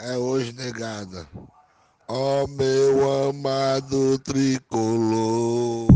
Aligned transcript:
é 0.00 0.16
hoje 0.16 0.52
negada. 0.52 1.26
Ó 2.08 2.46
meu 2.46 3.28
amado 3.28 4.18
tricolor. 4.20 5.88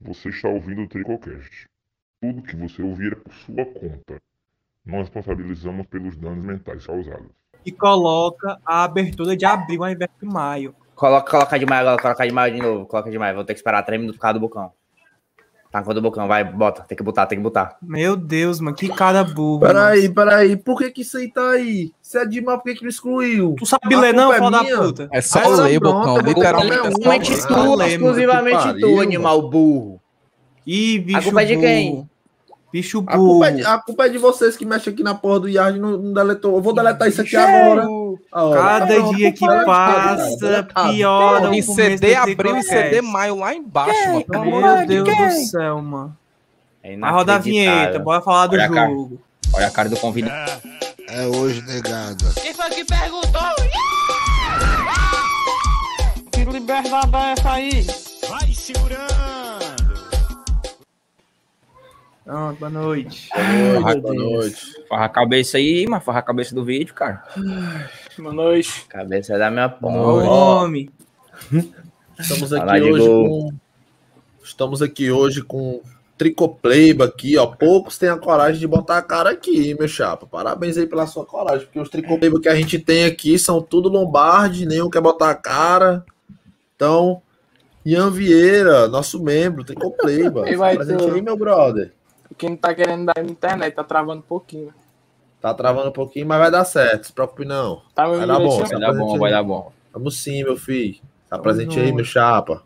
Você 0.00 0.28
está 0.28 0.48
ouvindo 0.48 0.82
o 0.82 0.88
Tricocast. 0.88 1.66
Tudo 2.22 2.42
que 2.42 2.56
você 2.56 2.82
ouvir 2.82 3.12
é 3.12 3.16
por 3.16 3.32
sua 3.34 3.64
conta. 3.66 4.22
Nós 4.86 5.00
responsabilizamos 5.00 5.86
pelos 5.88 6.16
danos 6.16 6.44
mentais 6.44 6.86
causados. 6.86 7.30
E 7.66 7.72
coloca 7.72 8.58
a 8.64 8.84
abertura 8.84 9.36
de 9.36 9.44
abril 9.44 9.84
ao 9.84 9.90
invés 9.90 10.10
de 10.20 10.26
maio. 10.26 10.74
Coloca, 10.94 11.30
coloca 11.30 11.58
de 11.58 11.66
maio 11.66 11.88
agora, 11.88 12.02
coloca 12.02 12.26
de 12.26 12.32
maio 12.32 12.54
de 12.54 12.62
novo. 12.62 12.86
Coloca 12.86 13.10
de 13.10 13.18
maio. 13.18 13.34
Vou 13.34 13.44
ter 13.44 13.54
que 13.54 13.58
esperar 13.58 13.82
3 13.82 14.00
minutos 14.00 14.18
por 14.18 14.22
causa 14.22 14.34
do 14.34 14.40
bocão. 14.40 14.72
Tá 15.70 15.82
com 15.84 15.94
do 15.94 16.02
bocão, 16.02 16.26
vai, 16.26 16.42
bota. 16.42 16.82
Tem 16.82 16.96
que 16.96 17.02
botar, 17.02 17.26
tem 17.26 17.38
que 17.38 17.42
botar. 17.44 17.76
Meu 17.80 18.16
Deus, 18.16 18.58
mano, 18.58 18.76
que 18.76 18.88
cara 18.88 19.22
burro. 19.22 19.60
mano. 19.60 19.72
Peraí, 19.72 20.08
peraí. 20.08 20.56
Por 20.56 20.78
que 20.78 20.90
que 20.90 21.02
isso 21.02 21.16
aí 21.16 21.30
tá 21.30 21.50
aí? 21.50 21.92
Se 22.02 22.18
é 22.18 22.26
de 22.26 22.40
mal, 22.40 22.58
por 22.58 22.64
que 22.64 22.74
que 22.74 22.82
não 22.82 22.88
excluiu? 22.88 23.54
Tu 23.56 23.64
sabe 23.66 23.94
A 23.94 24.00
ler, 24.00 24.12
não, 24.12 24.32
é 24.32 24.38
filho 24.38 24.50
da 24.50 24.64
puta? 24.64 25.08
É 25.12 25.20
só 25.20 25.38
Aí 25.38 25.44
ela 25.44 25.62
ler, 25.62 25.78
Bocão. 25.78 26.16
a 26.16 26.22
Literalmente 26.22 26.72
é 26.74 26.90
é. 27.84 27.88
Exclusivamente 27.92 28.66
ler. 28.66 28.80
tu, 28.80 28.88
mano, 28.88 29.00
animal 29.00 29.48
burro. 29.48 30.00
Ih, 30.66 30.98
bicho 30.98 31.22
culpa 31.22 31.42
é 31.42 31.44
de 31.44 31.56
quem? 31.56 32.10
Bicho 32.72 33.04
A 33.06 33.16
burro. 33.16 33.28
culpa, 33.30 33.46
é 33.46 33.52
de, 33.52 33.64
a 33.64 33.78
culpa 33.78 34.06
é 34.06 34.08
de 34.08 34.18
vocês 34.18 34.56
que 34.56 34.64
mexem 34.64 34.92
aqui 34.92 35.04
na 35.04 35.14
porra 35.14 35.40
do 35.40 35.48
Yard 35.48 35.78
e 35.78 35.80
não, 35.80 35.96
não 35.98 36.12
deletou. 36.12 36.56
Eu 36.56 36.62
vou 36.62 36.72
deletar 36.74 37.08
isso 37.08 37.20
aqui 37.20 37.36
agora. 37.36 37.86
Ah, 38.32 38.50
Cada 38.54 38.94
pronto, 38.94 39.16
dia 39.16 39.32
que 39.32 39.46
passa, 39.46 40.68
piora 40.92 41.50
o 41.50 41.54
Em 41.54 41.62
CD 41.62 42.14
abril 42.14 42.56
e. 42.56 42.62
CD 42.62 43.00
maio 43.02 43.36
lá 43.36 43.54
embaixo, 43.54 44.08
mano. 44.08 44.24
Pelo 44.24 44.42
amor 44.42 44.62
Meu 44.62 44.76
de 44.78 44.86
Deus. 44.86 45.04
Deus 45.04 45.34
do 45.34 45.40
céu, 45.46 45.82
mano. 45.82 46.16
É 46.82 46.96
Vai 46.96 47.12
rodar 47.12 47.36
a 47.36 47.38
vinheta, 47.38 47.98
bora 47.98 48.22
falar 48.22 48.46
do 48.46 48.54
Olha 48.54 48.64
a 48.64 48.68
jogo. 48.88 49.20
Olha 49.52 49.66
a 49.66 49.70
cara 49.70 49.88
do 49.88 49.96
convidado. 49.96 50.62
É 51.08 51.26
hoje 51.26 51.60
negada. 51.62 52.16
Quem 52.40 52.54
foi 52.54 52.70
que 52.70 52.84
perguntou? 52.84 53.40
Que 56.32 56.44
liberdade 56.44 57.16
é 57.16 57.32
essa 57.32 57.52
aí? 57.52 57.86
Vai 58.28 58.52
segurando! 58.54 59.10
Ah, 62.32 62.54
boa 62.58 62.70
noite. 62.70 63.28
Boa 64.00 64.14
noite. 64.14 64.60
Farra 64.88 65.06
a 65.06 65.08
cabeça 65.08 65.58
aí, 65.58 65.84
mano. 65.88 66.00
Farra 66.00 66.20
a 66.20 66.22
cabeça 66.22 66.54
do 66.54 66.64
vídeo, 66.64 66.94
cara. 66.94 67.24
Boa 68.18 68.32
noite. 68.34 68.84
Cabeça 68.88 69.38
da 69.38 69.50
minha 69.50 69.66
Ô, 69.66 69.70
porra. 69.70 70.30
homem. 70.30 70.90
Estamos 72.18 72.52
aqui 72.52 72.82
hoje 72.82 73.06
com. 73.08 73.52
Estamos 74.42 74.82
aqui 74.82 75.10
hoje 75.10 75.42
com 75.42 75.80
Tricopleiba 76.18 77.04
aqui, 77.06 77.38
ó. 77.38 77.46
Poucos 77.46 77.96
têm 77.96 78.08
a 78.08 78.16
coragem 78.16 78.60
de 78.60 78.66
botar 78.66 78.98
a 78.98 79.02
cara 79.02 79.30
aqui, 79.30 79.74
meu 79.78 79.88
chapa. 79.88 80.26
Parabéns 80.26 80.76
aí 80.76 80.86
pela 80.86 81.06
sua 81.06 81.24
coragem, 81.24 81.66
porque 81.66 81.80
os 81.80 81.88
Tricopleiba 81.88 82.40
que 82.40 82.48
a 82.48 82.54
gente 82.54 82.78
tem 82.78 83.04
aqui 83.04 83.38
são 83.38 83.62
tudo 83.62 83.88
Lombardi, 83.88 84.66
nenhum 84.66 84.90
quer 84.90 85.00
botar 85.00 85.30
a 85.30 85.34
cara. 85.34 86.04
Então, 86.76 87.22
Ian 87.86 88.10
Vieira, 88.10 88.88
nosso 88.88 89.22
membro, 89.22 89.64
Tricopleiba. 89.64 90.50
E 90.50 90.56
vai 90.56 90.76
Presente 90.76 91.06
tu. 91.06 91.14
aí, 91.14 91.22
meu 91.22 91.36
brother. 91.36 91.92
Quem 92.36 92.50
não 92.50 92.56
tá 92.56 92.74
querendo 92.74 93.06
dar 93.06 93.14
na 93.16 93.30
internet, 93.30 93.74
tá 93.74 93.84
travando 93.84 94.20
um 94.20 94.28
pouquinho. 94.28 94.74
Tá 95.40 95.54
travando 95.54 95.88
um 95.88 95.92
pouquinho, 95.92 96.26
mas 96.26 96.38
vai 96.38 96.50
dar 96.50 96.64
certo. 96.64 97.06
Se 97.06 97.12
preocupe 97.12 97.44
não. 97.44 97.82
Tá 97.94 98.06
Vai 98.06 98.26
dar 98.26 98.38
bom, 98.38 98.58
vai 98.58 98.80
dar 98.80 98.92
bom, 98.92 99.18
vai 99.18 99.30
dar 99.30 99.42
bom. 99.42 99.72
Vamos 99.92 100.18
sim, 100.18 100.44
meu 100.44 100.56
filho. 100.56 101.00
Tá 101.28 101.36
Tamo 101.36 101.42
presente 101.42 101.80
aí, 101.80 101.92
meu 101.92 102.04
chapa. 102.04 102.62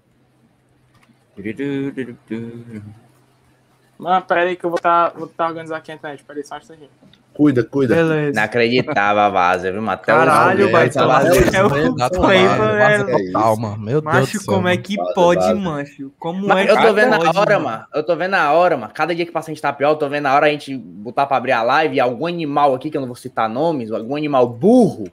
Mano, 3.97 4.25
pera 4.27 4.43
aí 4.43 4.57
que 4.57 4.65
eu 4.65 4.71
vou 4.71 4.79
tá, 4.79 5.11
vou 5.11 5.29
tá 5.29 5.47
organizando 5.47 5.79
aqui 5.79 5.93
a 5.93 5.95
internet. 5.95 6.25
Pera 6.25 6.39
aí, 6.39 6.45
só 6.45 6.57
um 6.57 6.59
instantinho. 6.59 6.91
Cuida, 7.35 7.65
cuida. 7.65 7.97
Beleza. 7.97 8.31
Inacreditável 8.31 9.23
a 9.23 9.29
vaza, 9.29 9.73
viu, 9.73 9.83
os 9.83 10.01
Caralho, 10.03 10.71
vai 10.71 10.87
essa 10.87 11.05
vaza- 11.05 11.29
no 11.29 11.51
céu. 11.51 11.69
Dá 11.97 12.09
Pleiba, 12.09 12.55
trabalho, 12.55 12.79
vaza 12.79 13.11
é- 13.11 13.27
total, 13.27 13.57
mano. 13.57 13.79
Meu 13.79 14.01
Deus 14.01 14.15
do 14.15 14.21
Macho, 14.21 14.47
como 14.47 14.69
é 14.69 14.77
que 14.77 14.97
pode, 15.15 15.41
vaza. 15.41 15.55
mancho? 15.57 16.13
Como 16.19 16.47
Mas 16.47 16.59
é 16.59 16.65
que 16.67 16.71
eu 16.73 16.87
tô 16.87 16.95
vendo 16.95 17.13
a 17.15 17.19
pode, 17.19 17.39
hora, 17.39 17.59
mano. 17.59 17.85
Eu 17.93 18.03
tô 18.05 18.15
vendo 18.17 18.35
a 18.35 18.53
hora, 18.53 18.77
mano. 18.77 18.93
Cada 18.95 19.13
dia 19.15 19.27
que 19.27 19.33
passa 19.33 19.51
a 19.51 19.53
gente 19.55 19.61
tá 19.61 19.73
pior, 19.73 19.91
eu 19.91 19.97
tô 19.97 20.09
vendo 20.09 20.27
a 20.27 20.35
hora 20.35 20.47
a 20.47 20.51
gente 20.51 20.77
botar 20.77 21.27
pra 21.27 21.37
abrir 21.37 21.51
a 21.53 21.63
live 21.63 21.97
e 21.97 22.01
algum 22.01 22.27
animal 22.27 22.73
aqui, 22.73 22.89
que 22.89 22.97
eu 22.97 23.01
não 23.01 23.09
vou 23.09 23.17
citar 23.17 23.49
nomes, 23.49 23.91
algum 23.91 24.15
animal 24.15 24.49
burro, 24.49 25.09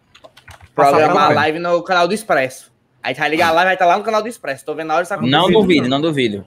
programar 0.76 1.32
a 1.32 1.34
live 1.34 1.58
no 1.60 1.82
canal 1.82 2.08
do 2.08 2.14
Expresso. 2.14 2.72
Aí 3.04 3.16
vai 3.16 3.30
ligar 3.30 3.48
a 3.48 3.52
live, 3.52 3.66
vai 3.66 3.74
estar 3.74 3.86
lá 3.88 3.98
no 3.98 4.04
canal 4.04 4.22
do 4.22 4.28
Expresso. 4.28 4.64
Tô 4.64 4.76
vendo 4.76 4.92
a 4.92 4.94
hora 4.94 5.04
isso 5.04 5.14
acontecer. 5.14 5.36
Não 5.36 5.50
duvido, 5.52 5.90
não 5.90 6.00
duvido. 6.00 6.46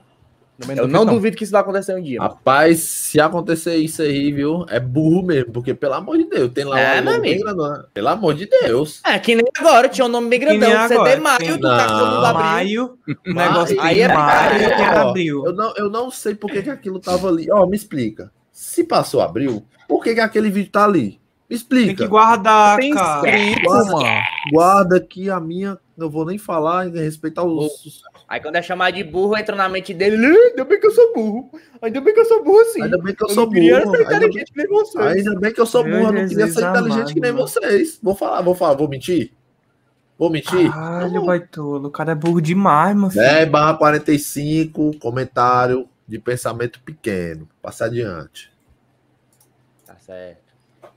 Também 0.57 0.77
Eu 0.77 0.87
não 0.87 1.05
duvido 1.05 1.35
que 1.35 1.43
isso 1.43 1.51
vai 1.51 1.61
acontecer 1.61 1.93
um 1.95 2.01
dia. 2.01 2.19
mano. 2.19 2.31
Rapaz, 2.33 2.79
se 2.79 3.19
acontecer 3.19 3.75
isso 3.75 4.01
aí, 4.01 4.31
viu? 4.31 4.65
É 4.69 4.79
burro 4.79 5.21
mesmo, 5.21 5.51
porque 5.51 5.73
pelo 5.73 5.93
amor 5.95 6.17
de 6.17 6.25
Deus, 6.29 6.51
tem 6.53 6.63
lá 6.63 6.79
É, 6.79 7.01
uma 7.01 7.19
bem 7.19 7.39
grandona. 7.39 7.85
Pelo 7.93 8.07
amor 8.07 8.33
de 8.35 8.45
Deus. 8.45 9.01
É, 9.05 9.19
que 9.19 9.35
nem 9.35 9.45
agora, 9.57 9.89
tinha 9.89 10.05
um 10.05 10.09
nome 10.09 10.29
bem 10.29 10.39
grandão. 10.39 10.69
CD 10.87 10.93
agora, 10.95 11.19
Maio, 11.19 11.57
do 11.57 11.67
cara 11.67 11.87
todo 11.87 12.25
abriu. 12.25 12.43
Maio, 12.45 12.97
o 13.27 13.33
negócio 13.33 13.81
aí 13.81 13.95
tem 13.95 14.03
é 14.03 14.07
maio 14.13 14.55
e 14.63 14.75
tem 14.75 14.89
ó. 14.89 15.09
abril. 15.09 15.45
Eu 15.45 15.53
não, 15.53 15.73
eu 15.75 15.89
não 15.89 16.09
sei 16.09 16.35
por 16.35 16.49
que, 16.49 16.63
que 16.63 16.69
aquilo 16.69 16.99
tava 16.99 17.27
ali. 17.27 17.51
Ó, 17.51 17.65
me 17.65 17.75
explica. 17.75 18.31
Se 18.51 18.83
passou 18.85 19.21
abril, 19.21 19.65
por 19.89 20.01
que, 20.01 20.13
que 20.13 20.21
aquele 20.21 20.49
vídeo 20.49 20.71
tá 20.71 20.85
ali? 20.85 21.19
Me 21.49 21.55
explica. 21.55 21.87
Tem 21.87 21.95
que 21.95 22.07
guardar, 22.07 22.77
Tem 22.79 22.93
cara. 22.93 23.29
Guarda, 23.63 24.23
guarda 24.51 24.97
aqui 24.97 25.29
a 25.29 25.39
minha. 25.39 25.77
Não 25.97 26.09
vou 26.09 26.25
nem 26.25 26.37
falar, 26.37 26.87
respeitar 26.87 27.43
os. 27.43 28.01
Aí 28.27 28.39
quando 28.41 28.55
é 28.55 28.61
chamar 28.61 28.91
de 28.91 29.03
burro, 29.03 29.37
entra 29.37 29.55
na 29.55 29.69
mente 29.69 29.93
dele. 29.93 30.15
"Ah, 30.25 30.49
Ainda 30.49 30.65
bem 30.65 30.79
que 30.79 30.87
eu 30.87 30.91
sou 30.91 31.13
burro. 31.13 31.51
Ainda 31.81 32.01
bem 32.01 32.13
que 32.13 32.19
eu 32.19 32.25
sou 32.25 32.43
burro 32.43 32.59
assim. 32.61 32.81
Ainda 32.81 32.97
bem 32.97 33.13
que 33.15 33.23
eu, 33.23 33.27
eu 33.27 33.33
sou 33.35 33.45
não 33.45 33.53
queria 33.53 33.79
burro. 33.81 33.91
ser 33.91 33.97
Ainda 33.97 34.09
bem, 34.09 34.17
inteligente 34.17 34.51
que 34.51 34.57
nem 34.57 34.67
vocês. 34.67 35.05
ainda 35.27 35.39
bem 35.39 35.53
que 35.53 35.61
eu 35.61 35.65
sou 35.65 35.83
burro. 35.83 35.95
Eu 35.95 36.11
não 36.11 36.27
queria 36.27 36.47
ser 36.47 36.63
inteligente 36.69 36.93
amado, 37.01 37.13
que 37.13 37.19
nem 37.19 37.31
mano. 37.31 37.47
vocês. 37.47 37.99
Vou 38.01 38.15
falar, 38.15 38.41
vou 38.41 38.55
falar, 38.55 38.73
vou 38.75 38.87
mentir? 38.89 39.31
Vou 40.17 40.29
mentir? 40.29 40.71
Caralho, 40.71 41.23
baitolo. 41.25 41.87
O 41.87 41.91
cara 41.91 42.13
é 42.13 42.15
burro 42.15 42.41
demais, 42.41 42.97
filho. 42.97 43.11
10 43.25 43.49
barra 43.49 43.73
45, 43.75 44.97
comentário 44.97 45.87
de 46.07 46.17
pensamento 46.17 46.79
pequeno. 46.81 47.47
Passa 47.61 47.85
adiante. 47.85 48.51
Tá 49.85 49.95
certo. 49.99 50.41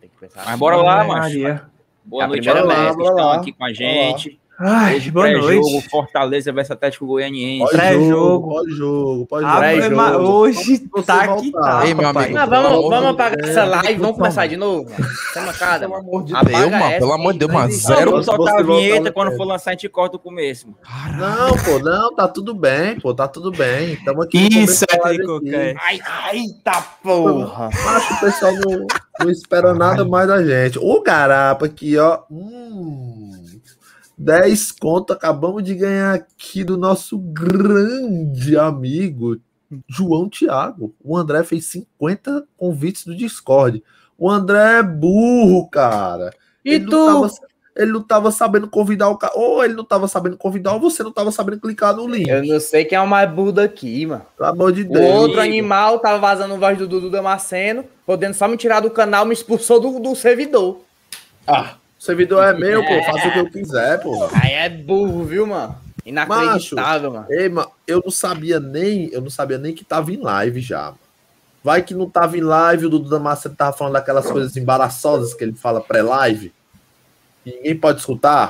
Tem 0.01 0.09
que 0.09 0.17
pensar. 0.19 0.45
Mas 0.47 0.59
bora 0.59 0.77
lá, 0.77 1.01
Ave 1.01 1.09
macho. 1.09 1.21
Maria. 1.21 1.63
Boa 2.05 2.27
noite 2.27 2.49
a 2.49 2.53
todos 2.55 2.73
que 2.75 2.81
estão 2.81 2.97
Bora 2.97 3.15
lá, 3.25 3.37
aqui 3.37 3.53
com 3.53 3.65
a 3.65 3.73
gente. 3.73 4.41
Ai, 4.61 4.97
Hoje, 4.97 5.11
boa 5.13 5.31
noite. 5.31 5.89
Fortaleza 5.89 6.53
versus 6.53 6.73
Atlético 6.73 7.07
Goianiense. 7.07 7.71
Pré-jogo. 7.71 8.49
Pode 8.49 8.71
jogo, 8.73 9.27
pode 9.27 9.45
jogo. 9.45 9.57
Ave 9.57 9.77
Pré-jogo. 9.77 9.97
Ma- 9.97 10.17
Hoje 10.17 10.79
tá 11.07 11.37
que 11.37 11.53
tá. 11.53 11.87
Ei, 11.87 11.95
meu 11.95 12.09
amigo. 12.09 12.37
Ah, 12.37 12.47
Pelo 12.49 12.63
vamos, 12.63 12.89
vamos 12.91 13.11
apagar 13.11 13.37
Deus. 13.37 13.51
essa 13.51 13.65
live, 13.65 13.93
vamos 13.95 14.03
Não, 14.09 14.15
começar 14.15 14.47
de 14.49 14.57
novo? 14.57 14.91
Sem 15.33 15.43
mancada, 15.45 15.87
Pelo 15.87 15.95
amor 16.01 16.25
de 16.25 16.35
Apaga 16.35 16.49
Deus, 16.59 16.71
mano. 16.73 16.85
essa, 16.87 16.99
Pelo 16.99 17.13
amor 17.13 17.33
de 17.35 17.39
Deus, 17.39 17.53
mano. 17.53 17.69
Mas- 17.69 17.83
Não, 17.85 17.97
Zero. 17.97 18.11
vamos 18.11 18.27
soltar 18.27 18.57
a 18.59 18.63
vinheta 18.63 19.13
quando 19.13 19.37
for 19.37 19.45
lançar, 19.45 19.71
a 19.71 19.73
gente 19.75 19.89
corta 19.89 20.17
o 20.17 20.19
começo. 20.19 20.67
mano. 20.67 20.79
Não, 21.19 21.57
pô, 21.59 21.79
não, 21.79 22.15
tá 22.17 22.27
tudo 22.27 22.53
bem, 22.53 22.99
pô, 22.99 23.15
tá 23.15 23.29
tudo 23.29 23.53
bem. 23.53 23.93
Estamos 23.93 24.27
aqui. 24.27 24.39
Isso 24.39 24.85
é. 24.91 25.75
Ai, 25.81 26.01
ai, 26.05 26.43
tá 26.65 26.85
porra. 27.01 27.69
Acho 27.69 28.09
que 28.09 28.15
o 28.15 28.21
pessoal 28.29 28.53
não, 28.55 28.87
não 29.21 29.31
espera 29.31 29.73
nada 29.73 30.05
mais 30.05 30.27
da 30.27 30.43
gente. 30.43 30.81
O 30.81 31.01
Garapa 31.01 31.67
aqui, 31.67 31.97
ó. 31.97 32.21
Hum, 32.29 33.18
10 34.19 34.73
conto 34.73 35.13
acabamos 35.13 35.63
de 35.63 35.75
ganhar 35.75 36.15
aqui 36.15 36.65
do 36.65 36.77
nosso 36.77 37.17
grande 37.19 38.59
amigo 38.59 39.41
João 39.87 40.29
Thiago. 40.29 40.95
O 41.03 41.17
André 41.17 41.45
fez 41.45 41.67
50 41.67 42.45
convites 42.57 43.05
do 43.05 43.15
Discord. 43.15 43.83
O 44.19 44.29
André 44.29 44.79
é 44.79 44.83
burro, 44.83 45.69
cara. 45.69 46.33
E 46.65 46.75
ele 46.75 46.87
tu? 46.87 46.91
Não 46.91 47.23
tava, 47.23 47.35
ele 47.77 47.93
não 47.93 48.03
tava 48.03 48.33
sabendo 48.33 48.69
convidar 48.69 49.09
o 49.09 49.17
cara. 49.17 49.33
Ou 49.37 49.65
ele 49.65 49.75
não 49.75 49.85
tava 49.85 50.09
sabendo 50.09 50.37
convidar, 50.37 50.73
ou 50.73 50.81
você 50.81 51.05
não 51.05 51.13
tava 51.13 51.31
sabendo 51.31 51.61
clicar 51.61 51.95
no 51.95 52.09
link. 52.09 52.29
Eu 52.29 52.45
não 52.45 52.59
sei 52.59 52.85
quem 52.85 52.99
é 52.99 53.01
o 53.01 53.07
mais 53.07 53.31
burro 53.31 53.53
daqui, 53.53 54.05
mano. 54.05 54.27
Pelo 54.37 54.49
amor 54.51 54.73
de 54.73 54.83
O 54.83 54.91
Deus. 54.91 55.15
outro 55.15 55.41
animal 55.41 56.01
tava 56.01 56.19
vazando 56.19 56.55
o 56.55 56.59
voz 56.59 56.77
do 56.77 56.89
Dudu 56.89 57.09
Damasceno, 57.09 57.85
podendo 58.05 58.35
só 58.35 58.49
me 58.49 58.57
tirar 58.57 58.81
do 58.81 58.91
canal, 58.91 59.25
me 59.25 59.33
expulsou 59.33 59.79
do, 59.79 60.01
do 60.01 60.17
servidor. 60.17 60.81
Ah, 61.47 61.77
o 61.99 62.03
servidor 62.03 62.45
é 62.45 62.53
meu, 62.53 62.85
pô. 62.85 63.03
Faça 63.05 63.29
o 63.29 63.33
que 63.33 63.39
eu 63.39 63.51
quiser, 63.51 64.01
pô. 64.01 64.29
Aí 64.33 64.53
é 64.53 64.69
burro, 64.69 65.25
viu, 65.25 65.47
mano? 65.47 65.77
Inacreditável, 66.05 67.13
mano. 67.13 67.27
Ei, 67.29 67.49
mano, 67.49 67.71
eu 67.87 68.01
não 68.03 68.11
sabia 68.11 68.59
nem, 68.61 69.11
eu 69.13 69.21
não 69.21 69.31
sabia 69.31 69.59
nem 69.59 69.75
que 69.75 69.85
tava 69.85 70.13
em 70.13 70.17
live 70.21 70.61
já. 70.61 70.85
mano. 70.85 70.99
Vai 71.63 71.83
que 71.83 71.93
não 71.93 72.09
tava 72.09 72.39
em 72.39 72.41
live, 72.41 72.87
o 72.87 72.89
Dudu 72.89 73.11
Damasceno 73.11 73.55
tava 73.55 73.77
falando 73.77 73.95
daquelas 73.95 74.31
coisas 74.31 74.57
embaraçosas 74.57 75.35
que 75.35 75.43
ele 75.45 75.53
fala 75.55 75.81
pré-live. 75.81 76.53
Ninguém 77.45 77.77
pode 77.77 77.99
escutar. 78.01 78.49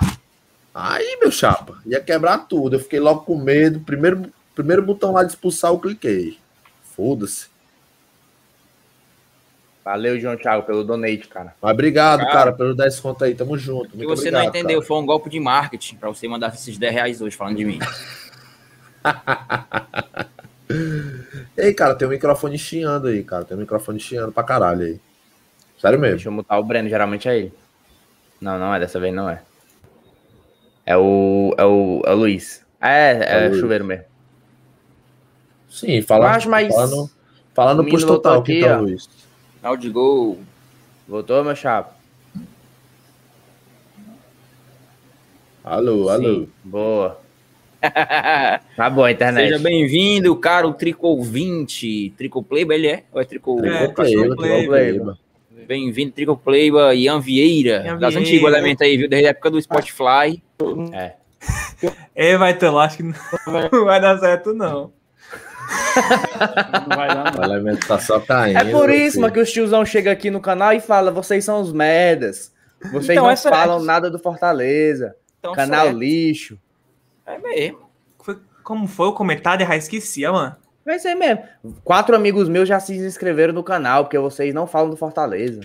Aí, 0.75 1.19
meu 1.21 1.33
chapa, 1.33 1.79
ia 1.87 2.01
quebrar 2.01 2.47
tudo. 2.47 2.77
Eu 2.77 2.81
fiquei 2.81 3.01
logo 3.01 3.23
com 3.23 3.37
medo. 3.37 3.81
Primeiro, 3.81 4.31
primeiro 4.55 4.83
botão 4.83 5.13
lá 5.13 5.25
de 5.25 5.31
expulsar, 5.31 5.73
eu 5.73 5.79
cliquei. 5.79 6.39
Foda-se. 6.95 7.47
Valeu, 9.89 10.21
João 10.21 10.37
Thiago, 10.37 10.65
pelo 10.65 10.85
donate, 10.85 11.29
cara. 11.29 11.55
Mas 11.63 11.73
obrigado, 11.73 12.19
Cara. 12.21 12.33
cara, 12.33 12.53
pelo 12.53 12.75
10 12.75 13.01
conto 13.01 13.25
aí. 13.25 13.35
Tamo 13.35 13.57
junto. 13.57 13.87
O 13.87 13.91
que 13.93 13.97
Muito 13.97 14.09
você 14.11 14.29
obrigado, 14.29 14.43
não 14.43 14.49
entendeu 14.51 14.77
cara. 14.81 14.87
foi 14.87 14.97
um 14.99 15.07
golpe 15.07 15.31
de 15.31 15.41
marketing 15.41 15.97
pra 15.97 16.11
você 16.11 16.29
mandar 16.29 16.53
esses 16.53 16.77
10 16.77 16.93
reais 16.93 17.23
hoje 17.23 17.35
falando 17.35 17.57
de 17.57 17.65
mim. 17.65 17.79
Ei, 21.57 21.73
cara, 21.73 21.95
tem 21.95 22.07
um 22.07 22.11
microfone 22.11 22.59
chiando 22.59 23.09
aí, 23.09 23.25
cara. 23.25 23.47
Tem 23.47 23.57
um 23.57 23.61
microfone 23.61 23.99
chiando 23.99 24.31
pra 24.31 24.43
caralho 24.43 24.83
aí. 24.83 25.01
Sério 25.81 25.99
mesmo. 25.99 26.17
Deixa 26.17 26.29
eu 26.29 26.33
mutar 26.33 26.59
o 26.59 26.63
Breno, 26.65 26.89
geralmente 26.91 27.27
é 27.27 27.39
ele. 27.39 27.53
Não, 28.41 28.59
não 28.59 28.75
é, 28.75 28.79
dessa 28.81 29.01
vez 29.01 29.15
não 29.15 29.29
é. 29.31 29.41
É 30.85 30.97
o. 30.99 31.55
É 31.57 31.65
o, 31.65 32.03
é 32.05 32.13
o 32.13 32.15
Luiz. 32.15 32.63
É, 32.79 33.13
é, 33.13 33.45
É 33.45 33.47
o 33.47 33.49
Luiz. 33.49 33.61
chuveiro 33.61 33.85
mesmo. 33.87 34.05
Sim, 35.71 36.03
falando, 36.03 36.31
Mas- 36.31 36.45
mas- 36.47 36.75
falando, 36.75 37.11
falando 37.55 37.85
pros 37.85 38.05
total, 38.05 38.35
voltou 38.35 38.43
que 38.43 38.59
aqui, 38.59 38.69
tá, 38.69 38.77
ó. 38.77 38.81
Luiz. 38.83 39.09
Final 39.59 39.77
de 39.77 39.91
gol. 39.91 40.39
Voltou, 41.07 41.43
meu 41.45 41.57
chapa? 41.57 41.97
Alô, 45.65 46.09
alô. 46.09 46.23
Sim, 46.23 46.49
Boa. 46.65 47.21
Tá 48.77 48.91
boa 48.91 49.09
a 49.09 49.13
internet. 49.13 49.51
Seja 49.51 49.63
bem-vindo, 49.63 50.35
caro 50.37 50.73
Tricol 50.73 51.23
20. 51.23 52.11
Tricol 52.17 52.43
Playba, 52.43 52.75
ele 52.75 52.89
é? 52.89 53.05
Ou 53.13 53.21
é 53.21 53.25
Tricol? 53.25 53.61
É. 53.65 55.01
Bem-vindo, 55.67 56.13
Tricol 56.13 56.37
Playba, 56.37 56.95
Ian 56.95 57.21
Vieira. 57.21 57.85
Ian 57.85 57.99
das 57.99 58.15
Vieira. 58.15 58.21
antigas 58.21 58.53
elementos 58.53 58.83
aí, 58.83 58.97
viu? 58.97 59.09
Desde 59.09 59.27
a 59.27 59.31
época 59.31 59.51
do 59.51 59.61
Spotify. 59.61 60.43
É, 62.15 62.37
vai 62.37 62.55
ter 62.57 62.71
lá, 62.71 62.85
acho 62.85 62.97
que 62.97 63.03
não 63.05 63.85
vai 63.85 64.01
dar 64.01 64.19
certo, 64.19 64.53
não. 64.53 64.93
Não 66.89 66.97
vai 66.97 67.09
dar, 67.09 67.35
O 67.35 67.39
não. 67.39 67.45
elemento 67.45 67.87
tá 67.87 67.99
só 67.99 68.21
caindo. 68.21 68.59
É 68.59 68.65
por 68.71 68.91
isso, 68.91 69.21
mano, 69.21 69.33
que 69.33 69.41
os 69.41 69.51
tiozão 69.53 69.85
chegam 69.85 70.13
aqui 70.13 70.31
no 70.31 70.41
canal 70.41 70.73
e 70.73 70.81
fala: 70.81 71.11
vocês 71.11 71.45
são 71.45 71.61
os 71.61 71.73
merdas. 71.73 72.53
Vocês 72.93 73.11
Então, 73.11 73.25
não 73.25 73.31
é 73.31 73.37
falam 73.37 73.83
nada 73.83 74.11
do 74.11 74.19
Fortaleza. 74.19 75.15
Então, 75.39 75.53
canal 75.53 75.87
certo. 75.87 75.99
lixo. 75.99 76.59
É 77.27 77.39
mesmo. 77.39 77.81
Foi, 78.21 78.39
como 78.63 78.87
foi 78.87 79.09
o 79.09 79.13
comentário? 79.13 79.67
Já 79.67 79.77
esquecia, 79.77 80.33
mano. 80.33 80.57
Vai 80.85 80.99
ser 80.99 81.15
mesmo. 81.15 81.43
Quatro 81.85 82.17
amigos 82.17 82.49
meus 82.49 82.69
já 82.69 82.81
se 82.81 82.97
inscreveram 82.97 83.53
no 83.53 83.63
canal, 83.63 84.05
porque 84.05 84.19
vocês 84.19 84.55
não 84.55 84.67
falam 84.67 84.89
do 84.89 84.97
Fortaleza. 84.97 85.61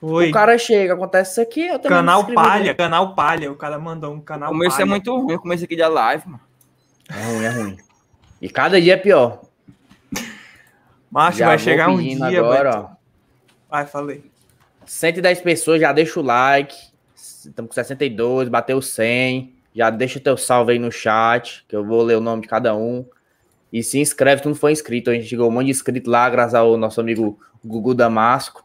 Foi. 0.00 0.28
O 0.28 0.32
cara 0.32 0.56
chega, 0.58 0.94
acontece 0.94 1.32
isso 1.32 1.40
aqui, 1.40 1.62
eu 1.66 1.78
também 1.78 1.98
Canal. 1.98 2.24
Palha, 2.26 2.74
canal 2.74 3.14
Palha. 3.14 3.50
O 3.50 3.56
cara 3.56 3.78
mandou 3.78 4.12
um 4.12 4.18
O 4.18 4.22
canal 4.22 4.50
começo 4.50 4.76
Palha. 4.76 4.82
é 4.82 4.84
muito 4.84 5.16
ruim, 5.18 5.34
o 5.34 5.40
começo 5.40 5.64
aqui 5.64 5.76
da 5.76 5.88
live, 5.88 6.24
mano. 6.26 6.40
É 7.08 7.24
ruim, 7.24 7.44
é 7.44 7.48
ruim. 7.48 7.76
E 8.40 8.48
cada 8.48 8.80
dia 8.80 8.94
é 8.94 8.96
pior. 8.96 9.42
Já 11.32 11.46
vai 11.46 11.58
chegar 11.58 11.88
um 11.88 11.98
dia, 11.98 12.40
agora, 12.40 12.70
Beto. 12.70 12.84
ó. 12.84 12.96
Vai, 13.68 13.86
falei. 13.86 14.24
110 14.84 15.40
pessoas, 15.42 15.80
já 15.80 15.92
deixa 15.92 16.18
o 16.20 16.22
like. 16.22 16.76
Estamos 17.14 17.68
com 17.68 17.74
62, 17.74 18.48
bateu 18.48 18.80
100. 18.80 19.54
Já 19.74 19.90
deixa 19.90 20.18
teu 20.18 20.36
salve 20.36 20.72
aí 20.72 20.78
no 20.78 20.90
chat, 20.90 21.64
que 21.68 21.76
eu 21.76 21.84
vou 21.84 22.02
ler 22.02 22.16
o 22.16 22.20
nome 22.20 22.42
de 22.42 22.48
cada 22.48 22.74
um. 22.74 23.04
E 23.72 23.82
se 23.82 23.98
inscreve, 23.98 24.42
tu 24.42 24.48
não 24.48 24.56
foi 24.56 24.72
inscrito. 24.72 25.10
A 25.10 25.14
gente 25.14 25.26
chegou 25.26 25.48
um 25.48 25.52
monte 25.52 25.66
de 25.66 25.70
inscrito 25.72 26.10
lá, 26.10 26.28
graças 26.28 26.54
ao 26.54 26.76
nosso 26.76 27.00
amigo 27.00 27.38
Gugu 27.64 27.94
Damasco. 27.94 28.64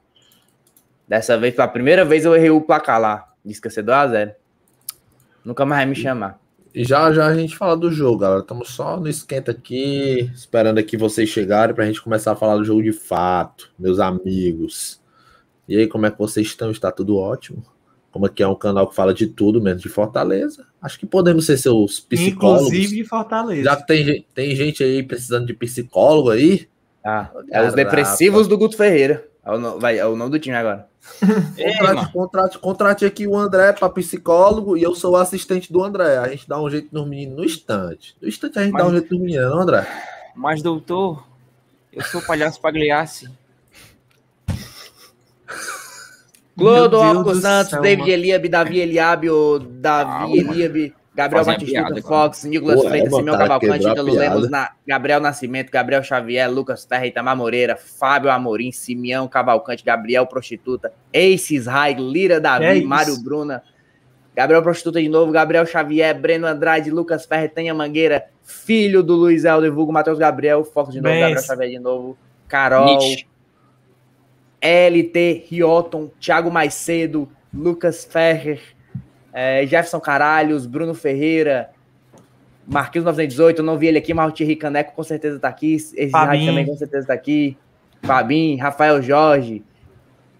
Dessa 1.07 1.37
vez, 1.37 1.53
pela 1.55 1.67
primeira 1.67 2.05
vez, 2.05 2.25
eu 2.25 2.35
errei 2.35 2.49
o 2.49 2.61
placar 2.61 2.99
lá. 2.99 3.33
Disse 3.43 3.61
que 3.61 3.67
ia 3.67 3.71
ser 3.71 3.83
2x0. 3.83 4.33
Nunca 5.43 5.65
mais 5.65 5.79
vai 5.81 5.85
me 5.85 5.95
chamar. 5.95 6.39
E 6.73 6.83
já 6.83 7.11
já 7.11 7.27
a 7.27 7.35
gente 7.35 7.55
fala 7.55 7.77
do 7.77 7.91
jogo, 7.91 8.19
galera. 8.19 8.41
Estamos 8.41 8.69
só 8.69 8.99
no 8.99 9.07
esquenta 9.07 9.51
aqui, 9.51 10.31
esperando 10.33 10.79
aqui 10.79 10.97
vocês 10.97 11.29
chegarem 11.29 11.75
pra 11.75 11.85
gente 11.85 12.01
começar 12.01 12.31
a 12.31 12.35
falar 12.35 12.57
do 12.57 12.65
jogo 12.65 12.81
de 12.81 12.91
fato, 12.91 13.71
meus 13.77 13.99
amigos. 13.99 14.99
E 15.67 15.77
aí, 15.77 15.87
como 15.87 16.07
é 16.07 16.11
que 16.11 16.17
vocês 16.17 16.47
estão? 16.47 16.71
Está 16.71 16.91
tudo 16.91 17.17
ótimo? 17.17 17.63
Como 18.11 18.25
aqui 18.25 18.41
é 18.41 18.47
um 18.47 18.55
canal 18.55 18.87
que 18.87 18.95
fala 18.95 19.13
de 19.13 19.27
tudo, 19.27 19.61
menos 19.61 19.81
de 19.81 19.89
Fortaleza. 19.89 20.65
Acho 20.81 20.99
que 20.99 21.05
podemos 21.05 21.45
ser 21.45 21.57
seus 21.57 21.99
psicólogos. 21.99 22.67
Inclusive 22.67 22.95
de 22.95 23.03
Fortaleza. 23.03 23.63
Já 23.63 23.75
que 23.75 23.87
tem, 23.87 24.25
tem 24.33 24.55
gente 24.55 24.83
aí 24.83 25.03
precisando 25.03 25.45
de 25.45 25.53
psicólogo 25.53 26.31
aí. 26.31 26.67
Ah, 27.03 27.29
é 27.51 27.67
os 27.67 27.73
depressivos 27.73 28.47
do 28.47 28.57
Guto 28.57 28.77
Ferreira. 28.77 29.27
É 29.45 29.57
vai, 29.79 29.97
é 29.99 30.05
o 30.05 30.15
nome 30.15 30.31
do 30.31 30.39
time 30.39 30.55
agora. 30.55 30.87
Ei, 31.57 31.73
Contrate, 31.77 32.11
contrate, 32.13 32.59
contrate 32.59 33.05
aqui 33.05 33.27
o 33.27 33.35
André 33.37 33.73
para 33.73 33.89
psicólogo 33.89 34.77
e 34.77 34.83
eu 34.83 34.95
sou 34.95 35.13
o 35.13 35.15
assistente 35.17 35.71
do 35.71 35.83
André. 35.83 36.17
A 36.17 36.29
gente 36.29 36.47
dá 36.47 36.61
um 36.61 36.69
jeito 36.69 36.87
nos 36.93 37.05
meninos 37.07 37.35
no 37.37 37.43
instante. 37.43 38.15
No 38.21 38.27
instante 38.27 38.57
a 38.59 38.63
gente 38.63 38.71
Mas- 38.71 38.83
dá 38.83 38.89
um 38.89 38.91
jeito 38.93 39.13
nos 39.13 39.21
meninos, 39.21 39.51
não, 39.51 39.59
André? 39.61 39.85
Mas, 40.35 40.61
doutor, 40.61 41.27
eu 41.91 42.01
sou 42.03 42.21
o 42.21 42.25
palhaço 42.25 42.59
Pagliassi. 42.61 43.29
Clodo, 46.57 46.97
Alco 47.01 47.33
Santos, 47.35 47.71
céu, 47.71 47.81
David. 47.81 48.09
Eliabe, 48.11 48.47
Davi 48.47 48.79
Eliabe, 48.79 49.29
o 49.29 49.59
Davi 49.59 50.09
Calma. 50.11 50.35
Eliabe, 50.53 50.95
Gabriel 51.15 51.45
Fazendo 51.45 51.59
Batistuta, 51.61 51.87
piada, 51.93 52.01
Fox, 52.01 52.43
Nicolas 52.45 52.81
Pô, 52.81 52.85
é, 52.85 52.89
Freitas, 52.89 53.13
Simeão 53.15 53.37
cara, 53.37 53.47
Cavalcante, 53.47 53.87
Ítalo. 53.87 54.13
Lemos, 54.13 54.49
na- 54.49 54.71
Gabriel 54.87 55.19
Nascimento, 55.19 55.71
Gabriel 55.71 56.03
Xavier, 56.03 56.49
Lucas 56.51 56.85
Terra, 56.85 57.05
Itamar 57.05 57.37
Moreira, 57.37 57.75
Fábio 57.75 58.31
Amorim, 58.31 58.71
Simeão 58.71 59.27
Cavalcante, 59.27 59.83
Gabriel 59.85 60.25
Prostituta, 60.25 60.91
Aces 61.13 61.67
Rai, 61.67 61.93
Lira 61.93 62.39
Davi, 62.41 62.65
É. 62.65 62.81
Mário 62.81 63.15
Bruna, 63.21 63.61
Gabriel 64.35 64.63
Prostituta 64.63 64.99
de 64.99 65.07
novo, 65.07 65.31
Gabriel 65.31 65.67
Xavier, 65.67 66.19
Breno 66.19 66.47
Andrade, 66.47 66.89
Lucas 66.89 67.25
Ferre, 67.27 67.47
Tenha 67.47 67.75
Mangueira, 67.75 68.25
filho 68.41 69.03
do 69.03 69.13
Luiz 69.13 69.45
Helder, 69.45 69.71
vulgo 69.71 69.93
Matheus 69.93 70.17
Gabriel, 70.17 70.63
Fox 70.63 70.91
de 70.93 70.99
novo, 70.99 71.13
Benção. 71.13 71.29
Gabriel 71.29 71.43
Xavier 71.45 71.69
de 71.69 71.79
novo, 71.79 72.17
Carol, 72.47 72.85
Nietzsche. 72.85 73.27
LT, 74.61 75.45
Rioton, 75.49 76.09
Thiago 76.19 76.49
Maicedo, 76.49 77.29
Lucas 77.53 78.03
Ferrer, 78.05 78.61
eh, 79.33 79.65
Jefferson 79.65 79.99
Caralhos, 79.99 80.65
Bruno 80.65 80.93
Ferreira, 80.93 81.69
Marquinhos 82.65 83.05
918, 83.05 83.59
eu 83.59 83.65
não 83.65 83.77
vi 83.77 83.87
ele 83.87 83.97
aqui, 83.97 84.13
mas 84.13 84.29
o 84.29 84.33
Thierry 84.33 84.55
Caneco 84.55 84.93
com 84.93 85.03
certeza 85.03 85.39
tá 85.39 85.47
aqui, 85.49 85.75
esse 85.75 86.09
Fabinho. 86.09 86.27
rádio 86.31 86.45
também 86.45 86.65
com 86.65 86.77
certeza 86.77 87.07
tá 87.07 87.13
aqui, 87.13 87.57
Fabinho, 88.03 88.61
Rafael 88.61 89.01
Jorge, 89.01 89.63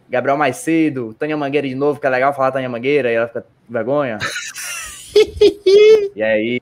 Gabriel 0.10 0.38
Maicedo, 0.38 1.14
Tânia 1.14 1.36
Mangueira 1.36 1.68
de 1.68 1.76
novo, 1.76 2.00
que 2.00 2.08
é 2.08 2.10
legal 2.10 2.34
falar 2.34 2.52
Tânia 2.52 2.70
Mangueira, 2.70 3.12
e 3.12 3.16
ela 3.16 3.28
fica 3.28 3.42
com 3.42 3.74
vergonha. 3.74 4.18
e 6.16 6.22
aí, 6.22 6.62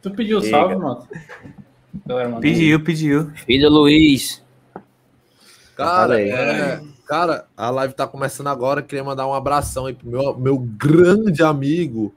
Tu 0.00 0.10
pediu 0.12 0.40
Chega. 0.40 0.56
salve, 0.56 0.76
mano? 0.76 1.06
Pediu, 2.40 2.82
pediu. 2.82 3.30
Filho 3.46 3.68
Luiz. 3.68 4.42
Cara, 5.76 6.20
é, 6.20 6.80
cara, 7.08 7.46
a 7.56 7.70
live 7.70 7.94
tá 7.94 8.06
começando 8.06 8.48
agora. 8.48 8.82
Queria 8.82 9.02
mandar 9.02 9.26
um 9.26 9.34
abração 9.34 9.86
aí 9.86 9.94
pro 9.94 10.08
meu, 10.08 10.38
meu 10.38 10.58
grande 10.58 11.42
amigo 11.42 12.14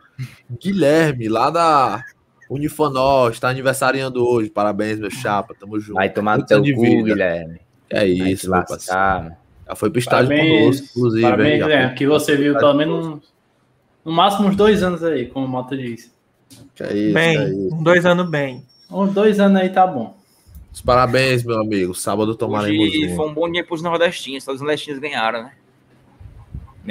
Guilherme, 0.61 1.27
lá 1.29 1.49
da 1.49 2.03
Unifanó, 2.49 3.29
está 3.29 3.49
aniversariando 3.49 4.25
hoje. 4.27 4.49
Parabéns, 4.49 4.99
meu 4.99 5.09
chapa. 5.09 5.55
Tamo 5.59 5.79
junto. 5.79 5.95
vai 5.95 6.09
tomar 6.09 6.37
no 6.37 6.45
teu 6.45 6.59
cu, 6.61 6.81
vida. 6.81 7.03
Guilherme. 7.03 7.61
É 7.89 8.05
isso, 8.05 8.49
meu 8.51 8.63
parceiro. 8.65 9.35
Já 9.67 9.75
foi 9.75 9.89
pro 9.89 9.99
estádio 9.99 10.27
Parabéns, 10.29 10.59
conosco, 10.79 10.87
inclusive. 10.97 11.21
parabéns, 11.23 11.59
já 11.59 11.65
Guilherme, 11.65 11.87
foi- 11.87 11.97
que 11.97 12.07
você 12.07 12.35
viu 12.37 12.57
pelo 12.57 12.73
menos 12.73 13.07
um- 13.07 13.19
no 14.03 14.11
máximo 14.11 14.47
uns 14.49 14.55
dois 14.55 14.83
anos 14.83 15.03
aí, 15.03 15.27
como 15.27 15.45
o 15.45 15.49
Mota 15.49 15.77
disse. 15.77 16.11
Que 16.75 16.83
é 16.83 16.93
isso, 16.97 17.13
bem, 17.13 17.37
que 17.37 17.43
é 17.43 17.47
isso. 17.49 17.75
uns 17.75 17.83
dois 17.83 18.05
anos 18.05 18.29
bem. 18.29 18.65
Uns 18.89 19.13
dois 19.13 19.39
anos 19.39 19.61
aí 19.61 19.69
tá 19.69 19.87
bom. 19.87 20.17
Os 20.73 20.81
Parabéns, 20.81 21.43
meu 21.43 21.59
amigo. 21.59 21.93
Sábado 21.93 22.33
tomaremos 22.35 22.87
Hoje 22.87 23.01
junto. 23.03 23.15
foi 23.15 23.27
um 23.29 23.33
bom 23.33 23.51
dia 23.51 23.63
pros 23.63 23.81
nordestinos. 23.81 24.45
Todos 24.45 24.61
os 24.61 24.65
nordestinos 24.65 24.99
ganharam, 24.99 25.43
né? 25.43 25.51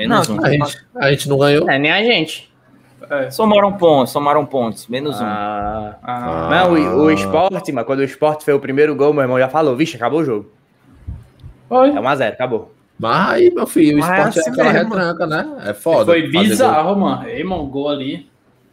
Não, 0.06 0.18
Menos 0.18 0.28
um. 0.28 0.44
A 0.44 0.50
gente, 0.50 0.78
a 0.94 1.10
gente 1.10 1.28
não 1.28 1.38
ganhou. 1.38 1.68
É, 1.68 1.78
nem 1.78 1.90
a 1.90 2.02
gente. 2.02 2.50
É. 3.08 3.30
Somaram 3.30 3.72
pontos, 3.72 4.12
somaram 4.12 4.44
pontos. 4.44 4.86
Menos 4.86 5.18
um. 5.20 5.24
Ah, 5.24 5.96
Ah, 6.02 6.48
Não, 6.50 6.72
o, 6.74 7.04
o 7.06 7.10
esporte, 7.10 7.72
mas 7.72 7.84
quando 7.86 8.00
o 8.00 8.04
esporte 8.04 8.44
fez 8.44 8.56
o 8.56 8.60
primeiro 8.60 8.94
gol, 8.94 9.12
meu 9.12 9.22
irmão 9.22 9.38
já 9.38 9.48
falou, 9.48 9.74
vixe, 9.74 9.96
acabou 9.96 10.20
o 10.20 10.24
jogo. 10.24 10.52
foi. 11.68 11.88
É 11.88 11.92
1x0, 11.94 12.32
acabou. 12.32 12.74
Mas 12.98 13.30
aí, 13.30 13.50
meu 13.50 13.66
filho, 13.66 13.96
o 13.96 13.98
é 13.98 14.02
esporte 14.02 14.38
é 14.38 14.42
assim 14.42 14.50
aquela 14.50 14.72
mesmo. 14.74 14.94
retranca, 14.94 15.26
né? 15.26 15.56
É 15.64 15.72
foda. 15.74 16.04
Foi 16.12 16.28
bizarro, 16.28 17.00
mano. 17.00 17.26
Ei, 17.26 17.42
mano, 17.42 17.66
gol 17.66 17.88
ali. 17.88 18.28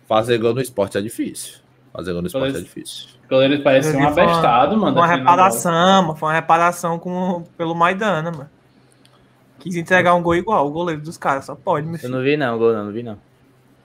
Fazer 0.05 0.37
gol 0.37 0.53
no 0.53 0.61
esporte 0.61 0.97
é 0.97 1.01
difícil. 1.01 1.59
Fazer 1.93 2.13
gol 2.13 2.21
no 2.21 2.27
esporte 2.27 2.51
Pois. 2.51 2.55
é 2.55 2.61
difícil. 2.61 3.07
O 3.25 3.29
goleiro 3.29 3.63
parecia 3.63 3.97
um 3.97 4.03
Eu 4.03 4.11
foi 4.13 4.23
uma- 4.23 4.31
abestado, 4.31 4.77
mano. 4.77 4.93
Foi 4.93 5.01
uma 5.01 5.07
reparação, 5.15 6.01
mano. 6.03 6.15
Foi 6.15 6.29
uma 6.29 6.35
reparação 6.35 6.99
com, 6.99 7.43
pelo 7.57 7.73
Maidana, 7.75 8.31
mano. 8.31 8.49
Quis 9.59 9.75
entregar 9.75 10.13
um 10.13 10.21
gol 10.21 10.35
igual, 10.35 10.67
o 10.67 10.71
goleiro 10.71 11.01
dos 11.01 11.17
caras. 11.17 11.45
Só 11.45 11.55
pode, 11.55 11.85
meu 11.87 11.95
Eu 11.95 11.99
filho. 11.99 12.13
não 12.13 12.21
vi 12.21 12.37
não, 12.37 12.57
gol 12.57 12.73
não, 12.73 12.85
não 12.85 12.91
vi 12.91 13.01
não. 13.03 13.17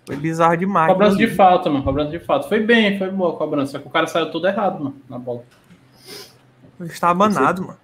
Foi 0.06 0.16
bizarro 0.16 0.56
demais. 0.56 0.92
Cobrança 0.92 1.16
de 1.16 1.28
falta, 1.28 1.70
mano. 1.70 1.84
Cobrança 1.84 2.10
de 2.10 2.18
falta. 2.20 2.48
Foi 2.48 2.60
bem, 2.60 2.98
foi 2.98 3.08
boa 3.10 3.34
a 3.34 3.36
cobrança. 3.36 3.72
Só 3.72 3.78
que 3.78 3.86
o 3.86 3.90
cara 3.90 4.06
saiu 4.06 4.30
tudo 4.30 4.46
errado, 4.46 4.78
mano, 4.82 4.96
na 5.08 5.18
bola. 5.18 5.42
Eu 6.78 6.86
estava 6.86 7.14
banado, 7.14 7.62
mano. 7.62 7.78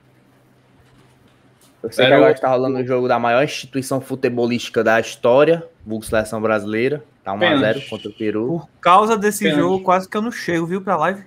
Eu 1.82 1.92
sei 1.92 2.04
que 2.04 2.06
Era 2.06 2.16
agora 2.16 2.32
está 2.32 2.48
rolando 2.48 2.78
o 2.78 2.86
jogo 2.86 3.06
da 3.06 3.18
maior 3.18 3.42
instituição 3.44 4.00
futebolística 4.00 4.82
da 4.82 4.98
história, 4.98 5.64
vulgo 5.86 6.04
Seleção 6.04 6.40
Brasileira. 6.40 7.04
Tá 7.22 7.32
1x0 7.34 7.38
Pênalti. 7.38 7.88
contra 7.90 8.08
o 8.08 8.12
Peru. 8.12 8.46
Por 8.60 8.68
causa 8.80 9.16
desse 9.16 9.44
Pênalti. 9.44 9.60
jogo, 9.60 9.84
quase 9.84 10.08
que 10.08 10.16
eu 10.16 10.22
não 10.22 10.32
chego, 10.32 10.66
viu, 10.66 10.80
pra 10.80 10.96
live. 10.96 11.22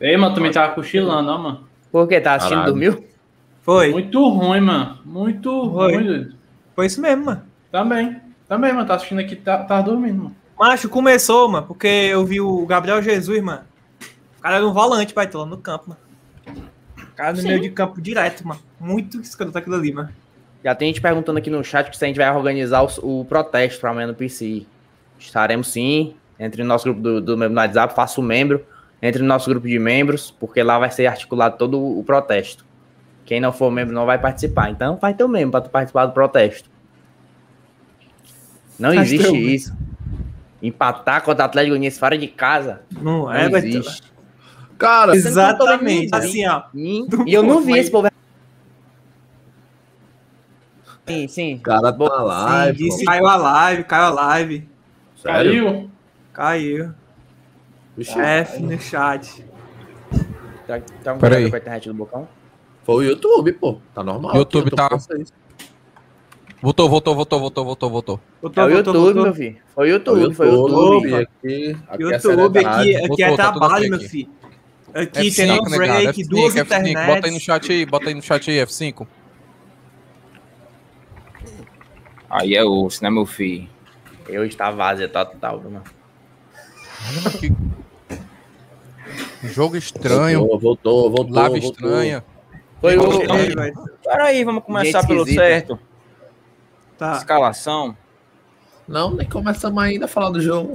Ei, 0.00 0.16
mano, 0.16 0.34
também 0.34 0.50
tava 0.52 0.74
cochilando, 0.74 1.30
ó, 1.30 1.38
mano. 1.38 1.68
Por 1.90 2.08
quê? 2.08 2.20
Tá 2.20 2.34
assistindo, 2.34 2.58
Caralho. 2.58 2.72
dormiu? 2.72 3.04
Foi. 3.62 3.90
Muito 3.90 4.28
ruim, 4.28 4.60
mano. 4.60 4.98
Muito 5.04 5.70
Foi. 5.70 5.94
ruim, 5.94 6.04
doido. 6.06 6.34
Foi 6.74 6.86
isso 6.86 7.00
mesmo, 7.00 7.26
mano. 7.26 7.42
Também. 7.70 8.20
Também, 8.48 8.72
mano. 8.72 8.86
Tá 8.86 8.94
assistindo 8.96 9.20
aqui, 9.20 9.36
tá, 9.36 9.58
tá 9.64 9.80
dormindo, 9.80 10.24
mano. 10.24 10.36
Macho, 10.58 10.88
começou, 10.88 11.48
mano, 11.48 11.66
porque 11.66 11.86
eu 11.86 12.24
vi 12.24 12.40
o 12.40 12.64
Gabriel 12.66 13.02
Jesus, 13.02 13.42
mano. 13.42 13.62
O 14.38 14.42
cara 14.42 14.56
era 14.56 14.66
um 14.66 14.72
volante, 14.72 15.14
lá 15.16 15.46
no 15.46 15.58
campo, 15.58 15.90
mano. 15.90 16.00
O 16.98 17.14
cara 17.14 17.32
no 17.32 17.38
Sim. 17.40 17.48
meio 17.48 17.60
de 17.60 17.70
campo 17.70 18.00
direto, 18.00 18.46
mano. 18.46 18.60
Muito 18.82 19.20
escroto 19.20 19.56
aquilo 19.56 19.76
ali, 19.76 19.92
mano. 19.92 20.08
Já 20.64 20.74
tem 20.74 20.88
gente 20.88 21.00
perguntando 21.00 21.38
aqui 21.38 21.48
no 21.48 21.62
chat 21.62 21.96
se 21.96 22.04
a 22.04 22.08
gente 22.08 22.16
vai 22.16 22.28
organizar 22.34 22.82
o, 22.82 23.20
o 23.20 23.24
protesto 23.24 23.80
para 23.80 23.90
amanhã 23.90 24.08
no 24.08 24.14
PC. 24.14 24.66
Estaremos 25.18 25.68
sim. 25.68 26.14
Entre 26.38 26.62
no 26.62 26.68
nosso 26.68 26.84
grupo 26.84 27.00
do, 27.00 27.20
do 27.20 27.36
no 27.36 27.54
WhatsApp, 27.54 27.94
faça 27.94 28.20
o 28.20 28.24
membro. 28.24 28.64
Entre 29.00 29.22
no 29.22 29.28
nosso 29.28 29.48
grupo 29.48 29.68
de 29.68 29.78
membros, 29.78 30.32
porque 30.32 30.62
lá 30.62 30.78
vai 30.80 30.90
ser 30.90 31.06
articulado 31.06 31.56
todo 31.56 31.78
o 31.80 32.02
protesto. 32.02 32.64
Quem 33.24 33.40
não 33.40 33.52
for 33.52 33.70
membro 33.70 33.94
não 33.94 34.04
vai 34.04 34.18
participar. 34.18 34.70
Então 34.70 34.96
vai 34.96 35.14
ter 35.14 35.22
o 35.22 35.28
membro 35.28 35.52
para 35.60 35.68
participar 35.68 36.06
do 36.06 36.12
protesto. 36.12 36.68
Não 38.78 38.92
Faz 38.94 39.12
existe 39.12 39.30
teu- 39.30 39.36
isso. 39.36 39.76
Empatar 40.60 41.22
contra 41.22 41.44
o 41.44 41.46
Atlético 41.46 41.70
Goianiense 41.70 41.98
fora 41.98 42.16
de 42.18 42.28
casa. 42.28 42.82
Não 42.90 43.22
Não 43.24 43.32
é, 43.32 43.46
existe. 43.46 44.12
Cara, 44.78 45.14
Exatamente. 45.14 46.10
Não 46.10 46.18
Assim, 46.18 46.46
ó. 46.46 46.62
E 46.74 47.06
e 47.26 47.34
eu 47.34 47.42
não 47.42 47.60
vi 47.60 47.78
esse 47.78 47.90
povo. 47.90 48.11
Sim, 51.06 51.28
sim. 51.28 51.54
o 51.56 51.60
cara 51.60 51.92
tá 51.92 51.98
na 51.98 52.08
Sim, 52.18 52.24
live. 52.24 52.88
pô. 52.88 53.04
caiu 53.04 53.26
a 53.26 53.36
live, 53.36 53.84
caiu 53.84 54.04
a 54.04 54.10
live. 54.10 54.68
Sério? 55.16 55.64
Caiu? 55.64 55.90
Caiu. 56.32 56.94
F 57.98 58.62
no 58.62 58.80
chat. 58.80 59.44
Tá, 60.66 60.80
tá 61.02 61.14
um 61.14 61.18
Pera 61.18 61.36
cuidado 61.36 61.36
aí. 61.36 61.50
com 61.50 61.56
a 61.56 61.58
internet 61.58 61.88
do 61.88 61.94
Bocão? 61.94 62.28
Foi 62.84 62.94
o 62.96 63.02
YouTube, 63.02 63.52
pô. 63.54 63.78
Tá 63.94 64.02
normal. 64.02 64.34
YouTube 64.36 64.68
aqui, 64.68 64.70
tô 64.70 64.76
tá-. 64.76 64.98
Voltou, 66.62 66.88
voltou, 66.88 67.14
voltou, 67.16 67.40
voltou, 67.40 67.64
voltou, 67.64 67.90
voltou. 67.90 68.20
Voltou, 68.40 68.62
É 68.62 68.66
o 68.66 68.70
YouTube, 68.70 68.96
voltou. 68.98 69.22
meu 69.24 69.34
filho. 69.34 69.56
Foi 69.74 69.92
o 69.92 70.04
Foi 70.04 70.14
o 70.14 70.20
YouTube, 70.22 70.34
foi 70.34 70.48
o 70.48 70.52
YouTube. 70.52 71.10
YouTube. 71.10 71.14
Aqui, 71.14 71.76
aqui 71.88 72.02
é 72.02 72.06
YouTube, 72.06 72.58
aqui, 72.64 72.82
seriedade. 72.84 72.96
aqui 72.96 73.08
Voltou, 73.08 73.26
é 73.26 73.36
tá 73.36 73.50
trabalho, 73.50 73.74
ok 73.74 73.88
meu 73.90 73.98
aqui. 73.98 74.08
filho. 74.08 74.30
Aqui 74.94 75.28
F5, 75.30 75.36
tem 75.36 75.50
um 75.50 75.64
negado, 75.64 75.76
break, 75.76 76.22
F5, 76.22 76.28
duas 76.28 76.54
F5. 76.54 77.06
Bota 77.06 77.26
aí 77.26 77.32
no 77.32 77.40
chat 77.40 77.72
aí, 77.72 77.86
bota 77.86 78.08
aí 78.08 78.14
no 78.14 78.22
chat 78.22 78.50
aí, 78.50 78.56
F5. 78.58 79.06
Aí 82.32 82.54
é 82.54 82.64
osso, 82.64 83.02
né, 83.04 83.10
meu 83.10 83.26
filho? 83.26 83.68
Eu 84.26 84.44
estava 84.46 84.74
vazio 84.76 85.08
total, 85.08 85.60
mano. 85.60 85.82
Que- 87.38 87.52
Jogo 89.48 89.76
estranho, 89.76 90.40
Voltou, 90.40 90.60
voltou, 90.60 91.10
voltou. 91.10 91.34
lava 91.36 91.48
voltou. 91.50 91.70
estranha. 91.70 92.24
Foi 92.80 92.96
o. 92.96 93.02
Peraí, 94.02 94.44
vamos 94.44 94.64
começar 94.64 95.00
Gente 95.00 95.08
pelo 95.08 95.20
esquisita. 95.20 95.42
certo. 95.44 95.78
Tá. 96.96 97.16
Escalação. 97.16 97.96
Não, 98.88 99.10
nem 99.12 99.28
começamos 99.28 99.82
ainda 99.82 100.04
a 100.06 100.08
falar 100.08 100.30
do 100.30 100.40
jogo. 100.40 100.74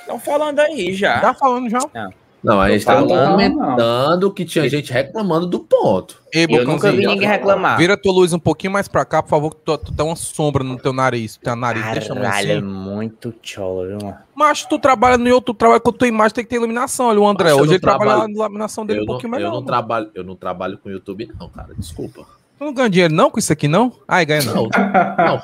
Estão 0.00 0.18
falando 0.18 0.58
aí 0.60 0.92
já. 0.94 1.20
Tá 1.20 1.34
falando 1.34 1.68
já? 1.70 1.78
Não, 1.94 2.12
a 2.44 2.70
gente 2.70 2.84
falando, 2.84 3.08
comentando 3.30 4.30
que 4.32 4.44
tinha 4.44 4.68
gente 4.68 4.92
reclamando 4.92 5.46
do 5.46 5.60
ponto. 5.60 6.22
Ei, 6.32 6.46
Eu 6.48 6.64
nunca 6.64 6.92
vi 6.92 7.06
ninguém 7.06 7.26
reclamar. 7.28 7.76
Vira 7.78 7.96
tua 7.96 8.12
luz 8.12 8.32
um 8.32 8.38
pouquinho 8.38 8.72
mais 8.72 8.86
pra 8.88 9.04
cá, 9.04 9.22
por 9.22 9.30
favor, 9.30 9.50
que 9.54 9.60
tu, 9.64 9.76
tu 9.78 9.92
tem 9.92 10.04
uma 10.06 10.14
sombra 10.16 10.62
no 10.62 10.76
teu 10.78 10.92
nariz. 10.92 11.36
Teu 11.42 11.56
nariz, 11.56 11.84
deixa 11.92 12.14
mais 12.14 12.26
Caralho, 12.28 12.50
é 12.52 12.56
assim. 12.58 12.66
muito 12.66 13.34
cholo, 13.42 13.86
viu, 13.86 13.98
mano? 14.02 14.16
Mas 14.34 14.64
tu 14.64 14.78
trabalha 14.78 15.16
no 15.18 15.26
YouTube, 15.26 15.54
tu 15.56 15.58
trabalha 15.58 15.80
com 15.80 15.92
tua 15.92 16.06
imagem, 16.08 16.34
tem 16.34 16.44
que 16.44 16.50
ter 16.50 16.56
iluminação. 16.56 17.06
Olha 17.06 17.20
o 17.20 17.26
André, 17.26 17.44
Mas 17.44 17.52
eu 17.52 17.58
hoje 17.58 17.66
não 17.68 17.72
ele 17.74 17.80
trabalha 17.80 18.10
trabalho- 18.10 18.32
na 18.34 18.40
iluminação 18.44 18.86
dele 18.86 19.00
Eu 19.00 19.02
um 19.02 19.06
não, 19.06 19.12
pouquinho 19.14 19.28
eu, 19.28 19.36
melhor. 19.36 19.48
não 19.48 19.54
mano. 19.56 19.66
trabalho, 19.66 20.10
eu 20.14 20.24
não 20.24 20.36
trabalho 20.36 20.78
com 20.78 20.90
YouTube, 20.90 21.30
não, 21.40 21.48
cara. 21.48 21.68
Desculpa. 21.76 22.26
Tu 22.58 22.64
não 22.64 22.72
ganha 22.72 22.88
dinheiro 22.88 23.12
não 23.12 23.30
com 23.30 23.38
isso 23.38 23.52
aqui, 23.52 23.68
não? 23.68 23.92
Ai, 24.08 24.24
ganha 24.24 24.42
não. 24.44 24.68
Não, 24.68 25.40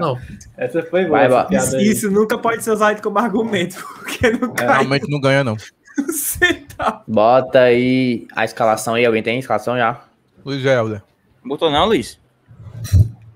não. 0.00 0.18
Essa 0.56 0.82
foi 0.82 1.04
boa, 1.04 1.28
Vai, 1.28 1.46
essa 1.56 1.76
Isso, 1.76 2.06
isso 2.06 2.10
nunca 2.10 2.38
pode 2.38 2.64
ser 2.64 2.70
usado 2.70 3.02
como 3.02 3.18
argumento, 3.18 3.76
porque 3.98 4.30
não 4.30 4.54
cai 4.54 4.66
Realmente 4.66 5.10
não 5.10 5.20
ganha, 5.20 5.44
não. 5.44 5.56
centavo. 6.10 7.02
Bota 7.06 7.60
aí 7.60 8.26
a 8.34 8.44
escalação 8.44 8.94
aí. 8.94 9.04
Alguém 9.04 9.22
tem 9.22 9.36
a 9.36 9.38
escalação 9.38 9.76
já? 9.76 10.00
Luiz 10.44 10.64
Helder. 10.64 11.02
Botou 11.44 11.70
não, 11.70 11.86
Luiz? 11.86 12.18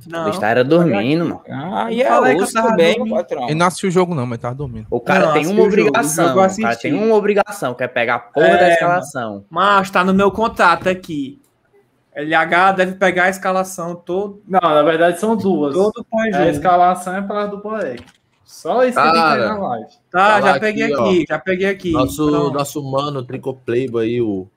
Não. 0.07 0.23
Ele 0.23 0.31
está 0.31 0.49
era 0.49 0.65
dormindo, 0.65 1.25
mano. 1.25 1.43
Ah, 1.51 1.93
e 1.93 2.03
é 2.03 2.11
osso 2.37 2.55
tava 2.55 2.71
também, 2.71 3.07
patrão. 3.11 3.45
Ele 3.45 3.55
não 3.55 3.67
assistiu 3.67 3.91
o 3.91 3.93
jogo, 3.93 4.15
não, 4.15 4.25
mas 4.25 4.39
tava 4.39 4.55
dormindo. 4.55 4.87
O 4.91 5.01
cara 5.01 5.27
Não, 5.27 5.33
tem 5.35 5.47
uma 5.47 5.61
o 5.61 5.65
o 5.65 5.67
obrigação. 5.67 6.25
eu 6.25 6.33
O 6.33 6.63
cara 6.63 6.77
tem 6.77 6.95
uma 6.95 7.15
obrigação, 7.15 7.75
que 7.75 7.83
é 7.85 7.89
pegar 7.89 8.15
a 8.15 8.19
porra 8.19 8.47
É, 8.47 8.57
da 8.57 8.73
escalação. 8.73 9.45
Mas 9.51 9.91
tá 9.91 10.03
no 10.03 10.15
meu 10.15 10.31
contrato 10.31 10.89
aqui. 10.89 11.39
LH 12.19 12.73
deve 12.73 12.93
pegar 12.97 13.25
a 13.25 13.29
escalação 13.29 13.95
todo, 13.95 14.43
Não, 14.47 14.61
na 14.61 14.83
verdade 14.83 15.21
são 15.21 15.37
duas. 15.37 15.73
todo 15.75 16.01
A 16.01 16.05
pós-jogo. 16.05 16.45
escalação 16.51 17.15
é 17.17 17.23
para 17.23 17.47
do 17.47 17.61
Poek. 17.61 18.03
Só 18.45 18.83
isso 18.85 18.97
que 18.97 19.03
tem 19.03 19.13
que 19.13 19.19
Cara. 19.19 19.43
ter 19.43 19.49
na 19.49 19.59
live. 19.69 19.87
Tá, 20.11 20.19
Falar 20.41 20.41
já 20.55 20.61
peguei 20.61 20.85
aqui, 20.85 20.95
aqui, 20.95 21.25
já 21.29 21.39
peguei 21.39 21.67
aqui. 21.69 21.93
Nosso, 21.93 22.27
Pronto. 22.31 22.55
nosso 22.55 22.83
mano, 22.91 23.23
Tricoplaybo 23.23 23.99
aí, 23.99 24.21
o 24.23 24.49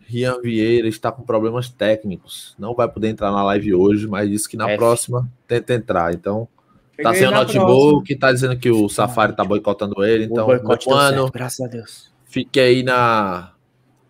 Rian 0.00 0.40
Vieira, 0.42 0.88
está 0.88 1.10
com 1.12 1.22
problemas 1.22 1.68
técnicos. 1.68 2.54
Não 2.58 2.74
vai 2.74 2.88
poder 2.88 3.08
entrar 3.08 3.30
na 3.30 3.42
live 3.44 3.72
hoje, 3.74 4.06
mas 4.08 4.28
disse 4.28 4.48
que 4.48 4.56
na 4.56 4.68
F. 4.70 4.76
próxima 4.76 5.28
tenta 5.46 5.74
entrar. 5.74 6.12
Então, 6.12 6.48
tá 7.02 7.14
sem 7.14 7.28
o 7.28 7.30
notebook, 7.30 8.14
tá 8.16 8.32
dizendo 8.32 8.56
que 8.58 8.70
o 8.70 8.88
Safari 8.88 9.32
tá 9.34 9.44
boicotando 9.44 10.04
ele. 10.04 10.24
Então, 10.24 10.48
mano, 10.48 10.80
certo, 10.82 11.30
graças 11.32 11.60
a 11.64 11.68
Deus. 11.68 12.12
fique 12.24 12.58
aí 12.60 12.82
na, 12.82 13.52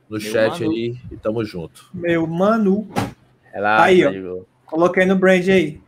no 0.08 0.20
chat 0.20 0.60
mano. 0.60 0.72
aí 0.72 0.96
e 1.10 1.16
tamo 1.16 1.44
junto. 1.44 1.88
Meu 1.92 2.26
Manu. 2.26 2.88
Relaxa, 3.52 3.84
Aí, 3.84 4.04
ó. 4.26 4.40
Coloquei 4.64 5.06
no 5.06 5.16
brand 5.16 5.48
aí. 5.48 5.80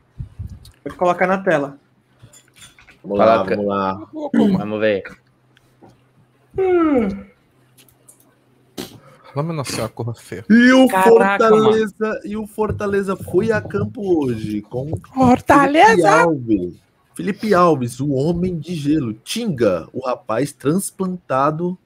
Vou 0.84 0.94
colocar 0.96 1.26
na 1.26 1.38
tela. 1.38 1.78
Vamos 3.02 3.18
lá, 3.18 3.44
Coloca. 3.44 3.56
vamos 3.56 3.66
lá. 3.66 4.08
Vamos 4.58 4.80
ver. 4.80 5.02
Vamos 9.34 9.54
nossa 9.54 9.84
a 9.84 9.88
cor 9.88 10.14
feia. 10.16 10.44
E 10.48 10.72
o 10.72 10.88
Caraca, 10.88 11.48
Fortaleza, 11.48 12.20
e 12.24 12.36
o 12.36 12.46
Fortaleza 12.46 13.16
foi 13.16 13.52
a 13.52 13.60
campo 13.60 14.24
hoje 14.24 14.62
com 14.62 14.86
Felipe 14.86 15.08
Fortaleza! 15.14 16.10
Alves. 16.22 16.74
Felipe 17.14 17.52
Alves, 17.54 18.00
o 18.00 18.12
homem 18.12 18.58
de 18.58 18.74
gelo. 18.74 19.12
Tinga, 19.12 19.88
o 19.92 20.06
rapaz 20.06 20.52
transplantado. 20.52 21.78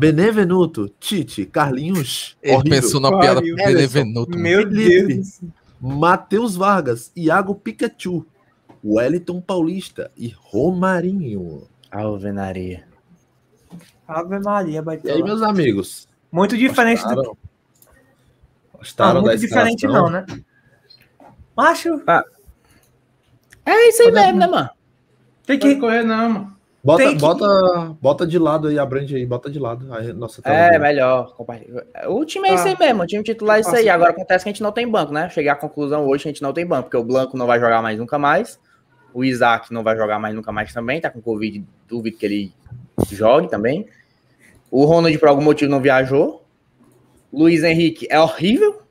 Benevenuto, 0.00 0.88
Tite, 0.98 1.44
Carlinhos, 1.44 2.34
Ele 2.42 2.54
horrível. 2.56 2.80
pensou 2.80 3.00
na 3.02 3.18
piada 3.18 3.34
Pariu. 3.40 3.54
Benevenuto. 3.56 4.30
mano. 4.30 4.42
Meu 4.42 4.62
Felipe. 4.62 5.14
Deus. 5.14 5.40
Matheus 5.78 6.56
Vargas, 6.56 7.12
Iago 7.14 7.54
Pikachu, 7.54 8.24
Wellington 8.82 9.42
Paulista 9.42 10.10
e 10.16 10.28
Romarinho. 10.34 11.68
Alvenaria. 11.90 12.84
Ave 14.08 14.38
Maria, 14.40 14.72
E 14.72 14.78
aí, 14.78 14.82
Baitola. 14.82 15.24
meus 15.24 15.42
amigos? 15.42 16.08
Muito 16.32 16.56
diferente 16.56 17.02
do. 17.02 17.14
Gostaram? 17.14 17.24
Não, 17.24 18.78
Gostaram 18.78 19.22
da 19.22 19.28
muito 19.30 19.40
diferente 19.40 19.86
não, 19.86 20.08
né? 20.08 20.24
Macho, 21.54 22.00
É 23.66 23.88
isso 23.88 24.02
aí 24.02 24.12
mesmo, 24.12 24.38
né, 24.38 24.46
mano? 24.46 24.70
tem 25.44 25.58
Não 25.58 25.68
que. 25.68 25.76
correr, 25.76 26.02
não, 26.04 26.28
mano. 26.30 26.56
Bota, 26.82 27.04
que- 27.10 27.14
bota, 27.18 27.96
bota 28.00 28.26
de 28.26 28.38
lado 28.38 28.68
aí, 28.68 28.78
abrange 28.78 29.14
aí, 29.14 29.26
bota 29.26 29.50
de 29.50 29.58
lado. 29.58 29.92
Aí, 29.92 30.12
nossa, 30.14 30.40
tá 30.40 30.50
É, 30.50 30.78
melhor. 30.78 31.34
O 32.08 32.24
time 32.24 32.48
é 32.48 32.54
isso 32.54 32.66
aí 32.66 32.76
mesmo, 32.78 33.02
o 33.02 33.06
time 33.06 33.22
titular 33.22 33.58
é 33.58 33.60
isso 33.60 33.74
aí. 33.76 33.88
Agora 33.88 34.10
acontece 34.10 34.44
que 34.44 34.48
a 34.48 34.52
gente 34.52 34.62
não 34.62 34.72
tem 34.72 34.88
banco, 34.88 35.12
né? 35.12 35.28
Cheguei 35.28 35.50
à 35.50 35.54
conclusão 35.54 36.06
hoje, 36.06 36.24
a 36.26 36.32
gente 36.32 36.40
não 36.40 36.54
tem 36.54 36.64
banco, 36.66 36.84
porque 36.84 36.96
o 36.96 37.04
Blanco 37.04 37.36
não 37.36 37.46
vai 37.46 37.60
jogar 37.60 37.82
mais 37.82 37.98
nunca 37.98 38.18
mais. 38.18 38.58
O 39.12 39.22
Isaac 39.22 39.72
não 39.72 39.82
vai 39.82 39.94
jogar 39.96 40.18
mais 40.18 40.34
nunca 40.34 40.52
mais 40.52 40.72
também, 40.72 41.00
tá 41.00 41.10
com 41.10 41.20
Covid, 41.20 41.62
duvido 41.86 42.16
que 42.16 42.24
ele 42.24 42.52
jogue 43.10 43.48
também. 43.48 43.86
O 44.70 44.84
Ronald, 44.84 45.18
por 45.18 45.28
algum 45.28 45.42
motivo, 45.42 45.70
não 45.70 45.80
viajou. 45.80 46.44
Luiz 47.32 47.62
Henrique 47.62 48.06
é 48.08 48.18
horrível. 48.18 48.82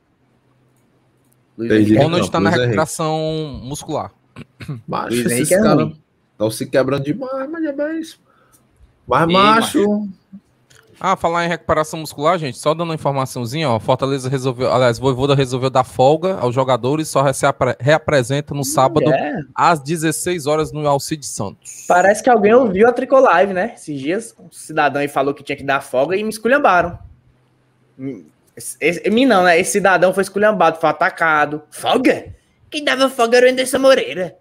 Luiz. 1.57 1.71
Henrique 1.71 1.97
é 1.97 2.03
Ronald 2.03 2.29
tá 2.29 2.39
na 2.39 2.49
recuperação 2.51 3.17
muscular. 3.63 4.11
Macho, 4.87 5.09
Luiz 5.09 5.25
esses 5.25 5.31
Henrique 5.37 5.53
é 5.55 5.57
caras 5.57 5.73
ruim. 5.83 6.01
Estão 6.39 6.49
se 6.49 6.65
quebrando 6.65 7.03
demais, 7.03 7.49
mas 7.49 7.65
é 7.65 7.73
bem 7.73 7.99
isso. 7.99 8.17
Mas, 9.05 9.27
Ei, 9.27 9.33
macho, 9.33 10.07
Ah, 11.01 11.15
falar 11.15 11.45
em 11.45 11.49
recuperação 11.49 11.99
muscular, 11.99 12.37
gente, 12.37 12.57
só 12.57 12.73
dando 12.73 12.89
uma 12.89 12.93
informaçãozinha, 12.95 13.69
ó. 13.69 13.79
Fortaleza 13.79 14.29
resolveu, 14.29 14.71
aliás, 14.71 14.99
Voivoda 14.99 15.33
resolveu 15.33 15.69
dar 15.69 15.85
folga 15.85 16.35
aos 16.39 16.53
jogadores, 16.53 17.07
só 17.07 17.31
se 17.31 17.45
apre- 17.45 17.75
reapresenta 17.79 18.53
no 18.53 18.65
sábado 18.65 19.09
É, 19.09 19.39
às 19.55 19.79
16 19.79 20.45
horas 20.45 20.71
no 20.73 20.85
Alcide 20.87 21.25
Santos. 21.25 21.85
parece 21.87 22.21
que 22.21 22.29
alguém 22.29 22.53
ouviu 22.53 22.87
a 22.87 22.91
Tricolive, 22.91 23.53
né? 23.53 23.71
Esses 23.75 23.97
dias, 23.99 24.35
um 24.37 24.51
cidadão 24.51 25.01
aí 25.01 25.07
falou 25.07 25.33
que 25.33 25.41
tinha 25.43 25.55
que 25.55 25.63
dar 25.63 25.81
folga 25.81 26.15
e 26.17 26.23
me 26.23 26.29
esculhambaram. 26.29 26.97
Me- 27.97 28.25
Esse, 28.55 28.75
esse- 28.81 29.09
mim 29.09 29.25
não, 29.25 29.43
né? 29.43 29.57
Esse 29.57 29.71
cidadão 29.71 30.13
foi 30.13 30.23
esculhambado, 30.23 30.79
foi 30.81 30.89
atacado. 30.89 31.61
Folga? 31.71 32.35
Quem 32.69 32.83
dava 32.83 33.09
folga 33.09 33.37
era 33.37 33.47
o 33.47 33.49
Anderson 33.49 33.79
Moreira. 33.79 34.35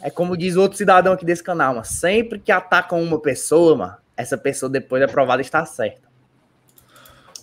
É 0.00 0.08
como 0.10 0.36
diz 0.36 0.56
o 0.56 0.62
outro 0.62 0.78
cidadão 0.78 1.12
aqui 1.12 1.24
desse 1.24 1.42
canal, 1.42 1.74
mano. 1.74 1.84
Sempre 1.84 2.38
que 2.38 2.50
atacam 2.50 3.02
uma 3.02 3.20
pessoa, 3.20 3.76
mano, 3.76 3.94
essa 4.16 4.38
pessoa 4.38 4.70
depois 4.70 5.02
é 5.02 5.06
provada 5.06 5.42
estar 5.42 5.64
certa. 5.66 6.06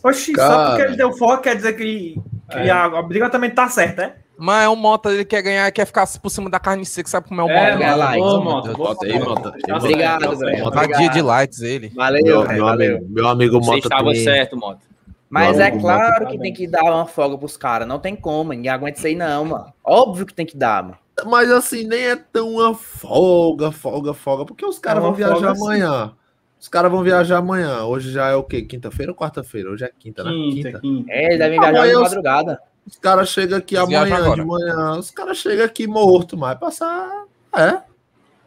Oxi, 0.04 0.34
Cara. 0.34 0.54
só 0.54 0.68
porque 0.70 0.82
ele 0.82 0.98
deu 0.98 1.14
foco 1.16 1.44
quer 1.44 1.56
dizer 1.56 1.74
que, 1.74 2.16
que 2.52 2.58
É. 2.58 2.70
a- 2.72 2.88
obrigatoriamente 3.00 3.56
tá 3.56 3.70
certo, 3.70 4.00
é? 4.00 4.16
Mas 4.38 4.66
é 4.66 4.68
o 4.70 4.76
Mota, 4.76 5.12
ele 5.12 5.24
quer 5.24 5.42
ganhar, 5.44 5.72
quer 5.72 5.86
ficar 5.86 6.06
por 6.20 6.30
cima 6.30 6.50
da 6.50 6.60
carne 6.60 6.84
seca, 6.86 7.08
sabe 7.08 7.30
como 7.30 7.40
é 7.40 7.44
o 7.44 7.50
É, 7.50 7.66
Mota? 7.68 7.78
ganhar 7.78 7.96
like. 7.96 8.20
boa, 8.20 8.34
Meu 8.34 8.44
Mota, 8.44 8.74
Bota 8.74 9.06
aí, 9.06 9.20
Mota. 9.20 9.52
Tá 9.66 9.78
Obrigado, 9.78 10.22
tá 10.22 10.36
certo. 10.36 10.72
Tá 10.72 10.86
dia 10.88 11.10
de 11.10 11.22
likes 11.22 11.62
ele. 11.62 11.90
Valeu, 11.96 12.24
meu, 12.24 12.42
velho, 12.42 12.54
meu 12.56 12.66
valeu. 12.66 12.96
amigo, 12.98 13.14
meu 13.14 13.28
amigo 13.28 13.60
Você 13.62 13.66
Mota 13.72 13.88
estava 13.88 14.12
tem, 14.12 14.24
certo, 14.24 14.58
Mota. 14.58 14.82
Mas 15.30 15.58
Não, 15.58 15.64
é 15.66 15.72
claro 15.72 16.24
não. 16.26 16.32
que 16.32 16.38
tem 16.40 16.54
que 16.54 16.68
dar 16.68 16.84
uma 16.84 17.06
folga 17.06 17.38
pros 17.38 17.56
caras. 17.56 17.88
Não 17.88 18.00
tem 18.00 18.16
como, 18.16 18.52
ninguém 18.52 18.72
aguenta 18.72 18.98
isso 18.98 19.08
aí 19.08 19.16
não, 19.16 19.46
mano. 19.46 19.74
Óbvio 19.84 20.26
que 20.26 20.34
tem 20.34 20.46
que 20.46 20.58
dar, 20.58 20.84
mano. 20.84 20.98
Mas 21.26 21.52
assim, 21.52 21.84
nem 21.84 22.08
é 22.08 22.16
tão 22.16 22.54
uma 22.56 22.74
folga, 22.74 23.72
folga, 23.72 24.14
folga, 24.14 24.46
porque 24.46 24.66
os 24.66 24.80
caras 24.80 25.04
É 25.04 25.06
vão 25.06 25.14
viajar 25.14 25.36
folga, 25.36 25.56
sim. 25.56 25.62
amanhã. 25.62 26.14
Os 26.60 26.68
caras 26.68 26.92
vão 26.92 27.04
viajar 27.04 27.38
amanhã. 27.38 27.84
Hoje 27.84 28.12
já 28.12 28.30
é 28.30 28.36
o 28.36 28.44
quê? 28.44 28.62
Quinta-feira 28.62 29.12
ou 29.12 29.18
quarta-feira? 29.18 29.70
Hoje 29.70 29.86
é 29.86 29.92
quinta, 30.00 30.24
né? 30.24 30.32
Quinta, 30.32 30.80
quinta. 30.80 31.12
É, 31.12 31.26
eles 31.26 31.38
devem 31.38 31.60
viajar 31.60 31.88
de 31.88 31.94
madrugada. 31.94 32.60
Os 32.86 32.98
caras 32.98 33.30
chegam 33.30 33.58
aqui 33.58 33.76
Eles 33.76 33.88
amanhã 33.88 34.34
de 34.34 34.44
manhã. 34.44 34.98
Os 34.98 35.12
caras 35.12 35.38
chegam 35.38 35.66
aqui 35.66 35.88
morto, 35.88 36.38
mas 36.38 36.58
passar. 36.58 37.26
É. 37.56 37.82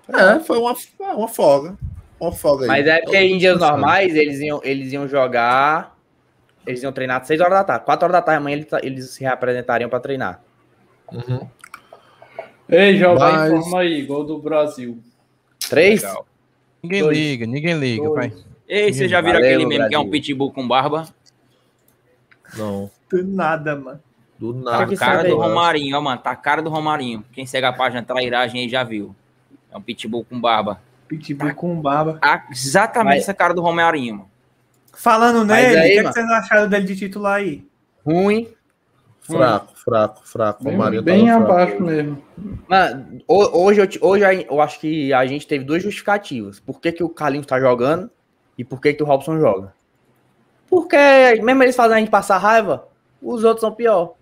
É, 0.09 0.41
foi 0.41 0.59
uma, 0.59 0.75
uma 1.15 1.29
folga. 1.29 1.77
Uma 2.21 2.33
folga 2.33 2.65
aí. 2.65 2.69
Mas 2.69 2.87
é 2.87 3.01
porque 3.03 3.19
em 3.19 3.39
dias 3.39 3.59
normais 3.59 4.15
eles 4.15 4.41
iam, 4.41 4.61
eles 4.65 4.93
iam 4.93 5.07
jogar. 5.07 5.97
Eles 6.67 6.83
iam 6.83 6.93
treinar 6.93 7.21
às 7.21 7.27
6 7.27 7.41
horas 7.41 7.59
da 7.59 7.65
tarde. 7.65 7.85
4 7.85 8.05
horas 8.05 8.13
da 8.15 8.23
tarde 8.23 8.41
amanhã 8.41 8.57
eles, 8.57 8.69
eles 8.83 9.11
se 9.11 9.23
reapresentariam 9.23 9.89
pra 9.89 10.01
treinar. 10.01 10.43
Uhum. 11.13 11.49
Ei, 12.69 12.97
João, 12.99 13.15
Mas- 13.17 13.53
informa 13.53 13.81
aí, 13.81 14.03
gol 14.05 14.25
do 14.25 14.39
Brasil. 14.39 14.99
3? 15.69 16.03
Legal. 16.03 16.27
Ninguém 16.83 17.03
Dois. 17.03 17.17
liga, 17.19 17.47
ninguém 17.47 17.75
liga, 17.79 18.03
Dois. 18.05 18.33
vai. 18.33 18.45
Ei, 18.69 18.93
vocês 18.93 19.11
já 19.11 19.21
viram 19.21 19.35
Valeu, 19.35 19.49
aquele 19.55 19.67
meme 19.67 19.89
que 19.89 19.95
é 19.95 19.99
um 19.99 20.03
Brasil. 20.03 20.11
pitbull 20.11 20.53
com 20.53 20.67
barba? 20.67 21.09
Não, 22.57 22.91
Do 23.11 23.25
nada, 23.25 23.77
mano. 23.77 24.01
do 24.39 24.53
Tá 24.55 24.71
nada. 24.71 24.85
a 24.85 24.87
que 24.87 24.97
cara 24.97 25.23
do 25.23 25.27
aí? 25.29 25.33
Romarinho, 25.33 25.97
ó, 25.97 26.01
mano. 26.01 26.21
Tá 26.21 26.31
a 26.31 26.37
cara 26.37 26.61
do 26.63 26.69
Romarinho. 26.71 27.25
Quem 27.33 27.47
segue 27.47 27.67
a 27.67 27.73
página 27.73 28.03
Trairagem 28.03 28.61
aí 28.63 28.69
já 28.69 28.83
viu. 28.85 29.15
É 29.73 29.77
um 29.77 29.81
pitbull 29.81 30.25
com 30.25 30.41
barba. 30.41 30.81
Pitbull 31.09 31.55
com 31.55 31.81
barba. 31.81 32.19
Tá 32.21 32.47
exatamente 32.51 33.15
Mas- 33.15 33.23
essa 33.23 33.35
cara 33.35 33.55
do 33.55 33.63
Romarinho, 33.63 34.17
mano. 34.17 34.31
Falando 34.93 35.45
nele, 35.45 35.77
aí, 35.77 35.91
o 35.91 35.93
que, 35.93 35.99
é 35.99 36.03
que 36.05 36.13
vocês 36.13 36.31
acharam 36.31 36.69
dele 36.69 36.87
de 36.87 36.97
titular 36.97 37.35
aí? 37.37 37.65
Ruim. 38.05 38.49
Fraco, 39.27 39.73
fraco, 39.77 40.21
fraco. 40.29 40.63
O 40.63 40.65
Bem, 40.67 40.77
Marinho 40.77 41.03
bem 41.03 41.27
tava 41.27 41.45
fraco. 41.47 41.53
abaixo 41.63 41.83
mesmo. 41.83 42.23
Ho- 43.29 43.65
hoje, 43.65 43.81
eu, 43.81 43.89
hoje 44.09 44.47
eu 44.49 44.61
acho 44.61 44.79
que 44.81 45.13
a 45.13 45.27
gente 45.27 45.47
teve 45.47 45.65
duas 45.65 45.83
justificativas. 45.83 46.61
Por 46.61 46.81
que, 46.81 46.93
que 46.93 47.03
o 47.03 47.09
Carlinhos 47.09 47.47
tá 47.47 47.59
jogando 47.61 48.11
e 48.57 48.65
por 48.65 48.81
que, 48.81 48.95
que 48.95 49.03
o 49.03 49.07
Robson 49.07 49.39
joga. 49.39 49.73
Porque, 50.69 50.97
mesmo 51.43 51.63
eles 51.63 51.77
fazendo 51.77 51.95
a 51.97 51.99
gente 52.01 52.11
passar 52.11 52.39
raiva, 52.39 52.87
os 53.23 53.45
outros 53.45 53.61
são 53.61 53.73
pior. 53.73 54.15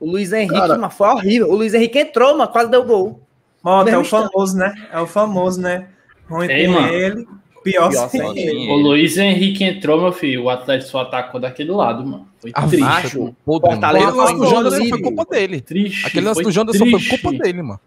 O 0.00 0.10
Luiz 0.10 0.32
Henrique, 0.32 0.54
Cara- 0.54 0.76
mano, 0.76 0.90
foi 0.90 1.08
horrível. 1.08 1.48
O 1.50 1.54
Luiz 1.54 1.74
Henrique 1.74 1.98
entrou, 2.00 2.36
mano, 2.36 2.50
quase 2.50 2.70
deu 2.70 2.84
gol. 2.84 3.20
Mano, 3.62 3.88
é 3.88 3.96
o 3.96 4.04
famoso, 4.04 4.56
né? 4.56 4.74
É 4.92 4.98
o 5.00 5.06
famoso, 5.06 5.60
né? 5.60 5.86
Ruim 6.28 6.50
Ei, 6.50 6.66
com 6.66 6.72
mano. 6.72 6.88
ele, 6.88 7.28
pior, 7.62 7.90
Pior 7.90 8.08
sem 8.08 8.20
sem 8.20 8.38
ele. 8.38 8.70
O 8.70 8.74
Luiz 8.76 9.16
Henrique 9.16 9.64
entrou, 9.64 10.00
meu 10.00 10.12
filho. 10.12 10.44
O 10.44 10.50
Atlético 10.50 10.90
só 10.90 11.00
atacou 11.02 11.40
daquele 11.40 11.70
lado, 11.70 12.04
mano. 12.04 12.28
Foi 12.40 12.50
A 12.54 12.62
triste. 12.66 12.80
Macho, 12.80 13.20
mano. 13.20 13.36
Fortaleza 13.44 14.06
Aquele 14.08 14.16
lance 14.20 14.32
do 14.34 14.38
foi 14.38 14.48
Janderson 14.48 14.88
foi 14.88 15.02
culpa 15.02 15.24
dele. 15.24 15.60
Triste. 15.60 16.06
Aquele 16.06 16.26
lance 16.26 16.34
foi 16.34 16.44
do 16.44 16.50
Janderson 16.52 16.86
foi 16.90 17.04
culpa 17.18 17.32
dele, 17.44 17.62
mano. 17.62 17.80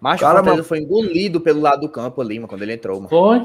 Mas 0.00 0.16
o 0.16 0.20
Cara, 0.20 0.34
Fortaleza 0.36 0.56
mano- 0.56 0.64
foi 0.68 0.78
engolido 0.80 1.40
pelo 1.40 1.60
lado 1.60 1.80
do 1.82 1.88
campo 1.88 2.20
ali, 2.20 2.34
mano, 2.36 2.48
quando 2.48 2.62
ele 2.62 2.74
entrou, 2.74 2.96
mano. 2.96 3.08
Foi. 3.08 3.42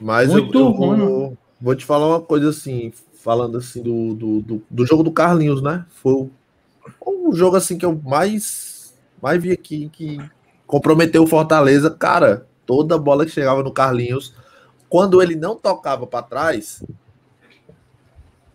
Mas 0.00 0.30
Muito 0.30 0.58
eu, 0.58 0.64
eu 0.66 0.70
ruim, 0.70 0.98
vou, 0.98 1.38
vou 1.60 1.74
te 1.74 1.84
falar 1.84 2.08
uma 2.08 2.20
coisa 2.20 2.50
assim, 2.50 2.92
falando 3.22 3.58
assim 3.58 3.82
do, 3.82 4.14
do, 4.14 4.40
do, 4.40 4.62
do 4.70 4.86
jogo 4.86 5.02
do 5.02 5.10
Carlinhos, 5.12 5.62
né? 5.62 5.84
Foi 5.90 6.12
o, 6.12 6.30
o 7.04 7.32
jogo 7.34 7.56
assim 7.56 7.76
que 7.78 7.84
eu 7.84 8.00
mais, 8.04 8.94
mais 9.22 9.42
vi 9.42 9.50
aqui 9.52 9.88
que 9.92 10.18
comprometeu 10.66 11.22
o 11.22 11.26
Fortaleza. 11.26 11.90
Cara, 11.90 12.46
toda 12.64 12.98
bola 12.98 13.24
que 13.24 13.30
chegava 13.32 13.62
no 13.62 13.72
Carlinhos, 13.72 14.34
quando 14.88 15.22
ele 15.22 15.34
não 15.36 15.56
tocava 15.56 16.06
para 16.06 16.22
trás, 16.22 16.82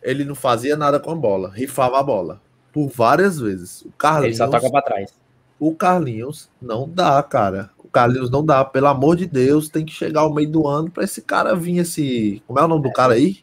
ele 0.02 0.24
não 0.26 0.36
fazia 0.36 0.76
nada 0.76 1.00
com 1.00 1.12
a 1.12 1.16
bola, 1.16 1.52
rifava 1.54 2.00
a 2.00 2.04
bola. 2.04 2.42
Por 2.74 2.88
várias 2.88 3.40
vezes. 3.40 3.82
O 3.82 3.86
Ele 3.88 3.94
Carlinhos, 3.98 4.38
só 4.38 4.48
toca 4.48 4.70
pra 4.70 4.82
trás. 4.82 5.14
o 5.60 5.76
Carlinhos 5.76 6.50
não 6.62 6.88
dá, 6.90 7.22
cara. 7.22 7.70
O 7.78 7.88
Carlinhos 7.90 8.30
não 8.30 8.46
dá, 8.46 8.64
pelo 8.64 8.88
amor 8.88 9.18
de 9.18 9.26
Deus, 9.28 9.68
tem 9.68 9.86
que 9.86 9.92
chegar 9.92 10.22
ao 10.22 10.34
meio 10.34 10.50
do 10.50 10.66
ano 10.68 10.90
para 10.90 11.04
esse 11.04 11.22
cara 11.22 11.54
vir 11.56 11.80
esse, 11.80 12.42
como 12.48 12.58
é 12.60 12.64
o 12.64 12.68
nome 12.68 12.84
do 12.84 12.92
cara 12.94 13.14
aí? 13.14 13.40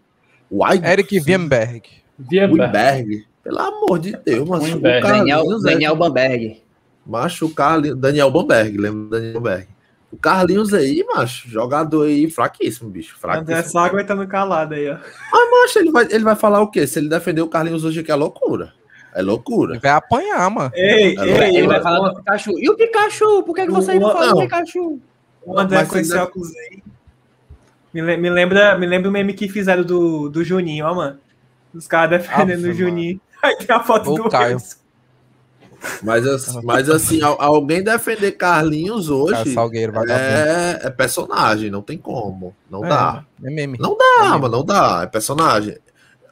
White 0.51 0.85
Eric 0.87 1.20
Wienberg. 1.20 1.83
Vieberg. 2.18 2.62
Winberg. 2.64 3.27
Pelo 3.44 3.59
amor 3.61 3.98
de 3.98 4.12
Deus, 4.16 4.48
mas 4.48 4.61
o 4.62 4.64
Winberg. 4.77 5.07
Daniel, 5.07 5.44
é- 5.53 5.62
Daniel 5.62 5.94
Bamberg. 5.96 6.62
Macho, 7.07 7.48
Carlinhos, 7.51 7.98
Daniel 7.98 8.31
Bamberg, 8.31 8.77
lembra 8.79 9.01
do 9.05 9.11
Daniel 9.11 9.35
Bamberg. 9.35 9.68
O 10.11 10.16
Carlinhos 10.16 10.73
aí, 10.73 11.05
macho, 11.05 11.49
jogador 11.51 12.07
aí 12.07 12.31
fraquíssimo, 12.31 12.88
bicho, 12.88 13.14
André 13.23 13.44
fraquíssimo. 13.44 13.73
só 13.73 13.79
aguentando 13.81 14.27
calado 14.27 14.75
aí, 14.75 14.88
ó. 14.90 14.97
Mas, 15.31 15.51
macho, 15.51 15.79
ele 15.79 15.90
vai, 15.90 16.07
ele 16.11 16.25
vai 16.25 16.35
falar 16.35 16.61
o 16.62 16.71
quê? 16.71 16.87
Se 16.87 16.99
ele 16.99 17.09
defender 17.11 17.42
o 17.42 17.49
Carlinhos 17.49 17.85
hoje 17.85 18.03
que 18.03 18.11
é 18.11 18.14
loucura. 18.14 18.73
É 19.14 19.21
loucura. 19.21 19.73
Ele 19.75 19.81
vai 19.81 19.90
apanhar, 19.90 20.49
mano. 20.51 20.71
Ei, 20.75 21.14
Ele 21.18 21.31
ei, 21.33 21.57
Ele 21.57 21.66
o- 21.66 21.68
vai 21.68 21.83
falar 21.83 22.09
do 22.09 22.16
Pikachu. 22.16 22.59
E 22.59 22.71
o 22.71 22.77
Pikachu? 22.77 23.42
Por 23.42 23.55
que, 23.55 23.66
que 23.66 23.73
você 23.73 23.94
não 23.94 24.09
Não. 24.09 24.12
fala 24.12 24.33
do 24.33 24.40
Pikachu? 24.40 25.01
O 25.44 25.59
André 25.59 25.79
Mas 25.79 25.88
com 25.88 25.99
esse 25.99 26.14
óculos 26.16 26.49
aí. 26.57 26.83
Me, 27.92 28.01
le- 28.03 28.16
me 28.16 28.31
lembra, 28.31 28.79
me 28.79 28.87
lembra 28.87 29.09
o 29.09 29.12
meme 29.12 29.33
que 29.35 29.49
fizeram 29.49 29.83
do, 29.83 30.29
do 30.29 30.44
Juninho, 30.44 30.87
ó, 30.87 30.94
mano. 30.94 31.18
Os 31.75 31.87
caras 31.87 32.11
defendendo 32.23 32.64
o 32.64 32.73
Juninho. 32.73 33.21
Aí 33.42 33.57
tem 33.57 33.75
a 33.75 33.81
foto 33.83 34.11
Ô, 34.12 34.14
do 34.14 34.29
Caio. 34.29 34.55
Wilson. 34.55 34.77
Mas, 36.03 36.27
assim- 36.27 36.61
mas 36.64 36.91
assim, 36.91 37.23
al- 37.23 37.41
alguém 37.41 37.83
defender 37.83 38.33
Carlinhos 38.33 39.07
Cara, 39.09 39.19
hoje 39.19 39.55
Salgueiro, 39.55 39.93
é, 40.11 40.81
é 40.83 40.91
personagem, 40.91 41.71
não 41.71 41.83
tem 41.83 41.97
como. 41.99 42.55
Não 42.71 42.85
É, 42.85 42.88
dá. 42.88 43.25
É 43.45 43.51
meme. 43.51 43.79
Não 43.79 43.97
dá, 43.97 44.38
mano, 44.38 44.49
não 44.59 44.64
dá. 44.64 45.01
É 45.05 45.07
personagem. 45.07 45.79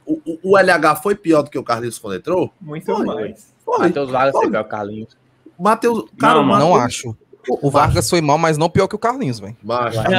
O, 0.04 0.14
o- 0.24 0.38
o 0.52 0.58
LH 0.58 0.96
foi 0.96 1.14
pior 1.14 1.42
do 1.42 1.50
que 1.50 1.58
o 1.58 1.62
Carlinhos 1.64 1.98
quando 1.98 2.16
entrou? 2.16 2.52
Muito 2.60 2.84
Foi. 2.86 3.04
mais. 3.06 3.52
Foi. 3.64 3.78
Matheus 3.78 4.10
Vargas 4.10 4.32
Foi. 4.32 4.50
pior 4.50 4.62
que 4.62 4.66
o 4.68 4.70
Carlinhos. 4.70 5.16
Matheus. 5.58 6.04
Cara, 6.18 6.34
Não, 6.34 6.44
mano, 6.44 6.64
Não 6.66 6.76
acho. 6.76 7.16
O 7.48 7.70
Vargas 7.70 8.08
foi 8.10 8.20
mal, 8.20 8.36
mas 8.38 8.58
não 8.58 8.68
pior 8.68 8.88
que 8.88 8.94
o 8.94 8.98
Carlinhos, 8.98 9.38
velho. 9.38 9.56
Não, 9.62 9.74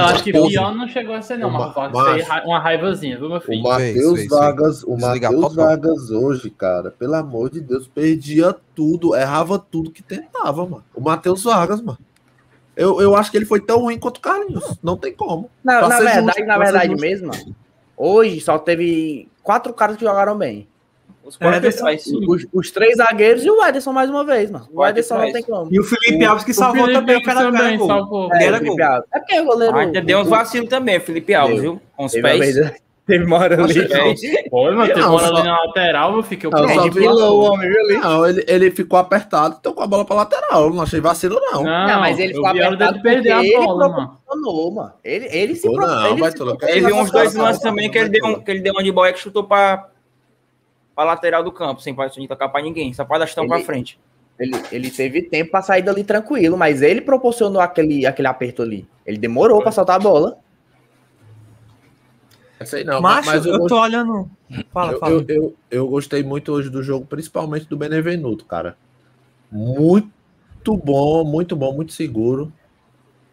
acho 0.06 0.24
que 0.24 0.32
pior 0.32 0.74
não 0.76 0.88
chegou 0.88 1.16
a 1.16 1.22
ser, 1.22 1.38
não. 1.38 1.50
O 1.50 1.52
Mas 1.54 1.76
Ma- 1.76 1.88
o 1.88 1.92
Vargas 1.92 2.28
ra- 2.28 2.44
uma 2.46 2.60
raivazinha, 2.60 3.18
viu, 3.18 3.28
meu 3.30 3.38
O 3.38 3.42
filho? 3.42 3.64
Matheus 3.64 4.20
fez, 4.20 4.30
Vargas, 4.30 4.84
o 4.84 4.96
Matheus. 4.98 5.56
Vargas 5.56 6.10
hoje, 6.12 6.50
cara, 6.50 6.92
pelo 6.92 7.16
amor 7.16 7.50
de 7.50 7.60
Deus, 7.62 7.88
perdia 7.88 8.56
tudo, 8.76 9.16
errava 9.16 9.60
tudo 9.60 9.92
que 9.92 10.02
tentava, 10.02 10.64
mano. 10.66 10.84
O 10.96 11.02
Matheus 11.02 11.44
Vargas, 11.44 11.82
mano. 11.82 11.98
Eu, 12.76 13.02
eu 13.02 13.16
acho 13.16 13.32
que 13.32 13.38
ele 13.38 13.46
foi 13.46 13.60
tão 13.60 13.80
ruim 13.82 13.98
quanto 13.98 14.18
o 14.18 14.22
Carlinhos. 14.22 14.78
Não 14.84 14.96
tem 14.96 15.12
como. 15.14 15.50
Na, 15.64 15.80
Pra 15.80 15.88
na 15.90 15.98
verdade, 15.98 16.26
justo, 16.26 16.46
na 16.46 16.56
pra 16.56 16.66
ser 16.68 16.72
verdade 16.72 16.96
mesmo, 17.02 17.28
mano, 17.28 17.56
hoje 17.98 18.40
só 18.40 18.60
teve 18.60 19.28
quatro 19.42 19.74
caras 19.74 19.98
que 19.98 20.06
jogaram 20.06 20.38
bem. 20.38 20.68
Os. 21.28 21.38
Os, 22.28 22.48
os 22.54 22.72
três 22.72 22.98
zagueiros 22.98 23.44
e 23.44 23.50
o 23.50 23.64
Ederson 23.66 23.92
mais 23.92 24.10
uma 24.10 24.24
vez, 24.24 24.50
mano. 24.52 24.66
O 24.72 24.76
Quatro 24.76 24.92
Ederson 24.92 25.18
não 25.18 25.32
tem 25.32 25.44
como. 25.44 25.74
E 25.74 25.80
o 25.80 25.84
Felipe 25.84 26.26
Alves 26.26 26.44
que 26.46 26.52
O 26.52 26.54
salvou 26.54 26.86
Felipe 26.86 27.00
também 27.00 27.18
o 27.18 27.24
cara 27.24 27.40
também 27.42 27.60
cara 27.62 27.78
gol. 27.78 27.88
salvou. 27.88 28.30
Ele 28.34 28.44
É, 28.44 28.48
era 28.48 28.56
o 28.56 28.60
Felipe 28.60 28.78
gol. 28.78 28.86
Alves. 28.88 29.10
É 29.14 29.20
porque 29.20 29.40
o 29.40 29.46
goleiro. 29.46 29.78
Ainda 29.78 30.02
deu 30.02 30.20
uns 30.20 30.30
vacilos 30.30 30.70
também, 30.70 31.00
Felipe 31.00 31.34
Alves, 31.34 31.62
Deu. 31.62 31.72
viu? 31.74 31.82
Com 31.96 32.06
os 32.06 32.12
Teve 32.12 32.28
uma 32.28 32.38
pés. 32.40 32.56
vez- 32.56 32.72
Teve 33.08 33.24
uma 33.24 33.38
hora 33.38 33.64
ali. 33.64 33.88
pés. 33.88 34.20
Foi, 34.50 34.72
mano. 34.76 34.88
Teve 34.88 35.00
Não, 35.00 35.10
bola 35.12 35.28
só- 35.30 35.36
ali 35.38 35.44
na 35.48 35.60
lateral, 35.64 36.16
eu 36.18 36.24
fiquei. 36.24 36.50
Não, 36.50 36.66
É, 36.70 36.74
só 36.92 37.34
o 37.34 37.40
homem, 37.42 37.70
ali? 37.70 37.98
Não, 38.00 38.28
ele, 38.28 38.44
ele 38.50 38.70
ficou 38.72 39.00
apertado, 39.00 39.56
então 39.58 39.72
com 39.74 39.82
a 39.82 39.88
bola 39.88 40.04
pra 40.04 40.18
lateral. 40.18 40.64
Eu 40.66 40.74
não 40.74 40.82
achei 40.84 41.00
vacilo, 41.00 41.40
não. 41.40 41.64
Não, 41.64 41.88
Não, 41.88 42.00
mas 42.02 42.20
ele 42.20 42.34
ficou 42.34 42.50
hora 42.50 42.66
apertado 42.68 43.02
perder 43.02 43.32
a 43.32 43.42
ele 43.46 43.56
bola, 43.56 43.88
mano. 43.88 44.18
Ele, 45.06 45.26
ele 45.32 45.56
se 45.56 45.68
Pô, 45.70 45.78
não, 45.78 46.08
ele 46.12 46.20
vai 46.20 46.32
se. 46.32 46.38
Teve 46.58 46.92
uns 46.94 47.10
dois 47.10 47.34
lances 47.34 47.62
também 47.62 47.90
que 47.90 47.98
ele, 47.98 48.10
deu 48.10 48.42
que 48.42 48.52
ele 48.52 48.60
deu 48.60 48.74
uma 48.74 48.84
de 48.84 48.92
bola 48.92 49.14
que 49.14 49.20
chutou 49.20 49.46
pra, 49.46 49.88
pra 50.98 51.06
lateral 51.06 51.44
do 51.44 51.52
campo, 51.52 51.80
sem 51.80 51.96
sem 52.12 52.28
tocar 52.28 52.50
pra 52.50 52.60
ninguém, 52.60 52.92
só 52.92 53.06
pra 53.06 53.20
dar 53.20 53.28
chutão 53.28 53.48
pra 53.48 53.60
frente. 53.60 54.00
Ele, 54.40 54.54
ele 54.72 54.90
teve 54.90 55.22
tempo 55.22 55.52
pra 55.52 55.62
sair 55.62 55.84
dali 55.84 56.04
tranquilo, 56.04 56.58
mas 56.58 56.82
ele 56.82 57.02
proporcionou 57.02 57.62
aquele, 57.62 58.04
aquele 58.06 58.28
aperto 58.28 58.64
ali. 58.64 58.88
Ele 59.06 59.18
demorou 59.20 59.62
pra 59.62 59.72
soltar 59.72 59.96
a 59.98 60.00
bola. 60.00 60.40
Sei 62.66 62.84
não, 62.84 63.00
Macho, 63.00 63.28
mas 63.30 63.46
eu, 63.46 63.54
eu 63.54 63.60
gost- 63.60 63.70
tô 63.70 63.80
olhando. 63.80 64.30
Fala, 64.74 64.94
eu, 64.94 65.00
fala. 65.00 65.12
eu, 65.14 65.26
eu, 65.28 65.56
eu 65.70 65.88
gostei 65.88 66.24
muito 66.24 66.52
hoje 66.52 66.70
do 66.72 66.82
jogo, 66.82 67.06
principalmente 67.06 67.68
do 67.68 67.78
Benevenuto, 67.78 68.46
cara. 68.46 68.76
Muito 69.52 70.76
bom, 70.84 71.24
muito 71.24 71.56
bom, 71.56 71.74
muito 71.74 71.94
seguro. 71.94 72.52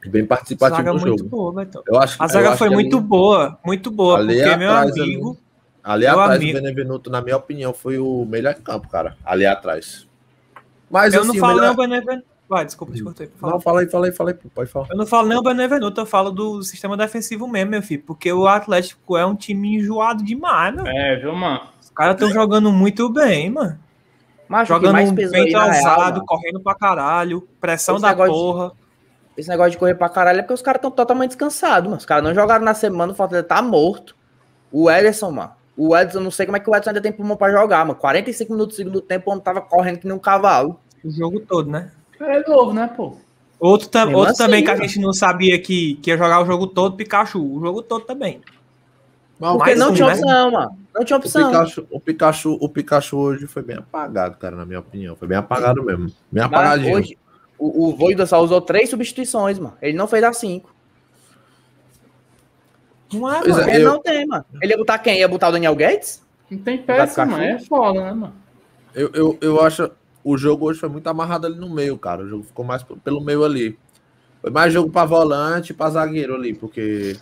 Bem 0.07 0.27
participativo 0.27 0.77
zaga 0.77 0.93
muito 0.93 1.19
jogo. 1.19 1.31
boa, 1.31 1.53
Beto. 1.55 1.83
Eu 1.87 1.99
acho, 1.99 2.23
A 2.23 2.27
eu 2.27 2.29
zaga 2.29 2.49
acho 2.51 2.59
foi 2.59 2.69
que 2.69 2.75
muito 2.75 2.99
ali, 2.99 3.07
boa, 3.07 3.59
muito 3.65 3.91
boa, 3.91 4.19
porque 4.19 4.57
meu 4.57 4.71
amigo. 4.73 5.31
ali 5.31 5.39
meu 5.85 6.21
atrás 6.21 6.41
amigo- 6.41 6.59
do 6.59 6.63
Benevenuto, 6.63 7.11
na 7.11 7.21
minha 7.21 7.37
opinião, 7.37 7.73
foi 7.75 7.99
o 7.99 8.25
melhor 8.25 8.55
em 8.59 8.63
campo, 8.63 8.89
cara. 8.89 9.17
Ali 9.25 9.45
atrás. 9.47 10.07
Mas 10.91 11.13
Eu 11.15 11.21
assim, 11.21 11.29
não 11.29 11.37
o 11.37 11.39
falo 11.41 11.55
melhor- 11.55 11.67
nem 11.67 11.75
o 11.75 11.89
Benevenuto. 11.89 12.29
Vai, 12.49 12.65
desculpa, 12.65 12.93
te 12.93 13.03
cortei. 13.03 13.31
Fala. 13.41 13.53
Não, 13.55 13.61
fala 13.61 13.81
aí, 13.81 13.87
fala 13.89 14.07
aí, 14.07 14.13
fala 14.13 14.31
aí, 14.31 14.37
pode 14.55 14.71
falar. 14.71 14.87
Eu 14.91 14.97
não 14.97 15.07
falo 15.07 15.27
nem 15.29 15.39
o 15.39 15.43
Benevenuto, 15.43 16.01
eu 16.01 16.07
falo 16.07 16.31
do 16.31 16.63
sistema 16.63 16.97
defensivo 16.97 17.49
mesmo, 17.49 17.71
meu 17.71 17.83
filho. 17.83 18.03
Porque 18.07 18.31
o 18.33 18.47
Atlético 18.47 19.17
é 19.17 19.25
um 19.25 19.35
time 19.35 19.77
enjoado 19.77 20.23
demais, 20.23 20.75
meu. 20.75 20.87
É, 20.87 21.17
viu, 21.17 21.35
mano? 21.35 21.63
Os 21.81 21.91
caras 21.91 22.15
estão 22.15 22.31
jogando 22.31 22.71
muito 22.71 23.09
bem, 23.09 23.51
mano. 23.51 23.79
Mas 24.47 24.69
o 24.69 24.75
Jogando 24.75 24.93
bem 25.15 25.49
real, 25.49 26.01
mano, 26.01 26.25
correndo 26.27 26.61
pra 26.61 26.75
caralho, 26.75 27.49
pressão 27.59 27.95
Esse 27.97 28.03
da 28.03 28.09
negócio 28.11 28.33
de- 28.35 28.39
porra. 28.39 28.73
esse 29.39 29.49
negócio 29.49 29.71
de 29.73 29.79
correr 29.79 29.95
pra 29.95 30.09
caralho 30.11 30.39
é 30.41 30.43
porque 30.43 30.53
os 30.53 30.61
caras 30.63 30.79
estão 30.81 30.91
totalmente 30.91 31.31
descansados, 31.31 31.85
mano. 31.89 31.97
Os 31.97 32.05
caras 32.05 32.23
não 32.23 32.35
jogaram 32.35 32.63
na 32.63 32.75
semana, 32.75 33.13
o 33.13 33.17
Fortaleza 33.17 33.49
tá 33.49 33.63
morto. 33.63 34.15
O 34.71 34.91
Ederson, 34.91 35.31
mano, 35.31 35.53
O 35.77 35.97
Edson, 35.97 36.21
não 36.21 36.31
sei 36.31 36.47
como 36.47 36.57
é 36.57 36.61
que 36.61 36.71
o 36.71 36.75
Edson 36.77 36.91
ainda 36.91 37.01
tem 37.01 37.11
pulmão 37.13 37.37
pra 37.37 37.51
jogar, 37.51 37.85
mano. 37.85 37.99
45 37.99 38.53
minutos 38.53 38.77
do 38.77 38.79
segundo 38.79 39.01
tempo, 39.01 39.29
o 39.29 39.33
homem 39.33 39.43
tava 39.45 39.61
correndo 39.61 39.99
que 39.99 40.07
nem 40.07 40.17
um 40.17 40.21
cavalo. 40.21 40.79
O 41.05 41.11
jogo 41.11 41.41
todo, 41.41 41.71
né? 41.71 41.91
É 42.21 42.49
novo, 42.49 42.73
né, 42.73 42.87
pô? 42.97 43.17
Outro, 43.59 43.89
ta- 43.89 44.05
outro 44.05 44.23
assim, 44.33 44.39
também 44.45 44.63
que 44.65 44.71
a 44.71 44.75
mano. 44.75 44.87
gente 44.87 45.01
não 45.01 45.13
sabia 45.13 45.59
que, 45.59 45.95
que 45.97 46.11
ia 46.11 46.17
jogar 46.19 46.41
o 46.43 46.47
jogo 46.47 46.67
todo, 46.67 46.97
Pikachu. 46.97 47.41
O 47.43 47.61
jogo 47.61 47.83
todo 47.83 48.05
também. 48.05 48.41
Mas 49.39 49.51
Porque 49.53 49.71
Mais 49.71 49.79
não 49.79 49.91
um, 49.91 49.95
tinha 49.95 50.07
né? 50.07 50.13
opção, 50.15 50.51
mano. 50.53 50.79
Não 50.95 51.05
tinha 51.05 51.17
o 51.17 51.21
opção. 51.21 51.51
Pikachu, 51.51 51.87
o, 51.91 52.01
Pikachu, 52.01 52.59
o 52.61 52.69
Pikachu 52.69 53.19
hoje 53.19 53.47
foi 53.47 53.63
bem 53.63 53.77
apagado, 53.77 54.37
cara, 54.37 54.55
na 54.57 54.65
minha 54.65 54.79
opinião. 54.81 55.17
Foi 55.17 55.27
bem 55.27 55.37
apagado 55.39 55.83
mesmo. 55.83 56.07
Bem 56.07 56.15
Mas 56.31 56.45
apagadinho. 56.45 56.97
hoje, 56.97 57.19
o, 57.59 57.89
o 57.89 57.97
Voivoda 57.97 58.27
só 58.27 58.41
usou 58.43 58.61
três 58.61 58.91
substituições, 58.91 59.59
mano. 59.59 59.77
Ele 59.83 59.97
não 59.97 60.07
fez 60.07 60.23
as 60.23 60.37
cinco. 60.37 60.74
Não 63.15 63.33
é, 63.33 63.39
Pois 63.41 63.57
mano. 63.57 63.69
é. 63.71 63.75
Ele 63.75 63.85
eu- 63.85 63.93
não 63.93 64.03
tem, 64.03 64.27
mano. 64.27 64.45
Ele 64.61 64.73
ia 64.73 64.79
botar 64.79 64.99
quem? 64.99 65.19
Ia 65.21 65.29
botar 65.29 65.49
o 65.49 65.53
Daniel 65.53 65.75
Gates? 65.75 66.23
Não 66.51 66.59
tem 66.59 66.79
peça, 66.79 67.25
mano. 67.25 67.43
É 67.43 67.59
foda, 67.61 68.01
né, 68.01 68.13
mano? 68.13 68.35
Eu, 68.95 69.11
eu, 69.15 69.39
eu 69.41 69.61
acho 69.61 69.91
o 70.23 70.39
jogo 70.39 70.67
hoje 70.67 70.79
foi 70.81 70.89
muito 70.89 71.07
amarrado 71.09 71.47
ali 71.47 71.57
no 71.57 71.69
meio, 71.69 71.99
cara. 71.99 72.23
O 72.23 72.29
jogo 72.29 72.45
ficou 72.45 72.65
mais 72.65 72.83
pelo 73.03 73.21
meio 73.21 73.45
ali. 73.45 73.79
Foi 74.41 74.51
mais 74.51 74.73
jogo 74.73 74.91
pra 74.91 75.05
volante 75.05 75.73
e 75.73 75.75
pra 75.75 75.91
zagueiro 75.91 76.35
ali, 76.35 76.55
porque 76.55 77.17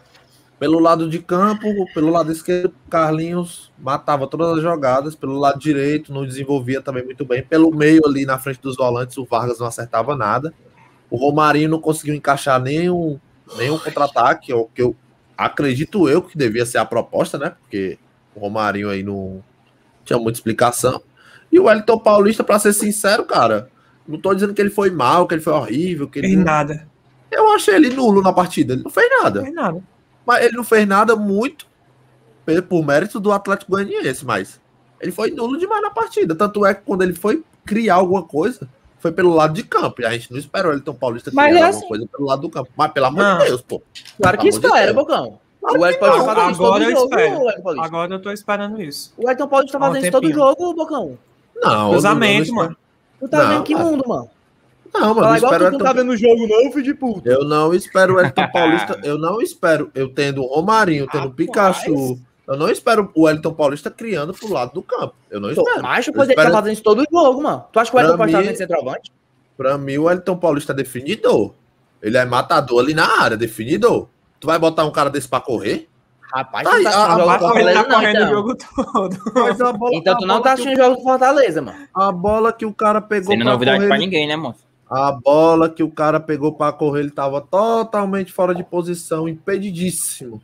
pelo 0.58 0.78
lado 0.78 1.08
de 1.10 1.18
campo, 1.18 1.66
pelo 1.92 2.10
lado 2.10 2.30
esquerdo, 2.30 2.72
Carlinhos 2.88 3.72
matava 3.78 4.26
todas 4.28 4.56
as 4.58 4.62
jogadas, 4.62 5.14
pelo 5.16 5.36
lado 5.38 5.58
direito 5.58 6.12
não 6.12 6.24
desenvolvia 6.24 6.80
também 6.80 7.04
muito 7.04 7.24
bem. 7.24 7.42
Pelo 7.42 7.74
meio 7.74 8.02
ali 8.06 8.24
na 8.24 8.38
frente 8.38 8.60
dos 8.60 8.76
volantes, 8.76 9.16
o 9.18 9.24
Vargas 9.24 9.58
não 9.58 9.66
acertava 9.66 10.14
nada. 10.16 10.52
O 11.10 11.16
Romarinho 11.16 11.68
não 11.70 11.80
conseguiu 11.80 12.14
encaixar 12.14 12.60
nenhum, 12.60 13.18
nenhum 13.56 13.78
contra-ataque, 13.78 14.52
é 14.52 14.54
o 14.54 14.66
que 14.66 14.82
eu 14.82 14.94
acredito 15.42 16.08
eu 16.08 16.22
que 16.22 16.36
devia 16.36 16.64
ser 16.66 16.78
a 16.78 16.84
proposta, 16.84 17.38
né? 17.38 17.54
Porque 17.60 17.98
o 18.34 18.40
Romarinho 18.40 18.88
aí 18.88 19.02
não 19.02 19.42
tinha 20.04 20.18
muita 20.18 20.38
explicação. 20.38 21.02
E 21.50 21.58
o 21.58 21.64
Wellington 21.64 21.98
Paulista, 21.98 22.42
pra 22.42 22.58
ser 22.58 22.72
sincero, 22.72 23.24
cara, 23.24 23.68
não 24.06 24.18
tô 24.18 24.32
dizendo 24.34 24.54
que 24.54 24.60
ele 24.60 24.70
foi 24.70 24.90
mal, 24.90 25.26
que 25.26 25.34
ele 25.34 25.42
foi 25.42 25.52
horrível, 25.52 26.08
que 26.08 26.18
ele 26.18 26.28
Fez 26.28 26.38
não... 26.38 26.44
nada. 26.44 26.88
Eu 27.30 27.50
achei 27.52 27.74
ele 27.74 27.90
nulo 27.90 28.20
na 28.22 28.32
partida, 28.32 28.74
ele 28.74 28.82
não 28.82 28.90
fez 28.90 29.08
Não 29.10 29.22
nada. 29.22 29.42
fez 29.42 29.54
nada. 29.54 29.82
Mas 30.26 30.44
ele 30.44 30.56
não 30.56 30.64
fez 30.64 30.86
nada 30.86 31.16
muito 31.16 31.66
por 32.68 32.84
mérito 32.84 33.18
do 33.20 33.32
Atlético 33.32 33.72
Goianiense, 33.72 34.24
mas 34.24 34.60
ele 35.00 35.12
foi 35.12 35.30
nulo 35.30 35.58
demais 35.58 35.82
na 35.82 35.90
partida. 35.90 36.34
Tanto 36.34 36.64
é 36.66 36.74
que 36.74 36.82
quando 36.84 37.02
ele 37.02 37.14
foi 37.14 37.42
criar 37.64 37.94
alguma 37.96 38.22
coisa, 38.22 38.68
foi 39.02 39.12
pelo 39.12 39.34
lado 39.34 39.52
de 39.52 39.62
campo. 39.64 40.00
E 40.00 40.06
a 40.06 40.12
gente 40.12 40.30
não 40.30 40.38
esperou 40.38 40.68
o 40.68 40.70
Wellington 40.70 40.94
Paulista 40.94 41.30
Mas 41.34 41.50
criar 41.50 41.58
é 41.58 41.62
alguma 41.64 41.78
assim. 41.78 41.88
coisa 41.88 42.06
pelo 42.06 42.28
lado 42.28 42.42
do 42.42 42.48
campo. 42.50 42.70
Mas 42.76 42.92
pelo 42.92 43.06
amor 43.06 43.22
Não. 43.22 43.38
de 43.38 43.44
Deus, 43.46 43.60
pô. 43.62 43.82
Claro 44.20 44.38
que 44.38 44.42
de 44.44 44.48
espera. 44.50 44.94
Bocão. 44.94 45.38
Claro 45.60 45.80
O 45.80 45.88
que 45.88 45.94
Paulista 45.98 46.34
não. 46.34 46.34
fazendo 46.34 46.50
isso 46.50 46.58
todo 46.58 46.72
Agora 46.72 46.84
eu 46.84 46.90
jogo? 47.62 47.80
Agora 47.82 48.14
eu 48.14 48.22
tô 48.22 48.30
esperando 48.32 48.82
isso. 48.82 49.12
O 49.16 49.26
Wellington 49.26 49.48
Paulista 49.48 49.78
tá 49.78 49.86
fazendo 49.86 50.02
isso 50.02 50.12
todo 50.12 50.32
jogo, 50.32 50.74
Bocão. 50.74 51.18
Não, 51.56 51.90
Cruzamento, 51.90 52.48
eu 52.50 52.54
não, 52.54 52.62
mano. 52.62 52.76
Tu 53.20 53.28
tá 53.28 53.38
Não, 53.42 53.48
vendo 53.50 53.62
que 53.64 53.74
cara. 53.74 53.84
mundo, 53.84 54.04
mano? 54.08 54.30
Não, 54.94 55.00
mano, 55.00 55.20
Fala 55.20 55.32
eu 55.32 55.36
igual 55.38 55.58
tu 55.58 55.70
não 55.70 55.78
tá 55.78 55.92
vendo 55.92 56.10
o 56.10 56.16
jogo, 56.16 56.46
não, 56.46 56.70
filho 56.72 56.82
de 56.82 56.94
puta. 56.94 57.28
Eu 57.30 57.44
não 57.44 57.72
espero 57.72 58.12
o 58.14 58.16
Wellington 58.16 58.48
Paulista. 58.52 59.00
Eu 59.02 59.16
não 59.18 59.40
espero. 59.40 59.90
Eu 59.94 60.08
tendo 60.12 60.42
o 60.42 60.46
Romarinho, 60.46 61.06
tendo 61.10 61.28
o 61.28 61.32
Pikachu. 61.32 62.18
Eu 62.46 62.56
não 62.56 62.68
espero 62.68 63.10
o 63.14 63.22
Wellington 63.24 63.52
Paulista 63.54 63.90
criando 63.90 64.34
pro 64.34 64.52
lado 64.52 64.72
do 64.74 64.82
campo. 64.82 65.14
Eu 65.30 65.40
não 65.40 65.50
espero. 65.50 65.82
Macho, 65.82 66.10
Eu 66.10 66.14
pois 66.14 66.28
ele 66.28 66.36
tá 66.36 66.42
espero- 66.42 66.56
fazendo 66.56 66.72
isso 66.72 66.82
todo 66.82 67.04
jogo, 67.10 67.42
mano. 67.42 67.64
Tu 67.72 67.78
acha 67.78 67.90
que 67.90 67.96
o 67.96 67.98
Wellington 67.98 68.16
Paulista 68.18 68.38
tá 68.38 68.42
mim- 68.42 68.46
fazendo 68.48 68.58
centroavante? 68.68 69.12
Pra 69.56 69.78
mim, 69.78 69.98
o 69.98 70.04
Wellington 70.04 70.36
Paulista 70.36 70.72
é 70.72 70.76
definidor. 70.76 71.52
Ele 72.02 72.16
é 72.16 72.24
matador 72.24 72.80
ali 72.82 72.94
na 72.94 73.22
área, 73.22 73.36
definidor. 73.36 74.08
Tu 74.40 74.46
vai 74.48 74.58
botar 74.58 74.84
um 74.84 74.90
cara 74.90 75.08
desse 75.08 75.28
pra 75.28 75.40
correr? 75.40 75.88
Rapaz, 76.34 76.66
Aí, 76.66 76.82
tu 76.82 76.90
tá 76.90 76.90
a- 76.90 77.02
a- 77.02 77.06
a- 77.06 77.14
ele 77.14 77.38
Fortaleza, 77.38 77.72
tá 77.84 77.88
não, 77.88 77.94
correndo 77.94 78.16
o 78.16 78.22
então. 78.22 78.30
jogo 78.34 78.56
todo. 78.56 79.18
Mas 79.34 79.60
a 79.60 79.72
bola, 79.72 79.94
Então 79.94 80.14
a 80.14 80.16
tu 80.16 80.26
não 80.26 80.36
tá 80.42 80.42
que 80.42 80.48
assistindo 80.62 80.80
o 80.80 80.84
jogo 80.84 80.96
do 80.96 81.02
Fortaleza, 81.02 81.62
mano. 81.62 81.78
A 81.94 82.10
bola 82.10 82.52
que 82.52 82.66
o 82.66 82.72
cara 82.72 83.00
pegou 83.00 83.28
Sem 83.32 83.38
pra 83.38 83.52
novidade 83.52 83.76
correr. 83.78 83.88
pra 83.88 83.98
ninguém, 83.98 84.26
né, 84.26 84.34
moço? 84.34 84.60
A 84.90 85.12
bola 85.12 85.68
que 85.68 85.82
o 85.82 85.90
cara 85.90 86.18
pegou 86.18 86.52
pra 86.54 86.72
correr, 86.72 87.00
ele 87.00 87.10
tava 87.10 87.40
totalmente 87.40 88.32
fora 88.32 88.54
de 88.54 88.64
posição, 88.64 89.28
impedidíssimo. 89.28 90.42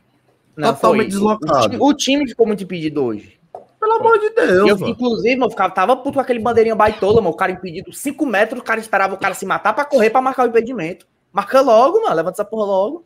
Não, 0.59 0.73
Totalmente 0.73 1.11
foi. 1.11 1.19
deslocado. 1.19 1.57
O 1.57 1.61
time, 1.69 1.77
o 1.79 1.93
time 1.93 2.27
ficou 2.27 2.45
muito 2.47 2.63
impedido 2.63 3.03
hoje. 3.03 3.39
Pelo 3.79 3.93
amor 3.93 4.19
de 4.19 4.29
Deus, 4.31 4.67
eu, 4.69 4.77
mano. 4.77 4.89
inclusive, 4.91 5.41
eu 5.41 5.49
ficava, 5.49 5.73
tava 5.73 5.95
puto 5.95 6.15
com 6.15 6.19
aquele 6.19 6.39
bandeirinha 6.39 6.75
baitola, 6.75 7.21
mano. 7.21 7.29
O 7.33 7.37
cara 7.37 7.51
impedido 7.53 7.93
5 7.93 8.25
metros, 8.25 8.59
o 8.59 8.63
cara 8.63 8.79
esperava 8.79 9.13
o 9.13 9.17
cara 9.17 9.33
se 9.33 9.45
matar 9.45 9.73
pra 9.73 9.85
correr 9.85 10.09
pra 10.09 10.21
marcar 10.21 10.43
o 10.45 10.49
impedimento. 10.49 11.07
Marca 11.31 11.61
logo, 11.61 12.01
mano. 12.01 12.13
Levanta 12.15 12.35
essa 12.35 12.45
porra 12.45 12.65
logo. 12.65 13.05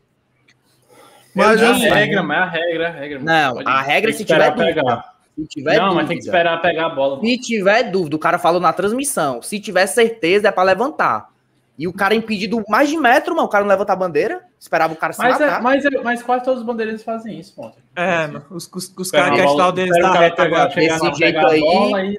Mas 1.36 1.62
é 1.62 1.66
a 1.68 1.72
assim, 1.72 1.90
regra, 1.90 2.24
mas 2.24 2.38
é 2.38 2.42
a 2.42 2.46
regra, 2.50 2.84
é 2.84 2.88
a 2.88 2.92
regra. 2.92 3.20
Não, 3.20 3.60
a 3.66 3.82
regra 3.82 4.10
tem 4.12 4.18
se 4.18 4.26
tiver 4.26 4.52
dúvida. 4.52 4.66
pegar. 4.82 5.14
Se 5.36 5.48
tiver 5.48 5.78
Não, 5.78 5.84
dúvida. 5.86 5.96
mas 5.96 6.08
tem 6.08 6.18
que 6.18 6.24
esperar 6.26 6.62
pegar 6.62 6.86
a 6.86 6.90
bola. 6.90 7.16
mano. 7.18 7.28
Se 7.28 7.38
tiver 7.40 7.84
dúvida, 7.92 8.16
o 8.16 8.20
cara 8.20 8.38
falou 8.40 8.60
na 8.62 8.72
transmissão. 8.74 9.42
Se 9.42 9.60
tiver 9.60 9.86
certeza, 9.88 10.48
é 10.48 10.52
pra 10.52 10.64
levantar. 10.64 11.30
E 11.78 11.88
o 11.88 11.94
cara 11.94 12.14
impedido 12.14 12.64
mais 12.70 12.88
de 12.90 12.96
metro, 12.98 13.34
mano. 13.36 13.48
O 13.48 13.50
cara 13.50 13.64
não 13.64 13.70
levanta 13.72 13.94
a 13.94 13.96
bandeira. 13.96 14.42
Esperava 14.60 14.94
o 14.94 14.96
cara 14.96 15.12
se 15.12 15.20
Mas, 15.20 15.42
é, 15.42 15.46
matar. 15.48 15.62
mas, 15.62 15.84
é- 15.86 16.02
mas 16.04 16.22
quase 16.22 16.44
todos 16.46 16.60
os 16.60 16.66
bandeirinhas 16.66 17.02
fazem 17.04 17.40
isso, 17.40 17.56
ponto. 17.56 17.78
É, 17.96 18.28
mano. 18.28 18.46
Os, 18.52 18.70
os, 18.72 18.94
os 18.96 19.10
caras 19.12 19.28
a 19.30 19.32
que 19.32 19.38
bola- 19.42 19.50
ajudar 19.50 19.68
o 19.68 19.72
deles 19.72 19.98
da 20.00 20.12
reta 20.14 20.44
agora. 20.44 20.70
chegar 20.70 21.00
Desse 21.00 21.18
jeito 21.18 21.40
aí-. 21.40 22.18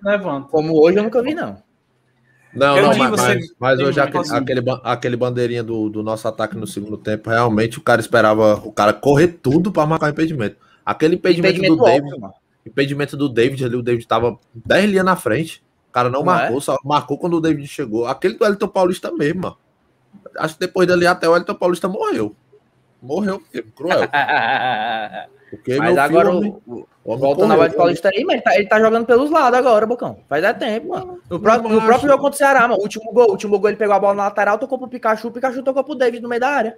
Como 0.51 0.81
hoje, 0.81 0.99
eu 0.99 1.05
nunca 1.05 1.23
vi, 1.23 1.35
não. 1.35 1.57
Não, 2.53 2.77
Eu 2.77 2.83
não, 2.89 2.97
mas, 2.97 3.11
você 3.11 3.39
mas, 3.59 3.81
hoje 3.81 4.01
aquele, 4.01 4.31
aquele, 4.33 4.63
aquele 4.85 5.17
bandeirinha 5.17 5.63
do, 5.63 5.89
do 5.89 6.05
nosso 6.05 6.29
ataque 6.29 6.57
no 6.57 6.69
segundo 6.69 6.97
tempo, 6.97 7.29
realmente 7.29 7.79
o 7.79 7.83
cara 7.83 8.01
esperava 8.01 8.55
o 8.65 8.71
cara 8.71 8.93
correr 8.93 9.27
tudo 9.43 9.73
pra 9.73 9.85
marcar 9.85 10.07
o 10.07 10.11
impedimento. 10.11 10.57
Aquele 10.87 11.17
impedimento, 11.17 11.57
Impedimento 11.57 11.77
do 11.77 11.85
David, 11.85 12.21
mano. 12.21 12.35
impedimento 12.65 13.17
do 13.17 13.29
David 13.29 13.65
ali, 13.65 13.75
o 13.75 13.83
David 13.83 14.07
tava 14.07 14.39
10 14.55 14.89
linhas 14.91 15.05
na 15.05 15.17
frente. 15.17 15.64
O 15.95 15.99
cara 16.03 16.11
não, 16.11 16.21
Não 16.21 16.27
marcou, 16.27 16.61
só 16.61 16.77
marcou 16.85 17.17
quando 17.17 17.35
o 17.35 17.41
David 17.41 17.69
chegou. 17.69 18.05
Aquele 18.05 18.35
do 18.35 18.45
Elton 18.45 18.67
Paulista 18.67 19.13
mesmo, 19.13 19.43
mano. 19.43 19.57
Acho 20.37 20.55
que 20.55 20.61
depois 20.67 20.89
dali 20.89 21.07
até 21.07 21.29
o 21.29 21.37
Elton 21.37 21.55
Paulista 21.55 21.87
morreu. 21.87 22.35
Morreu 23.01 23.41
mesmo, 23.55 23.71
cruel. 23.71 24.01
Porque 25.51 25.77
Mas 25.77 25.97
agora, 25.97 26.33
filho, 26.33 26.35
o- 26.35 26.39
homem- 26.39 26.57
o- 26.67 26.87
homem 27.05 27.21
voltando 27.21 27.53
ao 27.53 27.71
Paulista 27.71 28.09
aí, 28.09 28.25
mas 28.25 28.35
ele 28.35 28.43
tá, 28.43 28.55
ele 28.57 28.67
tá 28.67 28.81
jogando 28.81 29.07
pelos 29.07 29.31
lados 29.31 29.57
agora, 29.57 29.87
Bocão. 29.87 30.19
Faz 30.29 30.43
é 30.43 30.53
tempo, 30.53 30.89
mano. 30.89 31.21
No, 31.31 31.39
pró- 31.39 31.59
no 31.59 31.81
próprio 31.81 32.09
jogo 32.09 32.23
contra 32.23 32.35
o 32.35 32.39
Ceará, 32.39 32.63
mano. 32.63 32.75
O 32.75 32.83
último 32.83 33.13
gol, 33.13 33.29
o 33.29 33.31
último 33.31 33.57
gol 33.61 33.71
ele 33.71 33.77
pegou 33.77 33.95
a 33.95 34.01
bola 34.01 34.15
na 34.15 34.25
lateral, 34.25 34.59
tocou 34.59 34.77
pro 34.79 34.89
Pikachu, 34.89 35.29
o 35.29 35.31
Pikachu 35.31 35.63
tocou 35.63 35.85
pro 35.85 35.95
David 35.95 36.21
no 36.21 36.29
meio 36.29 36.41
da 36.41 36.49
área. 36.49 36.77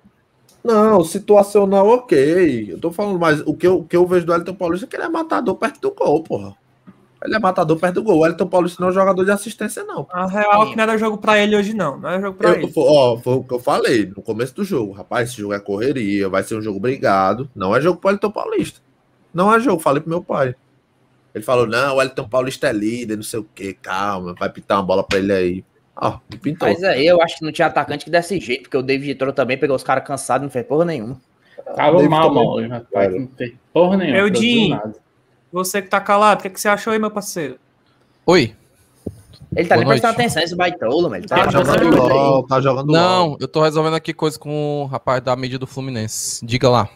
Não, 0.63 1.03
situacional, 1.03 1.89
ok. 1.89 2.71
Eu 2.71 2.79
tô 2.79 2.91
falando, 2.91 3.19
mas 3.19 3.41
o 3.41 3.55
que 3.55 3.67
eu, 3.67 3.79
o 3.79 3.85
que 3.85 3.97
eu 3.97 4.07
vejo 4.07 4.27
do 4.27 4.35
Elton 4.35 4.55
Paulista 4.55 4.85
é 4.85 4.89
que 4.91 4.97
ele 4.97 5.05
é 5.05 5.09
matador 5.09 5.55
perto 5.55 5.81
do 5.81 5.95
gol, 5.95 6.23
porra. 6.23 6.55
Ele 7.27 7.35
é 7.35 7.39
matador 7.41 7.77
perto 7.79 7.97
do 7.97 8.03
gol. 8.05 8.21
O 8.21 8.27
Elton 8.27 8.47
Paulista 8.47 8.81
não 8.81 8.91
é 8.91 8.93
jogador 8.93 9.25
de 9.25 9.33
assistência, 9.33 9.83
não. 9.83 10.07
A 10.13 10.27
real 10.27 10.63
é 10.63 10.71
que 10.71 10.77
não 10.77 10.83
era 10.85 10.97
jogo 10.97 11.19
pra 11.19 11.39
ele 11.39 11.57
hoje, 11.57 11.75
não. 11.75 11.99
Não 11.99 12.09
era 12.09 12.21
jogo 12.21 12.39
pra 12.39 12.51
Eu, 12.51 12.55
ele. 12.55 12.73
ó, 12.77 13.17
foi 13.19 13.35
o 13.35 13.43
que 13.43 13.53
eu 13.53 13.59
falei 13.59 14.07
no 14.07 14.23
começo 14.23 14.55
do 14.55 14.63
jogo. 14.63 14.93
Rapaz, 14.93 15.31
esse 15.31 15.39
jogo 15.39 15.53
é 15.53 15.59
correria, 15.59 16.29
vai 16.29 16.45
ser 16.45 16.57
um 16.57 16.63
jogo 16.63 16.79
brigado. 16.79 17.51
Não 17.55 17.75
é 17.75 17.81
jogo 17.81 18.01
pro 18.01 18.11
Elton 18.11 18.31
Paulista. 18.31 18.81
Não 19.35 19.53
é 19.53 19.59
jogo, 19.59 19.83
falei 19.83 20.01
pro 20.01 20.09
meu 20.09 20.23
pai. 20.23 20.55
Ele 21.35 21.45
falou, 21.45 21.67
não, 21.67 21.97
o 21.97 22.03
Elton 22.03 22.29
Paulista 22.29 22.69
é 22.69 22.73
líder, 22.73 23.17
não 23.17 23.23
sei 23.23 23.41
o 23.41 23.47
quê, 23.55 23.77
calma, 23.83 24.35
vai 24.39 24.49
pintar 24.49 24.79
uma 24.79 24.85
bola 24.85 25.03
pra 25.03 25.19
ele 25.19 25.33
aí. 25.33 25.65
Ó, 25.97 26.19
pintou. 26.41 26.69
Mas 26.69 26.83
aí 26.85 27.07
eu 27.07 27.21
acho 27.21 27.39
que 27.39 27.45
não 27.45 27.53
tinha 27.53 27.67
atacante 27.67 28.05
que 28.05 28.11
desse 28.11 28.39
jeito, 28.39 28.63
porque 28.63 28.77
o 28.77 28.83
David 28.83 29.11
entrou 29.11 29.33
também, 29.33 29.59
pegou 29.59 29.77
os 29.77 29.83
caras 29.83 30.07
cansados, 30.07 30.45
não 30.45 30.51
fez 30.51 30.65
porra 30.65 30.85
nenhuma. 30.85 31.21
Tava 31.75 32.03
mal, 32.09 32.33
mal. 32.33 32.69
Rapaz, 32.69 33.13
não 33.13 33.27
tem 33.27 33.59
porra 33.73 33.97
nenhuma. 33.97 34.19
Eu, 34.19 34.27
produziu 34.27 34.49
Dinho. 34.49 34.95
Você 35.57 35.81
que 35.81 35.89
tá 35.89 35.99
calado, 36.03 36.41
o 36.41 36.43
que, 36.43 36.51
que 36.51 36.61
você 36.61 36.69
achou 36.69 36.93
aí, 36.93 36.99
meu 36.99 37.11
parceiro? 37.11 37.57
Oi. 38.27 38.55
Ele 39.57 39.67
tá 39.67 39.75
Boa 39.77 39.85
nem 39.85 39.89
prestando 39.89 40.13
noite. 40.13 40.21
atenção, 40.21 40.43
esse 40.43 40.55
baitola, 40.55 41.03
mano. 41.09 41.17
Ele 41.17 41.27
tá, 41.27 41.37
Tá 41.47 41.51
jogando 41.51 41.97
LOL, 41.97 42.47
tá 42.47 42.61
jogando 42.61 42.93
LOL. 42.93 43.01
Não, 43.01 43.37
eu 43.41 43.49
tô 43.49 43.63
resolvendo 43.63 43.95
aqui 43.95 44.13
coisa 44.13 44.39
com 44.39 44.83
o 44.83 44.85
rapaz 44.85 45.23
da 45.23 45.35
mídia 45.35 45.59
do 45.59 45.67
Fluminense. 45.67 46.45
Diga 46.45 46.69
lá. 46.69 46.91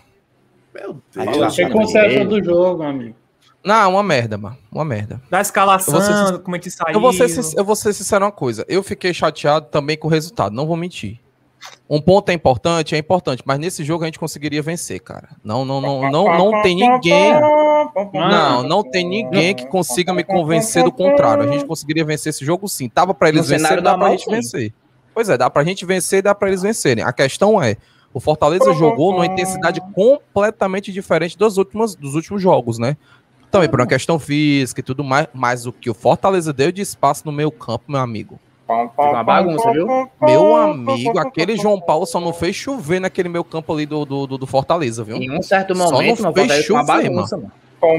Meu 0.75 1.01
Deus. 1.15 1.57
você 1.57 1.99
achou 1.99 2.27
do 2.27 2.45
jogo, 2.45 2.83
amigo? 2.83 3.17
Não, 3.65 3.93
uma 3.93 4.03
merda, 4.03 4.37
mano. 4.37 4.59
Uma 4.71 4.85
merda. 4.85 5.23
Da 5.31 5.41
escalação, 5.41 5.95
Eu 5.95 6.01
vou 6.01 6.07
ser 6.07 6.27
sin- 6.37 6.43
como 6.43 6.57
é 6.57 6.59
que 6.59 6.71
saiu. 6.71 6.95
Eu 6.95 7.01
vou, 7.01 7.13
ser, 7.15 7.59
eu 7.59 7.65
vou 7.65 7.77
ser 7.77 7.93
sincero 7.95 8.27
uma 8.27 8.33
coisa. 8.33 8.63
Eu 8.69 8.83
fiquei 8.83 9.15
chateado 9.15 9.69
também 9.71 9.97
com 9.97 10.07
o 10.07 10.11
resultado, 10.11 10.55
não 10.55 10.67
vou 10.67 10.77
mentir. 10.77 11.19
Um 11.89 12.01
ponto 12.01 12.29
é 12.31 12.33
importante, 12.33 12.95
é 12.95 12.99
importante, 12.99 13.43
mas 13.45 13.59
nesse 13.59 13.85
jogo 13.85 14.05
a 14.05 14.07
gente 14.07 14.19
conseguiria 14.19 14.63
vencer, 14.63 15.01
cara. 15.01 15.31
Não, 15.43 15.65
não, 15.65 15.81
não, 15.81 16.11
não, 16.11 16.39
não 16.39 16.63
tem 16.63 16.77
ninguém. 16.77 17.33
Não, 18.13 18.63
não 18.63 18.83
tem 18.83 19.07
ninguém 19.07 19.55
que 19.55 19.67
consiga 19.67 20.13
me 20.15 20.23
convencer 20.23 20.85
do 20.85 20.93
contrário. 20.93 21.43
A 21.43 21.53
gente 21.53 21.65
conseguiria 21.65 22.05
vencer 22.05 22.31
esse 22.31 22.45
jogo 22.45 22.69
sim. 22.69 22.89
Tava 22.89 23.13
pra 23.13 23.29
eles 23.29 23.49
vencerem, 23.49 23.83
dá 23.83 23.99
pra 23.99 24.11
gente 24.11 24.25
sim. 24.25 24.31
vencer. 24.31 24.73
Pois 25.13 25.29
é, 25.29 25.37
dá 25.37 25.51
pra 25.51 25.65
gente 25.65 25.85
vencer 25.85 26.21
e 26.21 26.23
dá 26.23 26.35
pra 26.35 26.49
eles 26.49 26.63
vencerem. 26.63 27.03
A 27.03 27.13
questão 27.13 27.61
é, 27.61 27.77
o 28.13 28.21
Fortaleza 28.21 28.73
jogou 28.75 29.13
numa 29.13 29.27
intensidade 29.27 29.81
completamente 29.93 30.93
diferente 30.93 31.37
dos 31.37 31.59
últimos, 31.59 31.95
dos 31.95 32.15
últimos 32.15 32.41
jogos, 32.41 32.79
né? 32.79 32.97
Também 33.51 33.69
por 33.69 33.81
uma 33.81 33.87
questão 33.87 34.19
física 34.19 34.81
e 34.81 34.85
tudo 34.85 35.03
mais, 35.03 35.27
mas 35.35 35.67
o 35.67 35.73
que 35.73 35.91
o 35.91 35.95
Fortaleza 35.95 36.53
deu 36.53 36.71
de 36.71 36.83
espaço 36.83 37.23
no 37.27 37.33
meio 37.33 37.51
campo, 37.51 37.85
meu 37.89 38.01
amigo. 38.01 38.39
Ficou 38.91 39.11
uma 39.11 39.25
bagunça, 39.25 39.73
viu? 39.73 39.87
Meu 40.21 40.57
amigo, 40.57 41.19
aquele 41.19 41.57
João 41.57 41.81
Paulo 41.81 42.07
só 42.07 42.21
não 42.21 42.33
fez 42.33 42.55
chover 42.57 43.01
naquele 43.01 43.29
meio 43.29 43.45
campo 43.45 43.73
ali 43.73 43.87
do, 43.87 44.05
do, 44.05 44.27
do- 44.27 44.39
do 44.39 44.47
Fortaleza, 44.47 45.03
viu? 45.05 45.17
Em 45.17 45.31
um 45.31 45.43
certo 45.43 45.75
Só 45.75 45.91
momento, 45.91 46.23
não 46.23 46.33
mano, 46.33 46.49
fez 46.49 46.63
ficou 46.65 46.77
uma 46.77 46.87
chover, 46.87 47.03
bagunça, 47.11 47.37
mano. 47.37 47.53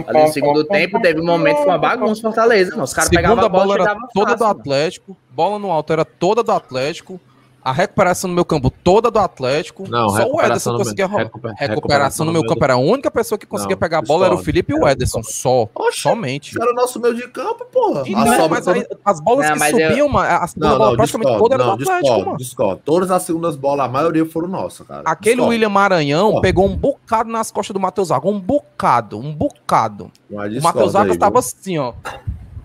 Ali 0.07 0.21
no 0.21 0.27
segundo 0.27 0.63
tempo, 0.63 1.01
teve 1.01 1.19
um 1.19 1.25
momento 1.25 1.57
que 1.57 1.63
foi 1.63 1.71
uma 1.71 1.77
bagunça 1.77 2.21
Fortaleza. 2.21 2.71
Mano. 2.71 2.83
Os 2.83 2.93
caras 2.93 3.09
pegavam 3.09 3.43
a 3.43 3.49
bola, 3.49 3.65
bola 3.65 3.81
era 3.81 3.95
toda 4.13 4.25
do 4.35 4.39
fácil, 4.39 4.47
mano. 4.47 4.59
Atlético, 4.59 5.17
bola 5.31 5.59
no 5.59 5.71
alto 5.71 5.91
era 5.93 6.05
toda 6.05 6.43
do 6.43 6.51
Atlético, 6.51 7.19
a 7.63 7.71
recuperação 7.71 8.27
no 8.27 8.33
meu 8.35 8.43
campo 8.43 8.69
toda 8.69 9.11
do 9.11 9.19
Atlético. 9.19 9.87
Não, 9.87 10.09
só 10.09 10.15
o 10.15 10.17
recuperação 10.17 10.73
Ederson 10.73 10.77
conseguia 10.77 11.07
meu- 11.07 11.17
recuper- 11.17 11.53
recuperação 11.55 12.25
no 12.25 12.31
meu 12.31 12.45
campo 12.45 12.63
era 12.63 12.73
a 12.73 12.77
única 12.77 13.11
pessoa 13.11 13.37
que 13.37 13.45
conseguia 13.45 13.75
Não, 13.75 13.79
pegar 13.79 13.99
a 13.99 14.01
bola 14.01 14.25
era 14.25 14.33
o 14.33 14.37
discordo, 14.37 14.45
Felipe 14.45 14.71
e 14.71 14.73
o 14.73 14.77
discordo, 14.77 14.93
Ederson, 14.93 15.23
só, 15.23 15.69
Oxe, 15.75 15.99
somente. 16.01 16.59
Era 16.59 16.71
o 16.71 16.73
nosso 16.73 16.99
meio 16.99 17.13
de 17.15 17.27
campo, 17.27 17.63
porra. 17.71 18.03
E 18.07 18.11
não, 18.15 18.25
sobra 18.35 18.47
mas 18.49 18.67
aí, 18.67 18.85
as 19.05 19.19
bolas 19.19 19.45
Não, 19.45 19.53
que 19.53 19.59
mas 19.59 19.73
eu- 19.77 19.87
subiam, 19.89 20.09
mano, 20.09 20.27
a 20.29 20.47
segunda 20.47 20.69
Não, 20.69 20.77
bola 20.77 20.89
não, 20.89 20.97
praticamente 20.97 21.29
discordo, 21.31 21.43
toda 21.49 21.55
era 21.55 21.63
do 21.63 21.67
não, 21.67 21.73
Atlético, 21.73 22.01
discordo, 22.01 22.25
mano. 22.25 22.37
discordo. 22.37 22.81
Todas 22.83 23.11
as 23.11 23.23
segundas 23.23 23.55
bolas, 23.55 23.85
a 23.85 23.89
maioria 23.89 24.25
foram 24.25 24.47
nossas, 24.47 24.87
cara. 24.87 25.03
Aquele 25.05 25.35
Discordo. 25.35 25.51
William 25.51 25.69
Maranhão 25.69 26.33
Ó. 26.35 26.41
pegou 26.41 26.65
um 26.65 26.75
bocado 26.75 27.29
nas 27.29 27.51
costas 27.51 27.73
do 27.73 27.79
Matheus 27.79 28.09
Vargas, 28.09 28.31
um 28.31 28.39
bocado, 28.39 29.19
um 29.19 29.33
bocado. 29.33 30.11
Mas 30.29 30.47
O 30.47 30.49
discordo 30.49 30.63
Matheus 30.63 30.93
Vargas 30.93 31.11
aí, 31.13 31.19
tava 31.19 31.39
assim, 31.39 31.77
ó, 31.77 31.93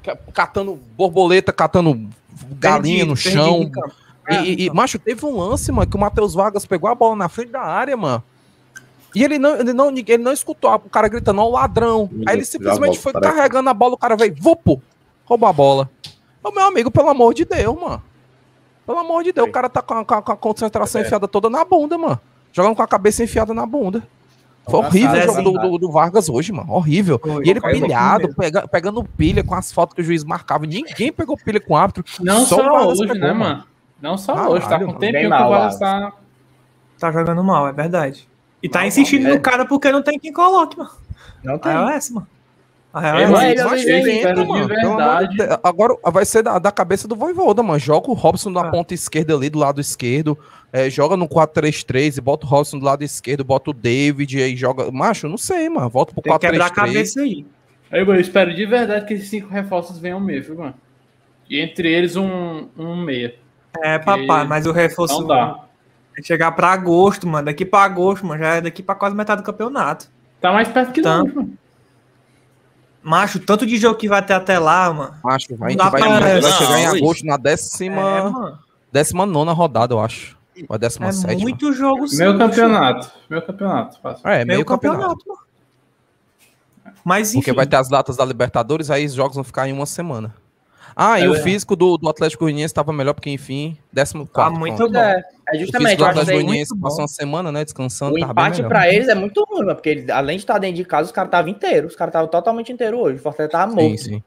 ca- 0.03 0.17
catando 0.33 0.79
borboleta, 0.97 1.53
catando 1.53 2.09
galinha 2.59 3.05
no 3.05 3.17
chão. 3.17 3.71
Campo. 4.27 4.43
E, 4.45 4.55
e- 4.55 4.67
e, 4.67 4.71
macho, 4.71 4.99
teve 4.99 5.25
um 5.25 5.37
lance, 5.39 5.71
mano, 5.73 5.89
que 5.89 5.97
o 5.97 6.01
Matheus 6.01 6.35
Vargas 6.35 6.67
pegou 6.67 6.91
a 6.91 6.95
bola 6.95 7.17
na 7.17 7.29
frente 7.29 7.51
da 7.51 7.61
área, 7.63 7.97
mano. 7.97 8.23
E 9.15 9.25
ele 9.25 9.39
não, 9.39 9.55
ele 9.57 9.73
não, 9.73 9.89
ele 9.91 10.19
não 10.19 10.33
escutou 10.33 10.73
o 10.75 10.79
cara 10.91 11.09
gritando, 11.09 11.41
ó, 11.41 11.47
o 11.47 11.53
ladrão. 11.53 12.09
Meu 12.13 12.25
Aí 12.29 12.37
ele 12.37 12.45
simplesmente 12.45 12.99
foi 12.99 13.13
carregando 13.35 13.71
a 13.71 13.75
bola, 13.75 13.95
o 13.95 13.99
cara 13.99 14.15
veio, 14.17 14.35
vupo, 14.39 14.83
roubou 15.25 15.49
a 15.49 15.53
bola. 15.53 15.91
Ô, 16.45 16.51
meu 16.51 16.65
amigo, 16.67 16.91
pelo 16.91 17.09
amor 17.09 17.33
de 17.33 17.45
Deus, 17.45 17.81
mano. 17.81 18.03
Pelo 18.85 18.99
amor 18.99 19.25
de 19.25 19.33
Deus, 19.33 19.49
o 19.49 19.53
cara 19.53 19.69
tá 19.69 19.81
com 19.83 19.95
a, 19.95 20.05
com 20.05 20.15
a- 20.33 20.37
concentração 20.37 21.01
enfiada 21.01 21.27
toda 21.27 21.49
na 21.51 21.65
bunda, 21.65 21.97
mano. 21.99 22.21
Jogando 22.53 22.77
com 22.77 22.83
a 22.83 22.87
cabeça 22.87 23.25
enfiada 23.25 23.53
na 23.55 23.65
bunda. 23.67 24.07
Foi 24.69 24.81
horrível 24.81 25.11
o 25.11 25.15
Engraçado, 25.17 25.45
jogo 25.45 25.59
do, 25.59 25.69
do- 25.71 25.79
do 25.79 25.91
Vargas 25.91 26.29
hoje, 26.29 26.53
mano. 26.53 26.73
Horrível. 26.73 27.19
Foi, 27.23 27.45
e 27.47 27.51
ele 27.51 27.61
pilhado, 27.61 28.35
pega- 28.35 28.69
pegando 28.69 29.03
pilha 29.05 29.43
com 29.43 29.55
as 29.55 29.73
fotos 29.73 29.95
que 29.95 30.01
o 30.03 30.05
juiz 30.05 30.25
marcava. 30.25 30.67
Ninguém 30.67 31.13
pegou 31.13 31.37
pilha 31.37 31.61
com 31.61 31.73
o 31.75 31.77
árbitro. 31.77 32.05
Não 32.21 32.45
Só 32.45 32.57
só, 32.57 32.69
o 32.69 32.73
Vargas 32.73 33.01
hoje, 33.01 33.13
pegou, 33.13 33.29
né, 33.29 33.33
mano. 33.33 33.65
Não 34.01 34.17
só 34.19 34.35
Caralho, 34.35 34.53
hoje, 34.55 34.69
tá 34.69 34.79
com 34.79 34.85
um 34.91 34.95
tempinho 34.95 35.23
que 35.25 35.29
mal, 35.29 35.49
o 35.49 35.51
Vargas. 35.51 35.79
tá. 35.79 36.13
Tá 36.99 37.13
jogando 37.13 37.43
mal, 37.45 37.67
é 37.69 37.73
verdade. 37.73 38.29
E 38.63 38.69
tá 38.69 38.81
Mal, 38.81 38.89
insistindo 38.89 39.23
mal, 39.25 39.33
no 39.33 39.37
é. 39.37 39.41
cara 39.41 39.65
porque 39.67 39.91
não 39.93 40.03
tem 40.03 40.19
quem 40.19 40.33
coloque, 40.33 40.79
mano. 40.79 40.91
Não 41.45 41.55
A 41.55 41.59
tem. 41.59 41.73
real 41.73 41.89
é 41.91 41.97
essa, 41.97 42.15
mano. 42.15 42.27
A 42.93 43.01
real 43.01 43.19
É, 43.19 43.27
mas- 43.27 43.63
Mas 43.65 43.81
de 43.83 43.87
de. 44.03 45.37
Deus. 45.37 45.59
Agora 45.63 45.95
vai 46.11 46.25
ser 46.25 46.43
da, 46.43 46.59
da 46.59 46.73
cabeça 46.73 47.07
do 47.07 47.15
Voivoda, 47.15 47.63
mano. 47.63 47.79
Joga 47.79 48.11
o 48.11 48.15
Robson 48.15 48.49
na 48.51 48.63
Ah. 48.63 48.71
ponta 48.71 48.95
esquerda 48.95 49.35
ali, 49.35 49.51
do 49.51 49.59
lado 49.59 49.81
esquerdo. 49.81 50.39
é, 50.73 50.91
joga 50.91 51.17
no 51.17 51.27
4-3-3 51.29 52.19
e 52.19 52.21
bota 52.21 52.45
o 52.45 52.49
Robson 52.49 52.79
do 52.79 52.85
lado 52.85 53.03
esquerdo, 53.03 53.45
bota 53.45 53.71
o 53.71 53.73
David 53.75 54.37
e 54.39 54.43
aí 54.43 54.57
joga. 54.57 54.91
Macho, 54.91 55.27
não 55.29 55.39
sei, 55.39 55.69
mano. 55.71 55.89
Volta 55.89 56.13
pro 56.13 56.21
Tem 56.23 56.33
que 56.33 56.39
quebrar 56.39 56.67
a 56.67 56.71
4-3-3. 56.71 56.75
cabeça 56.75 57.21
aí. 57.21 57.47
Aí, 57.91 58.01
mano, 58.05 58.19
eu 58.19 58.21
espero 58.21 58.55
de 58.55 58.67
verdade 58.67 59.07
que 59.07 59.15
esses 59.15 59.29
cinco 59.29 59.49
reforços 59.49 59.97
venham 59.99 60.19
mesmo, 60.21 60.57
mano. 60.57 60.75
E 61.49 61.61
entre 61.61 61.91
eles 61.91 62.17
um, 62.17 62.67
um 62.77 62.97
meia. 62.97 63.35
É, 63.83 63.99
papai, 63.99 64.47
mas 64.47 64.67
o 64.67 64.73
reforço. 64.73 65.21
Não 65.21 65.27
dá. 65.29 65.47
Vai 66.15 66.23
chegar 66.25 66.53
pra 66.53 66.69
agosto, 66.73 67.27
mano. 67.27 67.47
Daqui 67.47 67.65
pra 67.65 67.81
agosto, 67.83 68.25
mano. 68.27 68.43
Já 68.43 68.55
é 68.57 68.61
daqui 68.61 68.83
pra 68.83 68.95
quase 68.95 69.15
metade 69.15 69.43
do 69.43 69.45
campeonato. 69.45 70.09
Tá 70.41 70.53
mais 70.53 70.69
perto 70.69 70.93
que 70.93 71.03
Tá. 71.03 71.19
nós, 71.19 71.35
mano. 71.35 71.53
Macho, 73.03 73.39
tanto 73.39 73.65
de 73.65 73.77
jogo 73.77 73.97
que 73.99 74.09
vai 74.09 74.21
ter 74.21 74.33
até 74.35 74.59
lá, 74.59 74.93
mano. 74.93 75.15
Macho, 75.23 75.57
vai, 75.57 75.69
a 75.69 75.71
gente 75.71 75.79
Não 75.79 75.85
dá 75.85 75.91
vai, 75.91 76.01
pra- 76.01 76.19
vai 76.21 76.41
Não, 76.41 76.51
chegar 76.53 76.81
em 76.81 76.87
agosto 76.87 77.25
na 77.25 77.35
É, 77.35 77.39
décima, 77.39 78.31
mano. 78.31 78.59
décima 78.91 79.25
nona 79.27 79.53
rodada, 79.53 79.95
eu 79.95 80.01
acho. 80.01 80.37
Ou 80.69 80.75
a 80.75 80.79
décima 80.79 81.09
É 81.09 81.13
sétima. 81.13 81.41
muito 81.43 81.73
jogo 81.73 82.09
sim, 82.09 82.17
Meu 82.17 82.37
campeonato. 82.39 83.11
Meu 83.31 83.43
campeonato. 83.43 84.01
Fácil. 84.01 84.27
É, 84.29 84.37
meio 84.39 84.47
Meio 84.47 84.65
campeonato. 84.65 85.01
campeonato, 85.19 85.29
mano. 85.29 85.41
Mas 87.05 87.29
enfim. 87.31 87.39
Porque 87.41 87.53
vai 87.53 87.67
ter 87.67 87.77
as 87.77 87.89
datas 87.89 88.17
da 88.17 88.25
Libertadores, 88.25 88.91
aí 88.91 89.05
os 89.07 89.13
jogos 89.13 89.35
vão 89.37 89.45
ficar 89.45 89.69
em 89.69 89.73
uma 89.73 89.87
semana. 89.87 90.35
Ah, 90.99 91.21
e 91.21 91.25
É 91.25 91.27
o 91.29 91.33
verdade. 91.33 91.51
físico 91.53 91.77
do, 91.77 91.99
do 91.99 92.09
Atlético 92.09 92.45
Goianiense 92.45 92.73
estava 92.73 92.91
melhor, 92.91 93.13
porque 93.13 93.29
enfim, 93.29 93.77
décimo 93.93 94.25
Tá 94.27 94.33
quarto. 94.33 94.59
muito 94.59 94.77
pronto. 94.79 94.93
bom. 94.95 94.99
É, 94.99 95.23
é 95.53 95.57
O 95.57 95.61
justamente, 95.61 95.89
físico 95.91 95.97
do 95.99 96.03
eu 96.03 96.07
acho 96.09 96.15
que 96.15 96.21
Atlético 96.23 96.33
Goianiense 96.47 96.79
passou 96.81 97.01
uma 97.01 97.09
semana, 97.09 97.53
né, 97.53 97.65
descansando, 97.65 98.13
o 98.13 98.15
bem 98.15 98.25
empate 98.25 98.63
pra 98.63 98.91
eles 98.93 99.07
é 99.09 99.15
muito 99.15 99.45
ruim, 99.45 99.67
porque 99.67 99.91
eles, 99.91 100.09
além 100.09 100.39
de 100.39 100.43
estar 100.45 100.57
dentro 100.59 100.77
de 100.77 100.85
casa, 100.87 101.05
os 101.05 101.13
caras 101.13 101.29
estavam 101.29 101.51
inteiros. 101.51 101.91
Os 101.91 101.97
caras 101.97 102.11
estavam 102.13 102.29
totalmente 102.29 102.73
inteiros 102.73 102.99
hoje. 102.99 103.19
O 103.19 103.23
Fortaleza 103.23 103.53
tava 103.53 103.71
Sim, 103.73 103.77
morto. 103.77 103.99
sim. 104.03 104.23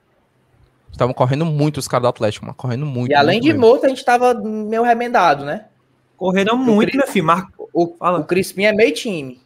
Estavam 0.92 1.14
correndo 1.14 1.46
muito 1.46 1.78
os 1.78 1.88
caras 1.88 2.04
do 2.04 2.08
Atlético, 2.10 2.46
mano. 2.46 2.56
Correndo 2.56 2.86
muito. 2.86 3.12
E 3.12 3.16
além 3.16 3.36
muito 3.38 3.44
de 3.46 3.54
mesmo. 3.54 3.66
morto, 3.68 3.86
a 3.86 3.90
gente 3.90 4.06
tava 4.06 4.34
meio 4.36 4.84
remendado, 4.84 5.46
né? 5.46 5.66
Correram 6.18 6.56
muito, 6.58 6.96
meu 6.96 7.08
filho. 7.08 7.26
Mar... 7.26 7.48
O, 7.74 7.96
o 8.00 8.24
Crispim 8.26 8.64
é 8.66 8.74
meio 8.74 8.94
time. 8.94 9.40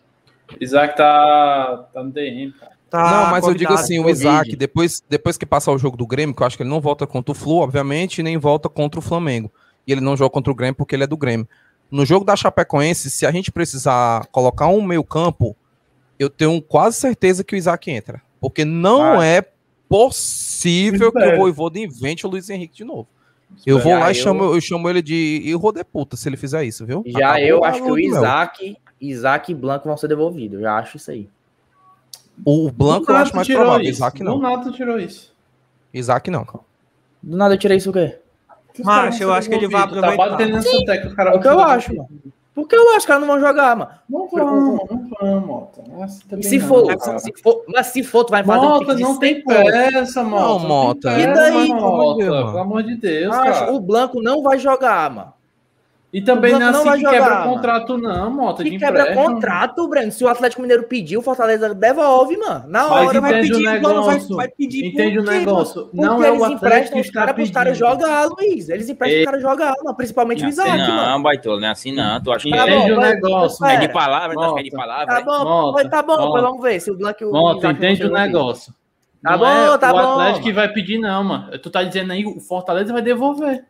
Isaac 0.60 0.98
tá, 0.98 1.86
tá 1.94 2.04
no 2.04 2.12
DM, 2.12 2.52
cara. 2.54 2.73
Tá 2.94 3.24
não, 3.24 3.32
mas 3.32 3.48
eu 3.48 3.56
digo 3.56 3.74
assim, 3.74 3.98
o. 3.98 4.08
Isaac, 4.08 4.56
depois, 4.56 5.04
depois 5.10 5.36
que 5.36 5.48
passar 5.48 5.72
o 5.72 5.80
jogo 5.80 5.98
do 5.98 6.06
Grêmio, 6.06 6.36
que 6.36 6.44
eu 6.44 6.46
acho 6.46 6.56
que 6.56 6.62
ele 6.62 6.70
não 6.70 6.80
volta 6.80 7.08
contra 7.08 7.32
o 7.32 7.36
Flu, 7.36 7.56
obviamente, 7.56 8.22
nem 8.22 8.38
volta 8.38 8.70
contra 8.70 9.00
o 9.00 9.02
Flamengo. 9.02 9.52
E 9.88 9.92
ele 9.92 10.00
não 10.00 10.16
joga 10.16 10.30
contra 10.30 10.52
o 10.52 10.56
Grêmio 10.56 10.76
porque 10.76 10.96
ele 10.96 11.04
é 11.04 11.08
do 11.08 11.18
Grêmio. 11.18 11.48
No 11.90 12.06
jogo 12.06 12.24
da 12.24 12.36
Chapecoense, 12.36 13.10
se 13.10 13.26
a 13.26 13.32
gente 13.32 13.52
precisar 13.52 14.28
colocar 14.28 14.68
um 14.68 14.80
meio 14.80 15.04
campo, 15.04 15.56
eu 16.20 16.30
tenho 16.30 16.62
quase 16.62 16.98
certeza 16.98 17.44
que 17.44 17.56
o 17.56 17.58
Isaac 17.58 17.90
entra. 17.90 18.22
Porque 18.40 18.64
não 18.64 19.24
é 19.24 19.44
possível 19.90 21.12
que 21.12 21.18
o. 21.18 21.38
Voivoda 21.38 21.80
invente 21.80 22.28
o 22.28 22.30
Luiz 22.30 22.48
Henrique 22.48 22.76
de 22.78 22.84
novo. 22.84 23.08
Eu 23.66 23.80
vou 23.80 23.94
lá 23.94 24.12
e 24.12 24.18
eu- 24.18 24.24
chamo, 24.24 24.44
eu 24.44 24.62
chamo 24.62 24.88
ele 24.88 25.02
de 25.02 25.52
puta 25.92 26.16
se 26.16 26.30
ele 26.30 26.38
fizer 26.38 26.64
isso, 26.64 26.86
viu? 26.86 27.04
Já 27.08 27.32
Acabou 27.32 27.48
eu 27.48 27.64
acho 27.64 27.84
que 27.84 27.92
o. 27.92 27.98
Isaac, 27.98 28.78
Isaac 29.02 29.52
e 29.52 29.56
Blanco 29.56 29.88
vão 29.88 29.98
ser 29.98 30.10
devolvidos. 30.10 30.58
Eu 30.60 30.62
já 30.62 30.78
acho 30.78 30.98
isso 30.98 31.10
aí. 31.10 31.28
O 32.46 32.72
Blanco 32.72 33.06
Do 33.06 33.12
eu 33.12 33.13
nada 33.13 33.24
acho 33.26 33.36
mais 33.36 33.48
tirou 33.48 33.62
provável. 33.63 33.84
isso. 33.86 33.91
Isaac 34.00 34.19
Do 34.19 34.26
não. 34.26 34.39
nada 34.39 34.63
tu 34.63 34.72
tirou 34.72 35.00
isso. 35.00 35.34
Isaac 35.93 36.32
não. 36.32 36.43
Do 37.22 37.38
nada 37.38 37.54
eu 37.54 37.58
tirei 37.58 37.78
isso 37.78 37.89
o 37.89 37.93
quê? 37.93 38.17
Caras 38.84 39.22
eu 39.22 39.28
vão 39.28 39.36
acho 39.38 39.50
que 39.50 39.56
ele 39.56 39.67
vai. 39.67 39.82
Tá 39.82 39.88
aproveitar. 39.88 40.30
batendo 40.30 40.54
nessa 40.54 40.69
É 40.69 41.36
o 41.36 41.39
que 41.39 41.48
vão 41.48 41.54
eu 41.54 41.60
acho, 41.62 41.96
mano. 41.96 42.10
Porque 42.56 42.76
eu 42.76 42.82
acho 42.82 42.91
que 42.91 42.98
os 43.00 43.06
caras 43.06 43.22
não 43.22 43.28
vão 43.28 43.39
jogar, 43.39 43.76
mano. 43.76 43.91
Não 44.08 44.28
vamos, 44.28 44.89
não 44.89 45.10
vamos, 45.19 45.46
Mota. 45.48 45.84
Se 46.41 46.58
não, 46.60 46.67
for, 46.67 46.98
cara. 46.98 47.19
se 47.19 47.34
for, 47.41 47.63
mas 47.67 47.88
se 47.88 48.04
for, 48.04 48.24
tu 48.26 48.30
vai 48.32 48.43
fazer 48.43 48.60
um 48.65 48.69
Mota, 48.69 48.80
pique 48.86 48.96
de 48.96 49.02
não 49.02 49.19
tem 49.19 49.34
100 49.36 49.43
pontos. 49.43 49.63
pressa, 49.63 50.24
Mota. 50.24 50.43
Não, 50.46 50.60
Mota. 50.60 51.15
tem 51.15 51.24
E 51.24 51.34
daí, 51.34 51.67
Mota, 51.69 52.26
mano. 52.26 52.46
Pelo 52.46 52.58
amor 52.60 52.84
de 52.84 52.96
Deus, 52.96 53.34
Acho, 53.36 53.60
cara. 53.60 53.74
o 53.74 53.80
Blanco 53.80 54.22
não 54.22 54.43
vai 54.43 54.60
jogar, 54.60 55.10
mano. 55.10 55.34
E 56.13 56.21
também 56.21 56.54
o 56.54 56.60
não 56.60 56.67
é 56.67 56.71
não 56.71 56.80
assim 56.82 56.89
vai 56.89 56.99
que 56.99 57.06
quebra 57.06 57.23
jogar, 57.30 57.43
contrato, 57.45 57.97
não, 57.97 58.30
Mota. 58.30 58.63
Que 58.63 58.69
de 58.69 58.78
quebra 58.78 59.02
empréstimo. 59.02 59.26
contrato, 59.34 59.88
Breno. 59.88 60.12
Se 60.12 60.23
o 60.23 60.28
Atlético 60.28 60.62
Mineiro 60.62 60.84
pediu, 60.84 61.21
o 61.21 61.23
Fortaleza 61.23 61.73
devolve, 61.73 62.38
mano. 62.38 62.65
Na 62.67 62.88
Mas 62.88 63.08
hora 63.08 63.19
vai 63.19 63.32
entende 63.39 63.52
pedir, 63.54 63.67
o 63.67 63.71
o 63.78 63.82
dono 63.82 64.04
vai, 64.04 64.13
negócio. 64.13 64.36
vai 64.36 64.47
pedir. 64.47 64.86
Entende 64.86 65.17
o 65.19 65.23
quê, 65.23 65.30
negócio. 65.32 65.89
mano? 65.91 65.91
Não 65.93 66.15
Porque 66.17 66.28
é 66.28 66.32
o 66.32 66.36
Atlético 66.36 66.54
emprestam 66.65 66.93
que 66.93 66.99
os 67.02 67.08
está 67.08 67.19
caras 67.19 67.36
pros 67.36 67.49
caras 67.49 67.80
pedindo. 67.80 67.89
jogar, 67.99 68.26
Luiz. 68.28 68.69
Eles 68.69 68.89
emprestam 68.89 69.19
os 69.21 69.26
caras 69.26 69.41
jogar, 69.41 69.73
mano. 69.84 69.97
Principalmente 69.97 70.39
o 70.39 70.43
Não 70.43 70.49
Isaac, 70.49 70.69
assim 70.69 70.91
mano. 70.91 71.02
não, 71.10 71.23
Baitola, 71.23 71.60
não 71.60 71.67
é 71.67 71.71
assim 71.71 71.91
não. 71.95 72.21
Tu 72.23 72.32
acha 72.32 72.43
que 72.43 72.49
Tá 72.52 72.58
é, 72.58 72.62
Entende 72.76 72.91
bom, 72.91 72.97
o 72.97 73.02
vai- 73.02 73.13
negócio. 73.15 73.65
é 73.65 73.67
vai- 73.69 73.80
de 73.88 73.93
palavra? 73.93 74.39
Acha 74.39 74.54
que 74.54 74.60
é 74.60 74.63
de 74.63 74.71
palavra? 74.71 75.06
Tá 75.08 75.19
é? 75.19 75.23
bom, 75.23 75.43
Mota, 75.43 75.71
vai, 75.73 75.89
tá 75.89 76.04
bom, 76.04 76.17
Mota. 76.17 76.41
vamos 76.43 76.62
ver 76.62 76.80
se 76.80 76.91
o 76.91 76.95
Blanco 76.95 77.26
o 77.26 77.32
Mota, 77.32 77.71
entende 77.71 78.04
o 78.06 78.12
negócio. 78.12 78.71
Tá 79.23 79.32
Não 79.32 79.39
bom, 79.39 79.47
é 79.47 79.78
tá 79.80 79.89
o 79.91 79.93
bom, 79.93 79.99
Atlético 80.12 80.43
que 80.43 80.54
mano. 80.54 80.56
vai 80.67 80.73
pedir, 80.73 80.99
não, 80.99 81.23
mano. 81.23 81.58
Tu 81.58 81.69
tá 81.71 81.82
dizendo 81.82 82.12
aí, 82.13 82.23
o 82.23 82.39
Fortaleza 82.39 82.93
vai 82.93 83.02
devolver. 83.02 83.63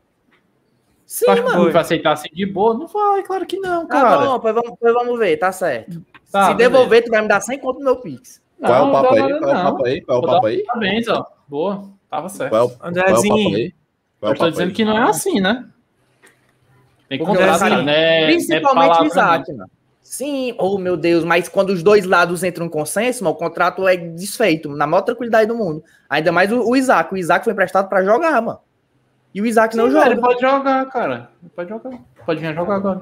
Sim, 1.05 1.25
que 1.25 1.41
mano. 1.41 1.67
o 1.67 1.71
vai 1.71 1.81
aceitar 1.81 2.13
assim 2.13 2.29
de 2.33 2.45
boa? 2.45 2.73
Não 2.73 2.87
vai, 2.87 3.23
claro 3.23 3.45
que 3.45 3.57
não, 3.59 3.85
Tá 3.85 4.01
cara. 4.01 4.25
bom, 4.25 4.39
pois 4.39 4.55
vamos, 4.55 4.73
pois 4.79 4.93
vamos 4.93 5.19
ver, 5.19 5.37
tá 5.37 5.51
certo. 5.51 6.01
Tá, 6.31 6.47
se 6.49 6.53
beleza. 6.55 6.71
devolver, 6.71 7.03
tu 7.03 7.11
vai 7.11 7.21
me 7.21 7.27
dar 7.27 7.41
100 7.41 7.59
conto 7.59 7.79
no 7.79 7.85
meu 7.85 7.95
Pix. 7.97 8.41
Qual 8.59 8.73
é 8.73 8.81
o 8.81 8.85
Não, 8.85 8.91
papo 8.91 9.15
não 9.15 9.23
aí? 9.25 9.39
Qual 9.39 9.49
é 9.51 9.53
o 9.53 9.63
papo 9.63 9.85
aí? 9.85 10.01
Qual 10.01 10.17
é 10.17 10.21
o 10.21 10.25
papo 10.25 10.45
aí? 10.47 10.63
Parabéns, 10.63 11.07
ó. 11.09 11.25
Boa, 11.47 11.83
tava 12.09 12.29
certo. 12.29 12.49
Qual 12.51 12.61
é 12.61 12.63
é 12.63 12.67
o 12.67 12.69
papo 12.77 12.87
Andrezinho, 12.87 13.55
aí? 13.57 13.73
Qual 14.19 14.31
Eu 14.31 14.35
é 14.35 14.37
tô 14.39 14.49
dizendo 14.49 14.67
aí? 14.69 14.73
que 14.73 14.85
não 14.85 14.97
é 14.97 15.03
assim, 15.09 15.39
né? 15.41 15.65
Tem 17.09 17.19
contrato, 17.19 17.55
o 17.57 17.59
cara- 17.59 17.83
né? 17.83 18.25
Principalmente 18.25 19.01
o 19.01 19.05
Isaac, 19.05 19.51
mano. 19.53 19.69
Sim, 20.01 20.53
oh 20.59 20.77
meu 20.77 20.97
Deus, 20.97 21.23
mas 21.23 21.47
quando 21.47 21.69
os 21.71 21.81
dois 21.81 22.05
lados 22.05 22.43
entram 22.43 22.65
em 22.65 22.69
consenso, 22.69 23.23
mano, 23.23 23.35
o 23.35 23.39
contrato 23.39 23.87
é 23.87 23.95
desfeito, 23.95 24.69
na 24.69 24.85
maior 24.85 25.01
tranquilidade 25.01 25.47
do 25.47 25.55
mundo. 25.55 25.83
Ainda 26.09 26.31
mais 26.31 26.51
o, 26.51 26.61
o 26.61 26.75
Isaac. 26.75 27.13
O 27.13 27.17
Isaac 27.17 27.43
foi 27.43 27.53
emprestado 27.53 27.87
pra 27.89 28.03
jogar, 28.03 28.41
mano. 28.41 28.59
E 29.33 29.41
o 29.41 29.45
Isaac 29.45 29.75
não 29.75 29.85
Sim, 29.87 29.91
joga. 29.93 30.05
Ele 30.11 30.21
pode 30.21 30.41
jogar, 30.41 30.85
cara. 30.87 31.29
Ele 31.41 31.51
pode 31.55 31.69
jogar. 31.69 31.99
Pode 32.25 32.39
vir 32.39 32.53
jogar 32.53 32.75
agora. 32.75 33.01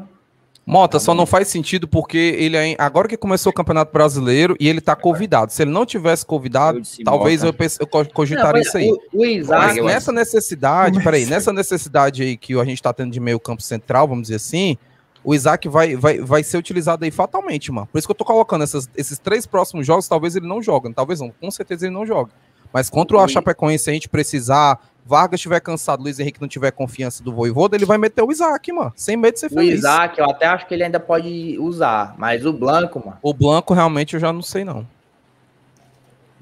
Mota, 0.66 1.00
só 1.00 1.14
não 1.16 1.26
faz 1.26 1.48
sentido 1.48 1.88
porque 1.88 2.18
ele 2.38 2.56
é, 2.56 2.76
agora 2.78 3.08
que 3.08 3.18
começou 3.18 3.50
o 3.50 3.54
Campeonato 3.54 3.92
Brasileiro 3.92 4.56
e 4.60 4.70
ele 4.70 4.80
tá 4.80 4.96
convidado. 4.96 5.52
Se 5.52 5.64
ele 5.64 5.72
não 5.72 5.86
tivesse 5.86 6.24
convidado, 6.26 6.78
Eu 7.00 7.04
talvez 7.04 7.44
eu, 7.44 7.52
pense- 7.52 7.82
eu 7.82 7.88
co- 7.88 8.04
Não, 8.04 8.06
cogitaria 8.12 8.60
mas 8.60 8.68
isso 8.68 8.78
aí. 8.78 8.90
O, 8.92 8.96
o 8.96 9.20
Mas 9.22 9.38
Isaac, 9.38 9.78
eu 9.80 9.86
nessa 9.86 10.12
necessidade, 10.12 10.92
Como 10.94 11.04
peraí, 11.04 11.26
nessa 11.26 11.52
necessidade 11.52 12.22
aí 12.22 12.38
que 12.38 12.58
a 12.58 12.64
gente 12.64 12.82
tá 12.82 12.94
tendo 12.94 13.12
de 13.12 13.20
meio 13.20 13.40
campo 13.40 13.62
central, 13.64 14.08
vamos 14.08 14.24
dizer 14.24 14.36
assim, 14.36 14.78
o 15.24 15.34
Isaac 15.34 15.68
vai, 15.68 15.96
vai, 15.96 16.20
vai 16.20 16.44
ser 16.44 16.58
utilizado 16.58 17.04
aí 17.04 17.12
fatalmente, 17.12 17.72
mano. 17.72 17.88
Por 17.92 17.98
isso 17.98 18.08
que 18.08 18.12
eu 18.12 18.16
tô 18.16 18.24
colocando 18.24 18.64
essas- 18.64 18.88
esses 18.96 19.18
três 19.18 19.48
próximos 19.48 19.86
jogos, 19.86 20.08
talvez 20.08 20.36
ele 20.36 20.48
não 20.48 20.62
jogue, 20.62 20.94
talvez 20.94 21.20
não, 21.20 21.32
com 21.42 21.50
certeza 21.50 21.88
ele 21.88 21.94
não 21.94 22.06
joga. 22.06 22.32
Mas 22.72 22.88
contra 22.90 23.18
o 23.18 23.28
Chapecoense, 23.28 23.84
se 23.86 23.90
a 23.90 23.94
gente 23.94 24.08
precisar, 24.08 24.80
Vargas 25.06 25.40
estiver 25.40 25.60
cansado, 25.60 26.02
Luiz 26.04 26.20
Henrique 26.20 26.40
não 26.40 26.48
tiver 26.48 26.72
confiança 26.72 27.24
do 27.24 27.34
Voivoda, 27.34 27.76
ele 27.76 27.86
vai 27.86 27.98
meter 27.98 28.22
o 28.24 28.32
Isaac, 28.32 28.72
mano, 28.72 28.94
sem 28.96 29.18
medo 29.18 29.34
de 29.34 29.40
ser 29.42 29.48
o 29.48 29.50
feliz. 29.50 29.80
Isaac, 29.80 30.20
eu 30.20 30.30
até 30.30 30.46
acho 30.46 30.68
que 30.68 30.74
ele 30.74 30.84
ainda 30.84 31.00
pode 31.00 31.58
usar, 31.60 32.16
mas 32.18 32.46
o 32.46 32.54
Blanco, 32.54 33.00
mano. 33.04 33.18
O 33.22 33.34
Blanco, 33.34 33.74
realmente, 33.74 34.14
eu 34.14 34.20
já 34.20 34.32
não 34.32 34.42
sei, 34.42 34.64
não. 34.64 34.88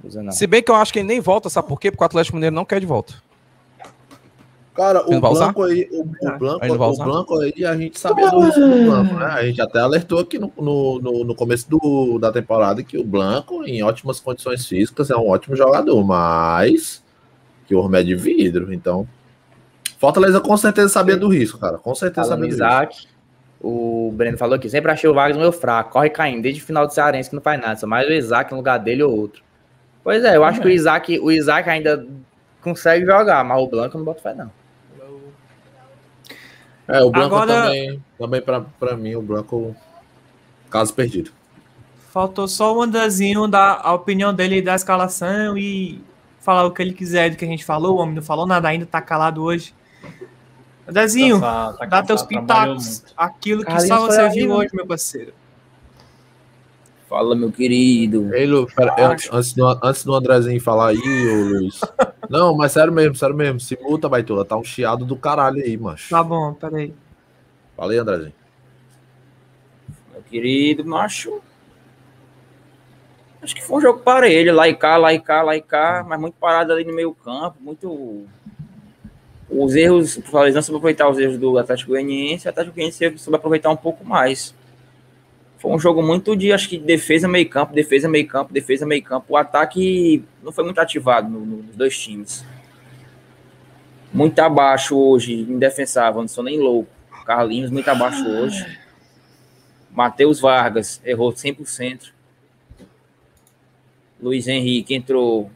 Usa 0.03 0.21
não. 0.23 0.31
Se 0.31 0.45
bem 0.47 0.61
que 0.61 0.71
eu 0.71 0.75
acho 0.75 0.93
que 0.93 0.99
ele 0.99 1.07
nem 1.07 1.19
volta, 1.19 1.49
sabe 1.49 1.67
por 1.67 1.79
quê? 1.79 1.89
Porque 1.91 2.03
o 2.03 2.05
Atlético 2.05 2.35
Mineiro 2.37 2.55
não 2.55 2.65
quer 2.65 2.79
de 2.79 2.85
volta. 2.85 3.15
Cara, 4.73 5.03
o? 5.05 5.19
Blanco 5.19 5.63
aí, 5.63 5.89
o, 5.91 6.01
o 6.03 6.37
Blanco, 6.37 6.63
Ele 6.65 6.77
vai 6.77 6.87
o? 6.89 6.95
Blanco 6.95 7.39
aí, 7.41 7.65
a 7.65 7.75
gente 7.75 7.99
sabia 7.99 8.29
do 8.31 8.39
risco 8.39 8.61
do 8.61 8.85
Blanco, 8.85 9.13
né? 9.15 9.25
A 9.25 9.43
gente 9.45 9.61
até 9.61 9.79
alertou 9.79 10.19
aqui 10.19 10.39
no, 10.39 10.51
no, 10.57 10.99
no- 11.01 11.23
no 11.25 11.35
começo 11.35 11.69
do, 11.69 12.17
da 12.17 12.31
temporada 12.31 12.81
que 12.81 12.97
o 12.97 13.03
Blanco, 13.03 13.65
em 13.65 13.83
ótimas 13.83 14.21
condições 14.21 14.65
físicas, 14.65 15.09
é 15.09 15.17
um 15.17 15.27
ótimo 15.27 15.53
jogador, 15.55 16.01
mas 16.05 17.03
que 17.69 17.75
o 17.75 17.95
é 17.95 18.01
de 18.01 18.15
vidro, 18.15 18.73
então. 18.73 19.07
Fortaleza 19.99 20.41
com 20.41 20.57
certeza 20.57 20.89
sabia 20.89 21.15
do 21.15 21.27
risco, 21.27 21.59
cara. 21.59 21.77
Com 21.77 21.93
certeza 21.93 22.29
Falando 22.29 22.49
sabia 22.49 22.57
do 22.57 22.63
risco. 22.63 22.65
Isaac, 22.65 23.07
o 23.61 24.11
Breno 24.11 24.39
falou 24.39 24.55
aqui, 24.55 24.67
sempre 24.67 24.91
achei 24.91 25.07
o 25.07 25.13
Vargas 25.13 25.37
meio 25.37 25.51
fraco, 25.51 25.91
corre 25.91 26.09
caindo, 26.09 26.41
desde 26.41 26.63
o 26.63 26.65
final 26.65 26.87
do 26.87 26.93
Cearense 26.93 27.29
que 27.29 27.35
não 27.35 27.43
faz 27.43 27.61
nada, 27.61 27.75
só 27.75 27.85
mais 27.85 28.07
o 28.07 28.11
Isaac 28.11 28.49
no 28.51 28.57
lugar 28.57 28.79
dele 28.79 29.03
ou 29.03 29.15
outro. 29.15 29.43
Pois 30.03 30.23
é, 30.23 30.35
eu 30.35 30.43
acho 30.43 30.59
que 30.59 30.67
o 30.67 30.71
Isaac, 30.71 31.19
o 31.19 31.31
Isaac 31.31 31.69
ainda 31.69 32.07
consegue 32.59 33.05
jogar, 33.05 33.43
mas 33.45 33.61
o 33.61 33.67
Blanco 33.67 33.97
não 33.99 34.05
boto 34.05 34.23
fé 34.23 34.33
não. 34.33 34.49
É, 36.87 37.03
o 37.03 37.11
Blanco 37.11 37.35
Agora- 37.35 37.65
também, 37.65 38.03
também 38.17 38.41
pra, 38.41 38.61
pra 38.79 38.97
mim, 38.97 39.13
o 39.13 39.21
Blanco, 39.21 39.75
caso 40.71 40.91
perdido. 40.91 41.29
Faltou 42.11 42.47
só 42.47 42.75
o 42.75 42.81
Andrezinho 42.81 43.47
dar 43.47 43.79
a 43.83 43.93
opinião 43.93 44.33
dele 44.33 44.59
da 44.59 44.73
escalação 44.73 45.55
e 45.55 46.01
falar 46.49 46.65
o 46.65 46.71
que 46.71 46.81
ele 46.81 46.93
quiser 46.93 47.29
do 47.29 47.37
que 47.37 47.45
a 47.45 47.47
gente 47.47 47.63
falou. 47.63 47.97
O 47.97 47.99
homem 47.99 48.15
não 48.15 48.23
falou 48.23 48.47
nada 48.47 48.67
ainda, 48.67 48.83
tá 48.83 48.99
calado 48.99 49.43
hoje. 49.43 49.71
Andrezinho, 50.87 51.39
Tá- 51.39 51.73
tá 51.73 51.85
dá 51.85 52.01
teus 52.01 52.23
pitacos. 52.23 53.05
Aquilo 53.15 53.63
que 53.63 53.79
só 53.81 53.99
você 53.99 54.21
aí, 54.21 54.31
viu 54.31 54.51
hoje, 54.51 54.71
meu 54.73 54.87
parceiro. 54.87 55.31
Fala, 57.07 57.35
meu 57.35 57.51
querido. 57.51 58.33
Ei, 58.33 58.47
Lu, 58.47 58.65
pera, 58.65 58.95
antes, 58.97 59.29
antes, 59.31 59.53
do, 59.53 59.79
antes 59.83 60.03
do 60.03 60.15
Andrezinho 60.15 60.59
falar 60.59 60.89
aí, 60.89 60.97
ô 60.97 61.59
Luiz. 61.59 61.81
Não, 62.27 62.55
mas 62.55 62.71
sério 62.71 62.91
mesmo, 62.91 63.15
sério 63.15 63.35
mesmo. 63.35 63.59
Se 63.59 63.77
multa, 63.79 64.09
Baitola, 64.09 64.43
tá 64.43 64.57
um 64.57 64.63
chiado 64.63 65.05
do 65.05 65.15
caralho 65.15 65.61
aí, 65.61 65.77
macho. 65.77 66.09
Tá 66.09 66.23
bom, 66.23 66.53
peraí. 66.55 66.93
Fala 67.77 67.91
aí, 67.91 67.97
Andrezinho. 67.99 68.33
Meu 70.11 70.23
querido 70.23 70.83
macho. 70.83 71.41
Acho 73.41 73.55
que 73.55 73.63
foi 73.63 73.77
um 73.77 73.81
jogo 73.81 73.99
parelho, 73.99 74.53
lá 74.53 74.67
e 74.67 74.75
cá, 74.75 74.97
lá 74.97 75.13
e 75.13 75.19
cá, 75.19 75.41
lá 75.41 75.55
e 75.55 75.61
cá, 75.61 76.05
mas 76.07 76.19
muito 76.19 76.35
parado 76.35 76.73
ali 76.73 76.83
no 76.83 76.93
meio 76.93 77.13
campo, 77.13 77.55
muito... 77.61 78.25
Os 79.49 79.75
erros, 79.75 80.17
o 80.17 80.21
Fortaleza 80.21 80.55
não 80.57 80.61
soube 80.61 80.77
aproveitar 80.77 81.09
os 81.09 81.17
erros 81.17 81.37
do 81.37 81.57
Atlético 81.57 81.91
Goianiense, 81.91 82.45
o 82.45 82.49
Atlético 82.49 82.75
Goianiense 82.75 83.17
soube 83.17 83.35
aproveitar 83.37 83.69
um 83.71 83.75
pouco 83.77 84.05
mais. 84.05 84.53
Foi 85.57 85.71
um 85.71 85.79
jogo 85.79 86.03
muito 86.03 86.35
de, 86.35 86.53
acho 86.53 86.69
que 86.69 86.77
defesa, 86.77 87.27
meio 87.27 87.49
campo, 87.49 87.73
defesa, 87.73 88.07
meio 88.07 88.27
campo, 88.27 88.53
defesa, 88.53 88.85
meio 88.85 89.01
campo. 89.03 89.25
O 89.29 89.37
ataque 89.37 90.23
não 90.43 90.51
foi 90.51 90.63
muito 90.63 90.79
ativado 90.79 91.27
no- 91.29 91.39
no- 91.45 91.63
nos 91.63 91.75
dois 91.75 91.97
times. 91.97 92.45
Muito 94.13 94.37
abaixo 94.39 94.95
hoje, 94.97 95.33
indefensável, 95.33 96.21
não 96.21 96.27
sou 96.27 96.43
nem 96.43 96.59
louco. 96.59 96.89
Carlinhos 97.25 97.71
muito 97.71 97.87
abaixo 97.89 98.27
hoje. 98.27 98.79
Matheus 99.91 100.39
Vargas 100.39 101.01
errou 101.03 101.31
100%. 101.31 102.13
Luiz 104.21 104.47
Henrique 104.47 104.93
entrou, 104.93 105.49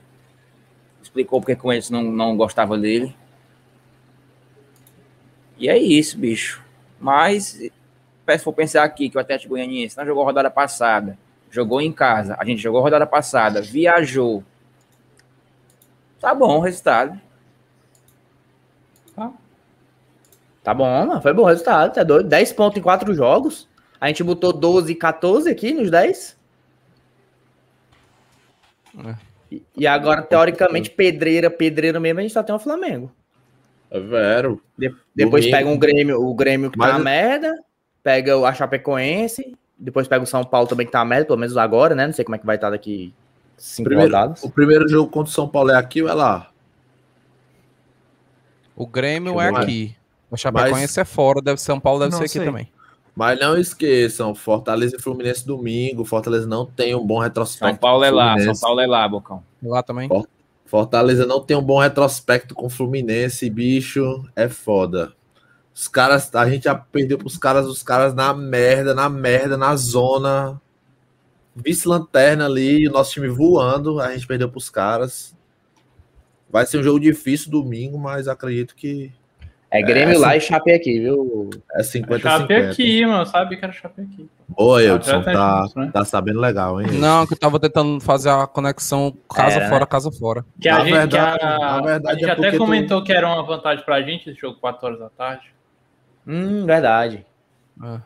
explicou 1.02 1.39
porque 1.39 1.56
com 1.56 1.71
eles 1.71 1.89
não, 1.89 2.04
não 2.04 2.38
gostava 2.38 2.78
dele. 2.78 3.15
E 5.58 5.69
é 5.69 5.78
isso, 5.78 6.17
bicho. 6.17 6.63
Mas, 6.99 7.60
se 8.28 8.39
for 8.39 8.54
pensar 8.54 8.84
aqui 8.84 9.10
que 9.10 9.17
o 9.17 9.19
Atlético 9.19 9.49
Goianiense 9.49 9.97
não 9.97 10.06
jogou 10.06 10.23
a 10.23 10.26
rodada 10.28 10.49
passada, 10.49 11.17
jogou 11.52 11.82
em 11.82 11.91
casa, 11.91 12.36
a 12.39 12.45
gente 12.45 12.62
jogou 12.62 12.80
a 12.80 12.84
rodada 12.84 13.06
passada, 13.06 13.62
viajou. 13.62 14.43
Tá 16.19 16.34
bom 16.34 16.58
o 16.58 16.62
resultado. 16.62 17.19
Tá 20.63 20.73
bom, 20.73 20.86
mano, 20.86 21.21
foi 21.21 21.34
bom 21.34 21.43
resultado, 21.43 21.93
tá 21.93 22.04
doido. 22.04 22.30
10 22.30 22.54
pontos 22.54 22.78
em 22.78 22.82
4 22.82 23.13
jogos. 23.13 23.67
A 23.99 24.08
gente 24.08 24.23
botou 24.23 24.54
12 24.54 24.93
e 24.93 24.95
14 24.95 25.49
aqui 25.49 25.73
nos 25.73 25.91
10. 25.91 26.38
É. 28.97 29.15
E- 29.51 29.63
E 29.77 29.88
agora, 29.88 30.21
teoricamente, 30.21 30.89
pedreira, 30.89 31.49
pedreira 31.49 31.99
mesmo, 31.99 32.19
a 32.19 32.23
gente 32.23 32.34
só 32.34 32.41
tem 32.43 32.53
o 32.56 32.60
Flamengo. 32.60 33.12
É 33.91 33.99
vero. 33.99 34.62
De- 34.77 34.93
depois 35.15 35.43
Domingo. 35.43 35.58
pega 35.58 35.69
um 35.69 35.77
Grêmio, 35.77 36.21
o 36.21 36.34
Grêmio 36.34 36.71
que 36.71 36.77
Mas 36.77 36.91
tá 36.91 36.97
na 36.97 37.03
merda, 37.03 37.53
pega 38.03 38.36
o- 38.38 38.45
a 38.45 38.53
Chapecoense, 38.53 39.56
depois 39.77 40.08
pega 40.08 40.23
o 40.23 40.27
São 40.27 40.43
Paulo 40.43 40.67
também 40.67 40.86
que 40.86 40.91
tá 40.91 40.99
na 40.99 41.06
merda, 41.06 41.25
pelo 41.25 41.38
menos 41.39 41.56
agora, 41.58 41.93
né? 41.93 42.08
Não 42.08 42.13
sei 42.13 42.25
como 42.25 42.36
é 42.36 42.39
que 42.39 42.45
vai 42.45 42.56
estar 42.56 42.71
daqui 42.71 43.13
cinco 43.58 43.89
Primeiro, 43.89 44.12
rodadas. 44.12 44.43
o 44.43 44.49
primeiro 44.49 44.88
jogo 44.89 45.12
contra 45.12 45.29
o 45.29 45.34
São 45.34 45.47
Paulo 45.47 45.69
é 45.71 45.75
aqui 45.77 46.01
ou 46.01 46.10
é 46.10 46.13
lá? 46.13 46.49
O 48.75 48.88
Grêmio 48.88 49.39
é 49.39 49.51
ver. 49.51 49.58
aqui. 49.60 49.95
O 50.32 50.38
Chapecoense 50.38 50.99
é 50.99 51.06
fora, 51.06 51.39
deve 51.41 51.62
São 51.62 51.79
Paulo 51.79 51.99
deve 51.99 52.12
Não 52.12 52.17
ser 52.17 52.23
aqui 52.25 52.34
sei. 52.34 52.45
também. 52.45 52.67
Mas 53.15 53.39
não 53.39 53.56
esqueçam, 53.56 54.34
Fortaleza 54.34 54.95
e 54.97 55.02
Fluminense 55.02 55.45
domingo. 55.45 56.04
Fortaleza 56.04 56.47
não 56.47 56.65
tem 56.65 56.95
um 56.95 57.06
bom 57.06 57.19
retrospecto. 57.19 57.76
São 57.76 57.78
Paulo 57.78 58.04
é 58.04 58.10
lá, 58.10 58.30
São 58.30 58.38
Fluminense. 58.38 58.62
Paulo 58.62 58.80
é 58.80 58.88
lá, 58.88 59.08
Bocão. 59.08 59.43
Lá 59.62 59.84
também. 59.84 60.10
Fortaleza 60.65 61.26
não 61.26 61.39
tem 61.39 61.56
um 61.56 61.62
bom 61.62 61.80
retrospecto 61.80 62.56
com 62.56 62.69
Fluminense, 62.69 63.47
bicho. 63.49 64.23
É 64.36 64.49
foda. 64.49 65.13
Os 65.73 65.88
caras, 65.88 66.34
a 66.34 66.49
gente 66.49 66.63
já 66.63 66.73
perdeu 66.73 67.17
pros 67.17 67.38
caras, 67.38 67.67
os 67.67 67.84
caras 67.84 68.13
na 68.15 68.34
merda, 68.34 68.95
na 68.95 69.08
merda, 69.10 69.58
na 69.58 69.76
zona. 69.76 70.60
Vice-lanterna 71.56 72.45
ali, 72.45 72.88
o 72.88 72.91
nosso 72.91 73.12
time 73.12 73.28
voando, 73.28 73.99
a 73.99 74.12
gente 74.12 74.26
perdeu 74.26 74.49
pros 74.49 74.71
caras. 74.71 75.36
Vai 76.49 76.65
ser 76.65 76.80
um 76.80 76.84
jogo 76.84 76.99
difícil 76.99 77.52
domingo, 77.52 77.97
mas 77.99 78.28
acredito 78.28 78.76
que 78.76 79.12
É 79.74 79.82
Grêmio 79.82 80.12
essa- 80.16 80.22
lá 80.22 80.36
e 80.38 80.40
Chape 80.40 80.72
aqui, 80.72 81.00
viu? 81.00 81.50
é 81.76 81.84
Chape 81.84 82.04
50-50. 82.06 82.72
aqui, 82.72 83.06
mano. 83.06 83.22
Eu 83.22 83.26
sabia 83.26 83.58
que 83.58 83.66
era 83.66 83.74
Chape 83.74 84.02
aqui. 84.02 84.30
Boa, 84.50 84.84
Eudson, 84.84 85.24
tá, 85.24 85.66
né? 85.76 85.90
tá 85.92 86.06
sabendo 86.06 86.40
legal, 86.40 86.80
hein? 86.80 86.88
Não, 87.00 87.26
que 87.26 87.34
eu 87.34 87.38
tava 87.40 87.60
tentando 87.60 88.00
fazer 88.00 88.30
a 88.30 88.46
conexão 88.46 89.12
casa 89.34 89.58
Era, 89.58 89.70
fora, 89.70 89.80
né? 89.80 89.86
casa 89.88 90.12
fora. 90.12 90.46
Que 90.62 90.70
Na 90.70 90.76
a 90.78 90.80
gente, 90.82 90.94
verdade- 90.94 91.40
que 91.40 91.46
a, 91.46 91.58
na 91.60 91.82
verdade 91.82 92.08
a 92.08 92.14
gente 92.20 92.30
é 92.30 92.32
até 92.34 92.42
porque 92.44 92.52
tu- 92.58 92.60
comentou 92.60 93.04
que 93.04 93.12
era 93.12 93.28
uma 93.28 93.42
vantagem 93.44 93.84
pra 93.84 94.00
gente 94.04 94.30
esse 94.30 94.40
jogo 94.40 94.60
4 94.60 94.86
horas 94.86 95.00
da 95.00 95.10
tarde. 95.10 95.52
Hum, 96.28 96.66
verdade. 96.68 97.26
É. 97.84 98.00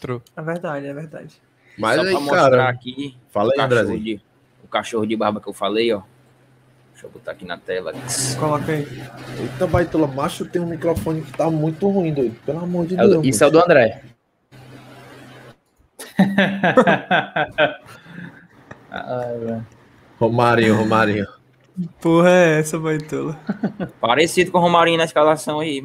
True. 0.00 0.20
É 0.36 0.42
verdade, 0.42 0.86
é 0.86 0.92
verdade. 0.92 1.40
Mas 1.78 1.94
Só 1.96 2.02
aí, 2.02 2.10
pra 2.10 2.20
mostrar 2.20 2.50
cara, 2.50 2.68
aqui 2.68 3.16
fala 3.30 3.48
o 3.48 3.52
aí, 3.52 3.56
cachorro, 3.56 3.80
Andrezinho. 3.82 4.04
de, 4.04 4.20
o 4.64 4.68
cachorro 4.68 5.06
de 5.06 5.16
barba 5.16 5.40
que 5.40 5.48
eu 5.48 5.52
falei, 5.54 5.92
ó. 5.92 6.02
Deixa 7.02 7.06
eu 7.06 7.10
botar 7.10 7.32
aqui 7.32 7.44
na 7.44 7.58
tela. 7.58 7.92
Coloca 8.38 8.70
aí. 8.70 8.86
Eita, 9.40 9.66
baitola, 9.66 10.06
macho, 10.06 10.46
tem 10.46 10.62
um 10.62 10.66
microfone 10.66 11.22
que 11.22 11.32
tá 11.32 11.50
muito 11.50 11.88
ruim, 11.88 12.14
doido. 12.14 12.36
Pelo 12.46 12.60
amor 12.60 12.86
de 12.86 12.94
É 12.94 12.98
Deus. 12.98 13.26
isso 13.26 13.42
é 13.42 13.46
o 13.48 13.50
do 13.50 13.58
André. 13.58 14.02
Ai. 18.90 19.62
Romarinho, 20.20 20.76
Romarinho. 20.76 21.26
Porra, 22.00 22.30
é 22.30 22.60
essa, 22.60 22.78
baitola? 22.78 23.36
Parecido 24.00 24.52
com 24.52 24.58
o 24.58 24.60
Romarinho 24.60 24.98
na 24.98 25.04
escalação 25.04 25.58
aí. 25.58 25.84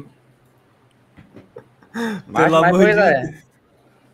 Mas, 2.28 2.44
Pelo 2.44 2.60
mas 2.60 2.68
amor 2.68 2.80
pois 2.80 2.94
de 2.94 3.02
é. 3.02 3.42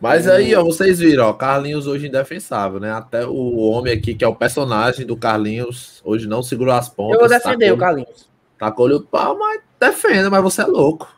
Mas 0.09 0.27
aí, 0.27 0.55
ó, 0.55 0.63
vocês 0.63 0.99
viram, 0.99 1.25
ó, 1.27 1.33
Carlinhos 1.33 1.87
hoje 1.87 2.07
indefensável, 2.07 2.79
né? 2.79 2.91
Até 2.91 3.25
o 3.25 3.57
homem 3.57 3.93
aqui, 3.93 4.13
que 4.13 4.23
é 4.23 4.27
o 4.27 4.35
personagem 4.35 5.05
do 5.05 5.15
Carlinhos, 5.17 6.01
hoje 6.03 6.27
não 6.27 6.41
segurou 6.43 6.73
as 6.73 6.87
pontas. 6.89 7.13
Eu 7.15 7.19
vou 7.19 7.29
defender 7.29 7.65
o 7.71 7.77
tacou- 7.77 7.77
Carlinhos. 7.87 8.29
Tacou-lhe 8.57 8.93
o 8.95 9.01
pau, 9.01 9.37
mas 9.37 9.61
defenda, 9.79 10.29
mas 10.29 10.41
você 10.43 10.61
é 10.61 10.65
louco. 10.65 11.13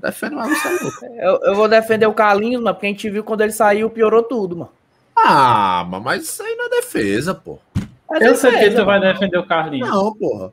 Defende, 0.00 0.34
mas 0.36 0.48
você 0.56 0.68
é 0.68 0.70
louco. 0.82 1.04
Eu, 1.18 1.50
eu 1.50 1.54
vou 1.54 1.68
defender 1.68 2.06
o 2.06 2.14
Carlinhos, 2.14 2.62
mano, 2.62 2.74
porque 2.74 2.86
a 2.86 2.90
gente 2.90 3.10
viu 3.10 3.24
quando 3.24 3.40
ele 3.42 3.52
saiu, 3.52 3.90
piorou 3.90 4.22
tudo, 4.22 4.56
mano. 4.56 4.70
Ah, 5.16 5.84
mas- 5.90 6.02
mas 6.02 6.22
isso 6.24 6.42
aí 6.42 6.54
não 6.56 6.66
é 6.66 6.68
defesa, 6.70 7.34
pô. 7.34 7.58
É 8.12 8.26
Eu 8.26 8.34
sei 8.36 8.52
que 8.52 8.70
tu 8.70 8.84
vai 8.84 9.00
defender 9.00 9.36
o 9.36 9.46
Carlinhos. 9.46 9.88
Não, 9.90 10.14
porra. 10.14 10.52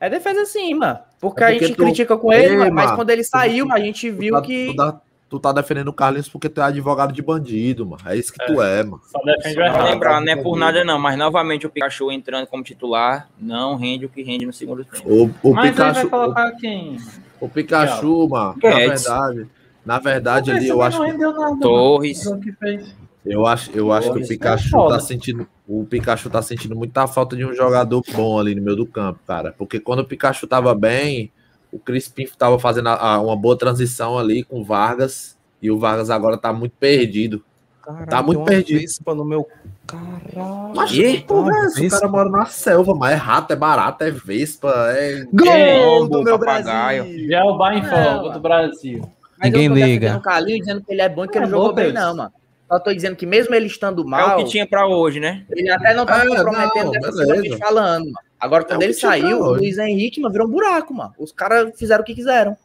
É 0.00 0.10
defesa 0.10 0.44
sim, 0.44 0.74
mano. 0.74 0.98
Porque, 1.20 1.42
É 1.42 1.46
a 1.46 1.50
porque 1.50 1.64
gente 1.66 1.76
tu- 1.76 1.82
critica 1.84 2.16
com 2.16 2.32
ele, 2.32 2.52
Ei, 2.54 2.70
mas 2.70 2.86
mano, 2.86 2.96
quando 2.96 3.10
ele 3.10 3.22
tu- 3.22 3.28
saiu, 3.28 3.72
a 3.72 3.80
gente 3.80 4.10
Tu 4.10 4.16
viu 4.16 4.34
tá, 4.34 4.42
que. 4.42 4.66
tu, 4.66 4.76
tá, 4.76 5.00
tu 5.28 5.38
tá 5.38 5.52
defendendo 5.52 5.88
o 5.88 5.92
Carlinhos 5.92 6.28
porque 6.28 6.48
tu 6.48 6.60
é 6.60 6.64
advogado 6.64 7.12
de 7.12 7.20
bandido, 7.20 7.86
mano. 7.86 8.02
É 8.06 8.16
isso 8.16 8.32
que 8.32 8.44
tu 8.46 8.62
é, 8.62 8.82
mano. 8.82 9.00
Só 9.06 9.18
defende 9.20 9.60
o 9.60 9.84
lembrar, 9.84 10.20
não 10.20 10.32
é 10.32 10.36
por 10.36 10.56
nada 10.56 10.84
não, 10.84 10.98
mas 10.98 11.18
novamente 11.18 11.66
o 11.66 11.70
Pikachu 11.70 12.10
entrando 12.10 12.46
como 12.46 12.62
titular 12.62 13.28
não 13.38 13.76
rende 13.76 14.06
o 14.06 14.08
que 14.08 14.22
rende 14.22 14.46
no 14.46 14.52
segundo 14.52 14.84
tempo. 14.84 15.08
O, 15.08 15.50
o 15.50 15.54
Mas 15.54 15.66
aí 15.66 15.72
vai 15.72 15.88
Pikachu, 15.92 16.10
colocar 16.10 16.52
quem? 16.52 16.96
o, 17.40 17.46
o 17.46 17.48
Pikachu, 17.48 18.28
mano, 18.28 18.56
na 18.62 18.70
verdade, 18.70 19.46
na 19.84 19.98
verdade 19.98 20.50
ali 20.50 20.68
eu 20.68 20.80
acho 20.80 20.98
não 20.98 21.04
que 21.04 21.12
rendeu 21.12 21.32
nada. 21.32 21.56
Torres. 21.60 22.20
O 22.20 22.24
jogo 22.24 22.40
que 22.40 22.52
fez. 22.52 22.96
Eu 23.26 23.46
acho, 23.46 23.70
eu 23.72 23.92
acho 23.92 24.12
que 24.12 24.20
o 24.20 24.26
Pikachu 24.26 24.86
é 24.86 24.88
tá 24.88 25.00
sentindo. 25.00 25.46
O 25.66 25.84
Pikachu 25.84 26.30
tá 26.30 26.40
sentindo 26.40 26.74
muita 26.74 27.06
falta 27.06 27.36
de 27.36 27.44
um 27.44 27.52
jogador 27.52 28.02
bom 28.14 28.38
ali 28.38 28.54
no 28.54 28.62
meio 28.62 28.76
do 28.76 28.86
campo, 28.86 29.20
cara. 29.26 29.54
Porque 29.56 29.78
quando 29.78 30.00
o 30.00 30.04
Pikachu 30.04 30.46
tava 30.46 30.74
bem, 30.74 31.30
o 31.72 31.78
Crispim 31.78 32.26
tava 32.38 32.58
fazendo 32.58 32.88
a- 32.88 33.14
a- 33.14 33.20
uma 33.20 33.36
boa 33.36 33.56
transição 33.56 34.18
ali 34.18 34.42
com 34.44 34.60
o 34.60 34.64
Vargas. 34.64 35.36
E 35.60 35.70
o 35.70 35.78
Vargas 35.78 36.08
agora 36.10 36.36
tá 36.38 36.52
muito 36.52 36.72
perdido. 36.78 37.44
Caralho, 37.82 38.06
Tá 38.06 38.22
muito 38.22 38.44
perdido. 38.44 38.80
vespa 38.80 39.14
no 39.14 39.24
meu. 39.24 39.46
Caralho. 39.86 40.72
Mas 40.74 40.90
que 40.90 41.20
porra 41.22 41.50
é 41.52 41.64
essa? 41.66 41.86
O 41.86 41.90
cara 41.90 42.08
mora 42.08 42.30
na 42.30 42.46
selva, 42.46 42.94
mas 42.94 43.12
é 43.12 43.16
rato, 43.16 43.52
é 43.52 43.56
barata, 43.56 44.06
é 44.06 44.10
vespa, 44.10 44.70
é. 44.90 45.24
Gol 45.32 46.08
do 46.08 46.22
meu 46.22 46.38
Brasil. 46.38 46.70
Já 47.28 47.38
é 47.38 47.42
o 47.44 47.56
Bar 47.56 47.74
em 47.76 47.82
Folga 47.82 48.14
mano. 48.16 48.32
do 48.32 48.40
Brasil. 48.40 49.00
Mas 49.38 49.50
Ninguém 49.52 49.68
liga. 49.68 50.16
o 50.16 50.20
Carlinhos 50.20 50.66
dizendo 50.66 50.84
que 50.84 50.92
ele 50.92 51.00
é 51.00 51.08
bom 51.08 51.24
e 51.24 51.28
que 51.28 51.38
ele 51.38 51.46
não 51.46 51.58
jogou 51.58 51.72
bem, 51.74 51.92
não, 51.92 52.14
mano. 52.16 52.32
Só 52.68 52.78
tô 52.78 52.92
dizendo 52.92 53.16
que 53.16 53.24
mesmo 53.26 53.54
ele 53.54 53.66
estando 53.66 54.02
É 54.02 54.06
mal, 54.06 54.38
o 54.40 54.44
que 54.44 54.50
tinha 54.50 54.66
pra 54.66 54.86
hoje, 54.86 55.18
né? 55.20 55.44
ele 55.50 55.70
até 55.70 55.94
não 55.94 56.04
tá 56.04 56.22
É, 56.24 56.28
comprometendo 56.28 56.92
não, 56.92 57.58
falando, 57.58 58.04
mano. 58.04 58.16
Agora, 58.38 58.62
quando 58.64 58.82
É 58.82 58.84
ele 58.84 58.94
saiu, 58.94 59.40
o. 59.40 59.50
Luiz 59.54 59.78
Henrique, 59.78 60.20
mano, 60.20 60.32
virou 60.32 60.46
um 60.46 60.50
buraco, 60.50 60.92
mano. 60.94 61.12
Os 61.18 61.32
caras 61.32 61.70
fizeram 61.76 62.02
o 62.02 62.04
que 62.04 62.14
quiseram. 62.14 62.56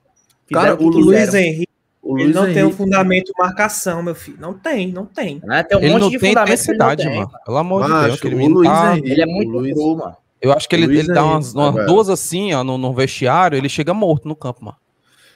Fizeram 0.45 0.65
Cara, 0.65 0.75
o 0.75 0.77
que 0.77 0.97
o. 0.97 1.01
Luiz 1.01 1.33
Henrique, 1.33 1.67
O 2.01 2.17
ele 2.17 2.25
Luiz 2.25 2.35
não 2.35 2.43
tem 2.43 2.55
um 2.55 2.59
Henrique. 2.65 2.75
fundamento 2.77 3.25
de 3.27 3.33
marcação, 3.39 4.03
meu 4.03 4.13
filho. 4.13 4.37
Não 4.39 4.53
tem, 4.53 4.91
não 4.91 5.05
tem. 5.05 5.41
Né? 5.43 5.63
Tem 5.63 5.77
um 5.77 5.81
Ele 5.81 5.91
monte 5.93 6.01
não 6.01 6.09
de 6.09 6.19
tem 6.19 6.29
fundamento 6.29 6.61
que 6.63 6.69
ele 6.71 6.77
não 6.77 6.85
intensidade, 6.91 7.03
tem, 7.09 7.19
mano. 7.25 7.31
Pelo 7.45 7.57
amor 7.57 7.83
de 7.83 7.89
Macho, 7.89 8.05
Deus, 8.07 8.17
aquele 8.19 8.35
menino 8.35 8.63
tá- 8.63 8.91
Henrique. 8.91 9.11
Ele 9.11 9.21
é 9.21 9.25
o 9.25 9.29
muito 9.29 9.51
Luiz- 9.51 9.73
cru, 9.73 9.95
mano. 9.97 10.17
Eu 10.41 10.51
acho 10.51 10.67
que 10.67 10.75
ele, 10.75 10.85
Luiz 10.87 10.99
ele 10.99 11.07
dá 11.07 11.21
Henrique, 11.21 11.33
umas, 11.35 11.53
umas 11.55 11.85
duas 11.87 12.09
assim, 12.09 12.53
ó, 12.53 12.63
no, 12.65 12.77
no 12.77 12.93
vestiário, 12.93 13.57
ele 13.57 13.69
chega 13.69 13.93
morto 13.93 14.27
no 14.27 14.35
campo, 14.35 14.65
mano. 14.65 14.77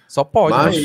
Só 0.07 0.23
pode, 0.23 0.55
Mas-. 0.55 0.77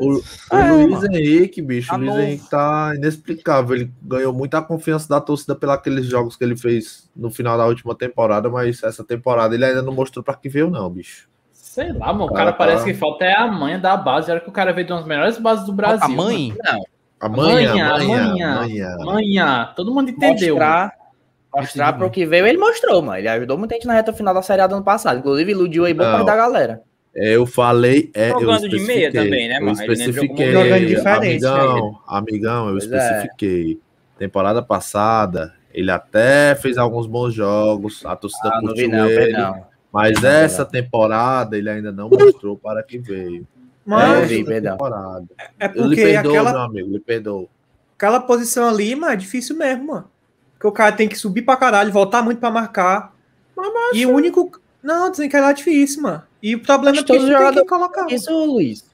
O, 0.00 0.08
o- 0.08 0.16
o 0.18 0.56
É, 0.56 0.70
Luiz 0.72 0.90
mano. 1.02 1.16
Henrique, 1.16 1.60
bicho, 1.60 1.88
Tá 1.88 1.94
o 1.96 1.98
Luiz 1.98 2.10
novo. 2.10 2.22
Henrique 2.22 2.50
tá 2.50 2.92
inexplicável. 2.96 3.76
Ele 3.76 3.92
ganhou 4.02 4.32
muita 4.32 4.62
confiança 4.62 5.08
da 5.08 5.20
torcida 5.20 5.54
pelos 5.54 6.06
jogos 6.06 6.34
que 6.36 6.44
ele 6.44 6.56
fez 6.56 7.10
no 7.14 7.30
final 7.30 7.58
da 7.58 7.66
última 7.66 7.94
temporada, 7.94 8.48
mas 8.48 8.82
essa 8.82 9.04
temporada 9.04 9.54
ele 9.54 9.64
ainda 9.66 9.82
não 9.82 9.92
mostrou 9.92 10.22
pra 10.24 10.34
que 10.34 10.48
veio, 10.48 10.70
não, 10.70 10.88
bicho. 10.88 11.28
Sei 11.52 11.92
lá, 11.92 12.12
mano. 12.12 12.24
O 12.24 12.28
Cara, 12.28 12.38
cara 12.38 12.52
tá- 12.52 12.56
parece 12.58 12.84
que 12.84 12.94
falta 12.94 13.24
é 13.24 13.36
a 13.36 13.46
manha 13.46 13.78
da 13.78 13.96
base. 13.96 14.30
Era 14.30 14.40
que 14.40 14.48
o 14.48 14.52
cara 14.52 14.72
veio 14.72 14.86
de 14.86 14.92
umas 14.92 15.04
melhores 15.04 15.38
bases 15.38 15.66
do 15.66 15.72
Brasil. 15.72 16.04
a 16.04 16.08
mãe? 16.08 16.56
Amanhã, 17.20 17.70
Amanhã, 17.94 17.94
amanhã, 18.56 18.96
amanhã. 19.00 19.72
Todo 19.76 19.92
mundo 19.92 20.10
entendeu. 20.10 20.54
Mostrar, 20.54 20.92
mostrar 21.54 21.92
pro 21.94 22.10
que 22.10 22.24
veio, 22.24 22.46
ele 22.46 22.58
mostrou, 22.58 23.02
mano. 23.02 23.18
Ele 23.18 23.28
ajudou 23.28 23.58
muita 23.58 23.74
gente 23.74 23.86
na 23.86 23.94
reta 23.94 24.12
final 24.12 24.32
da 24.32 24.40
Série 24.42 24.62
A 24.62 24.66
do 24.66 24.76
ano 24.76 24.84
passado. 24.84 25.18
Inclusive, 25.18 25.50
iludiu 25.50 25.84
aí 25.84 25.92
boa 25.94 26.08
Não. 26.08 26.14
parte 26.16 26.26
da 26.26 26.36
galera. 26.36 26.82
É, 27.20 27.36
Eu 27.36 27.46
falei, 27.46 28.10
é, 28.14 28.30
eu 28.30 28.40
Jogando 28.40 28.68
de 28.68 28.80
meia 28.80 29.12
também, 29.12 29.48
né, 29.48 29.58
Eu? 29.60 29.68
Ele 29.68 29.70
nem 29.96 30.08
especifiquei, 30.08 30.52
Jogando 30.52 30.86
diferente, 30.86 31.44
amigão, 31.46 32.00
amigão, 32.06 32.66
eu 32.68 32.72
Pois 32.78 32.92
é. 32.92 32.96
especifiquei. 32.98 33.80
Temporada 34.18 34.62
passada, 34.62 35.54
ele 35.72 35.90
até 35.90 36.54
fez 36.54 36.76
alguns 36.78 37.06
bons 37.06 37.32
jogos, 37.34 38.04
a 38.04 38.16
torcida 38.16 38.48
Ah, 38.52 38.60
curtiu 38.60 38.88
não, 38.88 39.08
ele, 39.08 39.32
não. 39.32 39.66
mas 39.92 40.20
Não, 40.20 40.28
essa 40.30 40.64
não. 40.64 40.70
temporada 40.70 41.56
ele 41.56 41.68
ainda 41.70 41.92
não 41.92 42.08
mostrou 42.08 42.56
para 42.56 42.82
que 42.82 42.98
veio. 42.98 43.46
Mas 43.86 44.28
perdão. 44.44 44.72
temporada. 44.72 45.24
é 45.58 45.66
Eu 45.66 45.86
lhe 45.86 45.96
porque 45.96 46.02
perdoo, 46.02 46.32
aquela, 46.32 46.52
meu 46.52 46.60
amigo, 46.60 46.90
lhe 46.92 47.00
perdoo. 47.00 47.48
aquela 47.96 48.20
posição 48.20 48.68
ali, 48.68 48.94
mano, 48.94 49.12
é 49.12 49.16
difícil 49.16 49.56
mesmo, 49.56 49.86
mano. 49.86 50.10
Porque 50.54 50.66
o 50.66 50.72
cara 50.72 50.92
tem 50.92 51.08
que 51.08 51.16
subir 51.16 51.42
pra 51.42 51.56
caralho, 51.56 51.92
voltar 51.92 52.20
muito 52.22 52.38
pra 52.38 52.50
marcar. 52.50 53.14
E 53.94 54.04
o 54.04 54.10
único. 54.10 54.60
Não, 54.82 55.10
dizem 55.10 55.28
que 55.28 55.36
era 55.36 55.52
difícil, 55.52 56.02
mano. 56.02 56.22
E 56.42 56.54
o 56.54 56.60
problema 56.62 56.96
é 56.98 57.00
que 57.00 57.06
todos 57.06 57.24
os 57.24 57.30
tem 57.30 57.52
que 57.52 57.64
colocar. 57.64 58.06
Isso, 58.10 58.32
Luiz. 58.46 58.84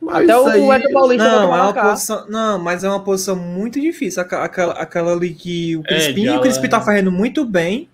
Mas 0.00 0.24
Até 0.24 0.36
o 0.38 0.46
aí- 0.46 0.70
Edson 0.80 0.92
Paulista 0.94 1.28
Não, 1.28 1.42
é 1.54 1.62
uma 1.62 1.72
posição. 1.74 2.26
Não, 2.28 2.58
mas 2.58 2.82
é 2.84 2.88
uma 2.88 3.00
posição 3.00 3.36
muito 3.36 3.78
difícil. 3.80 4.22
Aquela, 4.22 4.72
aquela, 4.72 5.12
ali 5.12 5.34
que 5.34 5.76
o 5.76 5.80
É, 5.80 5.88
Crispim, 5.88 6.24
já 6.24 6.38
o 6.38 6.40
Crispim 6.40 6.66
é. 6.66 6.70
tá 6.70 6.80
fazendo 6.80 7.12
muito 7.12 7.44
bem. 7.44 7.88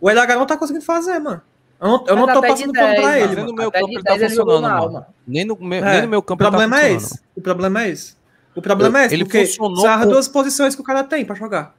O 0.00 0.10
LH 0.10 0.34
não 0.36 0.46
tá 0.46 0.56
conseguindo 0.56 0.84
fazer, 0.84 1.18
mano. 1.20 1.40
Eu 1.80 1.88
não, 1.88 2.04
eu 2.08 2.16
não 2.16 2.26
tô 2.26 2.40
passando 2.40 2.72
pano 2.72 2.86
10, 2.86 3.00
pra 3.00 3.02
mano. 3.10 3.16
ele, 3.16 3.36
mano. 3.36 3.46
no 3.46 3.54
meu 3.54 3.68
Até 3.68 3.80
campo 3.80 3.92
ele 3.92 4.02
tá 4.02 4.10
10 4.10 4.22
ele 4.22 4.34
jogou 4.34 4.54
funcionando, 4.54 4.78
mal, 4.80 4.92
mano. 4.92 5.06
Nem 5.26 5.44
no, 5.44 5.56
me- 5.60 5.76
É, 5.76 5.92
nem 5.92 6.02
no 6.02 6.08
meu 6.08 6.22
campo 6.22 6.42
o 6.42 6.46
ele 6.46 6.50
tá 6.50 6.58
problema 6.58 6.82
é 6.82 6.92
esse. 6.92 7.20
O 7.36 7.40
problema 7.40 7.82
é 7.84 7.88
esse. 7.90 8.16
O 8.56 8.62
problema 8.62 9.00
é 9.02 9.04
esse, 9.06 9.14
Ele 9.14 9.24
porque 9.24 9.46
funcionou 9.46 9.76
são 9.76 9.90
as 9.92 10.02
com- 10.04 10.10
duas 10.10 10.28
posições 10.28 10.74
que 10.74 10.80
o 10.80 10.84
cara 10.84 11.04
tem 11.04 11.24
pra 11.24 11.36
jogar. 11.36 11.74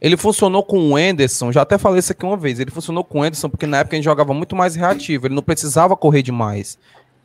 Ele 0.00 0.16
funcionou 0.16 0.62
com 0.62 0.78
o 0.92 0.98
Enderson, 0.98 1.50
já 1.50 1.62
até 1.62 1.76
falei 1.76 1.98
isso 1.98 2.12
aqui 2.12 2.24
uma 2.24 2.36
vez. 2.36 2.60
Ele 2.60 2.70
funcionou 2.70 3.02
com 3.02 3.20
o 3.20 3.24
Enderson 3.24 3.48
porque 3.48 3.66
na 3.66 3.78
época 3.78 3.96
a 3.96 3.98
gente 3.98 4.04
jogava 4.04 4.32
muito 4.32 4.54
mais 4.54 4.76
reativo. 4.76 5.26
Ele 5.26 5.34
não 5.34 5.42
precisava 5.42 5.96
correr 5.96 6.22
demais. 6.22 6.78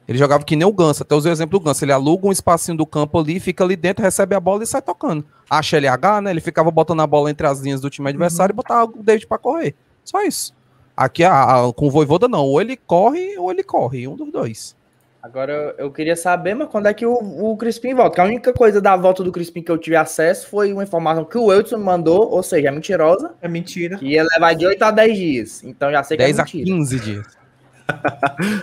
Ele 0.07 0.17
jogava 0.17 0.43
que 0.43 0.55
nem 0.55 0.67
o 0.67 0.73
Ganso. 0.73 1.03
Até 1.03 1.13
usei 1.15 1.31
o 1.31 1.33
exemplo 1.33 1.59
do 1.59 1.63
Ganso. 1.63 1.85
Ele 1.85 1.91
aluga 1.91 2.27
um 2.27 2.31
espacinho 2.31 2.75
do 2.75 2.85
campo 2.85 3.19
ali, 3.19 3.39
fica 3.39 3.63
ali 3.63 3.75
dentro, 3.75 4.03
recebe 4.03 4.35
a 4.35 4.39
bola 4.39 4.63
e 4.63 4.67
sai 4.67 4.81
tocando. 4.81 5.23
Acha 5.49 5.77
LH, 5.77 6.21
né? 6.21 6.31
Ele 6.31 6.41
ficava 6.41 6.71
botando 6.71 7.01
a 7.01 7.07
bola 7.07 7.29
entre 7.29 7.45
as 7.45 7.59
linhas 7.59 7.79
do 7.79 7.89
time 7.89 8.09
adversário 8.09 8.53
e 8.53 8.55
botava 8.55 8.91
o 8.91 9.03
David 9.03 9.27
pra 9.27 9.37
correr. 9.37 9.75
Só 10.03 10.21
isso. 10.23 10.53
Aqui 10.97 11.23
a- 11.23 11.67
a- 11.67 11.73
com 11.73 11.87
o 11.87 11.91
Voivoda 11.91 12.27
não. 12.27 12.43
Ou 12.45 12.59
ele 12.59 12.75
corre 12.75 13.37
ou 13.37 13.51
ele 13.51 13.63
corre. 13.63 14.07
Um 14.07 14.15
dos 14.15 14.31
dois. 14.31 14.75
Agora 15.23 15.73
eu- 15.77 15.89
queria 15.89 16.17
saber, 16.17 16.53
mas 16.53 16.67
quando 16.67 16.87
é 16.87 16.93
que 16.93 17.05
o, 17.05 17.13
o 17.13 17.55
Crispim 17.55 17.93
volta? 17.93 18.09
Porque 18.09 18.19
a 18.21 18.25
única 18.25 18.51
coisa 18.51 18.81
da 18.81 18.93
volta 18.97 19.23
do 19.23 19.31
Crispim 19.31 19.61
que 19.61 19.71
eu 19.71 19.77
tive 19.77 19.95
acesso 19.95 20.49
foi 20.49 20.73
uma 20.73 20.83
informação 20.83 21.23
que 21.23 21.37
o 21.37 21.45
Wilson 21.45 21.77
me 21.77 21.83
mandou, 21.85 22.29
ou 22.29 22.43
seja, 22.43 22.67
é 22.67 22.71
mentirosa, 22.71 23.33
É 23.41 23.47
mentira. 23.47 23.97
que 23.97 24.05
ia 24.05 24.23
levar 24.23 24.53
de 24.53 24.65
8 24.67 24.81
a 24.83 24.91
10 24.91 25.17
dias. 25.17 25.63
Então 25.63 25.89
já 25.89 26.03
sei 26.03 26.17
que 26.17 26.23
10 26.23 26.37
é 26.37 26.41
a 26.41 26.43
mentira. 26.43 26.65
15 26.65 26.99
dias. 26.99 27.25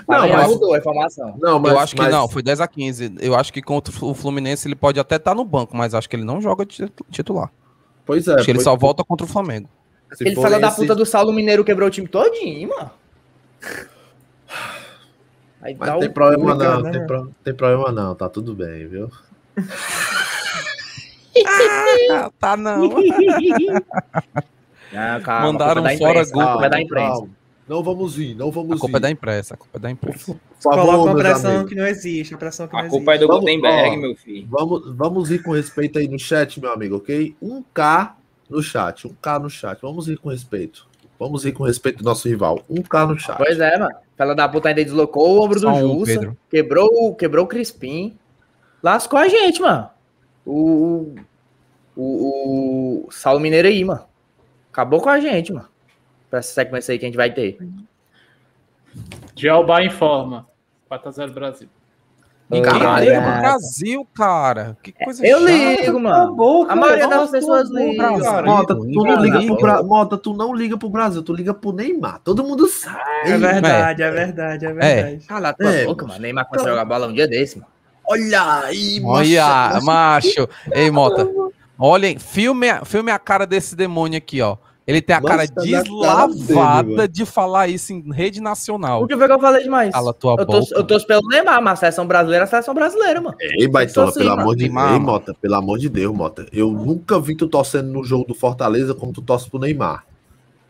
Mas 0.06 0.20
Não, 0.28 0.28
mas- 0.36 0.48
mudou 0.48 0.74
a 0.74 0.78
informação. 0.78 1.34
Não, 1.40 1.58
mas, 1.58 1.72
eu 1.72 1.78
acho 1.78 1.94
que 1.96 2.02
mas- 2.02 2.12
não, 2.12 2.28
foi 2.28 2.42
10 2.42 2.60
a 2.60 2.68
15. 2.68 3.14
Eu 3.20 3.34
acho 3.34 3.50
que 3.54 3.62
contra 3.62 3.92
o 4.04 4.12
Fluminense 4.12 4.68
ele 4.68 4.74
pode 4.76 5.00
até 5.00 5.16
estar 5.16 5.34
no 5.34 5.46
banco, 5.46 5.74
mas 5.74 5.94
acho 5.94 6.10
que 6.10 6.14
ele 6.16 6.24
não 6.24 6.42
joga 6.42 6.66
titular. 7.10 7.50
Pois 8.04 8.28
é. 8.28 8.34
acho 8.34 8.44
que 8.44 8.50
ele 8.50 8.60
só 8.60 8.76
volta 8.76 9.02
contra 9.02 9.24
o 9.24 9.28
Flamengo. 9.28 9.66
se 10.12 10.26
Ele 10.26 10.36
fala 10.36 10.58
da 10.60 10.68
esse- 10.68 10.76
puta 10.76 10.94
do 10.94 11.06
Saulo 11.06 11.32
Mineiro 11.32 11.64
quebrou 11.64 11.88
o 11.88 11.90
time 11.90 12.06
todinho, 12.06 12.68
mano. 12.68 12.90
Aí 15.62 15.76
Mas 15.78 15.88
dá 15.90 15.98
tem 15.98 16.08
o... 16.08 16.12
problema 16.12 16.52
Obrigado, 16.54 16.74
não, 16.76 16.82
né, 16.82 16.90
tem, 16.92 17.06
pro- 17.06 17.34
tem 17.44 17.54
problema 17.54 17.92
não, 17.92 18.14
tá 18.14 18.28
tudo 18.28 18.54
bem, 18.54 18.86
viu? 18.88 19.10
Ah, 22.10 22.30
tá 22.38 22.56
não. 22.56 22.88
Não, 22.88 22.90
calma, 25.22 25.52
Mandaram 25.52 25.84
a 25.84 25.92
é 25.92 25.98
fora 25.98 26.10
imprensa, 26.20 26.32
gol. 26.32 26.42
a 26.42 26.46
culpa 26.52 26.66
é 26.66 26.68
da 26.68 26.76
Calma, 26.76 26.84
imprensa. 26.84 27.12
calma. 27.12 27.28
Não 27.68 27.82
vamos 27.84 28.18
ir, 28.18 28.34
não 28.34 28.48
A 28.48 28.50
vamos 28.50 28.80
culpa 28.80 28.96
é 28.96 28.98
ir. 28.98 29.02
da 29.02 29.10
imprensa, 29.10 29.54
a 29.54 29.56
culpa 29.56 29.78
é 29.78 29.80
da 29.80 29.90
imprensa. 29.90 30.34
Por 30.34 30.40
Coloca 30.62 30.86
favor, 30.86 30.96
uma 31.06 31.14
meus 31.14 31.22
pressão 31.22 31.50
amigos. 31.52 31.68
que 31.68 31.74
não 31.76 31.86
existe, 31.86 32.34
a 32.34 32.38
pressão 32.38 32.66
que 32.66 32.72
não 32.74 32.80
A 32.80 32.88
culpa 32.88 33.12
é 33.12 33.14
existe. 33.14 33.20
do 33.20 33.26
Vamos- 33.28 33.40
Gutenberg, 33.44 33.96
ó. 33.96 34.00
meu 34.00 34.16
filho. 34.16 34.48
Vamos, 34.50 34.96
vamos 34.96 35.30
ir 35.30 35.40
com 35.42 35.52
respeito 35.52 35.98
aí 36.00 36.08
no 36.08 36.18
chat, 36.18 36.60
meu 36.60 36.72
amigo, 36.72 36.96
ok? 36.96 37.36
1K 37.40 38.12
no 38.50 38.60
chat, 38.60 39.06
1K 39.06 39.38
no 39.40 39.48
chat. 39.48 39.80
Vamos 39.80 40.08
ir 40.08 40.18
com 40.18 40.30
respeito. 40.30 40.88
Vamos 41.20 41.44
ir 41.44 41.52
com 41.52 41.64
respeito 41.64 41.98
do 41.98 42.04
nosso 42.04 42.26
rival. 42.26 42.64
1K 42.70 43.06
no 43.06 43.18
chat. 43.18 43.36
Pois 43.36 43.60
é, 43.60 43.78
mano. 43.78 43.94
Fela 44.16 44.34
da 44.34 44.48
puta 44.48 44.70
ainda 44.70 44.82
deslocou 44.82 45.36
o 45.36 45.44
ombro 45.44 45.60
Só 45.60 45.70
do 45.70 45.76
um, 45.76 45.98
Jussa, 46.00 46.12
Pedro. 46.12 46.36
quebrou, 46.50 46.88
o- 46.88 47.14
quebrou 47.14 47.44
o 47.44 47.48
Crispim, 47.48 48.18
lascou 48.82 49.18
a 49.18 49.28
gente, 49.28 49.60
mano. 49.60 49.90
O, 50.46 51.14
o, 51.94 53.04
o 53.06 53.12
Saulo 53.12 53.38
Mineiro 53.38 53.68
aí, 53.68 53.84
mano. 53.84 54.02
Acabou 54.72 55.00
com 55.02 55.10
a 55.10 55.20
gente, 55.20 55.52
mano. 55.52 55.68
Pra 56.30 56.38
essa 56.38 56.52
sequência 56.54 56.92
aí 56.92 56.98
que 56.98 57.04
a 57.04 57.08
gente 57.08 57.16
vai 57.16 57.32
ter. 57.32 57.58
Gelba 59.36 59.82
informa. 59.84 60.46
4x0 60.90 61.32
Brasil. 61.32 61.68
Ninguém 62.50 62.62
Caralho, 62.72 63.04
liga 63.04 63.16
é. 63.16 63.20
pro 63.32 63.40
Brasil, 63.40 64.06
cara. 64.14 64.76
Que 64.82 64.90
coisa 64.92 65.24
Eu 65.24 65.38
chata. 65.40 65.52
ligo, 65.52 66.00
mano. 66.00 66.34
boca, 66.34 66.72
A 66.72 66.76
maioria 66.76 67.06
das 67.06 67.30
pessoas 67.30 67.68
Cala 67.68 67.80
a 67.80 67.84
boca, 67.84 67.90
ligam. 67.92 68.20
cara. 68.20 68.42
Mota, 68.46 68.74
tu 68.74 68.84
não 68.84 69.22
liga 69.22 69.38
liga. 69.38 69.54
pro 69.54 69.62
Brasil. 69.62 69.86
Mota, 69.86 70.18
tu 70.18 70.34
não 70.34 70.54
liga 70.54 70.76
pro 70.76 70.90
Brasil, 70.90 71.22
tu 71.22 71.32
liga 71.32 71.54
pro 71.54 71.72
Neymar. 71.72 72.20
Todo 72.24 72.42
mundo 72.42 72.66
sabe. 72.66 72.98
É 73.24 73.38
verdade, 73.38 74.02
é 74.02 74.10
verdade, 74.10 74.66
é 74.66 74.72
verdade. 74.72 75.26
Cala 75.26 75.48
a 75.50 75.52
tua 75.52 75.72
É, 75.72 75.84
boca, 75.84 76.06
mano. 76.06 76.20
Neymar 76.20 76.46
a 76.52 76.58
jogar 76.58 76.84
bola 76.84 77.06
um 77.06 77.12
dia 77.12 77.28
desse, 77.28 77.56
mano. 77.58 77.70
Olha 78.04 78.64
aí, 78.64 79.00
Olha, 79.04 79.46
macho. 79.80 79.84
macho. 79.86 80.48
Ei, 80.72 80.90
Mota. 80.90 81.28
Olhem, 81.78 82.18
filme, 82.18 82.68
a- 82.68 82.84
filme 82.84 83.12
a 83.12 83.18
cara 83.18 83.46
desse 83.46 83.76
demônio 83.76 84.18
aqui, 84.18 84.42
ó. 84.42 84.56
Ele 84.90 85.00
tem 85.00 85.14
a 85.16 85.20
na 85.20 85.28
cara 85.28 85.46
dele, 85.46 85.82
deslavada 85.82 86.82
mano. 86.82 87.08
de 87.08 87.24
falar 87.24 87.68
isso 87.68 87.92
em 87.92 88.12
rede 88.12 88.40
nacional. 88.40 89.04
O 89.04 89.06
que 89.06 89.16
foi 89.16 89.26
que 89.26 89.32
eu 89.32 89.40
falei 89.40 89.62
demais? 89.62 89.92
Cala 89.92 90.12
tua 90.12 90.32
Eu 90.38 90.44
boca. 90.44 90.66
tô, 90.66 90.74
eu 90.74 90.84
tô 90.84 91.06
pelo 91.06 91.28
Neymar, 91.28 91.62
mas 91.62 91.74
a 91.74 91.76
seleção 91.76 92.06
brasileira 92.06 92.44
é 92.44 92.46
a 92.46 92.48
seleção 92.48 92.74
brasileira, 92.74 93.20
mano. 93.20 93.36
Ei, 93.40 93.68
Baitola, 93.68 94.08
assim, 94.08 94.18
pelo 94.18 94.30
mano. 94.30 94.42
amor 94.42 94.56
de 94.56 94.68
Deus. 94.68 95.00
Mota, 95.00 95.34
pelo 95.40 95.54
amor 95.54 95.78
de 95.78 95.88
Deus, 95.88 96.14
Mota. 96.14 96.46
Eu 96.52 96.70
nunca 96.72 97.20
vi 97.20 97.36
tu 97.36 97.46
torcendo 97.46 97.92
no 97.92 98.02
jogo 98.02 98.24
do 98.26 98.34
Fortaleza 98.34 98.92
como 98.94 99.12
tu 99.12 99.22
torce 99.22 99.48
pro 99.48 99.60
Neymar. 99.60 100.04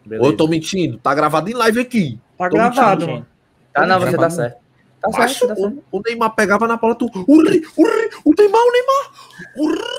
Beleza. 0.04 0.24
Ou 0.26 0.32
eu 0.32 0.36
tô 0.36 0.46
mentindo? 0.46 0.98
Tá 0.98 1.14
gravado 1.14 1.48
em 1.50 1.54
live 1.54 1.80
aqui. 1.80 2.18
Tá 2.36 2.48
Tô 2.48 2.56
gravado, 2.56 3.00
mentindo. 3.00 3.12
mano. 3.12 3.26
Ah, 3.74 3.86
não, 3.86 3.98
você 3.98 4.04
tá 4.06 4.10
Gravado. 4.12 4.34
certo. 4.34 4.59
Tá 5.00 5.08
Macho, 5.08 5.46
certo, 5.46 5.48
tá 5.48 5.54
certo. 5.56 5.82
o, 5.90 5.98
o 5.98 6.02
Neymar 6.04 6.34
pegava 6.34 6.68
na 6.68 6.76
bola, 6.76 6.94
tu. 6.94 7.06
Urri, 7.26 7.62
urri, 7.76 8.10
o 8.24 8.34
Neymar, 8.36 8.60
o 8.60 8.72
Neymar. 8.72 9.10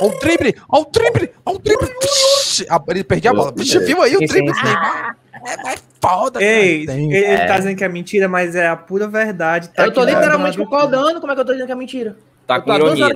Ó 0.02 0.06
o 0.08 0.20
drible, 0.20 0.56
ó 0.70 0.82
o 0.82 0.86
drible, 0.86 1.32
ó 1.46 1.52
o 1.54 1.60
drible. 1.60 1.90
Ah, 2.70 2.82
Ele 2.90 3.04
perdia 3.04 3.32
a 3.32 3.34
bola. 3.34 3.52
Psh, 3.52 3.86
viu 3.86 4.02
aí 4.02 4.16
o 4.16 4.20
drible 4.20 4.54
sim, 4.54 4.62
do 4.62 4.64
Neymar? 4.64 5.18
É 5.44 5.64
mais 5.64 5.84
foda, 6.00 6.40
cara. 6.40 6.46
Ei, 6.46 6.86
Tem. 6.86 7.12
ele, 7.12 7.26
ele 7.26 7.48
tá 7.48 7.58
dizendo 7.58 7.76
que 7.76 7.84
é 7.84 7.90
mentira, 7.90 8.28
mas 8.28 8.56
é 8.56 8.68
a 8.68 8.76
pura 8.76 9.08
verdade. 9.08 9.70
Tá 9.70 9.86
eu 9.86 9.94
tô 9.94 10.04
literalmente 10.04 10.58
concordando. 10.58 11.20
Como 11.20 11.32
é 11.32 11.36
que 11.36 11.42
eu 11.42 11.46
tô 11.46 11.52
dizendo 11.52 11.66
que 11.66 11.72
é 11.72 11.76
mentira? 11.76 12.16
Tá 12.46 12.62
com 12.62 12.74
ironia. 12.74 13.08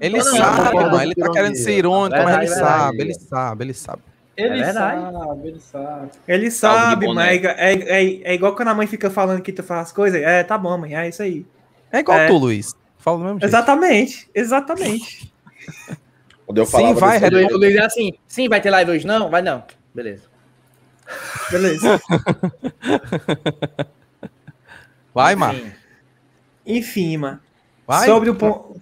Ele 0.00 0.22
sabe, 0.22 0.74
mano. 0.74 1.00
Ele 1.00 1.14
tá 1.14 1.30
querendo 1.30 1.56
ser 1.56 1.78
irônico, 1.78 2.22
mas 2.22 2.36
ele 2.36 2.48
sabe, 2.48 3.00
ele 3.00 3.14
sabe, 3.14 3.64
ele 3.64 3.74
sabe. 3.74 4.02
Ele 4.36 4.60
É 4.60 4.72
sabe, 4.72 5.48
ele 5.48 5.60
sabe. 5.60 6.10
Ele 6.26 6.44
Algo 6.46 6.56
sabe, 6.56 7.14
mas 7.14 7.44
é, 7.44 7.72
é, 7.72 8.22
é 8.22 8.34
igual 8.34 8.54
quando 8.56 8.68
a 8.68 8.74
mãe 8.74 8.86
fica 8.86 9.08
falando 9.10 9.42
que 9.42 9.52
tu 9.52 9.62
faz 9.62 9.88
as 9.88 9.92
coisas. 9.92 10.20
É, 10.20 10.42
tá 10.42 10.58
bom, 10.58 10.76
mãe, 10.76 10.96
é 10.96 11.08
isso 11.08 11.22
aí. 11.22 11.46
É 11.92 12.00
igual 12.00 12.18
É. 12.18 12.26
tu, 12.26 12.36
Luiz. 12.36 12.74
Fala 12.98 13.18
do 13.18 13.24
mesmo 13.24 13.40
jeito. 13.40 13.50
Exatamente, 13.50 14.30
exatamente. 14.34 15.32
Quando 16.46 16.58
eu 16.58 16.66
Sim, 16.66 16.72
falava 16.72 17.00
vai, 17.00 17.20
desse 17.20 17.34
O 17.34 17.38
Luiz, 17.38 17.52
Luiz 17.52 17.76
é 17.76 17.84
assim, 17.84 18.12
sim, 18.26 18.48
vai 18.48 18.60
ter 18.60 18.70
live 18.70 18.90
hoje? 18.90 19.06
Não, 19.06 19.30
vai 19.30 19.40
não. 19.40 19.62
Beleza. 19.94 20.24
Beleza. 21.50 22.00
Vai. 25.14 25.36
Sim. 25.36 25.72
Enfim, 26.66 27.16
mano. 27.18 27.40
Vai. 27.86 28.06
Sobre 28.06 28.30
o 28.30 28.34
ponto. 28.34 28.80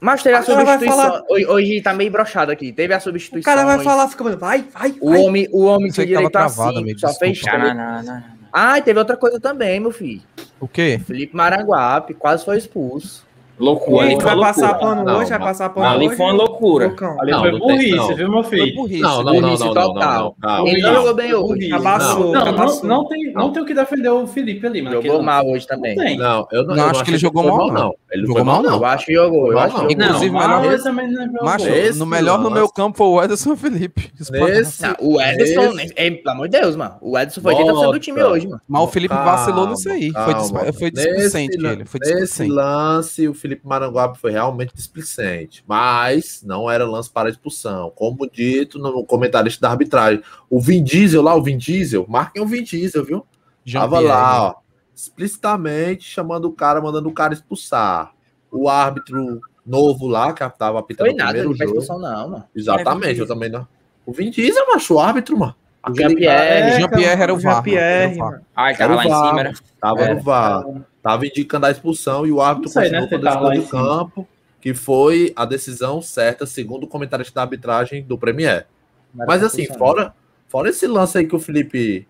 Mas 0.00 0.22
teve 0.22 0.36
a 0.36 0.40
O 0.40 0.44
vai 0.44 0.56
substituição. 0.56 0.96
falar- 0.96 1.22
Hoje, 1.28 1.80
tá 1.82 1.92
meio 1.92 2.10
brochado 2.10 2.52
aqui. 2.52 2.72
Teve 2.72 2.94
a 2.94 2.98
O 2.98 3.00
substituição. 3.00 3.52
cara 3.52 3.66
vai 3.66 3.82
falar, 3.84 4.08
fica 4.08 4.22
vai, 4.36 4.64
vai, 4.72 4.94
O 5.00 5.10
vai. 5.10 5.20
homem, 5.20 5.48
o 5.52 5.64
homem 5.64 5.90
tava 5.90 6.06
direito 6.06 6.26
a 6.26 6.30
travado, 6.30 6.68
cinco, 6.70 6.78
amigo, 6.80 7.00
só 7.00 7.12
fez 7.14 7.32
desculpa. 7.38 7.58
três. 7.58 7.76
Não, 7.76 7.84
não, 7.84 8.02
não, 8.02 8.14
não. 8.14 8.24
Ah, 8.52 8.78
e 8.78 8.82
teve 8.82 8.98
outra 8.98 9.16
coisa 9.16 9.38
também, 9.40 9.78
meu 9.80 9.90
filho. 9.90 10.22
O 10.60 10.66
quê? 10.68 11.00
Felipe 11.04 11.36
Maranguape 11.36 12.14
quase 12.14 12.44
foi 12.44 12.56
expulso. 12.58 13.26
Loucura. 13.58 14.04
E 14.04 14.06
Ali 14.08 14.16
tu 14.18 14.22
foi 14.22 14.30
vai 14.36 14.40
passar 14.40 14.74
pano 14.74 15.04
Não, 15.04 15.18
hoje, 15.18 15.30
vai 15.30 15.38
passar 15.38 15.68
pano 15.70 15.86
Ali 15.88 16.06
hoje. 16.08 16.16
foi 16.16 16.26
uma 16.26 16.32
loucura. 16.34 16.94
Ali 17.20 17.32
foi 17.32 17.58
burrice, 17.58 18.14
viu, 18.14 18.30
meu 18.30 18.42
Foi 18.44 18.58
filho? 18.58 18.74
burrice. 18.76 19.00
Não, 19.02 19.22
não, 19.22 19.32
Burrice 19.40 19.64
não, 19.64 19.74
não, 19.74 19.82
não, 19.82 19.94
total. 19.94 20.36
não. 20.42 20.68
Ele 20.68 20.80
Não, 20.82 20.94
jogou 20.94 21.14
bem 21.14 21.34
hoje. 21.34 21.68
Cabaçou, 21.68 22.32
Não, 22.32 22.44
não, 22.52 22.82
não, 22.84 23.04
tem, 23.08 23.32
não 23.32 23.52
tem 23.52 23.62
o 23.62 23.66
que 23.66 23.74
defender 23.74 24.08
o 24.10 24.26
Felipe 24.26 24.66
ali, 24.66 24.82
mano. 24.82 25.02
Jogou 25.02 25.22
mal 25.22 25.46
hoje 25.46 25.66
também. 25.66 25.96
Não 25.96 26.04
tem. 26.04 26.16
Não, 26.16 26.46
eu 26.52 26.64
não, 26.64 26.74
Não, 26.76 26.84
eu 26.84 26.90
acho 26.90 27.04
que 27.04 27.10
ele 27.10 27.18
jogou 27.18 27.42
foi 27.42 27.52
mal, 27.52 27.72
não. 27.72 27.94
Ele 28.10 28.22
Jogou 28.22 28.36
foi 28.36 28.44
mal, 28.44 28.62
não. 28.62 28.76
Eu 28.76 28.84
acho 28.84 29.06
que 29.06 29.14
jogou. 29.14 29.46
Eu 29.48 29.52
Não, 29.54 29.58
acho 29.60 29.86
que 29.86 29.94
não. 29.94 30.06
jogou. 30.06 30.06
Inclusive, 30.06 30.30
melhor- 30.32 31.78
Esse 31.78 31.98
no 31.98 32.06
melhor 32.06 32.38
no 32.40 32.50
meu 32.50 32.68
campo 32.68 32.96
foi 32.98 33.06
o 33.06 33.22
Ederson 33.22 33.56
Felipe. 33.56 34.10
Nesse, 34.18 34.82
o 35.00 35.20
Ederson, 35.20 35.72
nesse- 35.74 35.92
é, 35.96 36.10
pelo 36.10 36.30
amor 36.30 36.48
de 36.48 36.58
Deus, 36.60 36.76
mano. 36.76 36.94
O 37.00 37.18
Ederson 37.18 37.40
foi 37.40 37.54
80% 37.54 37.92
do 37.92 37.98
time 37.98 38.22
hoje, 38.22 38.46
mano. 38.48 38.60
Mas 38.68 38.82
o 38.82 38.86
Felipe 38.88 39.14
vacilou 39.14 39.66
nisso 39.68 39.88
aí. 39.90 40.10
Foi, 40.12 40.72
foi 40.72 40.90
Nesse 40.90 41.06
displicente 41.08 41.56
ele. 41.56 41.84
Foi 41.84 42.00
Nesse 42.00 42.12
displicente. 42.12 42.50
lance, 42.50 43.28
o 43.28 43.34
Felipe 43.34 43.47
Maranguape 43.62 44.18
foi 44.18 44.32
realmente 44.32 44.74
displicente, 44.74 45.64
mas 45.66 46.42
não 46.44 46.70
era 46.70 46.84
lance 46.84 47.10
para 47.10 47.28
expulsão. 47.30 47.92
Como 47.94 48.28
dito 48.28 48.78
no 48.78 49.04
comentarista 49.04 49.60
da 49.60 49.70
arbitragem, 49.70 50.22
o 50.50 50.60
Vin 50.60 50.82
Diesel 50.82 51.22
lá, 51.22 51.34
o 51.34 51.42
Vin 51.42 51.56
Diesel, 51.58 52.04
marquem 52.08 52.42
o 52.42 52.46
Vin 52.46 52.62
Diesel, 52.62 53.04
viu? 53.04 53.26
Tava 53.72 54.00
lá, 54.00 54.42
ó, 54.48 54.54
explicitamente 54.94 56.04
chamando 56.04 56.46
o 56.46 56.52
cara, 56.52 56.80
mandando 56.80 57.08
o 57.08 57.12
cara 57.12 57.32
expulsar. 57.34 58.12
O 58.50 58.68
árbitro 58.68 59.40
novo 59.64 60.06
lá, 60.06 60.32
que 60.32 60.48
tava 60.58 60.78
apitando 60.78 61.06
Foi 61.08 61.14
o 61.14 61.18
nada, 61.18 61.30
primeiro 61.32 61.50
não 61.50 61.56
jogo. 61.56 61.70
expulsão, 61.80 61.98
não, 61.98 62.30
mano. 62.30 62.44
Exatamente, 62.54 63.20
eu 63.20 63.26
também 63.26 63.50
não. 63.50 63.66
O 64.06 64.12
Vin 64.12 64.30
Diesel, 64.30 64.66
macho, 64.72 64.94
o 64.94 65.00
árbitro, 65.00 65.36
mano. 65.38 65.54
O 65.86 65.94
Jean-Pierre. 65.94 66.70
cara 66.70 66.78
Jean-Pierre 66.80 67.22
era 67.22 67.34
o 67.34 67.38
VAR, 67.38 67.54
Jean-Pierre, 67.56 68.20
o. 68.20 68.42
Ah, 68.56 68.74
tava 68.74 68.92
o 68.92 68.96
lá 68.96 69.04
em 69.04 69.08
cima, 69.08 69.40
era. 69.40 69.52
Tava 69.80 70.00
É. 70.02 70.14
no 70.14 70.20
VAR. 70.20 70.64
Tava 71.08 71.26
indicando 71.26 71.64
a 71.64 71.70
expulsão 71.70 72.26
e 72.26 72.32
o 72.32 72.42
árbitro 72.42 72.70
sei, 72.70 72.90
né, 72.90 73.00
continuou 73.00 73.08
se 73.08 73.38
com 73.38 73.44
a 73.44 73.48
lá 73.48 73.50
decisão 73.54 73.80
do 73.82 73.88
campo, 73.98 74.28
que 74.60 74.74
foi 74.74 75.32
a 75.34 75.46
decisão 75.46 76.02
certa, 76.02 76.44
segundo 76.44 76.84
o 76.84 76.86
comentarista 76.86 77.34
da 77.34 77.40
arbitragem 77.42 78.02
do 78.02 78.18
Premier. 78.18 78.66
Mas 79.14 79.42
assim, 79.42 79.64
fora, 79.64 80.14
fora 80.48 80.68
esse 80.68 80.86
lance 80.86 81.16
aí 81.16 81.26
que 81.26 81.34
o 81.34 81.38
Felipe 81.38 82.06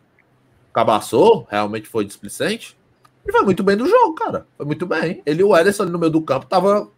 cabaçou, 0.73 1.47
realmente 1.49 1.89
foi 1.89 2.05
displicente, 2.05 2.77
ele 3.25 3.37
foi 3.37 3.45
muito 3.45 3.63
bem 3.63 3.77
no 3.77 3.87
jogo, 3.87 4.15
cara. 4.15 4.47
Foi 4.57 4.67
muito 4.67 4.85
bem. 4.85 5.23
Ele 5.25 5.43
e 5.43 5.45
o 5.45 5.57
Ederson 5.57 5.85
ali 5.85 5.93
no 5.93 5.99
meio 5.99 6.11
do 6.11 6.21
campo 6.23 6.47
tava. 6.47 6.89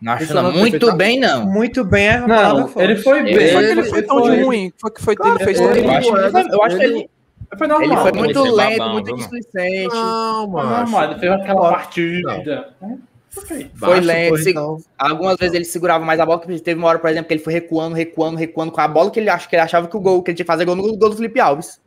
Não 0.00 0.16
não, 0.42 0.52
muito 0.52 0.94
bem, 0.94 1.18
não. 1.18 1.46
Muito 1.46 1.84
bem, 1.84 2.06
é 2.08 2.20
Não, 2.20 2.68
ele 2.76 2.96
foi 2.96 3.22
bem. 3.22 3.34
Ele 3.34 3.66
Ele 3.70 3.82
foi 3.84 4.02
tão 4.02 4.20
de 4.20 4.42
ruim. 4.42 4.72
Foi 4.76 4.90
que 4.90 5.02
foi 5.02 5.16
Cara, 5.16 5.30
ele 5.36 5.44
fez 5.44 5.58
ele- 5.60 5.82
tão 5.82 5.84
Eu 5.84 5.90
acho, 5.90 6.08
eu 6.52 6.62
acho 6.62 6.76
que 6.76 6.84
ele- 6.84 6.94
ele, 6.98 7.10
Foi 7.58 7.66
normal. 7.66 7.88
ele 7.90 7.96
foi 8.00 8.10
ele 8.10 8.18
muito 8.18 8.40
foi 8.40 8.50
lento, 8.50 8.78
babando, 8.78 8.92
muito 8.94 9.10
mano. 9.10 9.18
displicente. 9.18 9.94
Não, 9.94 10.50
Foi 10.50 10.62
mano. 10.62 10.70
normal, 10.76 11.04
ele 11.04 11.18
fez 11.20 11.32
aquela 11.32 11.70
partida. 11.70 12.38
né? 12.80 12.98
Ok. 13.36 13.70
Foi 13.74 13.88
Baixo, 13.88 14.06
lento, 14.06 14.36
se- 14.38 14.50
então. 14.50 14.78
Algumas 14.98 15.36
vezes 15.38 15.54
ele 15.54 15.64
segurava 15.64 16.04
mais 16.04 16.20
a 16.20 16.26
bola, 16.26 16.40
que 16.40 16.60
teve 16.60 16.78
uma 16.78 16.88
hora, 16.88 16.98
por 16.98 17.08
exemplo, 17.10 17.28
que 17.28 17.34
ele 17.34 17.42
foi 17.42 17.52
recuando, 17.52 17.94
recuando, 17.94 18.36
recuando 18.36 18.70
com 18.72 18.80
a 18.80 18.88
bola 18.88 19.10
que 19.10 19.18
ele, 19.20 19.30
acha, 19.30 19.48
que 19.48 19.54
ele 19.56 19.62
achava 19.62 19.86
que 19.88 19.96
o 19.96 20.00
gol, 20.00 20.22
que 20.22 20.30
ele 20.30 20.36
tinha 20.36 20.44
que 20.44 20.50
fazer 20.52 20.64
gol 20.64 20.76
no 20.76 20.82
gol 20.96 21.10
do 21.10 21.16
Felipe 21.16 21.40
Alves. 21.40 21.80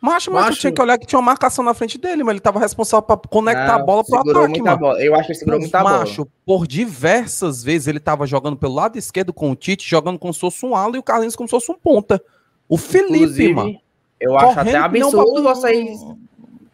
Macho, 0.00 0.32
mas 0.32 0.42
tu 0.44 0.48
Macho. 0.48 0.60
tinha 0.60 0.72
que 0.72 0.82
olhar 0.82 0.98
que 0.98 1.06
tinha 1.06 1.18
uma 1.18 1.24
marcação 1.26 1.64
na 1.64 1.72
frente 1.74 1.96
dele, 1.96 2.24
mas 2.24 2.32
ele 2.32 2.40
tava 2.40 2.58
responsável 2.58 3.02
pra 3.06 3.16
conectar 3.16 3.74
a 3.76 3.78
Não, 3.78 3.86
bola 3.86 4.02
pro 4.04 4.18
ataque, 4.18 4.60
mano. 4.60 4.78
bola. 4.78 5.00
Eu 5.02 5.14
acho 5.14 5.26
que 5.26 5.32
ele 5.32 5.38
segurou 5.38 5.60
muita 5.60 5.80
bola. 5.82 5.98
Macho, 6.00 6.26
por 6.44 6.66
diversas 6.66 7.62
vezes 7.62 7.86
ele 7.86 8.00
tava 8.00 8.26
jogando 8.26 8.56
pelo 8.56 8.74
lado 8.74 8.98
esquerdo 8.98 9.32
com 9.32 9.50
o 9.50 9.54
Tite, 9.54 9.88
jogando 9.88 10.18
como 10.18 10.34
se 10.34 10.40
fosse 10.40 10.66
um 10.66 10.74
ala 10.74 10.96
e 10.96 10.98
o 10.98 11.02
Carlinhos 11.02 11.36
como 11.36 11.48
se 11.48 11.52
fosse 11.52 11.70
um 11.70 11.76
ponta. 11.76 12.20
O 12.68 12.76
Felipe, 12.76 13.14
Inclusive, 13.18 13.54
mano. 13.54 13.78
Eu 14.22 14.38
acho 14.38 14.60
até 14.60 14.76
absurdo 14.76 15.42
vocês 15.42 15.98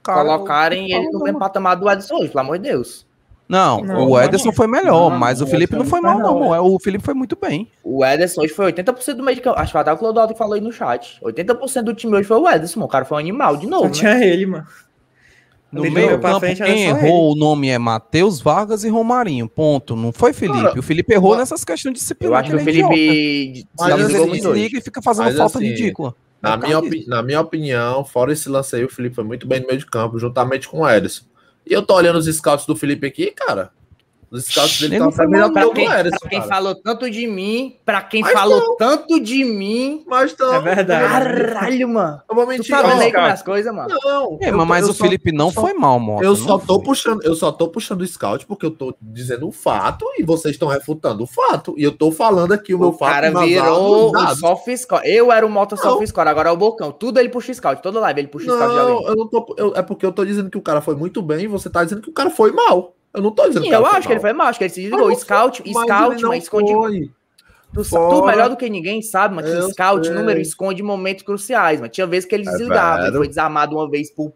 Cara, 0.02 0.20
colocarem 0.24 0.90
eu- 0.90 0.98
ele 1.00 1.10
no 1.10 1.20
mesmo 1.20 1.38
patamar 1.38 1.76
do 1.76 1.90
Edson 1.90 2.16
hoje, 2.16 2.28
pelo 2.28 2.40
amor 2.40 2.58
de 2.58 2.68
Deus. 2.70 3.06
Não, 3.48 3.80
Não, 3.82 4.08
o 4.10 4.20
Ederson 4.20 4.52
foi 4.52 4.66
melhor, 4.66 5.10
Não, 5.10 5.18
mas 5.18 5.40
o 5.40 5.46
Felipe 5.46 5.74
não 5.74 5.86
foi 5.86 6.02
não 6.02 6.10
mal, 6.10 6.18
não. 6.18 6.40
não, 6.40 6.54
é, 6.54 6.60
O 6.60 6.78
Felipe 6.78 7.02
foi 7.02 7.14
muito 7.14 7.34
bem. 7.40 7.66
O 7.82 8.04
Ederson 8.04 8.42
hoje 8.42 8.52
foi 8.52 8.66
80% 8.66 9.16
do 9.16 9.22
meio 9.24 9.36
de 9.36 9.40
campo. 9.40 9.58
Acho 9.58 9.72
que 9.72 9.78
até 9.78 9.90
o 9.90 9.96
Clodoaldo 9.96 10.34
que 10.34 10.38
falou 10.38 10.52
aí 10.52 10.60
no 10.60 10.70
chat. 10.70 11.18
80% 11.22 11.82
do 11.84 11.94
time 11.94 12.14
hoje 12.14 12.28
foi 12.28 12.36
o 12.36 12.46
Ederson, 12.46 12.80
mano. 12.80 12.88
o 12.88 12.90
cara 12.90 13.06
foi 13.06 13.16
um 13.16 13.20
animal 13.20 13.56
de 13.56 13.64
Só 13.64 13.70
novo, 13.70 13.84
né? 13.86 13.90
tinha 13.92 14.22
ele, 14.22 14.44
mano. 14.44 14.66
No 15.72 15.82
meio 15.82 16.18
campo, 16.18 16.40
frente 16.40 16.62
quem 16.62 16.84
errou 16.84 17.32
o 17.32 17.34
nome 17.34 17.68
é 17.68 17.78
Matheus 17.78 18.38
Vargas 18.40 18.84
e 18.84 18.90
Romarinho. 18.90 19.48
Ponto. 19.48 19.96
Não 19.96 20.12
foi 20.12 20.32
Felipe. 20.34 20.62
Cara, 20.62 20.78
o 20.80 20.82
Felipe 20.82 21.12
errou 21.14 21.32
eu- 21.32 21.38
nessas 21.38 21.64
questões 21.64 21.80
de 21.82 21.88
Eu 21.88 21.92
disciplina. 22.02 22.36
acho 22.38 22.50
que 22.50 22.56
o 22.56 22.60
ele 22.60 22.70
é. 22.70 22.72
Felipe 22.72 23.66
assim, 23.78 23.92
ele 24.22 24.30
desliga 24.40 24.78
e 24.78 24.80
fica 24.82 25.00
fazendo 25.02 25.24
Mas 25.26 25.36
falta 25.38 25.58
assim, 25.58 25.68
ridícula. 25.68 26.14
Na 26.40 26.54
É 26.54 26.56
minha, 26.56 26.80
na 27.06 27.22
minha 27.22 27.40
opinião, 27.40 28.04
fora 28.04 28.32
esse 28.32 28.48
lance 28.48 28.74
aí, 28.76 28.84
o 28.84 28.88
Felipe 28.88 29.16
foi 29.16 29.24
muito 29.24 29.46
bem 29.46 29.60
no 29.60 29.66
meio 29.66 29.78
de 29.78 29.86
campo, 29.86 30.18
juntamente 30.18 30.68
com 30.68 30.80
o 30.80 30.88
Ederson. 30.88 31.24
E 31.66 31.72
eu 31.72 31.82
tô 31.82 31.94
olhando 31.94 32.16
os 32.18 32.26
scouts 32.26 32.64
do 32.64 32.76
Felipe 32.76 33.06
aqui, 33.06 33.30
cara. 33.32 33.72
Os 34.30 34.44
scouts 34.44 34.80
dele 34.80 34.98
não 34.98 35.06
mal, 35.06 35.48
que 35.48 35.52
Pra 35.52 35.66
o 35.66 35.72
quem, 35.72 35.86
Ederson, 35.90 36.18
pra 36.20 36.28
quem 36.28 36.38
cara. 36.40 36.52
falou 36.54 36.74
tanto 36.74 37.10
de 37.10 37.26
mim, 37.26 37.76
pra 37.84 38.02
quem 38.02 38.20
Mas 38.20 38.32
falou 38.34 38.60
não. 38.60 38.76
tanto 38.76 39.18
de 39.20 39.42
mim. 39.44 40.04
Mas 40.06 40.32
então, 40.32 40.54
É 40.54 40.60
verdade. 40.60 41.08
Caralho, 41.08 41.88
mano. 41.88 42.20
eu 42.28 42.34
vou 42.34 42.44
Tu 42.44 42.48
mentir. 42.50 42.70
tá 42.76 42.82
vendo 42.82 43.00
aí 43.00 43.12
como 43.12 43.26
é 43.26 43.30
as 43.32 43.42
coisas, 43.42 43.74
mano? 43.74 43.88
Não, 44.04 44.38
É, 44.42 44.50
tô- 44.50 44.66
mas 44.66 44.86
o 44.88 44.92
só- 44.92 45.04
Felipe 45.04 45.32
não 45.32 45.50
só- 45.50 45.62
foi 45.62 45.72
mal, 45.72 45.98
Mota. 45.98 46.22
Eu 46.24 46.30
não 46.30 46.36
só 46.36 46.58
tô 46.58 46.74
foi. 46.76 46.84
puxando, 46.84 47.22
eu 47.24 47.34
só 47.34 47.50
tô 47.50 47.68
puxando 47.68 48.02
o 48.02 48.06
scout 48.06 48.44
porque 48.44 48.66
eu 48.66 48.70
tô 48.70 48.94
dizendo 49.00 49.48
o 49.48 49.52
fato 49.52 50.04
e 50.18 50.22
vocês 50.22 50.54
estão 50.54 50.68
refutando 50.68 51.22
o 51.24 51.26
fato. 51.26 51.74
E 51.78 51.82
eu 51.82 51.92
tô 51.92 52.12
falando 52.12 52.52
aqui 52.52 52.74
o 52.74 52.78
meu 52.78 52.88
O 52.88 52.92
fato. 52.92 53.10
cara 53.12 53.28
embasado 53.28 53.48
virou 53.50 54.12
o 54.14 54.36
soft 54.36 54.76
score. 54.76 55.02
Eu 55.08 55.32
era 55.32 55.46
o 55.46 55.48
moto 55.50 55.74
Não. 55.74 55.82
soft 55.82 56.06
score, 56.06 56.28
agora 56.28 56.50
é 56.50 56.52
o 56.52 56.56
Bocão. 56.56 56.92
Tudo 56.92 57.18
ele 57.18 57.30
puxa 57.30 57.54
scout. 57.54 57.82
Toda 57.82 57.98
live 58.00 58.20
ele 58.20 58.28
puxa 58.28 58.44
scout 58.46 58.68
de 58.70 58.76
Não, 58.76 58.88
alguém. 58.92 59.06
eu 59.08 59.16
não 59.16 59.26
tô. 59.26 59.54
eu- 59.56 59.72
é 59.74 59.80
porque 59.80 60.04
eu 60.04 60.12
tô 60.12 60.22
dizendo 60.24 60.50
que 60.50 60.58
o 60.58 60.62
cara 60.62 60.82
foi 60.82 60.94
muito 60.94 61.22
bem 61.22 61.44
e 61.44 61.46
você 61.46 61.70
tá 61.70 61.82
dizendo 61.82 62.02
que 62.02 62.10
o 62.10 62.12
cara 62.12 62.28
foi 62.28 62.52
mal. 62.52 62.94
Eu 63.14 63.22
não 63.22 63.30
tô 63.30 63.46
dizendo 63.48 63.62
Sim, 63.64 63.70
que 63.70 63.74
o 63.76 63.78
eu 63.78 63.86
acho 63.86 64.06
que 64.06 64.12
ele 64.12 64.14
mal. 64.14 64.20
foi 64.20 64.32
mal, 64.32 64.46
acho 64.48 64.58
que 64.58 64.64
ele 64.64 64.72
se 64.72 64.80
desligou. 64.82 65.14
Scout, 65.14 65.62
Mas 65.66 65.84
scout, 65.86 66.14
ele 66.16 66.26
mas 66.28 66.42
esconde. 66.44 66.72
foi. 66.72 67.10
Tu, 67.74 67.82
tu 67.84 68.24
melhor 68.24 68.48
do 68.48 68.56
que 68.56 68.68
ninguém 68.70 69.02
sabe, 69.02 69.34
mas 69.34 69.44
que 69.44 69.72
scout, 69.72 70.06
sei. 70.06 70.14
número, 70.16 70.40
esconde 70.40 70.82
momentos 70.82 71.22
cruciais, 71.22 71.80
mas 71.80 71.90
tinha 71.90 72.06
vezes 72.06 72.28
que 72.28 72.34
ele 72.34 72.48
É 72.48 72.50
desligava. 72.50 72.98
Ele 73.00 73.04
vero. 73.10 73.18
foi 73.18 73.28
desarmado 73.28 73.76
uma 73.76 73.88
vez 73.90 74.10
por. 74.10 74.32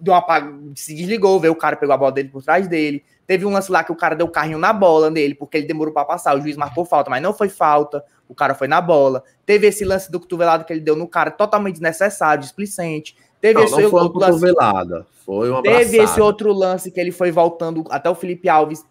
De 0.00 0.10
uma, 0.10 0.20
pa- 0.22 0.50
se 0.74 0.94
desligou, 0.94 1.38
veio 1.40 1.52
o 1.52 1.56
cara 1.56 1.76
pegou 1.76 1.94
a 1.94 1.98
bola 1.98 2.12
dele 2.12 2.28
por 2.28 2.42
trás 2.42 2.66
dele. 2.68 3.02
Teve 3.26 3.46
um 3.46 3.50
lance 3.52 3.70
lá 3.72 3.82
que 3.82 3.92
o 3.92 3.96
cara 3.96 4.14
deu 4.14 4.28
carrinho 4.28 4.58
na 4.58 4.72
bola 4.72 5.08
nele, 5.10 5.34
porque 5.34 5.56
ele 5.56 5.66
demorou 5.66 5.94
pra 5.94 6.04
passar. 6.04 6.36
O 6.36 6.40
juiz 6.42 6.56
marcou 6.56 6.84
falta, 6.84 7.08
mas 7.08 7.22
não 7.22 7.32
foi 7.32 7.48
falta. 7.48 8.04
O 8.28 8.34
cara 8.34 8.54
foi 8.54 8.68
na 8.68 8.80
bola. 8.82 9.22
Teve 9.46 9.66
esse 9.66 9.84
lance 9.84 10.10
do 10.10 10.20
cotovelado 10.20 10.64
que 10.64 10.72
ele 10.72 10.80
deu 10.80 10.94
no 10.96 11.06
cara, 11.08 11.30
totalmente 11.30 11.74
desnecessário, 11.74 12.42
displicente. 12.42 13.16
Teve 13.44 13.54
Não, 13.58 13.64
esse 13.64 13.72
não 13.82 13.90
foi 13.90 14.00
uma 14.00 14.02
outro 14.04 14.20
lance 14.20 14.32
cotovelada. 14.40 15.06
Foi 15.26 15.50
uma 15.50 15.62
Teve 15.62 15.82
esse 15.82 15.96
abraçada. 15.96 16.24
outro 16.24 16.52
lance 16.54 16.90
que 16.90 16.98
ele 16.98 17.10
foi 17.12 17.30
voltando, 17.30 17.84
até 17.90 18.08
o 18.08 18.14
Felipe 18.14 18.48
Alves 18.48 18.82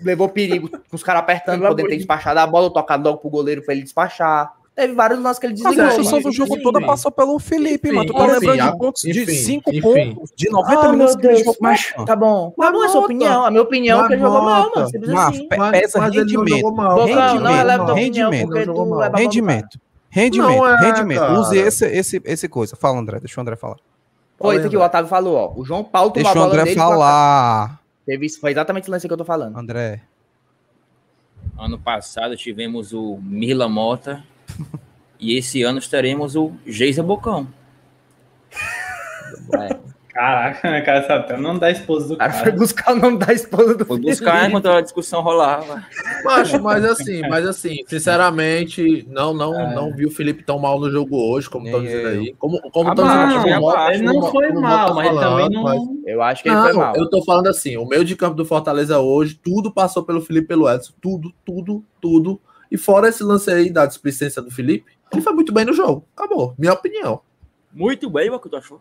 levou 0.00 0.28
perigo, 0.28 0.68
com 0.68 0.78
os 0.94 1.02
caras 1.02 1.22
apertando, 1.22 1.62
podendo 1.62 1.66
amor 1.66 1.76
ter 1.88 1.88
de- 1.94 1.96
despachado 1.96 2.38
a 2.38 2.46
bola, 2.46 2.72
tocado 2.72 3.02
logo 3.08 3.18
pro 3.18 3.28
goleiro 3.28 3.62
pra 3.64 3.74
ele 3.74 3.82
despachar. 3.82 4.52
Teve 4.76 4.92
vários 4.94 5.18
lances 5.20 5.40
que 5.40 5.46
ele 5.46 5.54
Mas 5.54 5.62
desligou. 5.62 5.84
a 5.84 5.86
é, 5.92 5.96
construção 5.96 6.20
do 6.22 6.30
jogo 6.32 6.62
toda 6.62 6.80
passou 6.86 7.10
pelo 7.10 7.36
Felipe, 7.40 7.88
Enfim, 7.88 7.96
mano. 7.96 8.06
Tu 8.12 8.16
tá 8.16 8.24
enfim, 8.26 8.32
lembrando 8.46 8.60
a- 8.60 8.70
de 8.70 8.78
pontos 8.78 9.02
de 9.02 9.22
enfim, 9.22 9.32
5 9.34 9.70
enfim. 9.70 10.14
pontos 10.14 10.30
de 10.36 10.50
90 10.50 10.80
Ah, 10.86 10.92
minutos 10.92 11.16
que 11.16 11.26
ele 11.26 11.36
jogou. 11.38 11.56
mas 11.60 11.92
tá 12.06 12.14
bom. 12.14 12.54
Mas 12.56 12.72
bom 12.72 12.82
a 12.82 12.88
sua 12.88 13.00
opinião. 13.00 13.44
A 13.44 13.50
minha 13.50 13.62
opinião 13.62 14.04
é 14.04 14.06
que 14.06 14.12
ele 14.14 14.22
Mas 14.22 14.32
jogou 14.32 14.48
mal, 14.48 14.70
mano. 14.72 14.88
Simples 14.88 15.10
Mas 15.10 15.28
assim. 15.34 15.48
pe- 15.48 15.56
Mas- 15.56 15.72
mas 15.72 15.94
não 15.94 16.02
rendimento. 16.22 16.48
jogou 16.58 16.72
mal, 16.76 17.08
cara. 17.08 17.40
não 17.40 17.52
releva 17.52 17.84
tua 17.86 17.94
opinião, 17.94 18.30
rendimento, 18.30 18.76
não 18.76 19.02
é 19.02 19.08
do 19.10 19.16
Rendimento. 19.16 19.80
Rendimento, 20.10 20.56
Não 20.56 20.66
é, 20.66 20.76
rendimento. 20.80 21.32
Use 21.40 21.58
esse, 21.58 21.84
esse, 21.86 22.22
esse 22.24 22.48
coisa. 22.48 22.74
Fala, 22.76 22.98
André. 22.98 23.18
Deixa 23.18 23.38
o 23.38 23.42
André 23.42 23.54
falar. 23.56 23.76
Foi 24.38 24.56
isso 24.58 24.68
que 24.68 24.76
o. 24.76 24.82
Otávio 24.82 25.08
falou, 25.08 25.36
ó. 25.36 25.52
O 25.60 25.64
João 25.64 25.82
Paulo 25.82 26.10
tomou 26.10 26.24
Deixa 26.24 26.38
a 26.38 26.42
o 26.42 26.44
bola 26.44 26.52
André 26.52 26.64
dele. 26.64 26.76
falar. 26.76 27.80
Teve 28.04 28.26
isso, 28.26 28.40
foi 28.40 28.50
exatamente 28.52 28.88
o 28.88 28.92
lance 28.92 29.06
que 29.06 29.12
eu 29.12 29.16
tô 29.18 29.24
falando. 29.24 29.56
André. 29.56 30.02
Ano 31.58 31.78
passado 31.78 32.36
tivemos 32.36 32.92
o 32.92 33.18
Mila 33.22 33.68
Mota 33.68 34.22
e 35.18 35.36
esse 35.36 35.62
ano 35.62 35.80
teremos 35.80 36.36
o 36.36 36.52
Geisa 36.66 37.02
Bocão. 37.02 37.48
É. 39.54 39.95
Caraca, 40.16 40.70
né, 40.70 40.80
cara, 40.80 41.06
sabe 41.06 41.24
até 41.24 41.36
não 41.36 41.58
dá 41.58 41.70
esposa 41.70 42.08
do 42.08 42.14
O 42.14 42.16
cara 42.16 42.32
foi 42.32 42.44
cara. 42.44 42.56
buscar 42.56 42.92
o 42.92 42.96
nome 42.96 43.18
da 43.18 43.32
esposa 43.34 43.74
do 43.74 43.84
Foi 43.84 44.00
buscar 44.00 44.48
enquanto 44.48 44.66
a 44.70 44.80
discussão 44.80 45.20
rolava. 45.20 45.84
Macho, 46.24 46.62
mas 46.62 46.82
assim, 46.86 47.20
mas 47.28 47.46
assim, 47.46 47.84
sinceramente, 47.86 49.06
não, 49.10 49.34
não, 49.34 49.54
É. 49.60 49.74
não 49.74 49.92
vi 49.94 50.06
o 50.06 50.10
Felipe 50.10 50.42
tão 50.42 50.58
mal 50.58 50.80
no 50.80 50.90
jogo 50.90 51.16
hoje, 51.16 51.50
como 51.50 51.66
estão 51.66 51.82
dizendo 51.82 52.08
aí. 52.08 52.34
Como, 52.38 52.60
como 52.70 52.88
Ah, 52.88 52.92
estão 52.92 53.04
mas 53.04 53.34
dizendo 53.42 53.62
o 53.62 53.68
abaixo, 53.70 53.94
Ele 53.98 54.02
não 54.04 54.18
o 54.18 54.30
foi 54.30 54.48
Mota 54.48 54.60
mal, 54.60 54.94
mas 54.94 55.06
ele 55.06 55.14
falando, 55.20 55.30
também 55.42 55.50
não. 55.50 55.62
mas- 55.62 55.82
Eu 56.06 56.22
acho 56.22 56.42
que 56.42 56.48
ele 56.48 56.56
Não, 56.56 56.62
foi 56.64 56.72
mal. 56.72 56.96
eu 56.96 57.10
tô 57.10 57.22
falando 57.24 57.46
assim, 57.48 57.76
o 57.76 57.84
meio 57.86 58.04
de 58.04 58.16
campo 58.16 58.34
do 58.36 58.44
Fortaleza 58.46 58.98
hoje, 58.98 59.34
tudo 59.42 59.70
passou 59.70 60.02
pelo 60.02 60.20
Felipe 60.22 60.48
pelo 60.48 60.66
Edson. 60.70 60.92
Tudo, 61.00 61.32
tudo, 61.44 61.84
tudo. 62.00 62.40
E 62.70 62.78
fora 62.78 63.08
esse 63.08 63.22
lance 63.22 63.50
aí 63.50 63.70
da 63.70 63.84
displicência 63.86 64.40
do 64.40 64.50
Felipe, 64.50 64.92
ele 65.12 65.20
foi 65.20 65.32
muito 65.32 65.52
bem 65.52 65.64
no 65.64 65.72
jogo. 65.74 66.04
Acabou. 66.16 66.54
Minha 66.58 66.72
opinião. 66.72 67.20
Muito 67.72 68.08
bem, 68.08 68.30
o 68.30 68.40
que 68.40 68.48
tu 68.48 68.56
achou? 68.56 68.80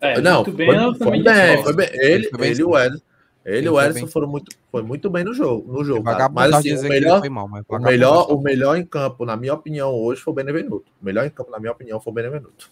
É, 0.00 0.20
não, 0.20 0.36
muito 0.44 0.52
bem, 0.52 0.66
foi, 0.68 0.94
foi 0.94 0.98
também 0.98 1.22
bem, 1.22 1.62
foi 1.62 1.76
bem. 1.76 1.88
Ele, 1.92 2.28
Foi 2.30 2.38
bem 2.38 2.46
ele 2.48 2.52
e 2.52 2.56
sim. 2.56 2.62
o 2.64 2.78
Ederson. 2.78 3.02
Ele 3.44 3.54
e 3.56 3.58
Ele 3.58 3.68
o 3.68 3.72
foi 3.74 3.84
Ederson 3.86 4.06
foram 4.06 4.28
muito, 4.28 4.56
foi 4.70 4.82
muito 4.82 5.10
bem 5.10 5.24
no 5.24 5.32
jogo. 5.34 5.72
No 5.72 5.84
jogo 5.84 6.04
cara. 6.04 6.28
Mas 6.28 6.52
assim, 6.52 6.74
o 6.74 6.78
ele 6.78 6.88
melhor, 6.88 7.20
foi 7.20 7.28
mal, 7.28 7.48
mas 7.48 7.64
o, 7.68 7.78
melhor, 7.78 8.32
o 8.32 8.40
melhor 8.40 8.76
em 8.76 8.84
campo, 8.84 9.24
na 9.24 9.36
minha 9.36 9.54
opinião, 9.54 9.90
hoje 9.92 10.20
foi 10.20 10.32
o 10.32 10.34
Benevenuto. 10.34 10.90
O 11.00 11.04
melhor 11.04 11.26
em 11.26 11.30
campo, 11.30 11.50
na 11.50 11.58
minha 11.58 11.72
opinião, 11.72 12.00
foi 12.00 12.10
o 12.10 12.14
Benevenuto. 12.14 12.70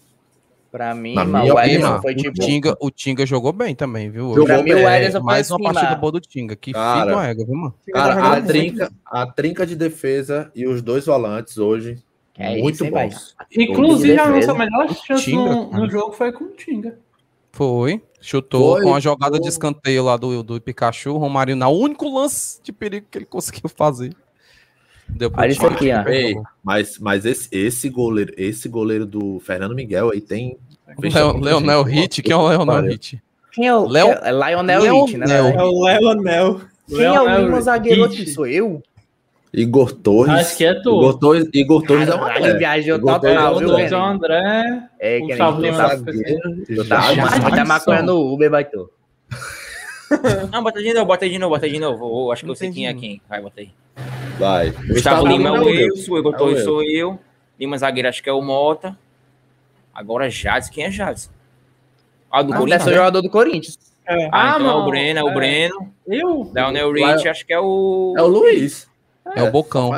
Pra 0.71 0.95
mim, 0.95 1.15
Na 1.15 1.25
minha 1.25 1.55
o 1.55 1.59
Ederson 1.59 2.03
foi 2.03 2.13
o, 2.13 2.17
tipo. 2.17 2.41
Tinga, 2.41 2.77
o 2.79 2.91
Tinga 2.91 3.25
jogou 3.25 3.55
bem 3.55 3.75
também, 3.75 4.11
viu? 4.11 4.29
Jogou 4.35 4.45
Pra 4.45 4.59
mim, 4.63 4.75
bem. 4.75 4.85
o 4.85 4.89
Ederson 4.89 5.19
foi 5.19 5.27
Mais 5.27 5.51
uma 5.51 5.57
acima. 5.57 5.73
partida 5.73 5.95
boa 5.97 6.13
do 6.13 6.21
Tinga. 6.21 6.55
Que 6.57 6.73
Cara, 6.75 7.01
filho 7.01 7.15
uma 7.17 7.27
égua, 7.27 7.47
viu, 7.47 7.55
mano? 7.57 7.75
Cara, 7.91 8.15
tá 8.15 8.21
a 8.21 8.25
jogando 8.25 8.35
muito. 8.35 8.47
trinca, 8.49 8.93
a 9.07 9.27
trinca 9.27 9.67
de 9.67 9.75
defesa 9.77 10.51
e 10.55 10.67
os 10.67 10.83
dois 10.83 11.07
volantes 11.07 11.57
hoje, 11.57 12.03
É 12.37 12.59
muito 12.61 12.75
isso, 12.85 12.91
bons. 12.91 13.35
Inclusive, 13.57 14.19
a 14.19 14.29
nossa 14.29 14.53
melhor 14.55 14.89
chance 14.95 15.25
Tinga, 15.25 15.43
no, 15.55 15.71
cara. 15.71 15.83
no 15.83 15.91
jogo 15.91 16.13
foi 16.13 16.33
com 16.33 16.45
o 16.45 16.49
Tinga. 16.51 16.99
Foi. 17.59 18.01
Chutou 18.21 18.75
Foi, 18.75 18.83
com 18.85 18.95
a 18.95 19.01
jogada 19.01 19.33
foi. 19.35 19.41
de 19.43 19.49
escanteio 19.49 20.05
lá 20.05 20.17
do, 20.17 20.45
do 20.45 20.61
Pikachu. 20.61 21.11
O 21.11 21.19
Romário, 21.19 21.57
na 21.57 21.69
único 21.69 22.09
lance 22.09 22.61
de 22.63 22.71
perigo 22.73 23.07
que 23.11 23.19
ele 23.19 23.25
conseguiu 23.27 23.69
fazer. 23.69 24.15
Deu 25.09 25.29
Olha 25.37 25.51
isso 25.51 25.67
aqui, 25.67 25.91
ó. 25.93 26.09
Ei, 26.09 26.37
mas, 26.63 26.99
mas 26.99 27.25
esse, 27.25 27.49
esse 27.51 27.89
goleiro, 27.89 28.33
esse 28.37 28.69
goleiro 28.69 29.05
do 29.05 29.41
Fernando 29.41 29.75
Miguel 29.75 30.11
aí 30.13 30.21
tem. 30.21 30.57
Leo- 30.99 31.37
Leonel. 31.39 31.83
Hit, 31.83 32.23
quem 32.23 32.33
é 32.33 32.37
o 32.37 32.47
Leonel. 32.47 32.83
Hit? 32.83 33.21
Quem 33.53 33.67
é 33.67 33.75
o. 33.75 33.89
Léo- 33.89 34.19
é 34.23 34.31
Lionel 34.31 35.05
Rich, 35.05 35.17
né? 35.17 35.27
Leonel. 35.27 35.59
É 35.59 35.65
o 35.65 35.85
Leonel. 35.85 36.61
Quem 36.87 37.03
é 37.03 37.21
o 37.21 37.25
Leonel 37.25 37.61
zagueiro 37.61 38.05
aqui? 38.05 38.27
Sou 38.29 38.47
eu? 38.47 38.81
Igor 39.53 39.93
Torres. 39.93 40.35
Acho 40.35 40.57
que 40.59 40.65
é 40.65 40.75
tu. 40.75 40.91
Igor 40.91 41.19
Torres, 41.19 41.49
Igor 41.55 41.83
Torres 41.83 42.09
é 42.09 42.15
uma 42.15 42.27
Caralho, 42.29 42.59
viajou 42.59 42.97
Igor 42.97 43.21
total, 43.21 43.55
Torres 43.61 43.77
viu? 43.79 43.89
João 43.89 44.05
André. 44.11 44.83
É, 45.01 45.21
que 45.21 45.27
Lima. 45.27 45.37
tá 45.79 45.97
zagueiro. 45.97 46.89
Tá, 46.89 47.01
Já, 47.15 47.25
mas 47.25 47.39
muita 47.41 47.65
maconha 47.65 48.03
no 48.03 48.33
Uber, 48.33 48.51
baitou. 48.51 48.91
Não, 50.53 50.63
bota 50.63 50.83
de 50.83 50.93
novo, 50.95 51.07
bota 51.07 51.29
de 51.29 51.39
novo, 51.39 51.55
bota 51.55 51.69
de 51.69 51.79
novo. 51.79 52.05
Ô, 52.07 52.33
acho 52.33 52.45
que 52.45 52.51
eu 52.51 52.55
sei 52.55 52.71
quem 52.73 52.87
é 52.87 52.95
quem. 52.95 53.21
Vai, 53.29 53.41
bota 53.43 53.61
aí. 53.61 53.71
Vai. 54.39 54.71
Gustavo 54.71 55.27
Lima 55.27 55.49
é 55.49 55.53
o 55.53 55.65
Wilson, 55.65 56.19
Igor 56.19 56.33
É 56.33 56.37
o 56.37 56.39
Torres 56.39 56.65
sou 56.65 56.83
eu. 56.83 57.19
Lima 57.59 57.77
zagueiro 57.77 58.09
acho 58.09 58.23
que 58.23 58.31
é 58.31 58.33
o 58.33 58.41
Mota. 58.41 58.97
Agora 59.95 60.31
Jades, 60.31 60.69
quem 60.71 60.85
é 60.85 60.91
Jades? 60.91 61.31
Ah, 62.31 62.43
do 62.43 62.53
Ah, 62.53 62.57
Corinthians. 62.59 62.79
deve 62.85 62.91
né? 62.91 62.97
jogador 62.97 63.23
do 63.23 63.31
Corinthians. 63.31 63.79
É. 64.07 64.27
Ah, 64.27 64.55
Ah, 64.55 64.57
então 64.59 64.71
é 64.71 64.75
o 64.75 64.87
Breno, 64.87 65.19
é 65.19 65.25
o 65.25 65.29
é. 65.29 65.35
Breno. 65.35 65.93
Eu? 66.07 66.51
Leonel 66.55 66.93
Rich, 66.93 67.29
acho 67.29 67.45
que 67.45 67.53
é 67.53 67.61
o. 67.61 68.15
É 68.17 68.23
o 68.23 68.27
Luiz. 68.27 68.88
É 69.37 69.43
o 69.43 69.51
Bocão. 69.51 69.91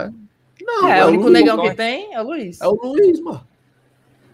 Não, 0.62 0.88
é, 0.88 1.04
o 1.04 1.08
único 1.08 1.24
Luiz. 1.24 1.32
negão 1.34 1.60
que 1.62 1.74
tem 1.74 2.14
é 2.14 2.20
o 2.20 2.24
Luiz. 2.26 2.60
É 2.60 2.66
o 2.66 2.72
Luiz, 2.72 3.20
mano. 3.20 3.40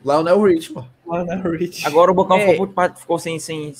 Leonel 0.04 0.42
Rich, 0.42 0.72
mano. 0.72 0.88
Leonel 1.08 1.50
Rich. 1.52 1.86
Agora 1.86 2.10
o 2.10 2.14
Bocão 2.14 2.36
Ei. 2.38 2.52
ficou, 2.52 2.68
ficou 2.96 3.18
sem. 3.18 3.38
sem... 3.38 3.72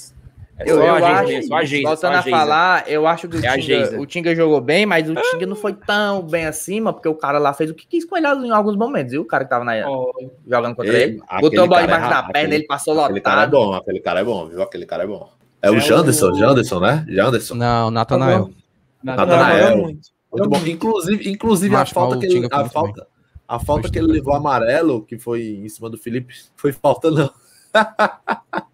É 0.58 0.70
Eu, 0.70 0.76
só 0.78 0.82
eu 0.84 0.94
a 0.94 1.00
Geisa 1.00 1.12
acho, 1.20 1.28
mesmo, 1.28 1.54
a 1.54 1.64
Geisa. 1.64 1.88
voltando 1.88 2.14
a 2.14 2.20
Geisa. 2.22 2.38
falar, 2.38 2.88
eu 2.88 3.06
acho 3.06 3.28
que 3.28 3.36
o 3.36 3.44
É 3.44 3.48
a 3.48 3.60
Tinga, 3.60 4.00
o 4.00 4.06
Tinga 4.06 4.34
jogou 4.34 4.58
bem, 4.58 4.86
mas 4.86 5.06
o 5.10 5.14
Tinga 5.14 5.44
não 5.44 5.54
foi 5.54 5.74
tão 5.74 6.22
bem 6.22 6.46
acima, 6.46 6.94
porque 6.94 7.06
o 7.08 7.14
cara 7.14 7.38
lá 7.38 7.52
fez 7.52 7.70
o 7.70 7.74
que 7.74 7.86
quis 7.86 8.06
com 8.06 8.16
ele 8.16 8.26
em 8.26 8.50
alguns 8.50 8.74
momentos, 8.74 9.12
viu? 9.12 9.20
O 9.20 9.26
cara 9.26 9.44
que 9.44 9.50
tava 9.50 9.66
na, 9.66 9.74
Ó, 9.86 10.10
jogando 10.48 10.74
contra 10.74 10.90
Ele- 10.94 11.02
ele. 11.20 11.22
Botou 11.42 11.64
a 11.64 11.66
bola 11.66 11.80
cara 11.80 11.82
é 11.82 11.84
embaixo 11.84 12.08
da 12.08 12.22
perna, 12.22 12.38
aquele- 12.40 12.54
ele 12.54 12.66
passou 12.66 12.98
Aquele 13.00 13.20
cara 13.20 13.42
é 13.42 13.44
lotado. 13.44 13.50
bom, 13.66 13.74
aquele 13.74 14.00
cara 14.00 14.20
é 14.20 14.24
bom, 14.24 14.46
viu? 14.46 14.62
Aquele 14.62 14.86
cara 14.86 15.02
é 15.02 15.06
bom. 15.06 15.28
É 15.60 15.70
o 15.70 15.74
É 15.76 15.80
Janderson, 15.80 16.30
o- 16.30 16.38
Janderson, 16.38 16.80
né? 16.80 17.04
Janderson. 17.06 17.54
Não, 17.54 17.90
Natanael. 17.90 18.50
Natanael. 19.04 19.90
Muito. 20.38 20.48
Bom. 20.48 20.66
Inclusive, 20.66 21.30
inclusive 21.30 21.76
a 21.76 21.86
falta 21.86 22.18
que 22.18 22.26
ele, 22.26 22.48
a 22.50 22.68
falta, 22.68 23.06
a 23.46 23.58
falta 23.58 23.90
que 23.90 23.98
ele 23.98 24.08
levou 24.08 24.34
amarelo, 24.34 25.02
que 25.02 25.18
foi 25.18 25.42
em 25.46 25.68
cima 25.68 25.88
do 25.90 25.98
Felipe, 25.98 26.34
foi 26.56 26.72
falta 26.72 27.10
não. 27.10 27.30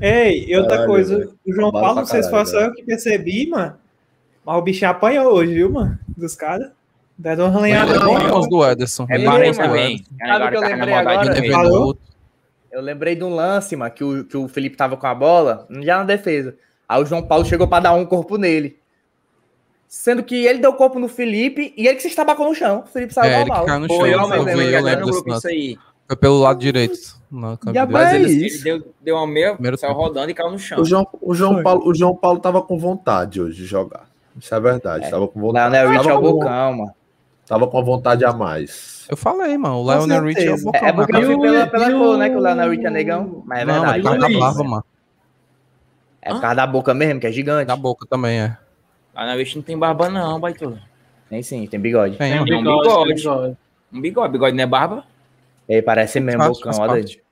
Ei, 0.00 0.44
e 0.48 0.56
outra 0.56 0.70
Caralho, 0.76 0.88
coisa, 0.90 1.30
o 1.46 1.52
João 1.52 1.72
Paulo, 1.72 1.96
não 1.96 2.06
sei 2.06 2.22
se 2.22 2.30
foi 2.30 2.46
só 2.46 2.60
eu 2.60 2.72
que 2.72 2.84
percebi, 2.84 3.48
mano. 3.48 3.74
Mas 4.44 4.56
o 4.56 4.62
bichinho 4.62 4.90
apanhou 4.90 5.34
hoje, 5.34 5.54
viu, 5.54 5.70
mano? 5.70 5.98
Dos 6.16 6.34
caras. 6.36 6.70
Deram 7.18 7.46
uma 7.46 7.60
ranhada 7.60 7.98
Não, 7.98 8.06
boa. 8.06 8.18
não, 8.20 8.38
os 8.38 8.48
do 8.48 8.64
Ederson. 8.64 9.06
É 9.10 9.16
Ele, 9.16 9.24
parente 9.24 9.58
também. 9.58 10.04
sabe 10.18 10.44
o 10.44 10.48
que 10.50 10.56
eu 10.56 10.60
lembrei 10.60 10.94
agora? 10.94 11.98
Eu 12.70 12.80
lembrei 12.80 13.16
de 13.16 13.24
um 13.24 13.34
lance, 13.34 13.74
mano, 13.74 13.90
que 13.90 14.04
o, 14.04 14.24
que 14.24 14.36
o 14.36 14.46
Felipe 14.46 14.76
tava 14.76 14.96
com 14.96 15.06
a 15.06 15.14
bola, 15.14 15.66
já 15.80 15.98
na 15.98 16.04
defesa. 16.04 16.54
Aí 16.88 17.02
o 17.02 17.04
João 17.04 17.22
Paulo 17.22 17.44
chegou 17.44 17.66
pra 17.66 17.80
dar 17.80 17.92
um 17.94 18.06
corpo 18.06 18.38
nele. 18.38 18.77
Sendo 19.88 20.22
que 20.22 20.44
ele 20.46 20.58
deu 20.58 20.72
corpo 20.74 20.98
no 20.98 21.08
Felipe 21.08 21.72
e 21.76 21.86
ele 21.86 21.96
que 21.96 22.02
se 22.02 22.08
estabacou 22.08 22.46
no 22.46 22.54
chão. 22.54 22.84
O 22.86 22.88
Felipe 22.92 23.14
saiu 23.14 23.30
É, 23.30 23.40
ele 23.40 23.48
normal. 23.48 23.64
caiu 23.66 23.80
no 23.80 23.86
Foi, 23.88 24.10
chão. 24.10 24.22
Eu 24.22 24.28
meu, 24.28 24.44
vi, 24.44 24.50
eu, 24.50 24.60
eu 24.60 24.70
eu 24.70 24.82
lembro 24.84 25.00
no 25.00 25.06
desse 25.06 25.12
grupo 25.22 25.30
lance. 25.30 25.38
isso 25.38 25.48
aí. 25.48 25.78
Foi 26.06 26.16
pelo 26.16 26.38
lado 26.40 26.58
direito. 26.58 27.18
Cabine. 27.30 27.72
vai. 27.72 27.86
Mas 27.86 28.12
É 28.12 28.16
ele, 28.16 28.46
isso. 28.46 28.68
ele 28.68 28.78
deu, 28.80 28.94
deu 29.00 29.16
uma 29.16 29.26
meia, 29.26 29.52
Primeiro 29.54 29.76
saiu 29.78 29.92
tempo. 29.94 30.02
rodando 30.02 30.30
e 30.30 30.34
caiu 30.34 30.50
no 30.50 30.58
chão. 30.58 30.80
O 30.80 30.84
João, 30.84 31.06
o 31.20 31.34
João, 31.34 31.54
Foi. 31.54 31.62
Paulo, 31.62 31.88
o 31.88 31.94
João 31.94 32.14
Paulo 32.14 32.38
tava 32.38 32.60
com 32.62 32.78
vontade 32.78 33.40
hoje 33.40 33.56
de 33.56 33.64
jogar. 33.66 34.06
Isso 34.38 34.54
é 34.54 34.60
verdade. 34.60 35.06
É. 35.06 35.10
Tava 35.10 35.26
com 35.26 35.40
vontade. 35.40 35.72
Leonel 35.72 35.90
Rich 35.98 36.08
é 36.08 36.14
o 36.14 36.20
bocão, 36.20 36.72
mano. 36.76 36.94
tava 37.46 37.66
com 37.66 37.82
vontade 37.84 38.24
a 38.26 38.32
mais. 38.32 39.06
Eu 39.10 39.16
falei, 39.16 39.56
mano. 39.56 39.76
O 39.76 39.86
Leonel 39.86 40.22
Rich 40.24 40.46
é 40.46 40.54
o 40.54 40.62
bocão. 40.64 40.80
É, 40.86 40.88
é 40.88 40.92
porque 40.92 41.16
eu 41.16 41.20
né? 41.20 41.26
fui 41.26 41.34
o- 41.34 41.40
pela, 41.40 41.66
pela 41.66 41.90
e 41.90 41.94
o- 41.94 41.98
cor, 41.98 42.18
né? 42.18 42.28
Que 42.30 42.36
o 42.36 42.40
Leonel 42.40 42.70
Rich 42.70 42.86
é 42.86 42.90
negão. 42.90 43.42
Mas 43.46 43.58
é 43.60 43.64
Não, 43.64 43.74
verdade. 43.74 44.02
mas 44.02 44.04
o 44.04 44.04
cara 44.04 44.18
da 44.20 44.26
Luiz. 44.26 44.38
barba, 44.38 44.64
mano. 44.64 44.84
É 46.22 46.30
por 46.32 46.40
causa 46.40 46.56
da 46.56 46.66
boca 46.66 46.92
mesmo, 46.94 47.20
que 47.20 47.26
é 47.26 47.32
gigante. 47.32 47.66
Da 47.66 47.76
boca 47.76 48.06
também 48.08 48.40
é. 48.40 48.56
Na 49.14 49.34
vez 49.34 49.54
não 49.54 49.62
tem 49.62 49.76
barba, 49.78 50.08
não, 50.08 50.38
baitola. 50.38 50.80
Nem 51.30 51.42
sim, 51.42 51.66
tem 51.66 51.78
bigode. 51.80 52.16
Tem, 52.16 52.32
Tem 52.32 52.40
um 52.40 52.44
mano. 52.44 52.56
um 52.56 52.80
bigode, 52.80 52.82
bigode. 52.82 53.06
tem 53.06 53.14
bigode. 53.16 53.56
Um 53.92 54.00
bigode. 54.00 54.32
Bigode 54.32 54.56
não 54.56 54.62
é 54.62 54.66
barba? 54.66 55.04
Ele 55.68 55.82
parece 55.82 56.20
mesmo 56.20 56.42
Faz- 56.42 56.56
bocão, 56.56 56.72
faz 56.72 56.78
olha 56.78 56.92
aí. 56.94 57.02
parte. 57.02 57.22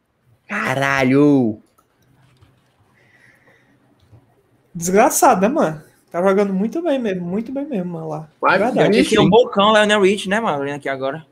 Caralho! 0.49 1.59
Desgraçado, 4.75 5.41
né, 5.41 5.49
mano? 5.49 5.83
Tá 6.11 6.23
jogando 6.23 6.53
muito 6.53 6.83
bem 6.83 6.99
mesmo, 6.99 7.25
muito 7.27 7.51
bem 7.53 7.67
mesmo, 7.67 7.93
mano, 7.93 8.09
lá. 8.09 8.29
Mas, 8.41 8.59
Verdade. 8.61 8.81
Aqui 8.89 8.99
bicho, 8.99 9.11
tem 9.11 9.19
um 9.21 9.29
bocão, 9.31 9.73
Leonel 9.73 10.03
Rich, 10.03 10.29
né, 10.29 10.39
mano? 10.41 10.61
Olhando 10.63 10.77
aqui 10.77 10.89
agora. 10.89 11.27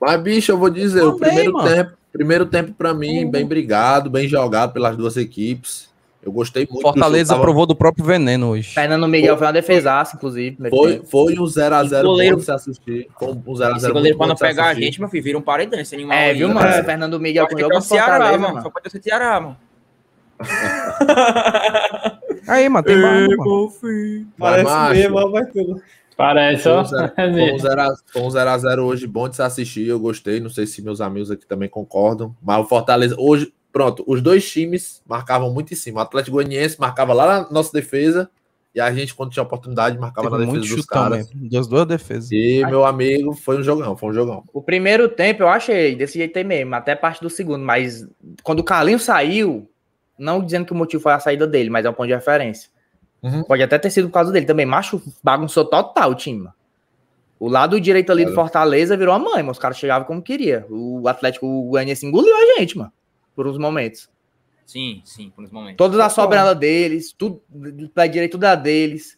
mas, 0.00 0.20
bicho, 0.22 0.52
eu 0.52 0.58
vou 0.58 0.70
dizer, 0.70 1.02
o 1.02 1.12
Também, 1.16 1.34
primeiro 1.50 1.62
tempo, 1.64 1.92
primeiro 2.12 2.46
tempo 2.46 2.72
para 2.72 2.94
mim, 2.94 3.30
bem 3.30 3.46
brigado, 3.46 4.08
bem 4.10 4.26
jogado 4.28 4.72
pelas 4.72 4.96
duas 4.96 5.16
equipes. 5.16 5.88
Eu 6.26 6.32
gostei 6.32 6.64
muito. 6.64 6.74
do 6.74 6.80
Fortaleza 6.82 7.32
tava- 7.34 7.40
provou 7.42 7.66
do 7.66 7.76
próprio 7.76 8.04
veneno 8.04 8.48
hoje. 8.50 8.74
Fernando 8.74 9.06
Miguel 9.06 9.38
foi 9.38 9.46
uma 9.46 9.52
defesaça, 9.52 10.16
inclusive. 10.16 10.56
Foi, 10.68 11.00
foi 11.08 11.38
um 11.38 11.44
0x0 11.46 12.02
bom 12.02 12.08
goleiro- 12.10 12.36
de 12.38 12.42
se 12.44 12.50
assistir. 12.50 13.08
Foi 13.16 13.28
um 13.28 13.40
0x0 13.54 13.76
Esse 13.76 13.92
goleiro, 13.92 14.18
pra 14.18 14.26
não 14.26 14.34
pegar 14.34 14.66
a 14.66 14.74
gente, 14.74 14.98
meu 14.98 15.08
filho, 15.08 15.22
vira 15.22 15.38
um 15.38 15.42
paredão 15.42 15.78
esse 15.78 15.94
animal 15.94 16.18
É, 16.18 16.30
aí. 16.30 16.36
viu, 16.38 16.48
mano? 16.48 16.66
É. 16.68 16.82
Fernando 16.82 17.20
Miguel 17.20 17.46
é 17.48 17.66
o 17.66 17.70
com 17.70 17.80
Ceará, 17.80 18.06
Fortaleza, 18.16 18.38
mano. 18.38 18.62
Só 18.62 18.70
pode 18.70 18.90
ser 18.90 19.00
Ceará, 19.02 19.40
mano. 19.40 19.56
Aí, 22.48 22.68
mano, 22.68 22.84
tem 22.84 23.00
barba, 23.00 23.36
mano. 23.36 23.72
Parece 24.38 24.64
macho. 24.64 24.94
mesmo, 24.94 25.30
vai 25.30 25.46
tudo. 25.46 25.82
Parece, 26.16 26.68
ó. 26.68 26.82
zero- 26.84 27.12
foi 27.16 27.58
0 27.58 27.80
a- 27.80 27.94
foi 28.12 28.22
um 28.22 28.28
0x0 28.30 28.78
hoje, 28.84 29.06
bom 29.06 29.28
de 29.28 29.36
se 29.36 29.42
assistir. 29.42 29.86
Eu 29.88 29.98
gostei. 30.00 30.40
Não 30.40 30.48
sei 30.48 30.66
se 30.66 30.80
meus 30.82 31.00
amigos 31.00 31.30
aqui 31.30 31.46
também 31.46 31.68
concordam. 31.68 32.34
Mas 32.42 32.58
o 32.58 32.64
Fortaleza, 32.64 33.14
hoje, 33.18 33.52
pronto, 33.76 34.02
os 34.06 34.22
dois 34.22 34.50
times 34.50 35.02
marcavam 35.06 35.52
muito 35.52 35.74
em 35.74 35.76
cima. 35.76 36.00
O 36.00 36.02
Atlético 36.02 36.36
Goianiense 36.36 36.80
marcava 36.80 37.12
lá 37.12 37.26
na 37.26 37.50
nossa 37.50 37.70
defesa. 37.70 38.30
E 38.74 38.80
a 38.80 38.90
gente, 38.90 39.14
quando 39.14 39.32
tinha 39.32 39.42
oportunidade, 39.42 39.98
marcava 39.98 40.30
Teve 40.30 40.40
na 40.40 40.46
muito 40.46 40.62
defesa 40.62 40.76
dos 40.76 40.84
chutão 40.86 41.02
caras. 41.02 41.30
mesmo. 41.30 41.50
Das 41.50 41.66
duas 41.66 41.86
defesas. 41.86 42.32
E, 42.32 42.64
meu 42.64 42.86
amigo, 42.86 43.34
foi 43.34 43.58
um 43.58 43.62
jogão, 43.62 43.94
foi 43.94 44.08
um 44.08 44.12
jogão. 44.14 44.44
O 44.50 44.62
primeiro 44.62 45.10
tempo 45.10 45.42
eu 45.42 45.48
achei 45.48 45.94
desse 45.94 46.16
jeito 46.16 46.38
aí 46.38 46.44
mesmo, 46.44 46.74
até 46.74 46.94
parte 46.94 47.20
do 47.20 47.28
segundo, 47.28 47.62
mas 47.62 48.08
quando 48.42 48.60
o 48.60 48.64
Carlinho 48.64 48.98
saiu, 48.98 49.68
não 50.18 50.42
dizendo 50.42 50.64
que 50.64 50.72
o 50.72 50.76
motivo 50.76 51.02
foi 51.02 51.12
a 51.12 51.20
saída 51.20 51.46
dele, 51.46 51.68
mas 51.68 51.84
é 51.84 51.90
um 51.90 51.92
ponto 51.92 52.06
de 52.06 52.14
referência. 52.14 52.70
Uhum. 53.22 53.44
Pode 53.44 53.62
até 53.62 53.78
ter 53.78 53.90
sido 53.90 54.08
por 54.08 54.14
causa 54.14 54.32
dele 54.32 54.46
também. 54.46 54.64
Macho 54.64 55.02
bagunçou 55.22 55.66
total 55.66 56.12
o 56.12 56.14
time. 56.14 56.48
O 57.38 57.46
lado 57.46 57.78
direito 57.78 58.10
ali 58.10 58.24
do 58.24 58.30
Cara. 58.30 58.42
Fortaleza 58.42 58.96
virou 58.96 59.12
a 59.12 59.18
mãe, 59.18 59.42
mas 59.42 59.58
os 59.58 59.58
caras 59.58 59.76
chegavam 59.76 60.06
como 60.06 60.22
queria. 60.22 60.64
O 60.70 61.06
Atlético 61.06 61.46
Goianiense 61.64 62.06
engoliu 62.06 62.34
a 62.34 62.58
gente, 62.58 62.78
mano, 62.78 62.90
por 63.36 63.46
uns 63.46 63.58
momentos. 63.58 64.08
Sim, 64.64 65.00
sim, 65.04 65.30
por 65.30 65.44
uns 65.44 65.50
momentos. 65.52 65.76
Todas 65.76 66.00
as 66.00 66.12
sobradas 66.12 66.56
deles, 66.58 67.12
tudo 67.16 67.40
pé 67.94 68.08
direito, 68.08 68.32
tudo 68.32 68.46
é 68.46 68.56
deles. 68.56 69.16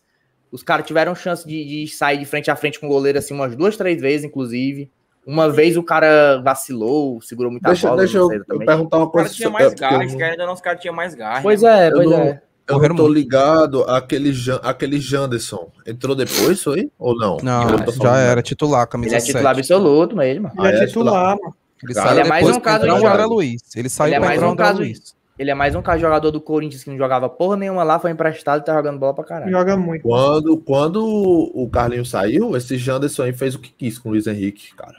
Os 0.53 0.63
caras 0.63 0.87
tiveram 0.87 1.15
chance 1.15 1.47
de, 1.47 1.65
de 1.65 1.89
sair 1.89 2.19
de 2.19 2.25
frente 2.27 2.51
a 2.51 2.57
frente 2.57 2.79
com 2.81 2.87
o 2.87 2.89
goleiro 2.91 3.19
assim 3.19 3.33
umas 3.33 3.55
duas, 3.57 3.77
três 3.77 4.01
vezes, 4.01 4.27
inclusive. 4.27 4.91
Uma 5.27 5.51
vez 5.51 5.77
o 5.77 5.83
cara 5.83 6.41
vacilou, 6.43 7.21
segurou 7.21 7.51
muita 7.53 7.69
Deixa, 7.69 7.89
bola. 7.89 8.01
deixa 8.01 8.17
eu, 8.19 8.31
eu 8.33 8.59
perguntar 8.59 8.77
uma 8.77 9.05
O 9.05 9.11
cara 9.11 9.25
coisa. 9.25 9.35
tinha 9.35 9.49
eu- 9.49 9.53
mais 9.53 9.73
eu 9.73 9.79
gás, 9.79 10.11
não- 10.11 10.19
que 10.19 10.23
ainda 10.25 10.47
não, 10.47 10.53
os 10.55 10.61
caras 10.61 10.81
tinham 10.81 10.95
mais 10.95 11.15
gás. 11.15 11.43
Pois 11.43 11.63
né? 11.63 11.87
é, 11.87 11.89
Eu 11.89 11.93
pois 11.93 12.11
não- 12.11 12.19
é. 12.19 12.43
Eu 12.71 12.79
não 12.89 12.97
tô 12.97 13.09
ligado, 13.09 13.83
aquele, 13.85 14.31
Jan- 14.31 14.61
aquele 14.63 15.01
Janderson 15.01 15.71
entrou 15.87 16.15
depois, 16.15 16.63
foi? 16.63 16.91
Ou 16.99 17.17
não? 17.17 17.39
Não, 17.43 17.63
Eu 17.63 17.79
já 17.79 17.93
falando- 17.93 18.17
era 18.19 18.43
titular, 18.43 18.87
camisa 18.87 19.11
Ele 19.13 19.17
é 19.17 19.21
7. 19.21 19.33
titular 19.33 19.57
absoluto, 19.57 20.15
mas 20.15 20.29
ele, 20.29 20.41
mano. 20.41 20.55
Ele 20.59 20.67
Ah, 20.67 20.71
é 20.71 20.83
é 20.83 20.87
titular, 20.87 21.37
mano. 21.41 21.57
Ele 21.83 21.95
saiu 21.95 22.11
ele 22.11 22.21
é 22.21 22.25
mais 22.25 22.47
um 22.47 22.61
caso 22.61 22.85
de 22.85 22.91
jogo. 22.91 23.35
Luiz. 23.35 23.63
Ele 23.77 23.89
saiu 23.89 24.09
Ele 24.09 24.17
é 24.17 24.19
mais 24.21 24.43
um 24.43 24.51
André 24.51 24.65
caso 24.67 24.79
Luiz. 24.81 25.19
Ele 25.39 25.51
é 25.53 25.55
mais 25.55 25.75
um 25.77 25.83
cara 25.83 25.99
jogador 25.99 26.33
do 26.33 26.41
Corinthians 26.41 26.83
que 26.83 26.91
não 26.91 26.99
jogava 26.99 27.29
porra 27.29 27.57
nenhuma 27.57 27.85
lá, 27.85 28.01
foi 28.01 28.11
emprestado 28.11 28.61
e 28.61 28.65
tá 28.65 28.75
jogando 28.75 28.99
bola 28.99 29.15
pra 29.15 29.23
caralho. 29.23 29.53
Joga 29.53 29.77
muito. 29.77 30.03
Quando, 30.03 30.57
quando 30.57 31.05
o 31.05 31.69
Carlinhos 31.71 32.11
saiu, 32.11 32.57
esse 32.57 32.77
Janderson 32.77 33.23
aí 33.23 33.33
fez 33.33 33.55
o 33.55 33.61
que 33.61 33.71
quis 33.71 33.99
com 33.99 34.09
o 34.09 34.13
Luiz 34.13 34.27
Henrique, 34.27 34.75
cara. 34.75 34.97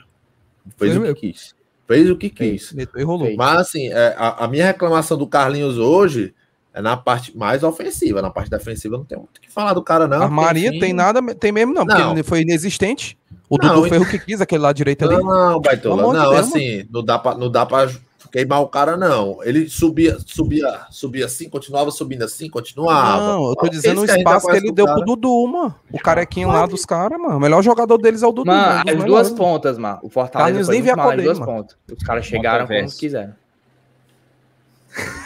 Fez 0.78 0.96
Foi 0.96 1.10
o 1.10 1.14
que 1.14 1.32
quis. 1.32 1.54
Fez 1.86 2.10
o 2.10 2.16
que 2.16 2.30
quis. 2.30 2.72
Meteu 2.72 3.00
e 3.00 3.04
rolou. 3.04 3.26
Fez. 3.26 3.36
Mas 3.36 3.60
assim, 3.60 3.88
é, 3.88 4.14
a, 4.16 4.44
a 4.44 4.48
minha 4.48 4.64
reclamação 4.64 5.18
do 5.18 5.26
Carlinhos 5.26 5.76
hoje 5.76 6.34
é 6.72 6.80
na 6.80 6.96
parte 6.96 7.36
mais 7.36 7.62
ofensiva. 7.62 8.22
Na 8.22 8.30
parte 8.30 8.50
defensiva 8.50 8.96
não 8.96 9.04
tem 9.04 9.18
muito 9.18 9.36
o 9.36 9.40
que 9.40 9.50
falar 9.50 9.74
do 9.74 9.82
cara, 9.82 10.08
não. 10.08 10.22
a 10.22 10.28
Maria 10.30 10.70
porque, 10.70 10.80
tem 10.80 10.92
nada, 10.94 11.20
tem 11.34 11.52
mesmo 11.52 11.74
não, 11.74 11.84
porque 11.84 12.00
Não. 12.00 12.12
ele 12.12 12.22
foi 12.22 12.40
inexistente. 12.40 13.18
O 13.50 13.58
Não, 13.60 13.74
Dudu 13.74 13.86
e- 13.86 13.90
fez 13.90 14.00
o 14.02 14.06
que 14.08 14.18
quis, 14.20 14.40
aquele 14.40 14.62
lá 14.62 14.72
direito 14.72 15.04
ali. 15.04 15.20
Não, 15.20 15.60
Baitola, 15.60 16.00
amor 16.02 16.14
de 16.14 16.20
não, 16.20 16.30
Deus, 16.30 16.46
assim, 16.46 16.86
não 16.88 17.04
dá, 17.04 17.18
pra, 17.18 17.34
não 17.34 17.50
dá 17.50 17.66
pra 17.66 17.90
queimar 18.30 18.62
o 18.62 18.68
cara, 18.68 18.96
não. 18.96 19.42
Ele 19.42 19.68
subia, 19.68 20.16
subia, 20.24 20.82
subia 20.88 21.26
assim, 21.26 21.48
continuava 21.48 21.90
subindo 21.90 22.22
assim, 22.22 22.48
continuava. 22.48 23.18
Não, 23.32 23.48
eu 23.48 23.56
tô 23.56 23.68
dizendo 23.68 24.02
o 24.02 24.06
que 24.06 24.12
espaço 24.12 24.46
que 24.46 24.52
conhece 24.52 24.66
ele 24.66 24.72
deu 24.72 24.86
cara. 24.86 24.98
pro 24.98 25.04
Dudu, 25.06 25.48
mano. 25.48 25.74
O 25.90 25.98
carequinho 25.98 26.46
lá 26.46 26.64
dos 26.64 26.86
caras, 26.86 27.20
mano. 27.20 27.38
O 27.38 27.40
melhor 27.40 27.60
jogador 27.60 27.98
deles 27.98 28.22
é 28.22 28.26
o 28.28 28.30
Dudu. 28.30 28.46
Mano, 28.46 28.78
as 28.78 28.84
melhores, 28.84 29.04
duas 29.06 29.30
pontas, 29.32 29.76
mano. 29.76 29.98
O 30.02 30.08
Fortaleza 30.08 30.44
Carlinhos 30.44 30.66
foi 30.68 30.74
nem 30.76 30.82
via 30.84 30.94
mal 30.96 31.10
dele, 31.10 31.22
duas 31.24 31.38
mano. 31.40 31.52
pontas. 31.52 31.76
Os 31.90 32.02
caras 32.04 32.24
chegaram 32.24 32.68
como 32.68 32.88
quiseram. 32.96 33.34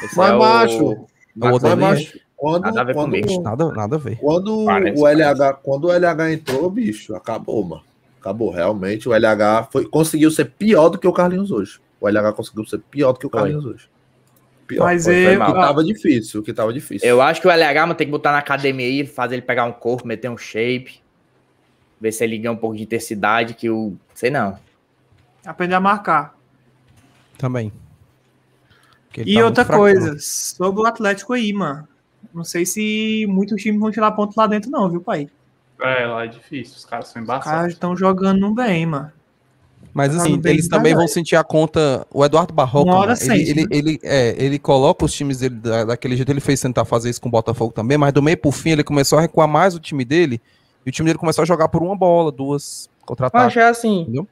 Esse 0.03 0.17
Mas, 0.17 0.31
é 0.31 0.35
o- 0.35 0.39
macho, 0.39 0.85
O 0.93 1.07
Mas, 1.37 1.63
macho, 1.77 2.19
quando, 2.37 2.63
Nada 2.65 2.81
a 2.81 2.85
ver 2.85 2.95
quando, 2.95 3.05
comigo. 3.07 3.43
Nada, 3.43 3.71
nada 3.73 3.97
a 3.97 3.99
ver. 3.99 4.17
quando 4.17 4.65
Parece, 4.65 5.03
o 5.03 5.07
LH, 5.07 5.53
quando 5.63 5.85
o 5.89 5.93
LH 5.93 6.33
entrou, 6.33 6.71
bicho, 6.71 7.15
acabou, 7.15 7.63
mano. 7.65 7.83
Acabou, 8.25 8.51
realmente. 8.51 9.07
O 9.07 9.13
LH 9.13 9.69
foi, 9.71 9.87
conseguiu 9.87 10.31
ser 10.31 10.47
pior 10.47 10.89
do 10.89 10.97
que 10.97 11.07
o 11.07 11.13
Carlinhos 11.13 11.51
hoje. 11.51 11.79
O 12.01 12.09
LH 12.09 12.33
conseguiu 12.33 12.65
ser 12.65 12.79
pior 12.79 13.13
do 13.13 13.19
que 13.19 13.27
o 13.27 13.31
Foi. 13.31 13.39
Carlinhos 13.39 13.67
hoje. 13.67 13.91
Pior. 14.67 14.85
Mas 14.85 15.07
eu- 15.07 15.39
mal. 15.39 15.51
O 15.51 15.53
que 15.53 15.61
tava 15.61 15.85
difícil, 15.85 16.41
o 16.41 16.43
que 16.43 16.53
tava 16.55 16.73
difícil. 16.73 17.07
Eu 17.07 17.21
acho 17.21 17.43
que 17.43 17.47
o 17.47 17.51
LH 17.51 17.83
mano, 17.83 17.95
tem 17.95 18.07
que 18.07 18.11
botar 18.11 18.33
na 18.33 18.39
academia 18.39 18.87
aí, 18.87 19.07
fazer 19.07 19.35
ele 19.35 19.43
pegar 19.43 19.67
um 19.67 19.73
corpo, 19.73 20.09
meter 20.09 20.31
um 20.31 20.39
shape. 20.39 21.03
Ver 22.01 22.13
se 22.13 22.25
ele 22.25 22.39
ganha 22.39 22.53
um 22.53 22.57
pouco 22.57 22.75
de 22.75 22.83
intensidade, 22.83 23.53
que 23.53 23.69
o. 23.69 23.95
Sei 24.15 24.31
não. 24.31 24.59
Aprender 25.45 25.75
a 25.75 25.81
marcar. 25.81 26.35
Também. 27.37 27.71
E 29.19 29.35
tá 29.35 29.45
outra 29.45 29.65
coisa, 29.67 30.17
sobre 30.19 30.81
o 30.81 30.87
Atlético 30.87 31.35
aí, 31.35 31.53
mano. 31.53 31.87
Não 32.33 32.43
sei 32.43 32.65
se 32.65 33.27
muitos 33.29 33.61
times 33.61 33.79
vão 33.79 33.91
tirar 33.91 34.13
ponto 34.13 34.35
lá 34.35 34.47
dentro, 34.47 34.71
não, 34.71 34.89
viu, 34.89 35.03
pai? 35.03 35.29
É, 35.85 36.07
lá 36.07 36.25
é 36.25 36.29
difícil, 36.29 36.77
os 36.77 36.85
caras 36.85 37.09
são 37.09 37.23
Os 37.23 37.29
caras 37.29 37.45
embaçados. 37.47 37.73
estão 37.73 37.97
jogando 37.97 38.53
bem, 38.55 38.87
mano. 38.87 39.13
Mas 39.93 40.17
assim, 40.17 40.41
eles 40.45 40.67
também 40.67 40.93
vão 40.95 41.07
sentir 41.07 41.37
a 41.37 41.45
conta. 41.45 42.05
O 42.13 42.25
Eduardo 42.25 42.53
Barroca, 42.53 42.91
Uma 42.91 42.97
hora 42.99 43.13
mano, 43.15 43.21
ele, 43.33 43.45
sente, 43.47 43.51
ele, 43.51 43.63
né? 43.63 43.69
ele, 43.71 44.01
é, 44.03 44.35
ele 44.45 44.59
coloca 44.59 45.05
os 45.05 45.13
times 45.13 45.39
dele 45.39 45.55
da- 45.55 45.85
daquele 45.85 46.17
jeito. 46.17 46.31
Ele 46.33 46.41
fez 46.41 46.61
tentar 46.61 46.85
fazer 46.85 47.11
isso 47.11 47.21
com 47.21 47.29
o 47.29 47.31
Botafogo 47.31 47.73
também, 47.73 47.97
mas 47.97 48.13
do 48.13 48.21
meio 48.21 48.37
pro 48.37 48.51
fim 48.51 48.71
ele 48.71 48.83
começou 48.83 49.19
a 49.19 49.23
recuar 49.23 49.47
mais 49.47 49.75
o 49.75 49.79
time 49.79 50.05
dele. 50.05 50.41
E 50.85 50.89
o 50.89 50.93
time 50.93 51.07
dele 51.07 51.19
começou 51.19 51.43
a 51.43 51.47
jogar 51.47 51.69
por 51.69 51.81
uma 51.83 51.95
bola, 51.97 52.33
duas 52.33 52.89
Mas 52.99 53.07
contra-ataques. 53.07 53.57
é 53.57 53.69
assim. 53.69 54.27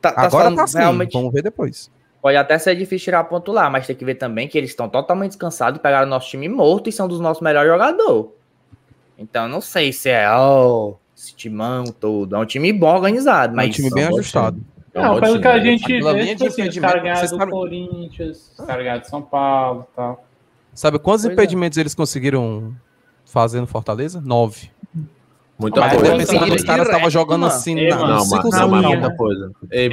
Tá, 0.00 0.12
tá 0.12 0.20
Agora 0.22 0.44
falando 0.44 0.56
tá 0.56 0.64
assim, 0.64 0.78
realmente. 0.78 1.12
vamos 1.12 1.32
ver 1.32 1.42
depois. 1.42 1.90
Pode 2.22 2.36
até 2.36 2.56
ser 2.58 2.76
difícil 2.76 3.06
tirar 3.06 3.24
ponto 3.24 3.50
lá, 3.50 3.68
mas 3.68 3.86
tem 3.88 3.96
que 3.96 4.04
ver 4.04 4.14
também 4.14 4.46
que 4.46 4.56
eles 4.56 4.70
estão 4.70 4.88
totalmente 4.88 5.30
descansados, 5.30 5.80
pegaram 5.80 6.06
o 6.06 6.10
nosso 6.10 6.28
time 6.28 6.48
morto 6.48 6.88
e 6.88 6.92
são 6.92 7.08
dos 7.08 7.18
nossos 7.18 7.42
melhores 7.42 7.68
jogadores. 7.70 8.26
Então 9.18 9.48
não 9.48 9.60
sei 9.60 9.92
se 9.92 10.08
é 10.08 10.30
oh, 10.32 10.94
esse 11.16 11.34
timão 11.34 11.84
todo. 11.84 12.36
É 12.36 12.38
um 12.38 12.46
time 12.46 12.72
bom 12.72 12.94
organizado, 12.94 13.52
É 13.52 13.56
mas 13.56 13.68
um 13.70 13.72
time 13.72 13.90
bem 13.90 14.04
ajustado. 14.04 14.60
É 14.94 15.00
um 15.00 15.02
Não, 15.14 15.20
pelo 15.20 15.32
time, 15.32 15.42
que 15.42 15.48
a 15.48 15.54
né? 15.56 15.64
gente 15.64 15.86
vê, 15.86 16.26
tipo 16.26 16.38
de 16.38 16.46
assim, 16.46 16.68
os 16.68 16.78
caras 16.78 17.02
ganharam 17.02 17.20
do 17.22 17.28
sabem- 17.28 17.50
Corinthians, 17.50 18.52
os 18.58 18.64
caras 18.66 18.84
ganharam 18.84 19.04
São 19.04 19.22
Paulo 19.22 19.86
e 19.92 19.96
tal. 19.96 20.24
Sabe 20.72 20.98
quantos 20.98 21.22
Pois 21.22 21.30
é. 21.30 21.34
impedimentos 21.34 21.76
eles 21.78 21.94
conseguiram 21.94 22.74
fazer 23.24 23.60
no 23.60 23.66
Fortaleza? 23.66 24.20
Nove. 24.24 24.70
Muita 25.58 25.80
Mas 25.80 25.92
coisa. 25.96 26.12
eu 26.12 26.18
pensando 26.18 26.44
que 26.44 26.52
os 26.52 26.62
caras 26.62 26.86
estavam 26.86 27.10
jogando 27.10 27.40
mano. 27.40 27.52
assim 27.52 27.76
Ei, 27.76 27.88
na, 27.88 27.96
Não, 27.96 28.28
mas, 28.28 28.44
não, 28.44 28.68
mas 28.68 28.86
muita 28.86 29.16
coisa. 29.16 29.50
Ei, 29.72 29.88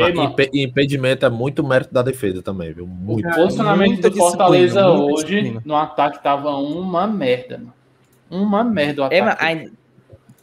Ei, 0.53 0.63
impedimento 0.63 1.25
é 1.25 1.29
muito 1.29 1.63
mérito 1.63 1.91
da 1.91 2.03
defesa 2.03 2.43
também, 2.43 2.71
viu? 2.71 2.85
Muito. 2.85 3.27
O 3.27 3.33
posicionamento 3.33 4.07
do 4.07 4.15
Fortaleza 4.15 4.87
hoje 4.87 5.59
no 5.65 5.75
ataque 5.75 6.21
tava 6.21 6.51
uma 6.51 7.07
merda, 7.07 7.57
mano. 7.57 7.73
Uma 8.29 8.63
merda 8.63 9.03
o 9.03 9.05
É, 9.05 9.19
ataque. 9.19 9.21
mas 9.23 9.49
ainda- 9.49 9.71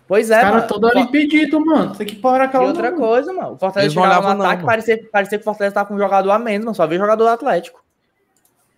Pois 0.08 0.26
Os 0.26 0.30
é, 0.32 0.40
caras 0.40 0.54
mano. 0.56 0.68
toda 0.68 0.86
hora 0.88 1.00
impedido, 1.00 1.64
mano. 1.64 1.94
Tem 1.96 2.06
que 2.06 2.16
parar 2.16 2.44
E 2.44 2.46
aquela 2.48 2.64
outra 2.64 2.90
mano. 2.90 2.96
coisa, 2.98 3.32
mano. 3.32 3.52
O 3.54 3.58
Fortaleza 3.58 3.98
olhavam, 3.98 4.34
não, 4.34 4.40
ataque, 4.44 4.56
mano. 4.56 4.66
parecia, 4.66 5.08
parecia 5.10 5.38
que 5.38 5.42
o 5.42 5.44
Fortaleza 5.44 5.74
tava 5.74 5.88
com 5.88 5.94
um 5.94 5.98
jogador 5.98 6.30
a 6.32 6.38
menos, 6.38 6.64
mano. 6.66 6.74
Só 6.74 6.86
veio 6.86 7.00
jogador 7.00 7.24
do 7.24 7.30
Atlético. 7.30 7.82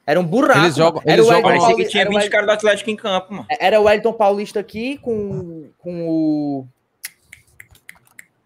Era 0.07 0.21
um 0.21 0.25
buraco. 0.25 0.61
Eles 0.61 0.77
jogam-. 0.77 1.03
Era 1.05 1.15
eles 1.15 1.27
o 1.27 1.29
jogam- 1.29 1.47
Wellington 1.47 1.65
Parecia 1.67 1.85
que 1.85 1.91
tinha 1.91 2.01
era 2.03 2.11
o 2.11 2.13
20 2.13 2.19
Wellington- 2.21 2.33
caras 2.33 2.47
do 2.47 2.53
Atlético 2.53 2.91
em 2.91 2.97
campo, 2.97 3.33
mano. 3.33 3.47
Era 3.59 3.81
o 3.81 3.85
Wellington 3.85 4.13
Paulista 4.13 4.61
aqui 4.61 4.99
com, 4.99 5.67
com 5.79 6.09
o 6.09 6.67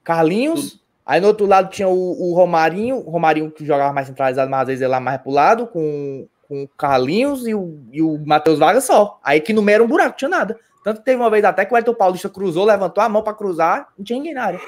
Carlinhos. 0.05 0.81
Aí 1.05 1.21
no 1.21 1.27
outro 1.29 1.47
lado 1.47 1.71
tinha 1.71 1.89
o, 1.89 1.93
o 2.31 2.35
Romarinho, 2.35 2.97
o 2.97 3.11
Romarinho 3.11 3.51
que 3.51 3.65
jogava 3.65 3.93
mais 3.93 4.07
centralizado, 4.07 4.51
mas 4.51 4.61
às 4.63 4.67
vezes 4.69 4.83
ele 4.83 4.91
lá 4.91 5.01
mais 5.01 5.21
pro 5.21 5.31
lado, 5.31 5.67
com, 5.67 6.27
com 6.49 6.63
o 6.63 6.69
Carlinhos 6.69 7.47
e 7.47 7.55
o, 7.55 7.79
e 7.93 8.01
o 8.01 8.19
Matheus 8.27 8.59
Vargas 8.59 8.85
só. 8.85 9.21
Aí 9.23 9.41
que 9.41 9.53
no 9.53 9.61
meio 9.63 9.75
era 9.77 9.85
um 9.85 9.89
buraco, 9.89 10.17
tinha 10.17 10.29
nada. 10.29 10.59
Tanto 10.83 11.01
que 11.01 11.05
teve 11.05 11.21
uma 11.21 11.29
vez 11.29 11.45
até 11.45 11.65
que 11.65 11.73
o 11.73 11.75
Wellington 11.75 11.95
Paulista 11.95 12.29
cruzou, 12.29 12.65
levantou 12.65 13.03
a 13.05 13.09
mão 13.09 13.23
pra 13.23 13.35
cruzar, 13.35 13.89
não 13.99 14.05
tinha 14.05 14.17
ninguém 14.19 14.35
na 14.35 14.45
área. 14.45 14.61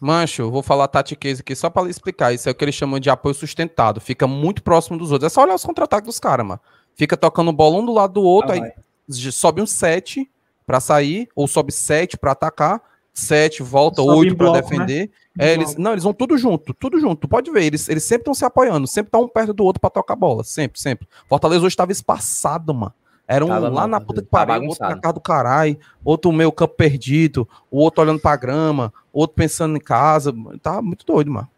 Mancho, 0.00 0.50
vou 0.50 0.62
falar 0.62 0.88
Tati 0.88 1.16
Case 1.16 1.40
aqui 1.40 1.54
só 1.54 1.70
pra 1.70 1.82
lhe 1.82 1.90
explicar. 1.90 2.32
Isso 2.34 2.48
é 2.48 2.52
o 2.52 2.54
que 2.54 2.64
eles 2.64 2.74
chamam 2.74 2.98
de 2.98 3.08
apoio 3.08 3.34
sustentado. 3.34 4.00
Fica 4.00 4.26
muito 4.26 4.62
próximo 4.62 4.98
dos 4.98 5.12
outros. 5.12 5.30
É 5.32 5.34
só 5.34 5.42
olhar 5.42 5.54
os 5.54 5.64
contra-ataques 5.64 6.06
dos 6.06 6.18
caras, 6.18 6.44
mano. 6.46 6.60
Fica 6.94 7.16
tocando 7.16 7.52
bola 7.52 7.76
um 7.78 7.86
do 7.86 7.92
lado 7.92 8.14
do 8.14 8.22
outro, 8.22 8.50
Ah, 8.52 8.54
aí 8.54 8.60
vai. 8.60 8.72
sobe 9.08 9.62
um 9.62 9.66
7 9.66 10.28
pra 10.66 10.80
sair, 10.80 11.28
ou 11.34 11.46
sobe 11.46 11.72
7 11.72 12.16
pra 12.18 12.32
atacar, 12.32 12.80
7 13.14 13.62
volta, 13.62 14.02
Sobe 14.02 14.18
8 14.18 14.32
em 14.32 14.36
pra 14.36 14.50
bloco, 14.50 14.68
defender. 14.68 15.08
né? 15.36 15.46
É, 15.46 15.52
eles, 15.54 15.76
não, 15.76 15.92
eles 15.92 16.02
vão 16.04 16.12
tudo 16.12 16.36
junto, 16.36 16.74
tudo 16.74 16.98
junto. 17.00 17.26
Pode 17.28 17.50
ver, 17.50 17.64
eles, 17.64 17.88
eles 17.88 18.02
sempre 18.02 18.22
estão 18.22 18.34
se 18.34 18.44
apoiando, 18.44 18.86
sempre 18.86 19.10
tá 19.10 19.18
um 19.18 19.28
perto 19.28 19.52
do 19.52 19.64
outro 19.64 19.80
pra 19.80 19.88
tocar 19.88 20.16
bola. 20.16 20.42
Sempre, 20.44 20.80
sempre. 20.80 21.06
Fortaleza 21.28 21.64
hoje 21.64 21.76
tava 21.76 21.92
espaçado, 21.92 22.74
mano. 22.74 22.92
Era 23.26 23.44
um 23.44 23.48
Tava, 23.48 23.68
lá 23.70 23.86
na 23.86 24.00
puta 24.00 24.20
que 24.20 24.28
tava 24.28 24.46
pariu, 24.48 24.68
outro 24.68 24.86
na 24.86 24.98
casa 25.00 25.14
do 25.14 25.20
caralho, 25.20 25.78
outro 26.04 26.30
meio 26.30 26.52
campo 26.52 26.74
perdido, 26.74 27.48
o 27.70 27.78
outro 27.78 28.02
olhando 28.02 28.20
pra 28.20 28.36
grama, 28.36 28.92
outro 29.12 29.34
pensando 29.34 29.76
em 29.76 29.80
casa. 29.80 30.34
Tá 30.60 30.82
muito 30.82 31.06
doido, 31.06 31.30
mano. 31.30 31.48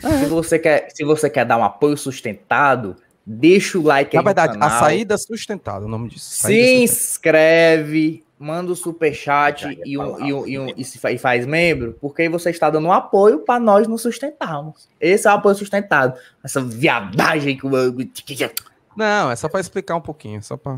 Se, 0.00 0.26
você 0.26 0.58
quer, 0.58 0.88
se 0.94 1.04
você 1.04 1.28
quer 1.28 1.44
dar 1.44 1.56
um 1.56 1.64
apoio 1.64 1.96
sustentado, 1.96 2.96
deixa 3.26 3.76
o 3.76 3.82
like 3.82 4.14
Na 4.14 4.20
aí 4.20 4.24
verdade, 4.24 4.56
no 4.56 4.64
a 4.64 4.70
saída 4.70 5.18
sustentada, 5.18 5.84
o 5.84 5.88
nome 5.88 6.08
disso. 6.10 6.26
Se 6.30 6.36
sustentada. 6.36 6.62
inscreve, 6.84 8.24
manda 8.40 8.72
o 8.72 8.76
superchat 8.76 9.64
Já 9.64 9.72
e, 9.84 9.98
um, 9.98 10.26
e, 10.26 10.32
um, 10.32 10.46
e, 10.46 10.58
um, 10.58 10.68
e, 10.70 10.82
e 10.82 11.18
faz 11.18 11.44
membro, 11.44 11.94
porque 12.00 12.22
aí 12.22 12.28
você 12.28 12.48
está 12.48 12.70
dando 12.70 12.88
um 12.88 12.92
apoio 12.92 13.40
para 13.40 13.60
nós 13.60 13.86
nos 13.86 14.00
sustentarmos. 14.00 14.88
Esse 14.98 15.28
é 15.28 15.30
o 15.30 15.34
apoio 15.34 15.54
sustentado. 15.54 16.18
Essa 16.42 16.62
viadagem 16.62 17.58
que 17.58 17.66
o. 17.66 17.70
Não, 18.96 19.30
é 19.30 19.36
só 19.36 19.46
pra 19.46 19.60
explicar 19.60 19.94
um 19.94 20.00
pouquinho, 20.00 20.42
só 20.42 20.56
pra... 20.56 20.76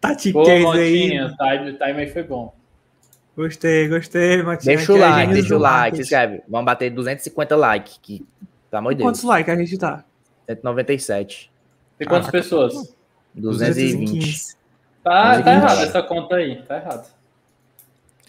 Tati 0.00 0.32
Pô, 0.32 0.44
Case 0.44 0.78
aí. 0.78 1.20
O 1.20 1.36
time, 1.36 1.70
o 1.70 1.78
time 1.78 2.00
aí 2.00 2.06
foi 2.10 2.22
bom. 2.22 2.54
Gostei, 3.36 3.88
gostei, 3.88 4.42
Matinho. 4.42 4.76
Deixa 4.76 4.92
o 4.92 4.96
like, 4.96 5.32
deixa 5.32 5.56
o 5.56 5.58
like, 5.58 5.96
se 5.96 6.02
inscreve. 6.02 6.42
Vamos 6.48 6.66
bater 6.66 6.90
250 6.90 7.56
likes, 7.56 7.98
que, 8.00 8.24
pelo 8.70 8.78
amor 8.78 8.94
de 8.94 8.98
Deus, 8.98 9.08
Quantos 9.08 9.24
likes 9.24 9.52
a 9.52 9.56
gente 9.56 9.78
tá? 9.78 10.04
197. 10.46 11.50
Tem 11.98 12.06
quantas 12.08 12.28
Ah, 12.28 12.32
pessoas? 12.32 12.94
220. 13.34 14.59
Tá, 15.02 15.10
tá 15.12 15.32
220. 15.38 15.62
errado 15.62 15.82
essa 15.82 16.02
conta 16.02 16.36
aí, 16.36 16.62
tá 16.62 16.76
errado. 16.76 17.10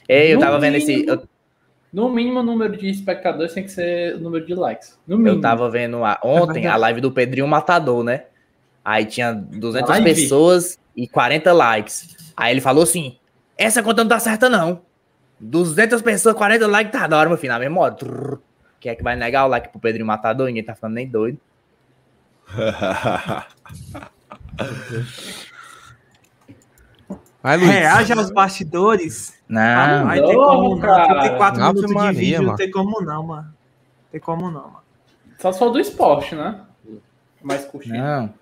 Ei, 0.08 0.32
eu 0.34 0.40
No 0.40 0.46
tava 0.46 0.60
vendo 0.60 0.76
esse. 0.76 0.88
mínimo- 0.96 1.12
Eu, 1.12 1.28
No 1.94 2.10
mínimo, 2.10 2.40
o 2.40 2.44
número 2.44 2.78
de 2.78 2.90
espectadores 2.90 3.54
tem 3.54 3.64
que 3.64 3.70
ser 3.72 4.16
o 4.16 4.20
número 4.20 4.46
de 4.46 4.54
likes. 4.56 4.98
No 5.06 5.18
mínimo. 5.18 5.36
eu 5.38 5.42
tava 5.42 5.70
vendo 5.70 6.04
a- 6.06 6.20
ontem 6.24 6.66
a 6.68 6.76
live 6.78 7.02
do 7.02 7.12
Pedrinho 7.12 7.48
Matador, 7.48 8.04
né? 8.04 8.24
Aí 8.84 9.06
tinha 9.06 9.34
200 9.34 9.90
Live? 9.90 10.06
pessoas 10.06 10.80
e 10.96 11.08
40 11.08 11.52
likes. 11.54 12.16
Aí 12.36 12.52
ele 12.54 12.62
falou 12.62 12.84
assim: 12.84 13.18
essa 13.58 13.84
conta 13.84 14.04
não 14.04 14.10
tá 14.10 14.20
certa, 14.20 14.50
não. 14.50 14.82
200 15.40 16.02
pessoas, 16.02 16.36
40 16.36 16.66
likes, 16.68 16.92
tá 16.94 17.06
da 17.08 17.18
hora, 17.18 17.30
meu 17.30 17.38
filho. 17.38 17.52
Na 17.54 17.60
mesma 17.60 17.82
hora. 17.82 17.94
Trrr. 17.94 18.40
Quem 18.80 18.92
é 18.92 18.96
que 18.96 19.04
vai 19.04 19.16
negar 19.16 19.46
o 19.46 19.50
like 19.50 19.70
pro 19.70 19.80
Pedrinho 19.80 20.06
Matador? 20.06 20.48
Ninguém 20.48 20.64
tá 20.64 20.74
falando 20.74 20.96
nem 20.96 21.08
doido. 21.08 21.38
Vai, 27.44 27.58
Luiz. 27.58 27.70
Reage 27.70 28.14
aos 28.14 28.32
bastidores. 28.32 29.34
Ah, 29.50 29.98
Não. 30.00 30.06
vai 30.06 30.22
ter 30.22 30.34
não, 30.34 30.46
como 30.46 30.70
não. 30.76 30.80
cara. 30.80 31.08
34 31.22 31.64
Ave 31.64 31.74
minutos 31.74 31.86
de 31.90 31.94
Maria, 31.94 32.20
vídeo, 32.20 32.38
não 32.40 32.46
mano. 32.46 32.58
tem 32.58 32.72
como 32.72 33.02
não, 33.02 33.24
mano. 33.24 33.54
Tem 34.12 34.22
como 34.22 34.42
não, 34.52 34.62
mano. 34.64 34.82
Só 35.40 35.52
se 35.52 35.60
for 35.60 35.70
do 35.72 35.80
esporte, 35.80 36.36
né? 36.36 36.60
Mais 37.42 37.66
curtido. 37.66 37.98
Não. 37.98 38.34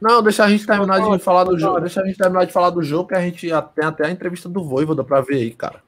Não, 0.00 0.22
deixa 0.22 0.44
a 0.44 0.48
gente 0.50 0.66
terminar 0.66 1.00
de 1.00 1.18
falar 1.20 1.44
do 1.44 1.58
jogo. 1.58 1.80
Deixa 1.80 2.02
a 2.02 2.04
gente 2.04 2.18
terminar 2.18 2.44
de 2.44 2.52
falar 2.52 2.70
do 2.70 2.82
jogo, 2.82 3.08
que 3.08 3.14
a 3.14 3.20
gente 3.20 3.48
tem 3.74 3.84
até 3.84 4.06
a 4.06 4.10
entrevista 4.10 4.48
do 4.48 4.62
Voivoda 4.64 5.02
pra 5.04 5.20
ver 5.20 5.36
aí, 5.36 5.50
cara. 5.52 5.80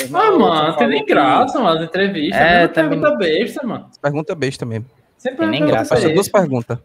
Irmão, 0.00 0.20
Ah, 0.22 0.38
mano, 0.38 0.76
tem 0.76 0.88
nem 0.88 1.04
graça, 1.06 1.58
mano, 1.60 1.78
as 1.78 1.84
entrevistas. 1.84 2.40
É, 2.40 2.66
também- 2.68 3.00
pergunta 3.00 3.16
besta, 3.16 3.66
mano. 3.66 3.86
Pergunta 4.02 4.34
besta 4.34 4.66
mesmo. 4.66 4.86
Sempre 5.16 5.38
Tem 5.38 5.48
nem 5.48 5.66
graça. 5.66 5.90
Faz 5.90 6.00
besta. 6.02 6.14
duas 6.14 6.28
perguntas. 6.28 6.78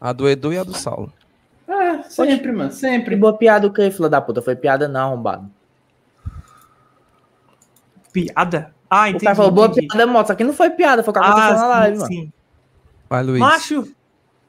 A 0.00 0.12
do 0.12 0.28
Edu 0.28 0.52
e 0.52 0.58
a 0.58 0.64
do 0.64 0.74
Saulo. 0.74 1.12
Sempre, 2.08 2.52
mano, 2.52 2.70
Que 2.70 2.76
sempre. 2.76 3.16
boa 3.16 3.36
piada 3.36 3.66
o 3.66 3.72
que, 3.72 3.90
filha 3.90 4.08
da 4.08 4.20
puta? 4.20 4.40
Foi 4.42 4.56
piada 4.56 4.88
não, 4.88 5.08
arrombado. 5.12 5.50
Piada? 8.12 8.74
Ah, 8.88 9.04
O 9.04 9.06
entendi. 9.08 9.24
cara 9.24 9.36
falou 9.36 9.50
boa 9.52 9.66
entendi. 9.68 9.86
piada, 9.86 10.06
moto. 10.06 10.24
Isso 10.26 10.32
aqui 10.32 10.44
não 10.44 10.52
foi 10.52 10.70
piada, 10.70 11.02
foi 11.02 11.10
o 11.12 11.14
que 11.14 11.20
aconteceu 11.20 11.54
na 11.54 11.62
Ah, 11.64 11.68
live, 11.68 11.96
sim, 11.96 12.02
mano. 12.02 12.12
sim. 12.12 12.32
Vai, 13.08 13.22
Luiz. 13.22 13.38
Macho, 13.40 13.88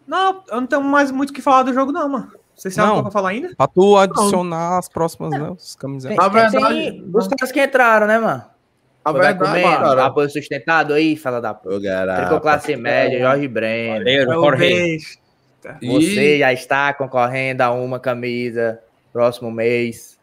não, 0.07 0.43
eu 0.49 0.61
não 0.61 0.67
tenho 0.67 0.83
mais 0.83 1.11
muito 1.11 1.29
o 1.29 1.33
que 1.33 1.41
falar 1.41 1.63
do 1.63 1.73
jogo, 1.73 1.91
não, 1.91 2.09
mano. 2.09 2.31
Vocês 2.55 2.75
têm 2.75 2.83
Não. 2.83 2.91
algo 2.91 3.03
pra 3.03 3.11
falar 3.11 3.29
ainda? 3.29 3.55
Pra 3.55 3.67
tu 3.67 3.97
adicionar 3.97 4.77
as 4.77 4.87
próximas, 4.89 5.31
né? 5.31 5.49
Os 5.49 5.75
camisetas. 5.75 6.17
Tem, 6.17 6.29
tem- 6.29 6.41
verdade, 6.51 6.91
tem 6.91 7.11
os 7.13 7.27
caras 7.27 7.51
que 7.51 7.63
entraram, 7.63 8.07
né, 8.07 8.19
mano? 8.19 8.43
A 9.03 9.11
Vai 9.11 9.21
verdade, 9.33 9.49
comendo, 9.63 9.79
cara. 9.83 10.05
apoio 10.05 10.29
sustentado 10.29 10.93
aí, 10.93 11.15
fala 11.15 11.41
da 11.41 11.55
puta. 11.55 11.79
Tricô 12.17 12.39
classe 12.39 12.75
média, 12.75 13.19
Jorge 13.19 13.47
Breno. 13.47 13.97
Valeu, 13.99 14.21
Eu 14.21 14.33
Jorge. 14.33 14.97
Você 15.83 16.39
já 16.39 16.51
está 16.53 16.93
concorrendo 16.93 17.61
a 17.61 17.71
uma 17.71 17.99
camisa 17.99 18.79
próximo 19.13 19.51
mês. 19.51 20.19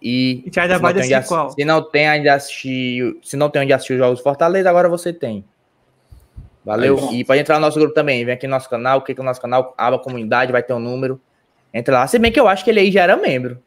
E 0.00 0.44
E 0.46 0.60
ainda 0.60 0.76
se 0.76 0.80
vai 0.82 0.92
não, 0.92 1.00
tem 1.00 1.08
decidir 1.08 1.14
onde, 1.16 1.28
qual. 1.28 1.46
ass- 1.46 1.54
se 1.54 1.64
não 1.64 1.82
tem 1.90 2.10
onde 2.10 2.28
assistir, 2.28 3.16
se 3.22 3.36
não 3.36 3.48
tem 3.50 3.62
onde 3.62 3.72
assistir 3.72 3.94
os 3.94 3.98
jogos 3.98 4.18
do 4.20 4.22
Fortaleza, 4.22 4.68
agora 4.70 4.88
você 4.88 5.12
tem. 5.12 5.44
Valeu? 6.64 6.98
Aí, 7.10 7.20
e 7.20 7.24
pode 7.24 7.40
entrar 7.40 7.56
no 7.56 7.60
nosso 7.62 7.78
grupo 7.78 7.94
também. 7.94 8.24
Vem 8.24 8.34
aqui 8.34 8.46
no 8.46 8.50
nosso 8.52 8.68
canal, 8.68 9.00
clica 9.02 9.22
no 9.22 9.26
nosso 9.28 9.40
canal, 9.40 9.72
aba 9.78 9.98
comunidade, 9.98 10.52
vai 10.52 10.62
ter 10.62 10.72
um 10.72 10.80
número. 10.80 11.20
Entra 11.72 11.98
lá. 12.00 12.06
Se 12.06 12.18
bem 12.18 12.32
que 12.32 12.40
eu 12.40 12.48
acho 12.48 12.64
que 12.64 12.70
ele 12.70 12.80
aí 12.80 12.90
já 12.90 13.02
era 13.02 13.16
membro. 13.16 13.62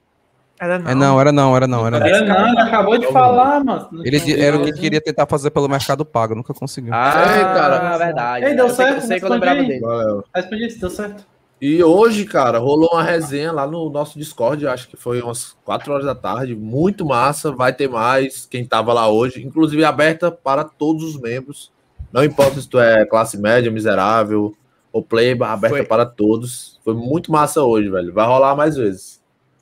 Era 0.59 0.77
não. 0.77 0.91
É, 0.91 0.95
não, 0.95 1.21
era 1.21 1.31
não, 1.31 1.55
era 1.55 1.67
não, 1.67 1.87
era 1.87 1.99
não. 1.99 2.05
Era 2.05 2.53
não, 2.53 2.59
acabou 2.59 2.97
de 2.97 3.07
falar, 3.07 3.63
mano. 3.63 3.87
Ele 4.03 4.41
era 4.41 4.57
o 4.57 4.63
que 4.65 4.73
queria 4.73 4.99
tentar 4.99 5.25
fazer 5.25 5.51
pelo 5.51 5.69
Mercado 5.69 6.03
Pago, 6.03 6.35
nunca 6.35 6.53
conseguiu. 6.53 6.93
Ah, 6.93 7.37
Ei, 7.37 7.43
cara. 7.43 7.97
verdade. 7.97 8.45
Ei, 8.45 8.55
deu 8.55 8.67
eu 8.67 8.69
sei, 8.73 8.85
certo, 8.85 8.97
eu 8.97 9.07
sei 9.07 9.19
que 9.19 9.25
eu 9.25 9.29
lembrava 9.29 9.61
aí. 9.61 9.67
dele. 9.67 9.79
Valeu. 9.79 10.23
Respondi 10.35 10.67
isso, 10.67 10.79
deu 10.81 10.89
certo. 10.89 11.23
E 11.61 11.83
hoje, 11.83 12.23
cara, 12.25 12.57
rolou 12.57 12.89
uma 12.93 13.03
resenha 13.03 13.51
lá 13.51 13.67
no 13.67 13.89
nosso 13.89 14.17
Discord, 14.17 14.65
acho 14.65 14.87
que 14.87 14.95
foi 14.95 15.21
umas 15.21 15.57
4 15.65 15.91
horas 15.91 16.05
da 16.05 16.15
tarde, 16.15 16.55
muito 16.55 17.05
massa, 17.05 17.51
vai 17.51 17.73
ter 17.73 17.89
mais, 17.89 18.45
quem 18.45 18.63
tava 18.65 18.93
lá 18.93 19.09
hoje, 19.09 19.45
inclusive 19.45 19.83
aberta 19.83 20.31
para 20.31 20.63
todos 20.63 21.03
os 21.03 21.19
membros, 21.19 21.69
não 22.13 22.23
importa 22.23 22.61
se 22.61 22.67
tu 22.67 22.79
é 22.79 23.05
classe 23.05 23.37
média, 23.37 23.69
miserável 23.69 24.55
ou 24.91 25.03
playba, 25.03 25.49
aberta 25.49 25.77
Foi. 25.77 25.85
para 25.85 26.05
todos, 26.05 26.79
foi 26.83 26.93
muito 26.93 27.29
massa 27.29 27.61
hoje, 27.61 27.89
velho, 27.89 28.13
vai 28.13 28.25
rolar 28.25 28.55
mais 28.55 28.77
vezes. 28.77 29.18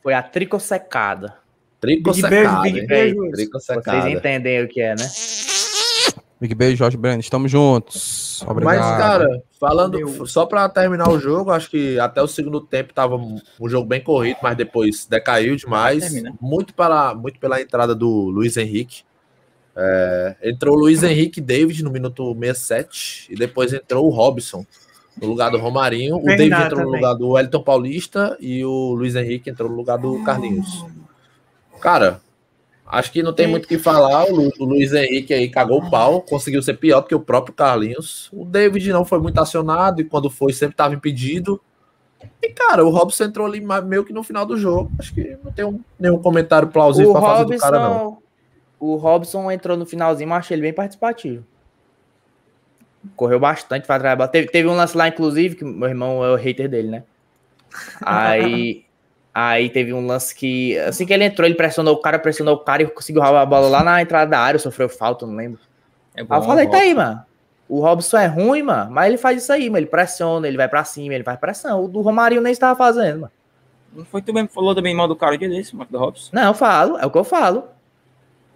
Foi 0.07 0.13
a 0.13 0.23
tricocecada. 0.23 1.35
Trico 1.81 2.13
Big 2.13 2.29
beijo, 2.29 2.61
big 2.61 2.87
beijo. 2.87 3.17
Vocês 3.51 4.05
entendem 4.05 4.63
o 4.63 4.67
que 4.69 4.79
é, 4.79 4.95
né? 4.95 5.05
Big 6.39 6.55
beijo, 6.55 6.77
Jorge 6.77 6.95
Breno. 6.95 7.19
Estamos 7.19 7.51
juntos. 7.51 8.41
Obrigado. 8.47 8.79
Mas, 8.79 8.97
cara, 8.97 9.43
falando, 9.59 9.99
Valeu. 9.99 10.25
só 10.25 10.45
para 10.45 10.69
terminar 10.69 11.09
o 11.09 11.19
jogo, 11.19 11.51
acho 11.51 11.69
que 11.69 11.99
até 11.99 12.21
o 12.21 12.27
segundo 12.27 12.61
tempo 12.61 12.93
tava 12.93 13.17
um 13.17 13.37
um 13.59 13.67
jogo 13.67 13.85
bem 13.85 13.99
corrido, 14.01 14.37
mas 14.41 14.55
depois 14.55 15.05
decaiu 15.05 15.57
demais. 15.57 16.03
Termina. 16.03 16.33
Muito 16.39 16.73
pela, 16.73 17.13
muito 17.13 17.37
pela 17.37 17.59
entrada 17.59 17.93
do 17.93 18.07
Luiz 18.29 18.55
Henrique. 18.55 19.03
É, 19.75 20.37
entrou 20.41 20.77
o 20.77 20.79
Luiz 20.79 21.03
Henrique 21.03 21.41
David 21.41 21.83
no 21.83 21.91
minuto 21.91 22.33
67 22.33 23.27
e 23.29 23.35
depois 23.35 23.73
entrou 23.73 24.05
o 24.05 24.09
Robson 24.09 24.65
no 25.21 25.27
lugar 25.27 25.49
do 25.51 25.57
Romarinho. 25.57 26.15
O 26.17 26.21
Bernardo 26.23 26.37
David 26.49 26.63
entrou 26.65 26.79
no 26.81 26.85
também. 26.87 27.01
lugar 27.01 27.13
do 27.15 27.29
Wellington 27.29 27.61
Paulista 27.63 28.37
e 28.39 28.63
o 28.63 28.93
Luiz 28.93 29.15
Henrique 29.15 29.49
entrou 29.49 29.69
no 29.69 29.75
lugar 29.75 29.97
do 29.97 30.23
Carlinhos. 30.23 30.85
Cara, 31.79 32.19
acho 32.85 33.11
que 33.11 33.21
não 33.23 33.33
tem 33.33 33.47
muito 33.47 33.65
o 33.65 33.67
que 33.67 33.77
falar. 33.77 34.25
O, 34.25 34.35
Lu- 34.35 34.51
o 34.59 34.65
Luiz 34.65 34.93
Henrique 34.93 35.33
aí 35.33 35.49
cagou 35.49 35.79
o 35.83 35.89
pau, 35.89 36.21
conseguiu 36.21 36.61
ser 36.61 36.75
pior 36.75 37.01
do 37.01 37.07
que 37.07 37.15
o 37.15 37.19
próprio 37.19 37.53
Carlinhos. 37.53 38.29
O 38.33 38.45
David 38.45 38.91
não 38.91 39.05
foi 39.05 39.19
muito 39.19 39.39
acionado 39.39 40.01
e 40.01 40.05
quando 40.05 40.29
foi 40.29 40.53
sempre 40.53 40.73
estava 40.73 40.93
impedido. 40.93 41.59
E, 42.41 42.49
cara, 42.49 42.83
o 42.83 42.89
Robson 42.89 43.25
entrou 43.25 43.45
ali 43.45 43.61
meio 43.61 44.03
que 44.03 44.11
no 44.11 44.23
final 44.23 44.45
do 44.45 44.57
jogo. 44.57 44.91
Acho 44.97 45.13
que 45.13 45.37
não 45.43 45.51
tem 45.51 45.65
um- 45.65 45.79
nenhum 45.99 46.17
comentário 46.19 46.67
plausível 46.67 47.11
O 47.11 47.13
para 47.13 47.21
fazer 47.21 47.45
do 47.45 47.57
cara, 47.57 47.79
não. 47.79 47.93
Robson, 47.93 48.21
o 48.79 48.95
Robson 48.95 49.51
entrou 49.51 49.77
no 49.77 49.85
finalzinho, 49.85 50.29
mas 50.29 50.39
achei 50.39 50.55
ele 50.55 50.61
bem 50.63 50.73
participativo. 50.73 51.43
Correu 53.15 53.39
bastante 53.39 53.85
para 53.87 54.15
trás. 54.15 54.31
Teve, 54.31 54.47
teve 54.47 54.67
um 54.67 54.75
lance 54.75 54.95
lá, 54.97 55.07
inclusive, 55.07 55.55
que 55.55 55.63
meu 55.63 55.87
irmão 55.87 56.23
é 56.23 56.31
o 56.31 56.35
hater 56.35 56.69
dele, 56.69 56.89
né? 56.89 57.03
Aí, 58.01 58.85
aí 59.33 59.69
teve 59.69 59.93
um 59.93 60.05
lance 60.05 60.33
que, 60.33 60.77
assim 60.79 61.05
que 61.05 61.13
ele 61.13 61.25
entrou, 61.25 61.47
ele 61.47 61.55
pressionou 61.55 61.93
o 61.93 62.01
cara, 62.01 62.19
pressionou 62.19 62.55
o 62.55 62.59
cara 62.59 62.83
e 62.83 62.87
conseguiu 62.87 63.21
roubar 63.21 63.41
a 63.41 63.45
bola 63.45 63.67
lá 63.69 63.83
na 63.83 64.01
entrada 64.01 64.31
da 64.31 64.39
área, 64.39 64.59
sofreu 64.59 64.89
falta, 64.89 65.25
não 65.25 65.35
lembro. 65.35 65.59
É 66.15 66.23
bom, 66.23 66.33
Aí 66.33 66.41
eu 66.41 66.45
falei, 66.45 66.67
tá 66.67 66.77
aí, 66.77 66.93
mano. 66.93 67.23
O 67.69 67.81
Robson 67.81 68.17
é 68.17 68.27
ruim, 68.27 68.63
mano, 68.63 68.91
mas 68.91 69.07
ele 69.07 69.17
faz 69.17 69.43
isso 69.43 69.51
aí, 69.51 69.69
mano. 69.69 69.79
Ele 69.79 69.87
pressiona, 69.87 70.47
ele 70.47 70.57
vai 70.57 70.69
pra 70.69 70.83
cima, 70.83 71.13
ele 71.13 71.23
faz 71.23 71.37
pressão. 71.37 71.83
O 71.83 71.87
do 71.87 72.01
Romarinho 72.01 72.41
nem 72.41 72.51
estava 72.51 72.77
fazendo, 72.77 73.21
mano. 73.21 73.31
Não 73.93 74.05
foi 74.05 74.21
tu 74.21 74.33
mesmo 74.33 74.47
que 74.47 74.53
falou 74.53 74.75
também 74.75 74.95
mal 74.95 75.07
do 75.07 75.15
cara 75.15 75.37
dia 75.37 75.49
desse, 75.49 75.75
Marco 75.75 75.91
do 75.91 75.99
Robson? 75.99 76.29
Não, 76.31 76.43
eu 76.43 76.53
falo, 76.53 76.97
é 76.97 77.05
o 77.05 77.11
que 77.11 77.17
eu 77.17 77.23
falo. 77.23 77.67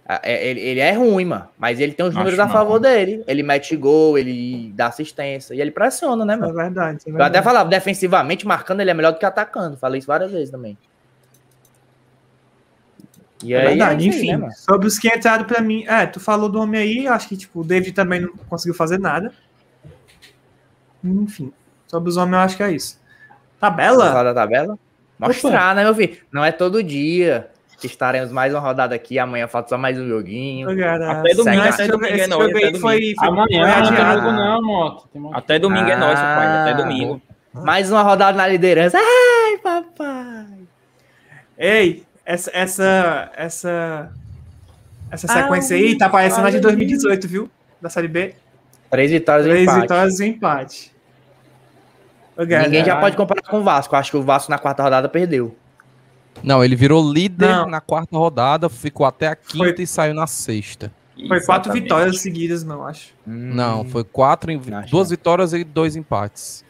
É- 0.08 0.48
Ele, 0.50 0.60
ele 0.60 0.80
é 0.80 0.92
ruim, 0.92 1.24
mano, 1.24 1.48
mas 1.56 1.78
ele 1.80 1.92
tem 1.92 2.04
os 2.04 2.10
Acho 2.10 2.18
números 2.18 2.38
a 2.38 2.46
não. 2.46 2.52
favor 2.52 2.78
dele. 2.78 3.22
Ele 3.26 3.42
mete 3.42 3.76
gol, 3.76 4.18
ele 4.18 4.72
dá 4.74 4.88
assistência 4.88 5.54
e 5.54 5.60
ele 5.60 5.70
pressiona, 5.70 6.24
né, 6.24 6.34
É 6.34 6.36
mano? 6.36 6.52
verdade. 6.54 6.98
é 7.06 7.08
Eu 7.08 7.12
verdade. 7.14 7.36
até 7.36 7.42
falava, 7.42 7.70
defensivamente, 7.70 8.46
marcando, 8.46 8.80
ele 8.80 8.90
é 8.90 8.94
melhor 8.94 9.12
do 9.12 9.18
que 9.18 9.24
atacando. 9.24 9.76
Falei 9.76 9.98
isso 10.00 10.06
várias 10.08 10.30
vezes 10.30 10.50
também. 10.50 10.76
E 13.44 13.54
É 13.54 13.60
aí, 13.60 13.66
verdade, 13.68 14.04
é 14.04 14.08
isso 14.08 14.18
aí, 14.20 14.28
enfim. 14.30 14.36
né, 14.42 14.50
sobre 14.52 14.86
os 14.86 14.98
que 14.98 15.08
entraram 15.08 15.44
pra 15.44 15.60
mim. 15.60 15.84
É, 15.86 16.06
tu 16.06 16.20
falou 16.20 16.48
do 16.48 16.60
homem 16.60 16.80
aí, 16.80 17.08
acho 17.08 17.28
que 17.28 17.36
tipo, 17.36 17.60
o 17.60 17.64
David 17.64 17.92
também 17.92 18.20
não 18.20 18.30
conseguiu 18.48 18.74
fazer 18.74 18.98
nada. 18.98 19.32
Enfim. 21.02 21.52
Sobre 21.88 22.08
os 22.08 22.16
homens, 22.16 22.34
eu 22.34 22.38
acho 22.40 22.56
que 22.56 22.62
é 22.62 22.70
isso. 22.72 23.00
Tabela? 23.60 24.06
Falar 24.12 24.22
da 24.32 24.34
tabela? 24.34 24.78
Mostrar, 25.18 25.74
né, 25.74 25.84
meu 25.84 25.94
filho? 25.94 26.18
Não 26.32 26.44
é 26.44 26.50
todo 26.52 26.82
dia 26.82 27.50
estaremos 27.86 28.32
mais 28.32 28.52
uma 28.52 28.60
rodada 28.60 28.94
aqui. 28.94 29.18
Amanhã 29.18 29.46
falta 29.46 29.68
só 29.68 29.78
mais 29.78 29.98
um 29.98 30.08
joguinho. 30.08 30.68
Até 30.70 31.34
domingo, 31.34 31.60
até 31.60 31.68
esse 31.68 31.86
jogo, 31.86 31.98
domingo 31.98 32.20
é 32.20 32.26
nóis, 32.26 32.50
até 32.50 32.64
aí 32.64 32.78
foi, 32.78 33.14
foi, 33.14 33.14
Amanhã 33.28 33.80
não 33.82 33.88
tem 33.88 33.96
jogo 33.96 34.32
não, 34.32 34.62
moto. 34.62 35.08
Até 35.32 35.58
domingo 35.58 35.88
é 35.88 35.96
nosso, 35.96 36.22
pai. 36.22 36.46
Até 36.46 36.70
Ah, 36.70 36.74
domingo. 36.74 37.22
Mais 37.52 37.90
uma 37.92 38.02
rodada 38.02 38.36
na 38.36 38.46
liderança. 38.46 38.98
Ai, 38.98 39.58
papai. 39.58 40.46
Ei, 41.58 42.04
essa, 42.24 42.50
essa, 42.54 43.30
essa, 43.36 44.10
essa 45.10 45.28
sequência 45.28 45.76
aí 45.76 45.96
tá 45.98 46.08
parecendo 46.08 46.46
a 46.46 46.50
de 46.50 46.56
ai, 46.56 46.62
2018, 46.62 47.28
viu? 47.28 47.50
Da 47.80 47.88
Série 47.90 48.08
B. 48.08 48.34
Três 48.90 49.10
vitórias 49.10 49.46
e 49.46 49.50
Três 49.50 49.62
empate. 49.64 49.80
vitórias 49.80 50.20
e 50.20 50.26
empate. 50.26 50.92
Ninguém 52.38 52.84
já 52.84 52.98
pode 52.98 53.16
comparar 53.16 53.42
com 53.42 53.58
o 53.58 53.62
Vasco. 53.62 53.94
Acho 53.94 54.10
que 54.10 54.16
o 54.16 54.22
Vasco 54.22 54.50
na 54.50 54.58
quarta 54.58 54.82
rodada 54.82 55.08
perdeu. 55.08 55.54
Não, 56.42 56.64
ele 56.64 56.74
virou 56.76 57.12
líder 57.12 57.48
Não. 57.48 57.68
na 57.68 57.80
quarta 57.80 58.16
rodada, 58.16 58.68
ficou 58.68 59.06
até 59.06 59.28
a 59.28 59.36
quinta 59.36 59.74
Foi- 59.74 59.82
e 59.84 59.86
saiu 59.86 60.14
na 60.14 60.26
sexta. 60.26 60.92
Foi 61.16 61.26
quatro 61.40 61.70
Exatamente. 61.70 61.82
vitórias 61.82 62.20
seguidas, 62.20 62.64
não 62.64 62.84
acho. 62.86 63.12
Não, 63.26 63.84
foi 63.84 64.02
quatro, 64.02 64.50
em- 64.50 64.60
Acho 64.72 64.90
duas 64.90 65.08
não. 65.08 65.16
vitórias 65.16 65.52
e 65.52 65.62
dois 65.62 65.94
empates. 65.94 66.64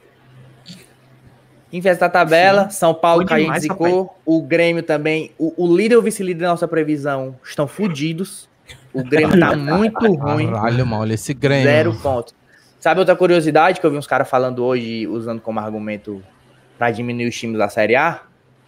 Em 1.73 1.81
vez 1.81 1.97
da 1.97 2.09
tabela, 2.09 2.69
São 2.69 2.93
Paulo 2.93 3.23
gente 3.27 3.41
demais, 3.41 3.63
zicou. 3.63 4.15
O 4.27 4.43
Grêmio 4.43 4.83
também. 4.83 5.33
O, 5.39 5.55
o 5.65 5.75
líder 5.77 5.95
e 5.95 5.99
o 5.99 6.03
vice-líder 6.03 6.43
da 6.43 6.49
nossa 6.51 6.69
previsão 6.69 7.35
estão 7.43 7.67
fodidos. 7.67 8.47
O 8.93 9.03
Grêmio 9.03 9.39
tá 9.41 9.57
muito 9.57 10.13
ruim. 10.17 10.51
Caralho, 10.53 10.87
mano, 10.87 11.03
olha 11.03 11.15
esse 11.15 11.33
Grêmio. 11.33 11.65
Zero 11.65 11.95
pontos. 12.03 12.35
Sabe 12.79 13.01
outra 13.01 13.17
curiosidade 13.17 13.81
que 13.81 13.87
eu 13.87 13.91
vi 13.91 13.97
uns 13.97 14.07
caras 14.07 14.29
falando 14.29 14.63
hoje, 14.63 15.07
usando 15.07 15.41
como 15.41 15.61
argumento 15.61 16.23
pra 16.77 16.91
diminuir 16.91 17.29
os 17.29 17.37
times 17.39 17.57
da 17.57 17.69
Série 17.71 17.97
A? 17.97 18.21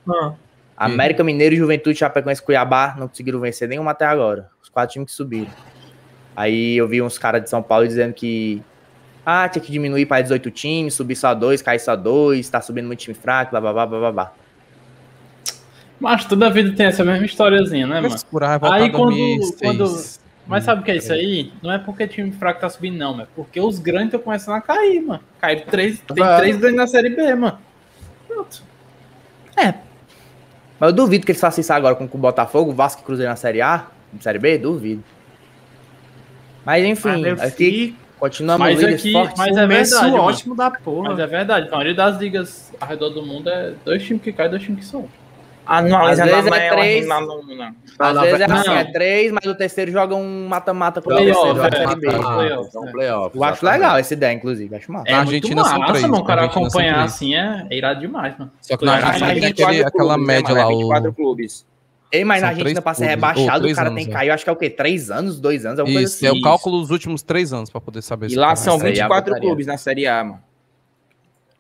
Ah, 0.09 0.32
América 0.77 1.22
Mineiro, 1.22 1.55
Juventude, 1.55 1.99
Chapecoense 1.99 2.43
Cuiabá 2.43 2.95
não 2.99 3.07
conseguiram 3.09 3.39
vencer 3.41 3.68
nenhuma 3.68 3.93
até 3.93 4.05
agora. 4.05 4.49
Os 4.62 4.68
quatro 4.68 4.93
times 4.95 5.11
que 5.11 5.16
subiram. 5.16 5.51
Aí 6.37 6.77
eu 6.77 6.89
vi 6.89 7.01
uns 7.01 7.16
caras 7.16 7.43
de 7.43 7.49
São 7.51 7.62
Paulo 7.62 7.87
dizendo 7.87 8.12
que 8.12 8.61
ah, 9.25 9.49
tinha 9.49 9.62
que 9.64 9.70
diminuir 9.70 10.05
para 10.07 10.20
18 10.20 10.51
times, 10.51 10.95
subir 10.95 11.16
só 11.16 11.33
dois, 11.33 11.62
cair 11.62 11.79
só 11.79 11.95
dois, 11.97 12.49
tá 12.49 12.61
subindo 12.61 12.87
muito 12.87 12.99
time 13.01 13.14
fraco, 13.14 13.53
blá 13.53 13.61
blá 13.61 13.72
blá 13.72 13.87
blá 13.87 13.99
blá, 14.01 14.12
blá. 14.12 14.33
Mas 16.01 16.25
toda 16.25 16.51
vida 16.51 16.72
tem 16.77 16.87
essa 16.87 17.05
mesma 17.05 17.25
historiazinha, 17.25 17.87
né, 17.87 18.01
mano? 18.01 18.14
Voltar 18.59 18.75
Aí 18.75 18.91
quando- 18.91 19.07
2006. 19.07 19.61
quando- 19.61 20.25
Mas 20.47 20.64
sabe 20.64 20.83
o 20.83 20.85
que 20.85 20.91
é 20.91 20.97
isso 20.97 21.11
aí? 21.12 21.53
Não 21.62 21.72
é 21.72 21.79
porque 21.79 22.07
time 22.07 22.31
fraco 22.33 22.61
tá 22.61 22.68
subindo, 22.68 22.99
não, 22.99 23.18
é 23.20 23.27
porque 23.35 23.59
os 23.61 23.79
grandes 23.79 24.09
estão 24.09 24.20
começando 24.20 24.57
a 24.57 24.61
cair, 24.61 25.01
mano. 25.01 25.20
Caíram 25.41 25.64
três, 25.70 26.01
tem 26.01 26.37
três 26.37 26.57
grandes 26.59 26.77
na 26.77 26.87
Série 26.87 27.11
B, 27.11 27.35
mano. 27.35 27.59
Pronto. 28.29 28.62
Mas 30.85 30.91
eu 30.91 30.97
duvido 30.97 31.24
que 31.24 31.32
eles 31.32 31.41
façam 31.41 31.62
isso 31.62 31.72
agora 31.72 31.95
com 31.95 32.05
o 32.05 32.18
Botafogo, 32.18 32.70
Vasco 32.70 33.01
e 33.01 33.05
Cruzeiro 33.07 33.30
na 33.30 33.37
Série 33.37 33.62
A, 33.62 33.87
na 34.12 34.20
Série 34.20 34.39
B, 34.39 34.59
duvido. 34.59 35.03
Mas 36.62 36.85
enfim, 36.85 37.22
mas, 37.22 37.41
aqui 37.41 37.97
continuamos 38.18 38.66
Mas 38.66 38.85
aqui- 38.85 39.12
fortes. 39.12 39.39
mas 39.39 39.57
é 39.57 39.66
verdade, 39.66 40.12
ótimo 40.14 40.55
da 40.55 40.70
porra. 40.70 41.09
Mas 41.09 41.18
é 41.20 41.26
verdade, 41.26 41.68
a 41.68 41.70
maioria 41.70 41.95
das 41.95 42.18
ligas 42.18 42.70
ao 42.78 42.87
redor 42.87 43.09
do 43.09 43.24
mundo 43.24 43.49
é 43.49 43.72
dois 43.82 44.05
times 44.05 44.22
que 44.22 44.30
caem, 44.30 44.51
dois 44.51 44.62
times 44.62 44.80
que 44.80 44.85
sobem. 44.85 45.09
Ah, 45.67 45.81
não, 45.83 46.05
Às 46.05 46.21
Aliança 46.21 46.43
vezes 46.43 46.53
é 46.53 46.67
é 46.67 46.71
três. 46.71 47.11
Às 47.99 48.21
vezes 48.21 48.41
é 48.41 48.49
não. 48.49 48.57
assim, 48.57 48.71
é 48.71 48.85
três, 48.85 49.33
mas 49.33 49.45
o 49.47 49.55
terceiro 49.55 49.91
joga 49.93 50.15
um 50.15 50.47
mata-mata 50.49 51.01
com 51.01 51.11
o 51.11 51.15
Playoff, 51.17 51.43
terceiro 51.43 51.59
da 51.59 51.67
é. 51.69 51.89
Série 51.89 52.01
B. 52.01 52.07
Playoff, 52.11 52.69
Então, 52.69 52.89
é. 52.89 52.91
playoff. 52.93 53.37
Eu 53.37 53.45
acho 53.45 53.65
legal 53.65 53.97
essa 53.97 54.15
ideia, 54.15 54.33
inclusive. 54.33 54.75
Acho 54.77 54.93
massa. 54.93 55.09
É 55.09 55.12
Na 55.12 55.19
Argentina 55.21 55.65
são 55.65 55.79
massa, 55.79 55.93
três, 55.93 56.07
mano. 56.07 56.23
O 56.23 56.25
cara 56.27 56.43
são 56.43 56.51
acompanhar 56.51 57.03
assim 57.05 57.35
é, 57.35 57.67
é 57.71 57.77
irado 57.77 58.01
demais, 58.01 58.37
mano. 58.39 58.51
Só 58.61 58.77
que 58.77 58.85
na 58.85 58.95
Argentina 58.95 59.33
tem 59.33 59.41
24 59.43 59.65
aquele, 59.65 59.85
aquela 59.85 60.15
clubes, 60.15 60.27
né, 60.27 60.35
média? 60.35 60.53
É 60.53 60.55
lá. 60.65 60.69
24 60.69 61.11
O... 61.11 61.15
clubes. 61.15 61.67
Ei, 62.12 62.25
mas 62.25 62.43
na 62.43 62.49
São 62.49 62.57
Argentina, 62.59 62.83
pra 62.83 62.95
ser 62.95 63.07
rebaixado, 63.07 63.67
o 63.67 63.75
cara 63.75 63.89
anos, 63.89 63.97
tem 63.97 64.05
que 64.05 64.11
é. 64.12 64.15
cair, 64.15 64.29
eu 64.29 64.35
acho 64.35 64.45
que 64.45 64.51
é 64.51 64.53
o 64.53 64.57
quê? 64.57 64.71
Três 64.71 65.11
anos, 65.11 65.41
dois 65.41 65.67
anos? 65.67 65.81
Alguma 65.81 65.97
coisa 65.99 66.15
Isso, 66.15 66.25
é 66.25 66.29
assim. 66.29 66.39
o 66.39 66.43
cálculo 66.43 66.81
dos 66.81 66.91
últimos 66.91 67.23
três 67.23 67.53
anos 67.53 67.71
pra 67.71 67.81
poder 67.81 68.03
saber 68.03 68.27
E 68.27 68.31
se 68.31 68.37
lá 68.37 68.55
são 68.55 68.77
Isso 68.77 68.85
aí 68.87 68.91
é 68.91 68.95
24 68.95 69.25
putaria. 69.25 69.49
clubes 69.49 69.67
na 69.67 69.77
Série 69.77 70.07
A, 70.07 70.23
mano. 70.23 70.41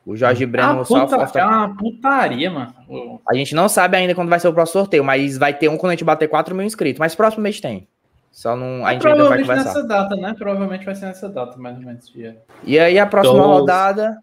O 0.06 0.14
Jorge 0.16 0.44
É 0.44 0.46
Breno 0.46 0.84
só 0.84 1.04
puta, 1.06 1.16
falta- 1.16 1.38
é 1.40 1.44
uma 1.44 1.76
putaria, 1.76 2.50
mano. 2.50 2.74
O- 2.88 3.20
A 3.28 3.34
gente 3.34 3.54
não 3.54 3.68
sabe 3.68 3.96
ainda 3.96 4.14
quando 4.14 4.28
vai 4.28 4.38
ser 4.38 4.48
o 4.48 4.52
próximo 4.52 4.80
sorteio, 4.82 5.02
mas 5.02 5.38
vai 5.38 5.54
ter 5.56 5.68
um 5.68 5.78
quando 5.78 5.90
a 5.90 5.94
gente 5.94 6.04
bater 6.04 6.28
4 6.28 6.54
mil 6.54 6.66
inscritos. 6.66 6.98
Mas 7.00 7.14
próximo 7.14 7.42
mês 7.42 7.58
tem. 7.60 7.88
Só 8.30 8.54
não. 8.56 8.84
A 8.84 8.92
gente 8.92 9.06
ainda 9.06 9.24
vai 9.28 9.38
Provavelmente 9.38 9.46
conversar. 9.46 9.64
nessa 9.74 9.86
data, 9.88 10.16
né? 10.16 10.34
Provavelmente 10.36 10.84
vai 10.84 10.94
ser 10.94 11.06
nessa 11.06 11.28
data, 11.28 11.56
mais 11.56 11.76
ou 11.78 11.82
menos. 11.84 12.08
Dia. 12.10 12.42
E 12.64 12.78
aí 12.78 12.98
a 12.98 13.06
próxima 13.06 13.38
Doze. 13.38 13.48
rodada. 13.48 14.18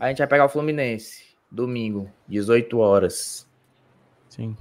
A 0.00 0.08
gente 0.08 0.18
vai 0.18 0.26
pegar 0.26 0.46
o 0.46 0.48
Fluminense. 0.48 1.24
Domingo, 1.50 2.10
18 2.26 2.78
horas. 2.78 3.46
Sim. 4.28 4.56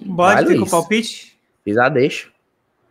Bora 0.00 0.44
trico 0.44 0.60
Luiz. 0.60 0.70
palpite? 0.70 1.38
Fiz 1.64 1.78
a 1.78 1.88
deixa. 1.88 2.28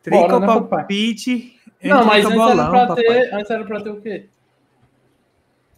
Trico 0.01 0.17
Bora, 0.21 0.39
né, 0.39 0.45
palpite. 0.47 1.59
Não, 1.83 2.05
mas 2.05 2.25
antes 2.25 2.37
era, 2.39 2.47
bolão, 2.49 2.69
pra 2.69 2.87
papai. 2.87 3.03
ter, 3.03 3.33
antes 3.33 3.51
era 3.51 3.65
pra 3.65 3.81
ter 3.81 3.89
o 3.89 4.01
quê? 4.01 4.29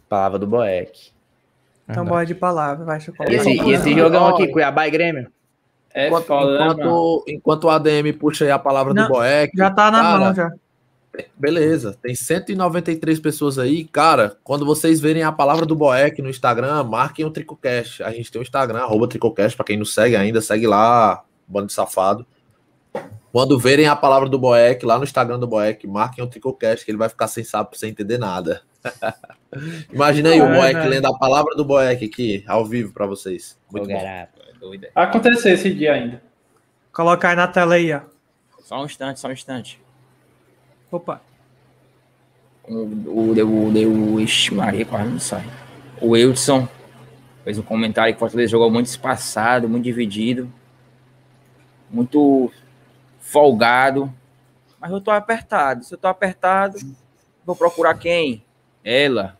Palavra 0.08 0.38
do 0.38 0.46
Boeck. 0.46 1.10
Então 1.88 2.04
bora 2.04 2.26
de 2.26 2.34
palavra, 2.34 2.84
vai 2.84 3.00
chocolate. 3.00 3.34
E 3.34 3.36
esse, 3.36 3.50
e 3.50 3.72
esse 3.72 3.94
jogão 3.94 4.26
aqui, 4.26 4.48
Cuiabá 4.48 4.86
e 4.86 4.90
Grêmio. 4.90 5.32
É 5.94 6.08
Enquanto, 6.08 6.26
foda, 6.26 6.58
né, 6.58 6.64
enquanto, 6.66 7.24
enquanto 7.26 7.64
o 7.64 7.70
ADM 7.70 8.12
puxa 8.18 8.44
aí 8.44 8.50
a 8.50 8.58
palavra 8.58 8.92
Não, 8.92 9.04
do 9.04 9.08
Boeck. 9.08 9.56
Já 9.56 9.70
tá 9.70 9.90
na 9.90 10.02
cara, 10.02 10.18
mão, 10.18 10.34
já. 10.34 10.52
Beleza, 11.36 11.96
tem 12.00 12.14
193 12.14 13.18
pessoas 13.18 13.58
aí. 13.58 13.84
Cara, 13.84 14.36
quando 14.44 14.66
vocês 14.66 15.00
verem 15.00 15.22
a 15.22 15.32
palavra 15.32 15.64
do 15.64 15.74
Boeck 15.74 16.20
no 16.20 16.28
Instagram, 16.28 16.84
marquem 16.84 17.24
o 17.24 17.30
Tricocast. 17.30 18.02
A 18.02 18.10
gente 18.10 18.30
tem 18.30 18.40
o 18.40 18.42
Instagram, 18.42 18.80
arroba 18.80 19.08
Tricocast, 19.08 19.56
pra 19.56 19.64
quem 19.64 19.78
não 19.78 19.84
segue 19.84 20.14
ainda, 20.14 20.40
segue 20.40 20.66
lá, 20.66 21.24
bando 21.46 21.68
de 21.68 21.72
safado. 21.72 22.26
Quando 23.32 23.58
verem 23.58 23.86
a 23.86 23.96
palavra 23.96 24.28
do 24.28 24.38
Boeck 24.38 24.84
lá 24.84 24.98
no 24.98 25.04
Instagram 25.04 25.38
do 25.38 25.46
Boeck, 25.46 25.86
marquem 25.86 26.22
o 26.22 26.28
Tricocast, 26.28 26.84
que 26.84 26.90
ele 26.90 26.98
vai 26.98 27.08
ficar 27.08 27.28
sem 27.28 27.42
sapo, 27.42 27.76
sem 27.76 27.90
entender 27.90 28.18
nada. 28.18 28.62
Imagina 29.92 30.30
aí 30.30 30.40
o 30.40 30.46
É, 30.46 30.56
Boeck 30.56 30.88
lendo 30.88 31.06
a 31.06 31.18
palavra 31.18 31.54
do 31.54 31.64
Boeck 31.64 32.04
aqui, 32.04 32.44
ao 32.46 32.64
vivo 32.64 32.92
pra 32.92 33.06
vocês. 33.06 33.58
Muito 33.70 33.88
bom. 33.88 33.94
É. 33.94 34.28
Vai 34.94 35.04
acontecer 35.04 35.52
esse 35.52 35.72
dia 35.72 35.94
ainda. 35.94 36.22
Colocar 36.92 37.30
aí 37.30 37.36
na 37.36 37.46
tela 37.46 37.74
aí, 37.74 37.92
ó. 37.92 38.00
Só 38.60 38.82
um 38.82 38.84
instante, 38.84 39.20
só 39.20 39.28
um 39.28 39.32
instante. 39.32 39.80
Opa. 40.90 41.22
O, 42.64 42.74
o, 42.74 43.32
o, 43.32 43.68
o, 43.72 44.14
o 44.14 44.20
ixi, 44.20 44.52
Maria, 44.52 44.84
quase 44.84 45.08
não 45.08 45.18
sai. 45.18 45.44
O 46.00 46.10
Wilson 46.10 46.68
fez 47.44 47.58
um 47.58 47.62
comentário 47.62 48.12
que 48.12 48.18
o 48.18 48.20
Fortaleza 48.20 48.50
jogou 48.50 48.70
muito 48.70 48.86
espaçado, 48.86 49.68
muito 49.68 49.84
dividido, 49.84 50.52
muito 51.88 52.52
folgado. 53.20 54.12
Mas 54.78 54.90
eu 54.90 55.00
tô 55.00 55.10
apertado. 55.10 55.84
Se 55.84 55.94
eu 55.94 55.98
tô 55.98 56.08
apertado, 56.08 56.78
vou 57.46 57.56
procurar 57.56 57.94
quem? 57.94 58.44
Ela. 58.84 59.37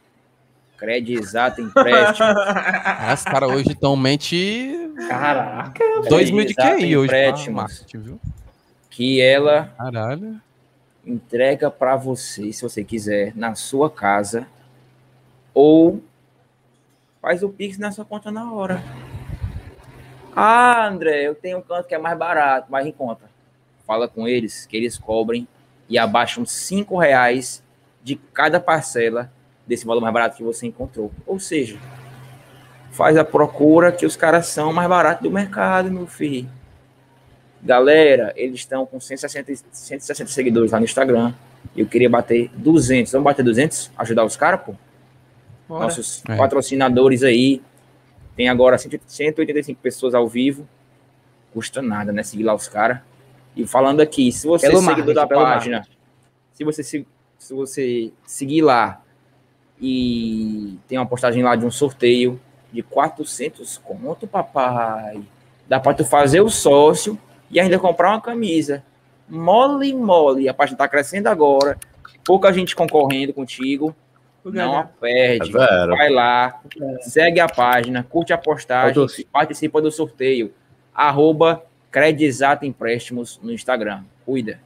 Crédito 0.79 1.21
exato, 1.21 1.61
empréstimo. 1.61 2.29
Os 3.13 3.25
caras 3.25 3.51
hoje 3.51 3.73
estão 3.73 3.97
mente 3.97 4.91
Caraca. 5.09 5.85
2 6.09 6.31
mil 6.31 6.45
de 6.45 6.55
QI 6.55 6.97
hoje. 6.97 7.07
empréstimos. 7.13 7.63
marketing, 7.63 7.99
viu? 7.99 8.21
que 8.91 9.21
ela 9.21 9.73
Caralho. 9.77 10.41
entrega 11.07 11.71
para 11.71 11.95
você, 11.97 12.53
se 12.53 12.63
você 12.63 12.83
quiser, 12.83 13.33
na 13.37 13.55
sua 13.55 13.89
casa, 13.91 14.47
ou 15.55 16.03
faz 17.23 17.43
o 17.43 17.49
Pix 17.49 17.79
na 17.79 17.93
sua 17.93 18.05
conta 18.05 18.31
na 18.31 18.53
hora. 18.53 18.83
Ah, 20.35 20.87
André, 20.87 21.23
eu 21.27 21.35
tenho 21.35 21.59
um 21.59 21.63
canto 21.63 21.87
que 21.89 21.95
é 21.95 21.99
mais 21.99 22.17
barato, 22.19 22.71
mais 22.71 22.87
em 22.87 22.93
conta. 22.93 23.29
Fala 23.87 24.09
com 24.09 24.27
eles 24.29 24.67
que 24.67 24.77
eles 24.77 24.99
cobrem 24.99 25.47
e 25.89 25.99
abaixam 25.99 26.45
cinco 26.45 26.97
reais 26.99 27.63
de 28.03 28.17
cada 28.17 28.61
parcela 28.61 29.33
desse 29.69 29.87
valor 29.87 30.01
mais 30.01 30.13
barato 30.15 30.37
que 30.37 30.43
você 30.43 30.67
encontrou. 30.67 31.13
Ou 31.27 31.39
seja, 31.39 31.79
faz 32.91 33.17
a 33.17 33.25
procura 33.25 33.93
que 33.93 34.07
os 34.07 34.17
caras 34.17 34.47
são 34.47 34.73
mais 34.73 34.89
baratos 34.89 35.23
do 35.23 35.31
mercado, 35.31 35.91
meu 35.91 36.07
filho. 36.07 36.49
Galera, 37.63 38.33
eles 38.37 38.61
estão 38.61 38.87
com 38.87 38.99
160, 38.99 39.53
160 39.71 40.31
seguidores 40.31 40.73
lá 40.73 40.79
no 40.79 40.85
Instagram. 40.85 41.35
Eu 41.77 41.87
queria 41.87 42.09
bater 42.09 42.51
200. 42.55 43.13
Vamos 43.13 43.25
bater 43.25 43.43
200? 43.45 43.91
Ajudar 43.99 44.25
os 44.25 44.37
caras, 44.37 44.61
pô? 44.63 44.75
Bora. 45.69 45.85
Nossos 45.85 46.23
É. 46.29 46.37
patrocinadores 46.37 47.23
aí. 47.23 47.61
Tem 48.37 48.49
agora 48.49 48.79
100 48.79 49.01
185 49.07 49.81
pessoas 49.83 50.15
ao 50.15 50.27
vivo. 50.29 50.67
Custa 51.53 51.83
nada, 51.83 52.13
né? 52.13 52.23
Seguir 52.23 52.45
lá 52.45 52.55
os 52.55 52.69
caras. 52.69 53.01
E 53.57 53.67
falando 53.67 54.01
aqui, 54.01 54.31
se 54.31 54.47
você 54.47 54.69
é 54.69 54.77
seguidor 54.77 55.15
da 55.15 55.23
marketing, 55.23 55.45
página, 55.45 55.87
se 56.53 56.63
você, 56.65 56.83
se, 56.85 57.07
se 57.37 57.53
você 57.53 58.13
seguir 58.25 58.61
lá 58.63 59.03
e 59.81 60.79
tem 60.89 60.99
uma 60.99 61.07
postagem 61.07 61.43
lá 61.43 61.55
de 61.57 61.65
um 61.65 61.71
sorteio 61.71 62.41
de 62.73 62.83
400 62.83 63.79
conto, 63.79 64.27
papai. 64.27 65.23
Dá 65.69 65.79
pra 65.79 65.95
tu 65.95 66.05
fazer 66.05 66.41
o 66.41 66.51
sócio 66.51 67.19
e 67.51 67.61
ainda 67.61 67.79
comprar 67.79 68.11
uma 68.11 68.21
camisa. 68.21 68.83
Mole, 69.29 69.93
mole. 69.93 70.49
A 70.49 70.55
página 70.55 70.79
tá 70.79 70.89
crescendo 70.89 71.29
agora. 71.29 71.79
Pouca 72.25 72.53
gente 72.53 72.75
concorrendo 72.75 73.33
contigo. 73.33 73.95
Não 74.45 74.79
a 74.79 74.85
perde. 74.85 75.51
É. 75.51 75.87
Vai 75.87 76.09
lá, 76.09 76.61
segue 77.03 77.39
a 77.39 77.49
página, 77.49 78.03
curte 78.03 78.33
a 78.33 78.39
postagem, 78.39 79.07
participa 79.31 79.83
do 79.83 79.91
sorteio. 79.91 80.53
Arroba 80.95 81.63
Credizato 81.91 82.65
Empréstimos 82.65 83.39
no 83.43 83.53
Instagram. 83.53 84.03
Cuida. 84.25 84.61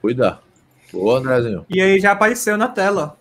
Cuida. 0.00 0.40
Boa, 0.92 1.18
Andrezinho. 1.18 1.66
E 1.68 1.80
aí 1.80 2.00
já 2.00 2.12
apareceu 2.12 2.56
na 2.56 2.68
tela, 2.68 3.14
ó. 3.14 3.17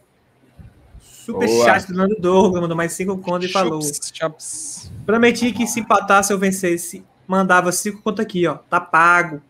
Super 1.27 1.45
Boa. 1.47 1.65
chat 1.65 1.87
do 1.87 1.93
Nando 1.93 2.15
Douglas, 2.19 2.61
mandou 2.61 2.77
mais 2.77 2.93
5 2.93 3.17
contas 3.17 3.49
e 3.49 3.53
falou. 3.53 3.81
Chups, 3.81 4.11
chups. 4.13 4.91
Prometi 5.05 5.51
que 5.51 5.67
se 5.67 5.79
empatasse 5.81 6.31
eu 6.31 6.39
vencesse, 6.39 7.03
mandava 7.27 7.71
5 7.71 8.01
contas 8.01 8.25
aqui, 8.25 8.47
ó. 8.47 8.55
Tá 8.69 8.79
pago. 8.79 9.41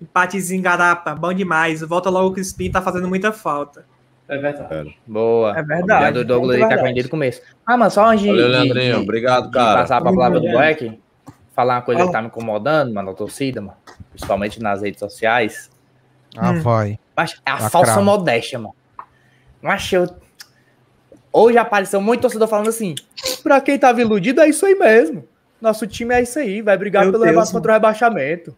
Empatezinho 0.00 0.62
garapa, 0.62 1.14
bom 1.14 1.32
demais. 1.32 1.80
Volta 1.80 2.10
logo 2.10 2.28
o 2.28 2.32
Crispim, 2.32 2.70
tá 2.70 2.82
fazendo 2.82 3.08
muita 3.08 3.32
falta. 3.32 3.86
É 4.28 4.36
verdade. 4.36 4.98
Boa. 5.06 5.56
É 5.58 5.62
verdade, 5.62 6.18
O 6.18 6.24
Douglas 6.24 6.52
é 6.52 6.54
aí 6.56 6.60
tá 6.62 6.68
verdade. 6.68 6.82
com 6.82 6.90
a 6.90 6.92
desde 6.94 7.08
o 7.08 7.10
começo. 7.10 7.40
Ah, 7.66 7.76
mas 7.76 7.92
só 7.94 8.06
antes 8.06 8.22
de, 8.22 8.28
Valeu, 8.28 8.48
Leandrinho. 8.48 8.96
de- 8.96 9.02
Obrigado, 9.02 9.46
de 9.46 9.52
cara. 9.52 9.80
passar 9.80 10.00
pra 10.02 10.12
palavra 10.12 10.40
do 10.40 10.46
Obrigado. 10.46 10.58
Black, 10.78 11.00
falar 11.54 11.76
uma 11.76 11.82
coisa 11.82 11.98
Fala. 12.00 12.10
que 12.10 12.16
tá 12.16 12.22
me 12.22 12.28
incomodando, 12.28 12.92
mano, 12.92 13.10
a 13.10 13.14
torcida, 13.14 13.60
mano, 13.60 13.76
principalmente 14.10 14.60
nas 14.60 14.82
redes 14.82 14.98
sociais. 15.00 15.70
Ah, 16.36 16.50
Hum. 16.50 16.60
vai. 16.62 16.98
Mas 17.16 17.40
é 17.46 17.50
a 17.50 17.70
falsa 17.70 18.00
modéstia, 18.02 18.58
mano. 18.58 18.74
Não 19.62 19.70
achei. 19.70 19.98
eu- 19.98 20.08
Hoje 21.36 21.58
apareceu 21.58 22.00
muito 22.00 22.20
torcedor 22.20 22.46
falando 22.46 22.68
assim: 22.68 22.94
pra 23.42 23.60
quem 23.60 23.76
tava 23.76 24.00
iludido, 24.00 24.40
é 24.40 24.48
isso 24.48 24.64
aí 24.64 24.74
mesmo. 24.76 25.24
Nosso 25.60 25.84
time 25.86 26.14
é 26.14 26.22
isso 26.22 26.38
aí, 26.38 26.62
vai 26.62 26.76
brigar 26.78 27.02
Meu 27.04 27.12
pelo 27.12 27.24
Deus, 27.24 27.50
contra 27.50 27.72
o 27.72 27.74
rebaixamento. 27.74 28.54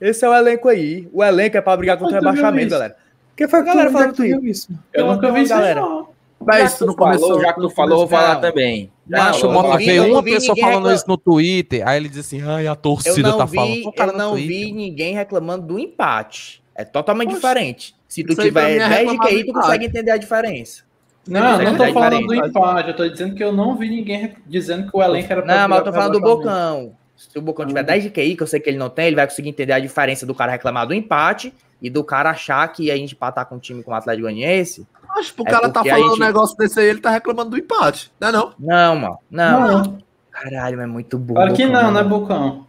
Esse 0.00 0.24
é 0.24 0.28
o 0.28 0.34
elenco 0.34 0.68
aí. 0.68 1.08
O 1.12 1.22
elenco 1.22 1.56
é 1.56 1.60
pra 1.60 1.76
brigar 1.76 1.98
contra 1.98 2.16
o 2.16 2.20
tu 2.20 2.24
rebaixamento, 2.24 2.70
galera. 2.70 2.96
Que 3.36 3.46
foi 3.48 3.58
a 3.60 3.62
galera 3.62 3.90
falando 3.90 4.14
que 4.14 4.16
tu 4.38 4.46
isso? 4.46 4.68
Eu 4.92 5.06
nunca 5.06 5.30
vi 5.32 5.42
isso, 5.42 5.50
galera. 5.54 5.80
não. 5.80 6.08
Mas 6.46 6.58
já 6.58 6.64
isso 6.66 6.78
que 6.78 6.84
não 6.86 6.94
tu 6.94 6.98
falou, 6.98 7.18
começou. 7.18 7.40
já 7.40 7.48
que 7.48 7.54
tu 7.54 7.62
não 7.62 7.70
falou, 7.70 7.98
vou 7.98 8.08
começou- 8.08 8.26
falar 8.28 8.40
também. 8.40 8.92
Não, 9.08 9.18
Macho, 9.18 9.40
falou, 9.40 9.54
o 9.54 9.58
eu 9.58 9.62
Mota 9.62 9.78
vi- 9.78 9.84
vê 9.86 9.98
eu 9.98 10.04
uma 10.12 10.22
pessoa 10.22 10.40
ninguém 10.54 10.64
falando 10.64 10.76
reclam- 10.82 10.94
isso 10.94 11.04
no 11.08 11.16
Twitter, 11.16 11.88
aí 11.88 11.96
ele 11.96 12.08
diz 12.08 12.18
assim, 12.18 12.42
ai, 12.42 12.66
a 12.66 12.70
Eu 12.70 12.76
torcida 12.76 13.28
não 13.30 13.38
tá 13.38 13.46
falando. 13.46 13.72
vi, 13.74 13.92
cara, 13.92 14.12
eu 14.12 14.18
não 14.18 14.30
Twitter. 14.32 14.48
vi 14.48 14.72
ninguém 14.72 15.14
reclamando 15.14 15.66
do 15.66 15.78
empate. 15.78 16.62
É 16.74 16.84
totalmente 16.84 17.28
Poxa, 17.30 17.40
diferente. 17.40 17.94
Se 18.08 18.22
tu 18.24 18.34
tiver 18.34 18.68
mim 18.68 18.82
é 18.82 18.88
10 18.88 19.10
de 19.10 19.18
QI, 19.18 19.44
tu 19.46 19.52
consegue 19.52 19.86
entender 19.86 20.10
a 20.10 20.16
diferença. 20.16 20.82
Não, 21.26 21.60
eu 21.62 21.70
não 21.70 21.76
tô 21.76 21.84
É 21.84 21.92
falando 21.92 22.18
diferente. 22.18 22.40
do 22.42 22.46
empate. 22.48 22.88
Eu 22.90 22.96
tô 22.96 23.08
dizendo 23.08 23.34
que 23.34 23.42
eu 23.44 23.52
não 23.52 23.76
vi 23.76 23.88
ninguém 23.88 24.34
dizendo 24.46 24.90
que 24.90 24.96
o 24.96 25.02
elenco 25.02 25.32
era 25.32 25.44
Não, 25.44 25.68
mas 25.68 25.78
eu 25.78 25.84
tô 25.84 25.92
falando 25.92 26.12
do. 26.12 26.20
Bocão. 26.20 26.92
Se 27.16 27.38
o 27.38 27.42
Bocão 27.42 27.64
tiver 27.66 27.82
10 27.82 28.02
de 28.04 28.10
QI, 28.10 28.36
que 28.36 28.42
eu 28.42 28.46
sei 28.46 28.60
que 28.60 28.68
ele 28.68 28.76
não 28.78 28.90
tem, 28.90 29.06
ele 29.06 29.16
vai 29.16 29.26
conseguir 29.26 29.48
entender 29.48 29.72
a 29.72 29.78
diferença 29.78 30.26
do 30.26 30.34
cara 30.34 30.52
reclamar 30.52 30.86
do 30.86 30.92
empate 30.92 31.54
e 31.80 31.88
do 31.88 32.02
cara 32.04 32.30
achar 32.30 32.66
que 32.68 32.90
a 32.90 32.96
gente 32.96 33.14
empatar 33.14 33.46
com 33.46 33.54
um 33.54 33.58
time 33.58 33.82
como 33.82 33.94
o 33.94 33.98
Atlético 33.98 34.22
Goianiense. 34.26 34.86
Acho 35.16 35.32
que 35.34 35.42
o 35.42 35.48
É 35.48 35.50
cara 35.50 35.68
tá 35.70 35.84
falando 35.84 36.08
gente- 36.10 36.16
um 36.22 36.24
negócio 36.24 36.56
desse 36.56 36.78
aí, 36.80 36.86
ele 36.86 37.00
tá 37.00 37.10
reclamando 37.10 37.50
do 37.50 37.56
empate. 37.58 38.10
Não 38.20 38.28
é 38.28 38.32
não? 38.32 38.52
Não, 38.58 38.96
mano. 38.96 39.18
Não. 39.30 39.60
Não, 39.82 39.98
Caralho, 40.30 40.80
é 40.80 40.86
muito 40.86 41.16
burro. 41.16 41.36
claro 41.40 41.54
que 41.54 41.64
não, 41.66 41.92
né. 41.92 42.02
Bocão? 42.02 42.66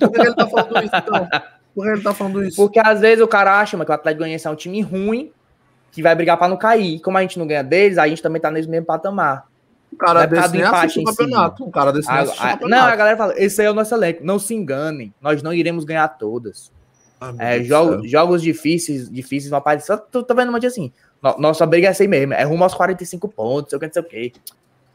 Por 0.00 0.10
que 0.12 0.20
ele 0.22 0.34
tá 0.34 0.46
falando 0.46 0.84
isso, 0.84 0.96
então? 0.96 1.28
Por 1.74 1.84
que 1.84 1.90
ele 1.92 2.02
tá 2.02 2.14
falando 2.14 2.44
isso? 2.44 2.56
Porque 2.56 2.80
às 2.82 3.00
vezes 3.00 3.22
o 3.22 3.28
cara 3.28 3.60
acha 3.60 3.76
mano, 3.76 3.84
que 3.84 3.92
o 3.92 3.94
Atlético 3.94 4.20
Goianiense 4.20 4.46
é 4.46 4.50
um 4.50 4.56
time 4.56 4.80
ruim 4.80 5.30
que 5.98 6.02
vai 6.02 6.14
brigar 6.14 6.36
pra 6.38 6.46
não 6.48 6.56
cair. 6.56 6.94
E 6.96 7.00
como 7.00 7.18
a 7.18 7.22
gente 7.22 7.38
não 7.38 7.46
ganha 7.46 7.62
deles, 7.64 7.98
a 7.98 8.06
gente 8.06 8.22
também 8.22 8.40
tá 8.40 8.50
nesse 8.50 8.68
mesmo 8.68 8.86
patamar. 8.86 9.46
Um 9.92 9.96
cara 9.96 10.14
Não 10.14 10.20
é 10.20 10.26
desse 10.28 10.52
nem 10.52 10.60
empate 10.60 10.86
assiste 10.86 11.00
o 11.00 11.04
campeonato. 11.04 11.64
Um 11.64 11.70
cara 11.72 11.92
desse 11.92 12.08
A- 12.10 12.20
assiste 12.20 12.38
o 12.38 12.42
a- 12.42 12.50
campeonato. 12.52 12.82
não, 12.82 12.92
a 12.92 12.96
galera 12.96 13.16
fala, 13.16 13.34
esse 13.36 13.60
aí 13.60 13.66
é 13.66 13.70
o 13.70 13.74
nosso 13.74 13.92
elenco. 13.94 14.20
Não 14.24 14.38
se 14.38 14.54
enganem, 14.54 15.12
nós 15.20 15.42
não 15.42 15.52
iremos 15.52 15.84
ganhar 15.84 16.06
todas. 16.08 16.70
Meu 17.20 17.34
É, 17.40 17.60
jogo- 17.64 18.06
jogos 18.06 18.40
difíceis, 18.42 19.10
difíceis 19.10 19.50
vão 19.50 19.58
aparecer. 19.58 19.96
Tô, 20.12 20.22
tô 20.22 20.34
vendo 20.34 20.50
uma 20.50 20.60
dia 20.60 20.68
assim. 20.68 20.92
no- 21.20 21.36
nossa 21.38 21.66
briga 21.66 21.88
é 21.88 21.90
assim 21.90 22.06
mesmo. 22.06 22.32
É 22.32 22.44
rumo 22.44 22.62
aos 22.62 22.74
45 22.74 23.26
pontos, 23.28 23.70
sei 23.70 23.76
o 23.76 23.80
que, 23.80 23.86
não 23.86 23.92
sei 23.92 24.02
o 24.02 24.04
que. 24.04 24.32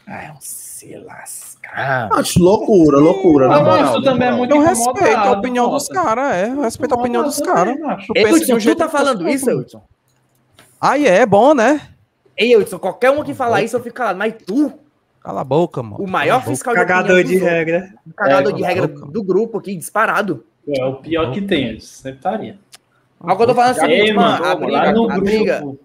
Ai, 0.08 0.32
um 0.32 0.38
se 0.40 0.96
lascar. 0.98 2.10
Acho 2.14 2.40
loucura, 2.42 2.98
loucura. 2.98 3.46
Eu 3.46 3.50
moral, 3.52 3.70
acho 3.72 4.00
na 4.00 4.12
também 4.12 4.28
é 4.28 4.32
muito 4.32 4.54
Eu 4.56 4.62
respeito 4.62 5.18
a 5.18 5.32
opinião 5.32 5.70
dos 5.70 5.88
caras, 5.90 6.34
é. 6.36 6.48
Eu 6.50 6.62
respeito 6.62 6.94
a 6.94 6.98
opinião 6.98 7.24
dos 7.24 7.40
caras. 7.42 7.76
Tu 8.08 8.60
jeito 8.60 8.78
tá 8.78 8.88
falando 8.90 9.28
eu 9.28 9.30
isso, 9.34 9.46
sou. 9.70 9.84
Aí 10.84 11.06
é 11.08 11.26
bom, 11.26 11.54
né? 11.54 11.80
Ei, 12.38 12.58
Hudson, 12.58 12.78
qualquer 12.78 13.10
um 13.12 13.24
que 13.24 13.34
falar 13.34 13.62
isso, 13.62 13.78
eu 13.78 13.82
fico 13.82 13.96
calado. 13.96 14.20
Mas 14.20 14.34
tu, 14.46 14.74
Cala 15.22 15.40
a 15.40 15.44
boca, 15.46 15.82
mano. 15.82 16.04
o 16.04 16.10
maior 16.10 16.40
Cala 16.42 16.44
a 16.44 16.48
fiscal 16.50 16.74
Cagador 16.74 17.18
de 17.18 17.24
dos 17.24 17.32
outros, 17.34 17.50
regra. 17.50 17.94
cagador 18.18 18.52
É, 18.52 18.56
de 18.56 18.64
regra 18.64 18.88
boca. 18.90 19.06
do 19.06 19.24
grupo 19.24 19.58
aqui, 19.60 19.76
disparado. 19.78 20.44
É 20.68 20.84
o 20.84 20.96
pior 20.96 21.32
que 21.32 21.42
tem, 21.42 21.72
eu 21.76 21.80
sempre 21.80 22.18
estaria. 22.18 22.60
Que 23.24 23.32
eu 23.32 23.38
tô 23.48 23.56
falando 23.56 23.72
assim, 23.72 23.86
Ei, 23.86 24.12
mano, 24.14 24.44
a 24.44 24.48
lá 24.50 24.56
briga, 24.56 24.92
no 24.92 25.10
a 25.10 25.18
briga, 25.20 25.60
grupo, 25.62 25.80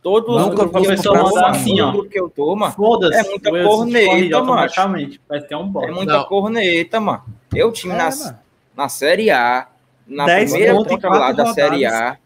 Todos 0.00 0.36
Nunca 0.36 0.48
os 0.50 0.54
grupos 0.54 0.72
vou 0.72 0.82
que 0.82 1.08
eu 1.08 1.12
comprar 1.12 1.24
tô, 1.24 1.34
mano, 1.34 1.46
assim, 1.48 1.76
todo 1.78 1.98
ó. 1.98 2.08
que 2.08 2.20
eu 2.20 2.28
tô, 2.28 2.54
mano, 2.56 2.72
Foda-se. 2.74 3.18
É 3.26 3.30
muita 3.30 3.50
corneta, 3.50 4.12
mano. 4.20 4.36
automaticamente. 4.36 5.20
Vai 5.28 5.40
ter 5.40 5.56
um 5.56 5.82
é 5.82 5.90
muita 5.90 6.12
Não. 6.12 6.24
corneta, 6.26 7.00
mano. 7.00 7.22
Eu 7.54 7.72
time 7.72 7.94
É, 7.94 7.96
na, 7.96 8.10
mano. 8.10 8.38
na 8.76 8.88
Série 8.90 9.30
A, 9.30 9.66
na 10.06 10.26
10 10.26 10.50
primeira 10.52 10.84
temporada 10.84 11.32
da 11.44 11.52
Série 11.54 11.84
rodadas. 11.86 12.00
A, 12.00 12.18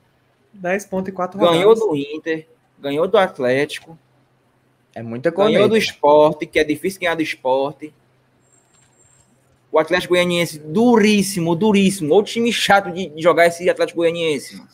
10 0.58 0.86
pontos 0.86 1.08
e 1.08 1.12
4 1.12 1.38
ganhou 1.38 1.74
rodadas. 1.74 1.80
do 1.80 1.96
Inter, 1.96 2.46
ganhou 2.78 3.06
do 3.08 3.16
Atlético, 3.18 3.98
É 4.94 5.02
muita 5.02 5.30
ganhou 5.30 5.44
corneta. 5.50 5.68
do 5.68 5.76
Esporte, 5.76 6.46
que 6.46 6.58
é 6.58 6.64
difícil 6.64 7.00
ganhar 7.00 7.14
do 7.14 7.22
Esporte. 7.22 7.92
O 9.70 9.78
Atlético 9.78 10.14
Goianiense, 10.14 10.58
duríssimo, 10.58 11.54
duríssimo. 11.54 12.12
Outro 12.14 12.32
time 12.32 12.52
chato 12.52 12.90
de 12.90 13.12
jogar 13.18 13.46
esse 13.46 13.68
Atlético 13.68 13.98
Goianiense. 13.98 14.56
mano. 14.56 14.68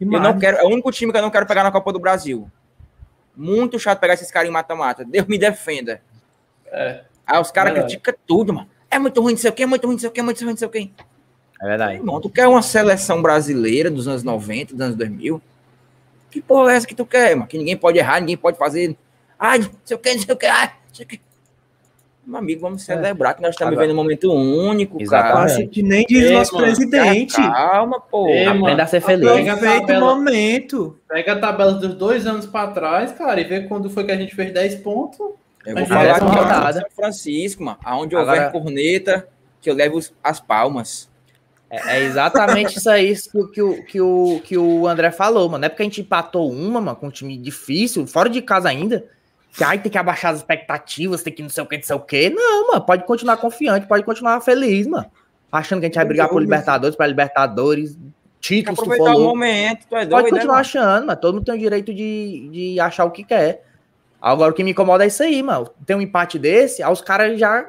E 0.00 0.04
Eu 0.04 0.20
não 0.20 0.38
quero, 0.38 0.56
é 0.58 0.64
o 0.64 0.66
único 0.68 0.90
time 0.90 1.12
que 1.12 1.18
eu 1.18 1.22
não 1.22 1.30
quero 1.30 1.46
pegar 1.46 1.62
na 1.62 1.70
Copa 1.70 1.92
do 1.92 2.00
Brasil. 2.00 2.50
Muito 3.36 3.78
chato 3.78 4.00
pegar 4.00 4.14
esses 4.14 4.30
caras 4.30 4.48
em 4.48 4.52
mata-mata. 4.52 5.04
Deus 5.04 5.26
me 5.26 5.38
defenda. 5.38 6.02
É. 6.66 7.04
Aí 7.26 7.40
os 7.40 7.50
caras 7.52 7.72
criticam 7.72 8.14
tudo, 8.26 8.52
mano. 8.52 8.68
É 8.90 8.98
muito 8.98 9.20
ruim, 9.20 9.32
não 9.32 9.38
sei 9.38 9.50
o 9.50 9.52
quê, 9.52 9.62
é 9.62 9.66
muito 9.66 9.84
ruim, 9.86 9.94
não 9.94 10.00
sei 10.00 10.08
o 10.08 10.12
quê, 10.12 10.20
é 10.20 10.22
muito 10.22 10.40
ruim, 10.40 10.50
não 10.50 10.56
sei 10.56 10.68
o 10.68 10.70
quê. 10.70 10.90
É 11.64 11.68
verdade. 11.68 11.94
Irmão, 11.96 12.20
tu 12.20 12.28
quer 12.28 12.46
uma 12.46 12.60
seleção 12.60 13.22
brasileira 13.22 13.90
dos 13.90 14.06
anos 14.06 14.22
90, 14.22 14.72
dos 14.74 14.80
anos 14.82 14.96
2000? 14.96 15.40
Que 16.30 16.42
porra 16.42 16.72
é 16.72 16.76
essa 16.76 16.86
que 16.86 16.94
tu 16.94 17.06
quer, 17.06 17.34
mano? 17.34 17.46
Que 17.48 17.56
ninguém 17.56 17.76
pode 17.76 17.98
errar, 17.98 18.20
ninguém 18.20 18.36
pode 18.36 18.58
fazer. 18.58 18.96
Ai, 19.38 19.60
não 19.60 19.70
sei 19.84 19.96
o 19.96 20.00
que, 20.00 20.12
não 20.14 20.20
sei 20.20 20.34
o 20.34 20.36
que, 20.36 20.46
ai, 20.46 20.66
não 20.66 20.94
sei 20.94 21.06
o 21.06 21.08
que. 21.08 21.20
Meu 22.26 22.38
amigo, 22.38 22.60
vamos 22.60 22.82
celebrar 22.82 23.34
que 23.34 23.42
nós 23.42 23.50
estamos 23.54 23.72
Agora- 23.72 23.86
vivendo 23.86 23.98
um 23.98 24.02
momento 24.02 24.32
único, 24.32 25.00
Exatamente. 25.00 25.56
cara. 25.56 25.66
Que 25.68 25.82
nem 25.82 26.04
diz 26.06 26.24
Ei, 26.24 26.32
nosso 26.32 26.54
mano, 26.54 26.66
presidente. 26.66 27.36
Calma, 27.36 28.00
pô. 28.00 28.28
Ei, 28.28 28.44
Aprenda 28.46 28.60
mano, 28.70 28.82
a 28.82 28.86
ser 28.86 29.00
feliz. 29.00 29.30
Pega 29.30 29.50
a 29.50 29.54
Aproveita 29.54 29.82
o 29.84 29.86
tabela. 29.86 30.14
momento. 30.16 30.98
Pega 31.08 31.32
a 31.34 31.38
tabela 31.38 31.72
dos 31.74 31.94
dois 31.94 32.26
anos 32.26 32.46
pra 32.46 32.68
trás, 32.68 33.12
cara, 33.12 33.40
e 33.40 33.44
vê 33.44 33.62
quando 33.62 33.88
foi 33.90 34.04
que 34.04 34.12
a 34.12 34.16
gente 34.16 34.34
fez 34.34 34.52
10 34.52 34.74
pontos. 34.76 35.18
Eu 35.66 35.76
vou 35.76 35.86
falar 35.86 36.04
essa 36.04 36.24
aqui. 36.70 36.78
São 36.80 36.90
Francisco, 36.96 37.62
mano. 37.62 37.78
Aonde 37.84 38.16
Agora- 38.16 38.46
houver 38.46 38.52
corneta, 38.52 39.28
que 39.60 39.68
eu 39.70 39.74
levo 39.74 40.00
as 40.22 40.40
palmas. 40.40 41.10
É, 41.74 41.98
é 41.98 42.04
exatamente 42.04 42.78
isso 42.78 42.88
aí 42.88 43.14
que, 43.52 43.60
o- 43.62 43.84
que, 43.84 44.00
o, 44.00 44.40
que, 44.44 44.56
o, 44.56 44.86
André 44.86 45.10
falou, 45.10 45.48
mano. 45.48 45.62
Não 45.62 45.66
é 45.66 45.68
porque 45.68 45.82
a 45.82 45.86
gente 45.86 46.00
empatou 46.00 46.50
uma, 46.50 46.80
mano, 46.80 46.96
com 46.96 47.08
um 47.08 47.10
time 47.10 47.36
difícil, 47.36 48.06
fora 48.06 48.28
de 48.28 48.40
casa 48.40 48.68
ainda, 48.68 49.04
que 49.52 49.64
ai, 49.64 49.78
tem 49.78 49.90
que 49.90 49.98
abaixar 49.98 50.32
as 50.32 50.38
expectativas, 50.38 51.22
tem 51.22 51.32
que 51.32 51.42
não 51.42 51.48
sei 51.48 51.64
o 51.64 51.66
que, 51.66 51.76
não 51.76 51.82
sei 51.82 51.96
o 51.96 52.00
que. 52.00 52.30
Não, 52.30 52.68
mano, 52.68 52.80
pode 52.80 53.04
continuar 53.04 53.36
confiante, 53.38 53.86
pode 53.86 54.04
continuar 54.04 54.40
feliz, 54.40 54.86
mano. 54.86 55.06
Achando 55.50 55.80
que 55.80 55.86
a 55.86 55.88
gente 55.88 55.96
vai 55.96 56.04
brigar 56.04 56.28
por 56.28 56.40
Libertadores, 56.40 56.96
para 56.96 57.06
Libertadores, 57.06 57.96
títulos, 58.40 58.78
tu 58.78 58.82
aproveitar 58.82 59.16
o 59.16 59.22
momento, 59.24 59.86
tu 59.88 59.96
é 59.96 60.00
doido, 60.00 60.10
Pode 60.10 60.24
né, 60.24 60.30
continuar 60.30 60.54
mano? 60.54 60.60
achando, 60.60 61.06
mas 61.06 61.18
todo 61.18 61.34
mundo 61.34 61.44
tem 61.44 61.54
o 61.54 61.58
direito 61.58 61.94
de, 61.94 62.48
de 62.52 62.80
achar 62.80 63.04
o 63.04 63.10
que 63.10 63.24
quer. 63.24 63.64
Agora, 64.20 64.52
o 64.52 64.54
que 64.54 64.64
me 64.64 64.70
incomoda 64.70 65.04
é 65.04 65.08
isso 65.08 65.22
aí, 65.22 65.42
mano. 65.42 65.70
Tem 65.84 65.94
um 65.96 66.00
empate 66.00 66.38
desse, 66.38 66.82
aí 66.82 66.92
os 66.92 67.00
caras 67.00 67.38
já. 67.38 67.66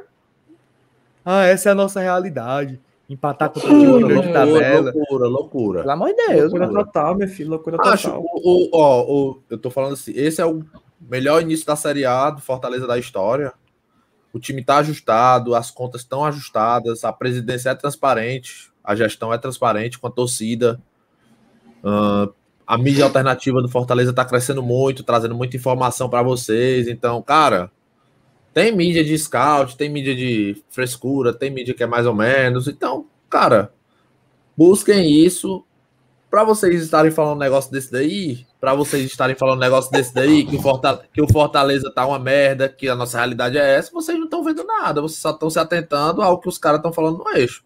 Ah, 1.24 1.44
essa 1.46 1.70
é 1.70 1.72
a 1.72 1.76
nossa 1.76 2.00
realidade. 2.00 2.80
Empatar 3.08 3.50
contra 3.52 3.70
o 3.70 3.80
time 3.80 3.86
de 4.00 4.04
meio 4.06 4.08
de 4.08 4.14
Loucura, 4.28 4.34
tabela. 4.34 4.92
loucura, 4.92 5.28
loucura. 5.28 5.80
Pelo 5.82 5.92
amor 5.92 6.08
de 6.10 6.16
Deus, 6.16 6.42
Loucura 6.52 6.68
mano. 6.68 6.86
total, 6.86 7.16
meu 7.16 7.28
filho. 7.28 7.50
Loucura 7.52 7.78
Acho, 7.82 8.08
total. 8.10 8.24
o, 8.24 8.66
o- 8.66 8.70
ó, 8.74 9.02
o- 9.04 9.42
eu 9.50 9.58
tô 9.58 9.70
falando 9.70 9.94
assim, 9.94 10.12
esse 10.16 10.42
é 10.42 10.46
o 10.46 10.64
melhor 11.00 11.42
início 11.42 11.66
da 11.68 11.76
Série 11.76 12.04
A 12.06 12.32
do 12.32 12.42
Fortaleza 12.42 12.88
da 12.88 12.98
história. 12.98 13.54
O 14.34 14.40
time 14.40 14.64
tá 14.64 14.78
ajustado, 14.78 15.54
as 15.56 15.70
contas 15.70 16.02
estão 16.02 16.26
ajustadas, 16.26 17.04
a 17.04 17.14
presidência 17.14 17.70
é 17.70 17.76
transparente, 17.76 18.72
a 18.84 18.96
gestão 18.96 19.32
é 19.32 19.38
transparente 19.38 20.00
com 20.00 20.08
a 20.08 20.12
torcida. 20.12 20.82
Ah, 21.84 22.28
a 22.68 22.78
mídia 22.78 23.04
alternativa 23.06 23.62
do 23.62 23.70
Fortaleza 23.70 24.12
tá 24.12 24.26
crescendo 24.26 24.64
muito, 24.64 25.04
trazendo 25.04 25.36
muita 25.36 25.56
informação 25.56 26.10
para 26.10 26.24
vocês. 26.24 26.88
Então, 26.88 27.22
cara, 27.22 27.72
tem 28.56 28.74
mídia 28.74 29.04
de 29.04 29.18
scout, 29.18 29.76
tem 29.76 29.90
mídia 29.90 30.16
de 30.16 30.64
frescura, 30.70 31.34
tem 31.34 31.52
mídia 31.52 31.74
que 31.74 31.84
é 31.84 31.86
mais 31.86 32.08
ou 32.08 32.14
menos. 32.14 32.70
Então, 32.70 33.06
cara, 33.30 33.74
busquem 34.56 35.12
isso 35.12 35.66
para 36.32 36.46
vocês 36.46 36.82
estarem 36.82 37.12
falando 37.12 37.36
um 37.36 37.40
negócio 37.40 37.70
desse 37.70 37.92
daí, 37.92 38.48
para 38.58 38.74
vocês 38.74 39.04
estarem 39.04 39.36
falando 39.36 39.58
um 39.58 39.60
negócio 39.60 39.92
desse 39.92 40.14
daí, 40.14 40.46
que 40.46 40.56
o, 40.56 40.62
que 41.14 41.22
o 41.22 41.28
Fortaleza 41.30 41.92
tá 41.94 42.06
uma 42.08 42.18
merda, 42.18 42.70
que 42.70 42.88
a 42.88 42.96
nossa 42.96 43.18
realidade 43.18 43.58
é 43.58 43.76
essa, 43.76 43.92
vocês 43.92 44.18
não 44.18 44.24
estão 44.24 44.42
vendo 44.42 44.64
nada, 44.64 45.02
vocês 45.02 45.20
só 45.20 45.32
estão 45.32 45.50
se 45.50 45.60
atentando 45.60 46.22
ao 46.22 46.40
que 46.40 46.48
os 46.48 46.58
caras 46.58 46.80
estão 46.80 46.94
falando 46.94 47.18
no 47.18 47.30
eixo. 47.38 47.62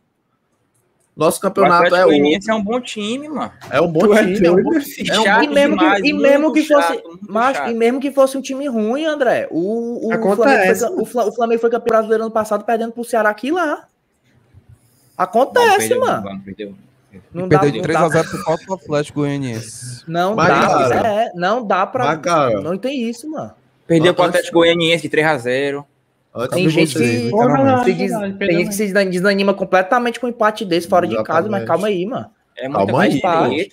Nosso 1.19 1.37
O 1.37 1.41
campeonato 1.41 1.93
é, 1.93 2.05
o, 2.05 2.11
é 2.13 2.53
um 2.53 2.63
bom 2.63 2.79
time, 2.79 3.27
mano. 3.27 3.51
é 3.69 3.81
um 3.81 3.91
bom 3.91 3.99
Tu 3.99 4.13
é 4.13 4.23
time, 4.33 4.47
é 4.47 4.51
um 4.51 4.55
bom 4.63 4.69
doido, 4.69 4.85
time. 4.85 5.09
É 5.09 5.19
um 5.19 5.43
E 5.43 5.47
mesmo, 5.49 5.77
demais, 5.77 6.01
que, 6.01 6.07
e 6.07 6.13
mesmo 6.13 6.41
muito 6.43 6.53
que 6.53 6.63
fosse. 6.65 6.87
chato, 6.87 7.19
Mas, 7.27 7.69
e 7.69 7.73
mesmo 7.73 7.99
que 7.99 8.09
fosse 8.11 8.37
um 8.37 8.41
time 8.41 8.67
ruim, 8.69 9.03
André, 9.03 9.45
o, 9.51 10.07
o, 10.07 10.13
Acontece. 10.13 10.79
Flamengo, 10.79 10.95
foi, 10.95 11.03
o, 11.03 11.05
Fla- 11.05 11.25
o 11.25 11.31
Flamengo 11.33 11.59
foi 11.59 11.69
campeão 11.69 11.89
brasileiro 11.91 12.23
ano 12.23 12.31
passado 12.31 12.63
perdendo 12.63 12.93
pro 12.93 13.03
Ceará 13.03 13.29
aqui 13.29 13.51
lá. 13.51 13.85
Acontece, 15.17 15.67
Não, 15.67 15.77
perdeu, 15.77 15.99
mano. 15.99 16.29
não, 16.29 16.39
perdeu. 16.39 16.75
Não 17.33 17.47
dá, 17.49 17.59
Perdeu 17.59 17.81
de 17.81 17.87
não 17.93 18.01
3x0 18.07 18.13
dá, 18.13 18.23
por 18.23 18.43
falta 18.45 18.65
do 18.65 18.73
Atlético 18.75 19.19
Goianiense. 19.19 20.03
não 20.07 20.35
Mas, 20.35 20.47
dá, 20.47 20.89
cara, 20.89 21.09
é, 21.23 21.31
não 21.35 21.65
dá 21.65 21.85
pra. 21.85 22.15
Mas, 22.23 22.63
Não 22.63 22.77
tem 22.77 23.09
isso, 23.09 23.29
mano. 23.29 23.51
Perdeu 23.85 24.13
pro 24.13 24.23
Atlético 24.23 24.59
Goianiense 24.59 25.09
de 25.09 25.17
3x0. 25.17 25.83
Antes 26.35 26.55
Tem 26.55 26.69
gente 26.69 26.93
vocês, 26.97 27.11
que-. 27.11 27.29
Se 27.29 27.31
tem 27.85 28.65
que 28.67 28.73
se 28.75 28.93
desanima 29.09 29.53
completamente 29.53 30.19
com 30.19 30.27
um 30.27 30.29
empate 30.29 30.65
desse 30.65 30.87
fora 30.87 31.07
de 31.07 31.15
casa, 31.23 31.49
mas 31.49 31.61
Exatamente. 31.63 31.67
calma 31.67 31.87
aí, 31.87 32.05
mano. 32.05 32.25
É 32.57 32.67
muita 32.67 32.87
Calma 32.87 33.01
aí, 33.03 33.21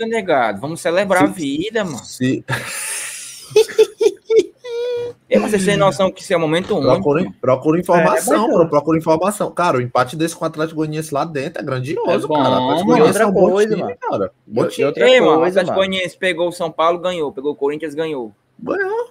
negado. 0.08 0.60
Vamos 0.60 0.80
celebrar 0.80 1.24
a 1.24 1.26
Sim. 1.26 1.32
vida, 1.32 1.84
mano. 1.84 1.98
se, 2.04 2.44
E 5.28 5.38
vocês 5.40 5.64
têm 5.64 5.76
noção 5.76 6.10
que 6.10 6.22
isso 6.22 6.32
é 6.32 6.36
um 6.36 6.40
momento 6.40 6.76
único. 6.76 7.34
procura, 7.40 7.80
informação, 7.80 8.60
É, 8.60 8.64
é 8.64 8.66
procura 8.68 8.96
informação. 8.96 9.50
Cara, 9.50 9.78
o 9.78 9.80
empate 9.80 10.16
desse 10.16 10.36
com 10.36 10.44
o 10.44 10.48
Atlético 10.48 10.76
Goianiense 10.76 11.12
lá 11.12 11.24
dentro 11.24 11.60
é 11.60 11.64
grandioso, 11.64 12.26
É 12.26 12.28
bom, 12.28 12.34
cara. 12.34 12.56
Atlético 12.56 12.92
é 12.92 12.94
um 13.02 13.06
Outra 13.06 13.30
bom 13.32 13.50
coisa, 13.50 13.70
time, 13.74 13.82
mano. 13.82 13.96
cara. 14.00 14.30
Bom 14.46 14.64
E 14.64 14.68
time. 14.68 14.84
outra 14.86 15.08
Ei, 15.08 15.20
mano, 15.20 15.32
o 15.32 15.38
coisa, 15.40 15.60
Atlético. 15.62 15.74
Goianiense 15.74 16.16
pegou 16.16 16.48
o 16.48 16.52
São 16.52 16.70
Paulo, 16.70 17.00
ganhou. 17.00 17.32
Pegou 17.32 17.52
o 17.52 17.56
Corinthians, 17.56 17.94
ganhou. 17.94 18.32
Ganhou. 18.56 19.10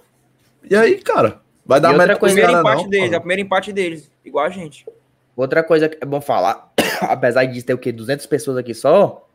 E 0.70 0.74
aí, 0.74 0.96
cara? 1.02 1.40
Vai 1.66 1.80
dar 1.80 1.92
O 1.92 2.18
pros 2.18 2.32
primeiro 2.32 2.52
empate 2.52 2.82
não, 2.84 2.88
deles, 2.90 3.12
é 3.12 3.16
o 3.16 3.20
primeiro 3.20 3.42
empate 3.42 3.72
deles. 3.72 4.10
Igual 4.24 4.44
a 4.44 4.50
gente. 4.50 4.86
Outra 5.36 5.62
coisa 5.62 5.88
que 5.88 5.98
é 6.00 6.06
bom 6.06 6.20
falar, 6.20 6.72
apesar 7.02 7.44
de 7.44 7.62
ter 7.62 7.74
o 7.74 7.78
quê? 7.78 7.92
200 7.92 8.24
pessoas 8.26 8.56
aqui 8.56 8.72
só, 8.72 9.28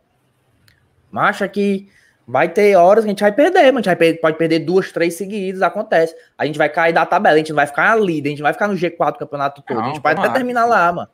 mas 1.11 1.29
acha 1.29 1.47
que 1.47 1.89
vai 2.25 2.47
ter 2.47 2.75
horas 2.75 3.03
que 3.03 3.09
a 3.09 3.11
gente 3.11 3.21
vai 3.21 3.31
perder, 3.33 3.65
mano. 3.65 3.79
A 3.79 3.81
gente 3.81 3.97
vai 3.97 4.13
pode 4.13 4.37
perder 4.37 4.59
duas, 4.59 4.91
três 4.91 5.15
seguidas, 5.15 5.61
acontece. 5.61 6.15
A 6.37 6.45
gente 6.45 6.57
vai 6.57 6.69
cair 6.69 6.93
da 6.93 7.05
tabela, 7.05 7.35
a 7.35 7.37
gente 7.37 7.49
não 7.49 7.57
vai 7.57 7.67
ficar 7.67 7.89
na 7.89 7.95
líder, 7.95 8.29
a 8.29 8.31
gente 8.31 8.39
não 8.39 8.45
vai 8.45 8.53
ficar 8.53 8.67
no 8.69 8.75
G4 8.75 9.11
do 9.13 9.19
campeonato 9.19 9.61
todo. 9.61 9.79
a 9.79 9.83
gente 9.87 9.95
Não, 9.95 10.01
vai 10.01 10.13
até 10.13 10.29
terminar 10.29 10.65
lá, 10.65 10.91
mano. 10.93 11.09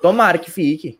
Tomara 0.00 0.38
que 0.38 0.50
fique. 0.50 0.98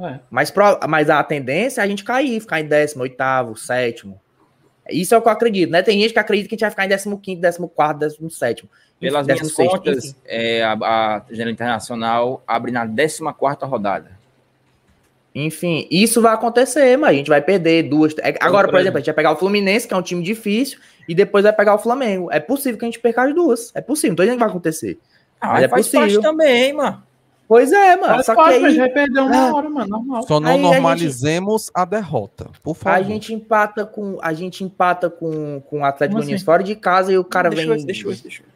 É. 0.00 0.20
Mas, 0.30 0.50
pro- 0.50 0.80
mas 0.88 1.10
a 1.10 1.22
tendência 1.22 1.82
é 1.82 1.84
a 1.84 1.86
gente 1.86 2.02
cair, 2.02 2.40
ficar 2.40 2.60
em 2.60 2.66
décimo, 2.66 3.02
oitavo, 3.02 3.54
sétimo. 3.54 4.21
Isso 4.90 5.14
é 5.14 5.18
o 5.18 5.22
que 5.22 5.28
eu 5.28 5.32
acredito, 5.32 5.70
né? 5.70 5.82
Tem 5.82 6.00
gente 6.00 6.12
que 6.12 6.18
acredita 6.18 6.48
que 6.48 6.54
a 6.54 6.56
gente 6.56 6.62
vai 6.62 6.70
ficar 6.70 6.84
em 6.84 6.88
décimo 6.88 7.18
quinto, 7.18 7.40
décimo 7.40 7.68
quarto, 7.68 7.98
décimo 7.98 8.30
sétimo. 8.30 8.68
Pelas 8.98 9.26
décimo 9.26 9.46
minhas 9.46 9.56
sexto, 9.56 9.76
contas, 9.78 10.16
é, 10.24 10.62
a, 10.62 10.72
a 10.72 11.50
Internacional 11.50 12.42
abre 12.46 12.70
na 12.72 12.86
14 12.86 13.20
rodada. 13.64 14.22
Enfim, 15.34 15.88
isso 15.90 16.20
vai 16.20 16.34
acontecer, 16.34 16.96
mas 16.98 17.10
a 17.10 17.12
gente 17.14 17.28
vai 17.28 17.40
perder 17.40 17.84
duas. 17.84 18.14
é, 18.18 18.34
Agora, 18.40 18.68
por 18.68 18.72
por 18.72 18.80
exemplo, 18.80 18.98
a 18.98 19.00
gente 19.00 19.06
vai 19.06 19.14
pegar 19.14 19.32
o 19.32 19.36
Fluminense, 19.36 19.88
que 19.88 19.94
é 19.94 19.96
um 19.96 20.02
time 20.02 20.22
difícil, 20.22 20.78
e 21.08 21.14
depois 21.14 21.42
vai 21.42 21.52
pegar 21.52 21.74
o 21.74 21.78
Flamengo. 21.78 22.30
É 22.30 22.38
possível 22.38 22.78
que 22.78 22.84
a 22.84 22.88
gente 22.88 23.00
perca 23.00 23.22
as 23.22 23.34
duas. 23.34 23.72
É 23.74 23.80
possível, 23.80 24.10
não 24.10 24.16
tô 24.16 24.22
dizendo 24.22 24.36
que 24.36 24.40
vai 24.40 24.50
acontecer. 24.50 24.98
Ah, 25.40 25.54
Mas 25.54 25.64
é 25.64 25.68
faz 25.68 25.86
possível. 25.86 26.20
parte 26.20 26.22
também, 26.22 26.72
mano. 26.72 27.02
Pois 27.48 27.70
é, 27.70 27.96
mano. 27.96 28.16
Mas 28.16 28.26
só 28.26 28.34
pode, 28.34 28.58
que 28.58 28.64
aí 28.64 28.76
vai 28.78 28.88
perder 28.88 29.20
uma 29.20 29.36
Ah. 29.36 29.54
hora, 29.54 29.68
mano, 29.68 29.88
normal. 29.90 30.22
Só 30.26 30.40
não 30.40 30.48
Aí 30.48 30.54
a 30.54 30.56
gente- 30.56 30.72
normalizemos 30.72 31.70
a, 31.74 31.84
derrota, 31.84 32.46
por 32.62 32.74
favor. 32.74 32.96
a 32.98 33.02
gente 33.02 33.34
empata 33.34 33.84
com 33.84 34.18
a 34.22 34.32
gente 34.32 34.64
empata 34.64 35.10
com, 35.10 35.60
com 35.68 35.80
o 35.80 35.84
Atlético 35.84 36.16
Goianiense 36.16 36.36
assim? 36.36 36.44
fora 36.44 36.62
de 36.62 36.74
casa 36.74 37.12
e 37.12 37.18
o 37.18 37.24
cara 37.24 37.50
deixa 37.50 37.66
vem. 37.70 37.80
eu, 37.80 37.86
deixa 37.86 38.06
eu, 38.08 38.14
deixa 38.14 38.42
eu. 38.42 38.51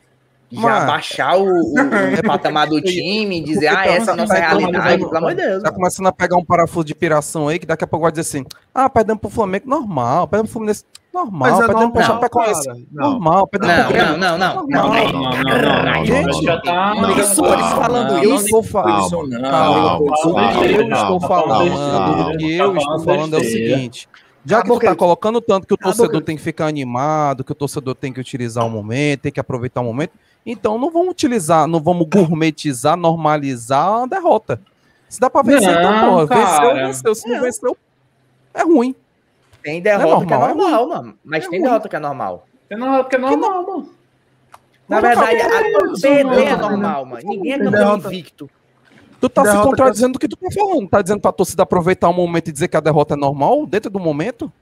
Já 0.50 0.86
baixar 0.86 1.36
o, 1.36 1.44
o, 1.44 1.74
o 1.74 2.22
patamar 2.24 2.68
do 2.68 2.80
time 2.80 3.38
e 3.38 3.42
dizer, 3.42 3.68
ah, 3.68 3.86
essa 3.86 4.12
é 4.12 4.14
a 4.14 4.16
nossa 4.16 4.34
realidade, 4.34 4.98
pelo 5.04 5.16
amor 5.16 5.34
de 5.34 5.42
Deus. 5.42 5.62
Tá 5.62 5.72
começando 5.72 6.06
a 6.06 6.12
pegar 6.12 6.36
um 6.36 6.44
parafuso 6.44 6.84
de 6.84 6.94
piração 6.94 7.48
aí, 7.48 7.58
que 7.58 7.66
daqui 7.66 7.82
a 7.84 7.86
pouco 7.86 8.04
vai 8.04 8.12
dizer 8.12 8.22
assim: 8.22 8.44
ah, 8.74 8.88
perdemos 8.88 9.20
pro 9.20 9.30
Flamengo, 9.30 9.68
normal, 9.68 10.28
perdemos 10.28 10.50
pro 10.50 10.52
Fluminense, 10.54 10.84
normal, 11.12 11.50
Mas 11.50 11.54
é 11.54 11.66
perdemos 11.66 11.92
pro 11.92 12.00
normal, 12.00 12.20
Chapecoense, 12.20 12.64
perdemos 12.64 12.88
Não, 12.92 13.46
pro 13.46 13.58
Grêmio. 13.58 14.16
não, 14.16 14.38
não, 14.38 14.38
não. 14.38 14.54
Normal. 14.66 15.12
Não, 15.12 15.22
não, 15.22 15.42
não, 15.42 15.82
não. 15.84 16.04
Gente, 16.04 16.62
tá. 16.62 16.94
Isso, 17.18 17.44
eles 17.44 17.70
falando 17.72 18.12
não, 18.12 18.22
Eu 18.22 18.34
isso. 18.36 18.44
estou 18.44 18.62
falando. 18.62 19.18
O 19.18 20.60
que 20.60 20.74
eu 20.74 20.88
estou 20.88 21.20
falando, 21.20 22.34
o 22.34 22.36
que 22.36 22.56
eu 22.56 22.72
Tá 22.72 22.78
estou 22.78 23.00
falando 23.00 23.34
é 23.34 23.38
o 23.38 23.44
seguinte. 23.44 24.08
Já 24.48 24.62
que 24.62 24.78
tá 24.78 24.94
colocando 24.94 25.40
tanto 25.40 25.66
que 25.66 25.74
o 25.74 25.76
torcedor 25.76 26.22
tem 26.22 26.36
que 26.36 26.42
ficar 26.42 26.66
animado, 26.68 27.42
que 27.42 27.50
o 27.50 27.54
torcedor 27.54 27.96
tem 27.96 28.12
que 28.12 28.20
utilizar 28.20 28.64
o 28.64 28.70
momento, 28.70 29.22
tem 29.22 29.32
que 29.32 29.40
aproveitar 29.40 29.80
o 29.80 29.84
momento, 29.84 30.12
então 30.46 30.78
não 30.78 30.90
vamos 30.90 31.10
utilizar, 31.10 31.66
não 31.66 31.80
vamos 31.80 32.06
gourmetizar, 32.08 32.96
normalizar 32.96 34.02
a 34.04 34.06
derrota. 34.06 34.60
Se 35.08 35.20
dá 35.20 35.28
pra 35.28 35.42
vencer, 35.42 35.68
então, 35.70 35.92
Não, 35.92 36.08
porra, 36.10 36.26
venceu, 36.26 36.56
cara. 36.60 36.86
venceu. 36.86 37.14
Se 37.14 37.28
não 37.28 37.34
Não. 37.36 37.42
venceu, 37.42 37.76
é 38.54 38.62
ruim. 38.62 38.94
Tem 39.62 39.82
derrota 39.82 40.24
que 40.26 40.32
é 40.32 40.38
normal, 40.38 40.50
é 40.50 40.54
normal, 40.54 40.88
mano. 40.88 41.18
Mas 41.24 41.44
É 41.44 41.48
tem 41.48 41.58
ruim. 41.58 41.68
derrota 41.68 41.88
que 41.88 41.96
é 41.96 41.98
normal. 41.98 42.46
É 42.70 42.76
normal, 42.76 43.04
porque 43.04 43.16
é 43.16 43.18
normal, 43.18 43.62
mano. 43.66 43.90
Na 44.88 45.00
verdade, 45.00 45.40
a- 45.40 45.48
perder 46.00 46.46
é 46.46 46.56
não, 46.56 46.70
normal, 46.70 47.04
mano. 47.04 47.22
Ninguém 47.28 47.52
é 47.52 47.56
Tem 47.56 47.64
campeão 47.64 47.80
derrota. 47.98 48.06
invicto. 48.08 48.50
Tu 49.20 49.28
tá 49.28 49.42
se 49.44 49.50
Derrota 49.50 49.68
contradizendo 49.70 50.12
do 50.12 50.18
que 50.18 50.28
tu 50.28 50.36
tá 50.36 50.48
falando. 50.54 50.88
Tá 50.88 51.02
dizendo 51.02 51.20
pra 51.20 51.32
torcida 51.32 51.62
aproveitar 51.62 52.08
o 52.08 52.12
momento 52.12 52.48
e 52.48 52.52
dizer 52.52 52.68
que 52.68 52.76
a 52.76 52.80
derrota 52.80 53.14
é 53.14 53.16
normal 53.16 53.66
dentro 53.66 53.90
do 53.90 53.98
momento? 53.98 54.52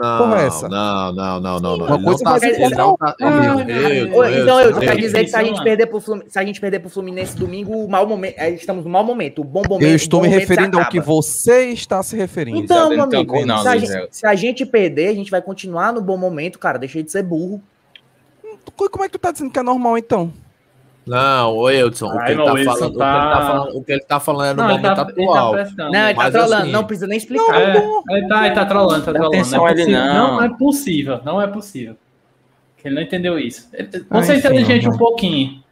Não, 0.00 0.18
Porra, 0.18 0.40
é 0.42 0.46
essa? 0.46 0.66
não, 0.66 1.12
não, 1.12 1.40
não, 1.40 1.60
não, 1.60 1.76
não. 1.76 1.86
Uma 1.86 1.94
Ele 1.96 2.04
coisa 2.04 2.24
não 2.24 2.32
tá, 2.32 2.38
vai 2.38 2.48
ele 2.50 2.74
não 2.74 2.96
tá, 2.96 3.16
Então, 3.18 4.60
eu 4.60 4.78
quero 4.78 4.98
dizer 4.98 5.24
que 5.24 5.30
se 5.30 5.36
a 5.36 5.44
gente 5.44 5.62
perder 5.62 5.86
pro 5.88 6.00
Fluminense, 6.00 6.32
se 6.32 6.38
a 6.38 6.44
gente 6.44 6.60
perder 6.60 6.78
pro 6.78 6.88
Fluminense 6.88 7.36
domingo, 7.36 7.84
o 7.84 7.88
mau 7.88 8.06
momento, 8.06 8.38
estamos 8.54 8.84
no 8.84 8.90
mau 8.90 9.04
momento. 9.04 9.42
O 9.42 9.44
bom 9.44 9.62
momento. 9.68 9.82
Eu 9.88 9.94
estou 9.94 10.22
me 10.22 10.28
referindo 10.28 10.78
ao 10.78 10.88
que 10.88 11.00
você 11.00 11.66
está 11.66 12.02
se 12.02 12.16
referindo. 12.16 12.58
Então, 12.58 12.88
meu 12.88 13.04
Então, 13.04 13.18
amigo, 13.20 13.44
não, 13.44 13.58
se, 13.62 13.68
a 13.68 13.76
gente, 13.76 14.08
se 14.10 14.26
a 14.26 14.34
gente 14.34 14.64
perder, 14.64 15.08
a 15.08 15.14
gente 15.14 15.30
vai 15.30 15.42
continuar 15.42 15.92
no 15.92 16.00
bom 16.00 16.16
momento, 16.16 16.58
cara. 16.58 16.78
Deixa 16.78 17.02
de 17.02 17.10
ser 17.12 17.22
burro. 17.22 17.60
Co- 18.74 18.88
Como 18.88 19.04
é 19.04 19.08
que 19.08 19.12
tu 19.12 19.18
tá 19.18 19.30
dizendo 19.32 19.50
que 19.50 19.58
é 19.58 19.62
normal, 19.62 19.98
então? 19.98 20.32
Não, 21.06 21.56
o 21.56 21.70
Edson, 21.70 22.06
o 22.06 22.12
que 22.12 22.18
Ai, 22.18 22.28
ele 22.32 22.34
não, 22.38 22.44
tá 22.44 22.52
o 22.52 22.58
Edson 22.58 22.72
falando, 22.72 22.84
o 22.84 22.92
que 22.92 22.92
ele 22.92 22.98
tá- 22.98 23.30
tá 23.30 23.40
falando, 23.46 23.76
o 23.76 23.84
que 23.84 23.92
ele 23.92 24.00
tá 24.02 24.20
falando 24.20 24.46
é 24.46 24.50
no 24.54 24.56
Não, 24.62 24.68
momento 24.68 24.82
tá, 24.82 24.88
ele 24.90 24.96
tá 24.96 25.02
atual. 25.02 25.52
Não, 25.90 26.08
ele 26.08 26.14
tá 26.14 26.30
trolando. 26.30 26.54
assim- 26.62 26.72
Não 26.72 26.84
precisa 26.84 27.06
nem 27.06 27.18
explicar. 27.18 27.60
É, 27.60 27.76
ele 28.10 28.28
tá, 28.28 28.46
ele 28.46 28.54
tá 28.54 28.66
trolando, 28.66 29.04
tá 29.04 29.12
trolando. 29.12 29.34
atenção 29.34 29.58
Não 29.60 29.68
é, 29.68 29.72
possível, 29.74 29.98
não. 30.04 30.14
não 30.36 30.42
é 30.44 30.48
possível, 30.50 31.20
não 31.24 31.42
é 31.42 31.46
possível. 31.46 31.96
Que 32.76 32.88
Ele 32.88 32.94
não 32.94 33.02
entendeu 33.02 33.38
isso. 33.38 33.68
Você 34.10 34.32
é 34.32 34.36
inteligente 34.36 34.88
um 34.88 34.96
pouquinho. 34.96 35.62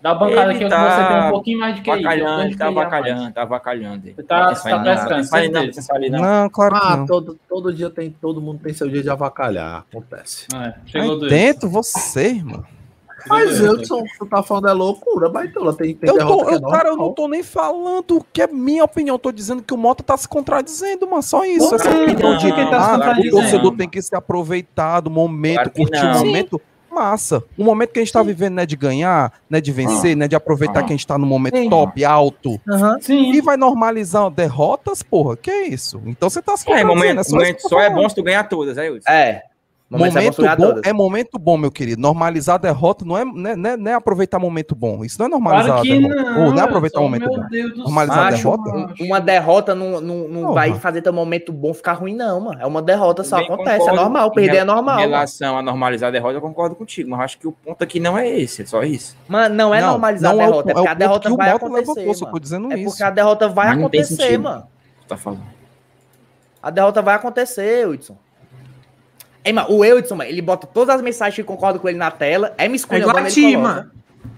Da 0.00 0.14
bancada 0.14 0.52
Ele 0.52 0.60
aqui, 0.64 0.68
tá 0.70 0.90
você 0.90 1.08
tem 1.08 1.26
um 1.26 1.30
pouquinho 1.32 1.58
mais 1.58 1.74
de 1.74 1.80
que 1.82 1.90
isso. 1.90 2.02
Tá 2.04 2.14
que 2.14 2.62
é 2.62 2.66
avacalhando, 2.66 3.32
tá 3.32 3.42
avacalhando. 3.42 4.02
Você 4.14 4.22
tá- 4.22 4.54
você 4.54 4.70
tá 4.70 4.78
prestando, 4.78 6.10
não 6.12 6.20
não, 6.20 6.48
claro 6.50 6.74
que 6.74 6.80
Ah, 6.86 6.96
não. 6.98 7.06
todo, 7.06 7.38
todo 7.48 7.72
dia 7.74 7.90
tem, 7.90 8.10
todo 8.10 8.40
mundo 8.40 8.60
tem 8.62 8.72
seu 8.72 8.88
dia 8.88 9.02
de 9.02 9.10
avacalhar, 9.10 9.84
acontece. 9.90 10.46
É, 10.54 10.74
chegou 10.86 11.20
Aí 11.24 11.28
dentro, 11.28 11.68
você, 11.68 12.28
irmão. 12.28 12.64
Mas 13.26 13.60
Edson, 13.60 14.02
tu 14.18 14.26
tá 14.26 14.42
falando 14.42 14.68
é 14.68 14.72
loucura, 14.72 15.28
mas 15.28 15.50
então, 15.50 15.72
tem, 15.74 15.94
tem 15.94 16.08
Eu 16.08 16.18
derrota 16.18 16.36
tô, 16.38 16.44
que 16.46 16.52
é 16.52 16.56
eu, 16.56 16.62
cara, 16.70 16.88
eu 16.90 16.96
não 16.96 17.12
tô 17.12 17.26
nem 17.28 17.42
falando 17.42 18.18
o 18.18 18.24
que 18.32 18.42
é 18.42 18.46
minha 18.46 18.84
opinião. 18.84 19.14
Eu 19.16 19.18
tô 19.18 19.32
dizendo 19.32 19.62
que 19.62 19.74
o 19.74 19.76
Mota 19.76 20.02
tá 20.02 20.16
se 20.16 20.28
contradizendo, 20.28 21.08
mano. 21.08 21.22
Só 21.22 21.44
isso. 21.44 21.74
Essa 21.74 21.90
Não, 21.90 22.02
opinião 22.04 22.36
de 22.36 22.48
não, 22.48 22.56
ah, 22.60 22.70
tá 22.70 22.80
se 22.82 22.88
o 22.88 22.90
contradizendo. 22.98 23.36
torcedor 23.36 23.76
tem 23.76 23.88
que 23.88 24.00
se 24.00 24.14
aproveitar 24.14 25.00
do 25.00 25.10
momento, 25.10 25.54
Claro 25.56 25.70
que 25.70 25.80
curtir 25.82 26.04
o 26.06 26.18
momento. 26.26 26.60
Massa. 26.90 27.44
O 27.56 27.62
momento 27.62 27.90
que 27.92 27.98
a 28.00 28.02
gente 28.02 28.12
tá 28.12 28.22
vivendo 28.22 28.54
não 28.54 28.62
é 28.62 28.66
de 28.66 28.74
ganhar, 28.74 29.32
não 29.48 29.58
é 29.58 29.60
de 29.60 29.70
vencer, 29.70 30.16
não 30.16 30.24
é 30.24 30.28
de 30.28 30.34
aproveitar 30.34 30.80
Ah. 30.80 30.82
que 30.82 30.92
a 30.92 30.96
gente 30.96 31.06
tá 31.06 31.18
no 31.18 31.26
momento 31.26 31.56
Sim. 31.56 31.68
top, 31.68 32.02
alto. 32.04 32.58
Sim. 33.02 33.30
E 33.34 33.40
vai 33.42 33.56
normalizar 33.56 34.28
derrotas, 34.30 35.02
porra? 35.02 35.36
Que 35.36 35.52
isso? 35.52 36.00
Então 36.06 36.30
você 36.30 36.40
tá 36.42 36.56
se 36.56 36.62
É, 36.62 36.66
contradizendo. 36.82 36.94
momento, 36.96 37.20
é 37.20 37.24
só 37.24 37.36
momento 37.36 37.58
isso 37.58 37.68
que 37.68 37.74
eu 37.74 37.78
tô 37.78 37.84
só 37.84 37.90
é 37.92 37.94
bom 37.94 38.08
se 38.08 38.14
tu 38.16 38.22
ganhar 38.22 38.44
todas, 38.48 38.78
aí, 38.78 38.90
Hudson. 38.90 39.10
É. 39.12 39.42
Momento, 39.90 40.14
Momento 40.16 40.44
é 40.44 40.54
bom 40.54 40.66
todas. 40.66 40.82
é 40.84 40.92
momento 40.92 41.38
bom, 41.38 41.56
meu 41.56 41.70
querido. 41.72 42.02
Normalizar 42.02 42.56
a 42.56 42.58
derrota 42.58 43.06
não 43.06 43.16
é, 43.16 43.24
não 43.24 43.50
é, 43.50 43.56
não 43.56 43.70
é- 43.70 43.76
não 43.78 43.90
é 43.90 43.94
aproveitar 43.94 44.38
momento 44.38 44.74
bom. 44.74 45.02
Isso 45.02 45.18
não 45.18 45.24
é 45.24 45.28
normalizar 45.30 45.64
Claro 45.66 45.80
a 45.80 45.82
que 45.82 45.98
derrota. 45.98 46.30
não. 46.30 46.44
Ou 46.44 46.50
não 46.52 46.58
é 46.58 46.62
aproveitar 46.62 47.00
o 47.00 47.02
Edson, 47.04 47.08
momento 47.08 47.30
meu 47.30 47.40
bom. 47.40 47.48
Deus 47.48 47.70
do 47.72 47.78
Normalizar 47.78 48.18
a 48.18 48.30
Macho, 48.30 48.36
derrota? 48.36 48.70
um- 49.00 49.06
uma 49.06 49.18
derrota 49.18 49.74
não, 49.74 49.98
não, 49.98 50.28
não 50.28 50.40
Porra. 50.42 50.52
vai 50.52 50.74
fazer 50.74 51.00
teu 51.00 51.12
momento 51.14 51.52
bom 51.54 51.72
ficar 51.72 51.94
ruim, 51.94 52.14
não, 52.14 52.38
mano. 52.38 52.60
É 52.60 52.66
uma 52.66 52.82
derrota 52.82 53.24
só. 53.24 53.38
Acontece, 53.38 53.76
é 53.76 53.78
concordo 53.78 53.96
normal. 54.02 54.28
em 54.28 54.32
Perder 54.34 54.56
é 54.58 54.64
normal. 54.64 54.94
Em 54.96 54.98
mano. 54.98 55.10
relação 55.10 55.56
a 55.56 55.62
normalizar 55.62 56.08
a 56.08 56.12
derrota, 56.12 56.34
eu 56.36 56.42
concordo 56.42 56.76
contigo, 56.76 57.08
mas 57.08 57.20
eu 57.20 57.24
acho 57.24 57.38
que 57.38 57.48
o 57.48 57.52
ponto 57.52 57.82
aqui 57.82 57.98
não 57.98 58.18
é 58.18 58.28
esse, 58.28 58.60
é 58.60 58.66
só 58.66 58.82
isso. 58.82 59.16
Mano, 59.26 59.54
não 59.54 59.74
é 59.74 59.80
normalizar 59.80 60.34
não 60.34 60.40
a 60.40 60.44
é 60.44 60.46
o- 60.48 60.50
derrota, 60.50 60.68
é, 60.68 60.72
é 60.72 60.74
o 60.74 60.76
porque 60.76 60.88
a 60.88 60.90
ponto 60.90 60.98
derrota 60.98 61.28
que 61.28 61.32
o 61.34 61.36
vai 61.38 61.50
acontecer, 61.50 61.78
levantou, 61.94 62.14
só 62.14 62.24
tô 62.26 62.32
mano. 62.32 62.40
dizendo 62.40 62.72
É 62.72 62.76
isso. 62.76 62.84
porque 62.90 63.02
a 63.02 63.10
derrota 63.10 63.48
vai 63.48 63.66
não 63.74 63.78
acontecer, 63.86 64.36
mano. 64.38 64.64
Tá 65.08 65.16
falando. 65.16 65.42
A 66.62 66.70
derrota 66.70 67.00
vai 67.00 67.14
acontecer, 67.14 67.88
Hudson. 67.88 68.16
Ei, 69.48 69.52
mano, 69.52 69.68
o 69.70 69.80
Hudson, 69.82 70.14
mano, 70.14 70.28
ele 70.30 70.42
bota 70.42 70.66
todas 70.66 70.94
as 70.96 71.02
mensagens 71.02 71.34
que 71.36 71.42
concordam 71.42 71.80
com 71.80 71.88
ele 71.88 71.96
na 71.98 72.10
tela, 72.10 72.52
é 72.58 72.68
me 72.68 72.78
É 72.90 72.98
igual 72.98 73.16
a 73.16 73.24
ti, 73.24 73.56
mano. 73.56 73.90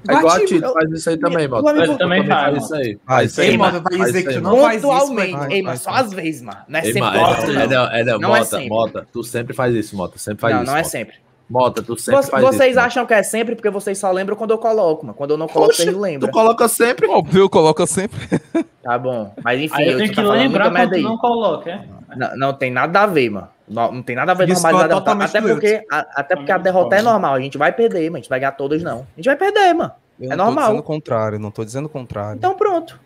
É 0.08 0.14
igual 0.14 0.34
a 0.34 0.40
Tito, 0.46 0.72
faz 0.72 0.90
isso 0.92 1.10
aí 1.10 1.18
também, 1.18 1.46
mano. 1.46 1.68
Ele 1.82 1.96
também 1.98 2.26
faz, 2.26 2.64
isso 2.64 2.74
aí. 2.74 2.98
Faz 3.06 3.30
isso 3.32 3.40
aí, 3.42 3.56
vai 3.56 3.70
Faz 3.72 3.82
dizer 3.84 4.04
isso 4.06 4.12
que 4.22 4.28
aí, 4.28 4.34
tu 4.36 4.42
mano. 4.42 4.56
não 4.56 4.62
faz 4.64 4.76
isso, 4.78 4.86
Pontualmente. 4.88 5.32
mas- 5.32 5.50
Ei, 5.50 5.62
mas- 5.62 5.80
só 5.82 5.90
às 5.90 6.12
vezes, 6.12 6.42
mano. 6.42 6.58
Não 6.68 6.78
é 6.78 6.82
sempre. 6.82 7.00
é, 7.00 7.04
é, 7.04 7.10
não. 7.10 7.68
não, 7.68 7.90
é, 7.92 8.04
não, 8.04 8.18
Não 8.18 8.36
é 8.36 8.38
Mota, 8.38 8.44
sempre. 8.50 8.68
Mota, 8.68 9.06
tu 9.12 9.22
sempre 9.24 9.52
faz 9.54 9.74
isso, 9.74 9.94
Mota, 9.96 10.18
sempre 10.18 10.40
faz 10.40 10.54
Não, 10.54 10.62
isso. 10.62 10.70
não 10.70 10.76
é 10.78 10.80
Mota. 10.80 10.88
sempre. 10.90 11.14
Mota, 11.50 11.82
tu 11.82 11.98
sempre 11.98 12.22
Vo- 12.22 12.28
faz 12.28 12.44
Vocês 12.44 12.60
isso. 12.70 12.74
Mota. 12.76 12.86
acham 12.86 13.06
que 13.06 13.12
é 13.14 13.22
sempre 13.24 13.54
porque 13.56 13.68
vocês 13.70 13.98
só 13.98 14.10
lembram 14.12 14.36
quando 14.36 14.52
eu 14.52 14.58
coloco, 14.58 15.04
mano. 15.04 15.14
Quando 15.18 15.32
eu 15.32 15.36
não 15.36 15.48
coloco, 15.48 15.70
Oxe, 15.72 15.82
vocês 15.82 15.92
não 15.92 15.98
Tu 16.00 16.02
lembram. 16.02 16.30
coloca 16.30 16.68
sempre. 16.68 17.06
Óbvio, 17.08 17.50
coloca 17.50 17.86
sempre. 17.86 18.40
Tá 18.82 18.96
bom. 18.96 19.34
Mas 19.44 19.60
enfim, 19.60 19.74
Aí 19.76 19.88
eu 19.88 19.98
tenho 19.98 20.08
que 20.10 20.14
falando 20.14 20.38
lembrar 20.38 20.70
quando 20.70 20.90
tu 20.92 20.98
não 21.00 21.18
coloca, 21.18 21.70
é? 21.70 21.84
Não, 22.16 22.36
não 22.36 22.52
tem 22.54 22.70
nada 22.70 23.00
a 23.02 23.06
ver, 23.06 23.28
mano. 23.30 23.48
Não, 23.70 23.92
não 23.92 24.02
tem 24.02 24.16
nada 24.16 24.32
a 24.32 24.34
ver 24.34 24.46
Discordo 24.46 24.78
normalizar 24.78 24.98
totalmente 24.98 25.28
Até 25.36 25.40
porque, 25.40 25.86
a- 25.90 26.06
até 26.20 26.34
porque 26.36 26.50
a 26.50 26.58
derrota 26.58 26.96
é 26.96 27.02
normal. 27.02 27.34
A 27.34 27.40
gente 27.40 27.56
vai 27.56 27.72
perder, 27.72 28.10
mas 28.10 28.18
a 28.18 28.20
gente 28.22 28.28
vai 28.28 28.40
ganhar 28.40 28.52
todas, 28.52 28.82
não. 28.82 29.00
A 29.00 29.16
gente 29.16 29.26
vai 29.26 29.36
perder, 29.36 29.72
mano. 29.74 29.92
Eu 30.18 30.26
É 30.32 30.36
não 30.36 30.36
tô 30.36 30.44
normal. 30.50 30.64
dizendo 30.64 30.80
o 30.80 30.82
contrário, 30.82 31.38
não 31.38 31.50
tô 31.52 31.64
dizendo 31.64 31.86
o 31.86 31.88
contrário. 31.88 32.36
Então 32.36 32.54
pronto. 32.54 33.00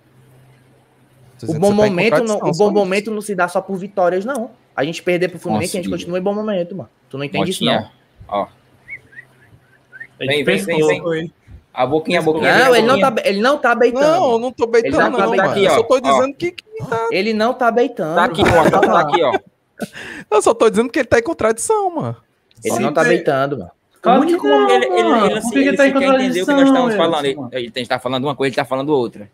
Tô 1.38 1.46
O 1.52 1.58
bom 1.58 1.68
tá 1.68 1.74
momento, 1.74 2.24
não, 2.24 2.36
o 2.38 2.52
bom 2.52 2.70
momento 2.70 3.10
não 3.10 3.20
se 3.20 3.34
dá 3.34 3.46
só 3.46 3.60
por 3.60 3.76
vitórias, 3.76 4.24
não. 4.24 4.52
A 4.74 4.82
gente 4.84 5.02
perder 5.02 5.28
pro 5.28 5.38
Fluminense, 5.38 5.68
Nossa, 5.68 5.76
a 5.76 5.80
gente 5.82 5.86
Igor. 5.88 5.98
continua 5.98 6.18
em 6.18 6.22
bom 6.22 6.34
momento, 6.34 6.74
mano. 6.74 6.88
Tu 7.10 7.18
não 7.18 7.24
entende 7.24 7.50
isso, 7.50 7.64
não. 7.64 7.86
Ó. 8.26 8.46
Vem, 10.18 10.44
vem, 10.44 10.58
vem, 10.62 10.86
vem. 10.86 11.32
A 11.72 11.84
boquinha, 11.86 12.20
a 12.20 12.22
boquinha. 12.22 12.56
Não, 12.58 12.72
a 12.72 12.78
ele 12.78 12.86
não, 12.86 13.00
tá, 13.00 13.14
ele 13.24 13.40
não 13.42 13.58
tá 13.58 13.74
beitando. 13.74 14.06
Não, 14.06 14.32
eu 14.32 14.38
não 14.38 14.52
tô 14.52 14.66
beitando, 14.66 14.96
Ele 14.96 15.02
não, 15.02 15.10
não 15.10 15.18
tá 15.18 15.26
mano. 15.26 15.42
aqui, 15.50 15.64
eu 15.64 15.72
ó, 15.72 15.74
só 15.74 15.82
tô 15.82 15.94
ó. 15.96 16.00
dizendo 16.00 16.34
que, 16.34 16.52
que- 16.52 16.64
Ele 17.10 17.32
não 17.34 17.52
tá 17.52 17.70
beitando. 17.70 18.14
Tá 18.14 18.24
aqui, 18.24 18.42
ó. 18.42 18.80
Tá 18.80 19.00
aqui, 19.00 19.22
ó. 19.22 19.32
Eu 20.30 20.42
só 20.42 20.54
tô 20.54 20.68
dizendo 20.70 20.88
que 20.90 20.98
ele 20.98 21.08
tá 21.08 21.18
em 21.18 21.22
contradição, 21.22 21.90
mano. 21.94 22.16
Ele 22.64 22.74
Sim, 22.76 22.82
não 22.82 22.92
tá 22.92 23.02
tem- 23.02 23.10
beitando, 23.10 23.58
mano. 23.58 23.70
Claro 24.00 24.20
O 24.20 24.26
que 24.26 24.32
único 24.32 24.46
não, 24.46 24.68
Ele, 24.70 24.84
ele, 24.84 24.96
ele, 25.26 25.38
assim, 25.38 25.50
que 25.50 25.58
ele, 25.58 25.76
tá 25.78 25.86
em 25.88 25.92
quer 25.94 26.02
entender 26.02 26.42
o 26.42 26.46
que 26.46 26.52
nós 26.52 26.68
estamos 26.68 26.94
falando. 26.94 27.24
Ele, 27.24 27.72
ele 27.74 27.86
tá 27.86 27.98
falando 27.98 28.24
uma 28.24 28.36
coisa, 28.36 28.48
ele 28.50 28.56
tá 28.56 28.64
falando 28.64 28.90
outra. 28.90 29.30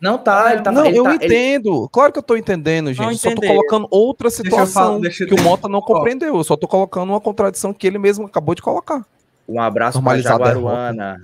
Não 0.00 0.16
tá, 0.18 0.52
ele 0.52 0.62
tá 0.62 0.72
Não, 0.72 0.86
ele 0.86 0.98
eu 0.98 1.04
tá, 1.04 1.14
ele- 1.14 1.24
entendo. 1.26 1.88
Claro 1.90 2.12
que 2.12 2.18
eu 2.18 2.22
tô 2.22 2.34
entendendo, 2.36 2.88
gente. 2.92 3.06
Não 3.06 3.14
só 3.16 3.34
tô 3.34 3.42
colocando 3.42 3.86
outra 3.90 4.26
eu 4.28 4.30
situação 4.30 4.82
falar- 4.84 4.98
deixa 5.00 5.24
eu- 5.24 5.28
que 5.28 5.34
o 5.34 5.42
Mota 5.42 5.68
não 5.68 5.80
compreendeu. 5.82 6.36
Eu 6.36 6.44
só 6.44 6.56
tô 6.56 6.66
colocando 6.66 7.10
uma 7.10 7.20
contradição 7.20 7.72
que 7.74 7.86
ele 7.86 7.98
mesmo 7.98 8.24
acabou 8.26 8.54
de 8.54 8.62
colocar. 8.62 9.04
Um 9.46 9.60
abraço 9.60 10.02
pra 10.02 10.18
Jaguaruana. 10.18 11.22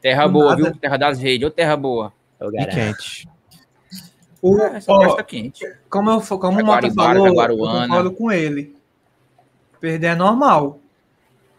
Terra 0.00 0.28
boa, 0.28 0.50
nada. 0.50 0.62
viu? 0.70 0.76
Terra 0.76 0.96
das 0.98 1.18
redes, 1.18 1.48
ô 1.48 1.50
terra 1.50 1.76
boa. 1.76 2.12
E 2.40 2.66
quente. 2.66 3.26
O, 4.42 4.58
É, 4.60 4.76
essa 4.76 4.92
ó, 4.92 5.00
festa 5.02 5.22
quente. 5.24 5.64
como 5.88 6.10
eu, 6.10 6.20
como 6.38 6.60
o 6.60 6.64
Mota 6.64 6.90
falou, 6.92 7.26
eu 7.26 7.34
concordo 7.56 8.12
com 8.12 8.30
ele. 8.30 8.76
Perder 9.80 10.08
é 10.08 10.14
normal. 10.14 10.78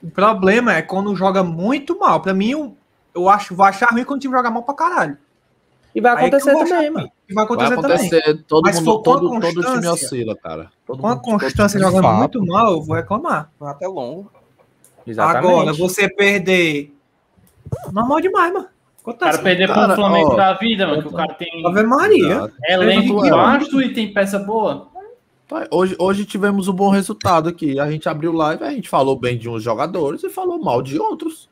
O 0.01 0.09
problema 0.11 0.73
é 0.73 0.81
quando 0.81 1.15
joga 1.15 1.43
muito 1.43 1.97
mal. 1.97 2.21
Pra 2.21 2.33
mim, 2.33 2.49
eu, 2.51 2.77
eu 3.15 3.27
acho, 3.29 3.55
vou 3.55 3.65
achar 3.65 3.89
ruim 3.91 4.03
quando 4.03 4.17
o 4.17 4.21
time 4.21 4.33
joga 4.35 4.49
mal 4.51 4.63
pra 4.63 4.75
caralho. 4.75 5.17
E 5.95 5.99
vai 6.01 6.13
acontecer 6.13 6.53
também, 6.53 6.89
mano. 6.91 7.11
E 7.27 7.33
vai 7.33 7.43
acontecer, 7.43 7.69
Vai 7.75 7.79
acontecer, 7.79 8.21
também. 8.21 8.43
todo 8.47 8.61
Mas 8.65 8.75
mundo, 8.75 8.85
for 8.85 8.93
com 8.93 8.99
a 8.99 9.13
todo, 9.13 9.29
todo 9.29 9.41
time 9.41 9.63
constância. 9.63 9.91
oscila, 9.93 10.35
cara. 10.35 10.71
Todo 10.85 11.01
Com 11.01 11.07
a 11.07 11.17
constância 11.19 11.79
jogando 11.79 12.03
fato. 12.03 12.17
muito 12.19 12.45
mal, 12.45 12.71
eu 12.73 12.81
vou 12.83 12.95
reclamar. 12.95 13.51
Até 13.59 13.87
longo. 13.87 14.31
Exatamente. 15.05 15.47
Agora, 15.51 15.73
você 15.73 16.07
perder. 16.07 16.93
Normal 17.91 18.21
demais, 18.21 18.53
mano. 18.53 18.67
O 19.07 19.11
Acontece. 19.11 19.31
cara 19.31 19.43
perder 19.43 19.65
pro 19.67 19.75
Cara, 19.75 19.95
Flamengo 19.95 20.31
ó, 20.31 20.35
da 20.35 20.53
vida, 20.55 20.85
mano, 20.85 21.01
que 21.01 21.07
o 21.07 21.13
cara 21.13 21.33
tem 21.35 21.65
Ave 21.65 21.83
Maria. 21.83 22.51
Elenco 22.67 23.25
é. 23.25 23.29
baixo 23.29 23.81
e 23.81 23.93
tem 23.93 24.11
peça 24.11 24.37
boa. 24.37 24.89
Tá, 25.47 25.65
Hoje, 25.71 25.95
hoje 25.97 26.25
tivemos 26.25 26.67
um 26.67 26.73
bom 26.73 26.89
resultado 26.89 27.47
aqui. 27.47 27.79
A 27.79 27.89
gente 27.89 28.09
abriu 28.09 28.33
live, 28.33 28.65
a 28.65 28.71
gente 28.71 28.89
falou 28.89 29.15
bem 29.17 29.37
de 29.37 29.47
uns 29.47 29.63
jogadores 29.63 30.21
e 30.23 30.29
falou 30.29 30.59
mal 30.59 30.81
de 30.81 30.99
outros. 30.99 31.49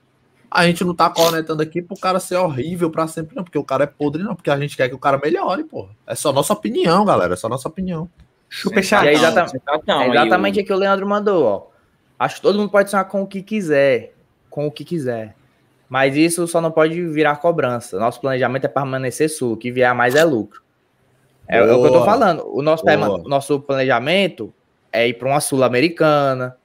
A 0.52 0.66
gente 0.66 0.84
não 0.84 0.94
tá 0.94 1.10
cornetando 1.10 1.62
aqui 1.64 1.82
pro 1.82 1.98
cara 1.98 2.20
ser 2.20 2.36
horrível 2.36 2.90
pra 2.92 3.08
sempre, 3.08 3.36
não, 3.36 3.44
porque 3.44 3.58
o 3.58 3.64
cara 3.64 3.86
é 3.86 3.88
podre, 3.88 4.22
não, 4.22 4.36
porque 4.36 4.50
a 4.52 4.60
gente 4.60 4.76
quer 4.76 4.90
que 4.90 4.96
o 4.96 5.00
cara 5.00 5.18
melhore, 5.18 5.64
pô. 5.64 5.88
É 6.06 6.14
só 6.14 6.34
nossa 6.34 6.52
opinião, 6.52 7.06
galera. 7.06 7.34
É 7.34 7.38
só 7.38 7.48
nossa 7.48 7.70
opinião. 7.70 8.10
Super 8.50 8.80
E 8.82 8.84
chato. 8.84 9.08
aí, 9.08 9.16
exata- 9.16 9.48
Sentatão, 9.48 10.02
é 10.02 10.10
exatamente 10.10 10.60
o- 10.60 10.62
o 10.62 10.66
que 10.66 10.74
o 10.74 10.78
Leandro 10.78 11.08
mandou, 11.08 11.46
ó. 11.46 11.64
Acho 12.20 12.36
que 12.36 12.42
todo 12.42 12.60
mundo 12.60 12.70
pode 12.70 12.90
sonhar 12.90 13.06
com 13.08 13.22
o 13.22 13.28
que 13.28 13.42
quiser. 13.42 14.14
Com 14.50 14.68
o 14.68 14.72
que 14.72 14.84
quiser. 14.84 15.36
Mas 15.88 16.16
isso 16.16 16.48
só 16.48 16.60
não 16.60 16.72
pode 16.72 17.00
virar 17.08 17.36
cobrança. 17.38 18.00
Nosso 18.00 18.20
planejamento 18.20 18.66
é 18.66 18.68
permanecer 18.68 19.30
sul. 19.30 19.54
O 19.54 19.58
que 19.58 19.72
vier 19.72 19.90
a 19.90 19.94
mais 19.94 20.16
é 20.16 20.24
lucro. 20.24 20.62
É, 21.48 21.58
é 21.58 21.62
o 21.62 21.66
que 21.66 21.72
eu 21.74 21.84
tô 21.84 21.90
Boa. 21.94 22.06
falando. 22.06 22.44
O 22.48 22.62
nosso, 22.62 22.84
Boa. 22.84 23.24
nosso 23.26 23.60
planejamento 23.60 24.54
é 24.92 25.08
ir 25.08 25.14
para 25.14 25.28
uma 25.28 25.40
Sul-Americana. 25.40 26.58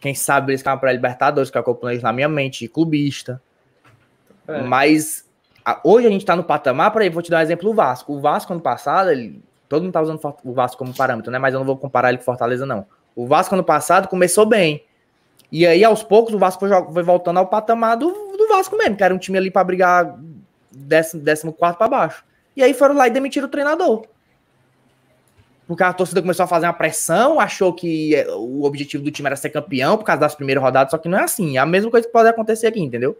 Quem 0.00 0.14
sabe 0.14 0.52
eles 0.52 0.62
para 0.62 0.92
Libertadores, 0.92 1.50
que 1.50 1.58
é 1.58 1.60
o 1.60 1.64
que 1.64 1.70
eu 1.70 1.74
planejo 1.74 2.02
na 2.02 2.12
minha 2.12 2.28
mente, 2.28 2.60
de 2.60 2.68
clubista. 2.68 3.40
É. 4.46 4.62
Mas 4.62 5.28
a- 5.64 5.80
hoje 5.84 6.06
a 6.06 6.10
gente 6.10 6.24
tá 6.24 6.34
no 6.34 6.42
patamar, 6.44 6.90
por 6.90 7.02
aí, 7.02 7.08
vou 7.10 7.22
te 7.22 7.30
dar 7.30 7.38
um 7.38 7.42
exemplo 7.42 7.68
do 7.68 7.74
Vasco. 7.74 8.12
O 8.12 8.20
Vasco, 8.20 8.52
ano 8.52 8.62
passado, 8.62 9.10
ele- 9.10 9.40
todo 9.68 9.82
mundo 9.82 9.92
tá 9.92 10.00
usando 10.00 10.20
o 10.44 10.52
Vasco 10.52 10.78
como 10.78 10.94
parâmetro, 10.94 11.30
né? 11.30 11.38
Mas 11.38 11.52
eu 11.54 11.60
não 11.60 11.66
vou 11.66 11.76
comparar 11.76 12.08
ele 12.08 12.18
com 12.18 12.24
Fortaleza, 12.24 12.64
não. 12.66 12.86
O 13.14 13.26
Vasco, 13.26 13.54
ano 13.54 13.64
passado, 13.64 14.08
começou 14.08 14.46
bem. 14.46 14.84
E 15.50 15.66
aí, 15.66 15.84
aos 15.84 16.02
poucos, 16.02 16.34
o 16.34 16.38
Vasco 16.38 16.66
foi, 16.66 16.92
foi 16.92 17.02
voltando 17.02 17.38
ao 17.38 17.46
patamar 17.46 17.96
do 17.96 18.27
Vasco 18.58 18.76
mesmo, 18.76 18.96
que 18.96 19.02
era 19.04 19.14
um 19.14 19.18
time 19.18 19.38
ali 19.38 19.50
pra 19.50 19.64
brigar 19.64 20.18
décimo, 20.70 21.22
décimo 21.22 21.52
quarto 21.52 21.78
pra 21.78 21.88
baixo. 21.88 22.24
E 22.56 22.62
aí 22.62 22.74
foram 22.74 22.94
lá 22.94 23.06
e 23.06 23.10
demitiram 23.10 23.46
o 23.46 23.50
treinador. 23.50 24.06
Porque 25.66 25.82
a 25.82 25.92
torcida 25.92 26.22
começou 26.22 26.44
a 26.44 26.46
fazer 26.46 26.66
uma 26.66 26.72
pressão, 26.72 27.38
achou 27.38 27.74
que 27.74 28.14
eh, 28.14 28.26
o 28.30 28.64
objetivo 28.64 29.04
do 29.04 29.10
time 29.10 29.26
era 29.26 29.36
ser 29.36 29.50
campeão 29.50 29.98
por 29.98 30.04
causa 30.04 30.20
das 30.20 30.34
primeiras 30.34 30.64
rodadas, 30.64 30.90
só 30.90 30.98
que 30.98 31.08
não 31.08 31.18
é 31.18 31.24
assim. 31.24 31.56
É 31.56 31.60
a 31.60 31.66
mesma 31.66 31.90
coisa 31.90 32.06
que 32.06 32.12
pode 32.12 32.28
acontecer 32.28 32.66
aqui, 32.66 32.80
entendeu? 32.80 33.18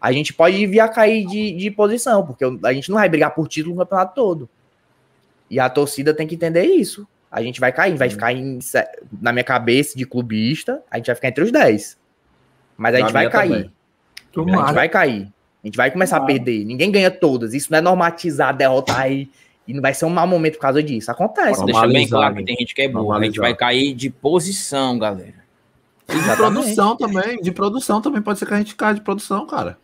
A 0.00 0.10
gente 0.10 0.32
pode 0.32 0.66
vir 0.66 0.80
a 0.80 0.88
cair 0.88 1.26
de, 1.26 1.52
de 1.52 1.70
posição, 1.70 2.26
porque 2.26 2.44
a 2.64 2.72
gente 2.72 2.88
não 2.88 2.96
vai 2.96 3.08
brigar 3.08 3.34
por 3.34 3.46
título 3.46 3.74
no 3.74 3.82
campeonato 3.82 4.14
todo. 4.14 4.48
E 5.50 5.60
a 5.60 5.68
torcida 5.68 6.14
tem 6.14 6.26
que 6.26 6.34
entender 6.34 6.64
isso. 6.64 7.06
A 7.30 7.42
gente 7.42 7.60
vai 7.60 7.70
cair, 7.72 7.94
vai 7.96 8.08
ficar 8.10 8.32
em, 8.32 8.58
na 9.20 9.32
minha 9.32 9.44
cabeça 9.44 9.96
de 9.96 10.04
clubista, 10.06 10.82
a 10.90 10.96
gente 10.96 11.06
vai 11.06 11.14
ficar 11.14 11.28
entre 11.28 11.44
os 11.44 11.52
10. 11.52 11.98
Mas 12.76 12.94
a 12.94 12.98
Na 12.98 13.04
gente 13.04 13.12
vai 13.12 13.22
minha 13.22 13.30
cair. 13.30 13.48
também. 13.50 13.72
A 14.40 14.40
gente 14.40 14.52
Tomara. 14.52 14.72
vai 14.72 14.88
cair. 14.88 15.28
A 15.62 15.66
gente 15.66 15.76
vai 15.76 15.90
começar 15.90 16.16
a 16.16 16.20
Tomara. 16.20 16.34
perder. 16.34 16.64
Ninguém 16.64 16.90
ganha 16.90 17.10
todas. 17.10 17.54
Isso 17.54 17.70
não 17.70 17.78
é 17.78 17.80
normatizar, 17.80 18.56
derrotar 18.56 19.00
aí. 19.00 19.28
E 19.66 19.72
não 19.72 19.80
vai 19.80 19.94
ser 19.94 20.04
um 20.06 20.10
mau 20.10 20.26
momento 20.26 20.54
por 20.54 20.62
causa 20.62 20.82
disso. 20.82 21.10
Acontece. 21.10 21.64
Deixar 21.64 21.86
bem 21.86 22.08
claro 22.08 22.34
que 22.34 22.44
tem 22.44 22.56
gente 22.56 22.74
que 22.74 22.82
é 22.82 22.88
burra. 22.88 23.18
A 23.18 23.22
gente 23.24 23.38
vai 23.38 23.54
cair 23.54 23.94
de 23.94 24.10
posição, 24.10 24.98
galera. 24.98 25.42
E 26.08 26.18
de 26.18 26.36
produção 26.36 26.96
também. 26.96 27.40
De 27.40 27.52
produção 27.52 28.00
também. 28.02 28.20
Pode 28.20 28.38
ser 28.40 28.46
que 28.46 28.54
a 28.54 28.58
gente 28.58 28.74
caia 28.74 28.94
de 28.94 29.00
produção, 29.00 29.46
cara. 29.46 29.78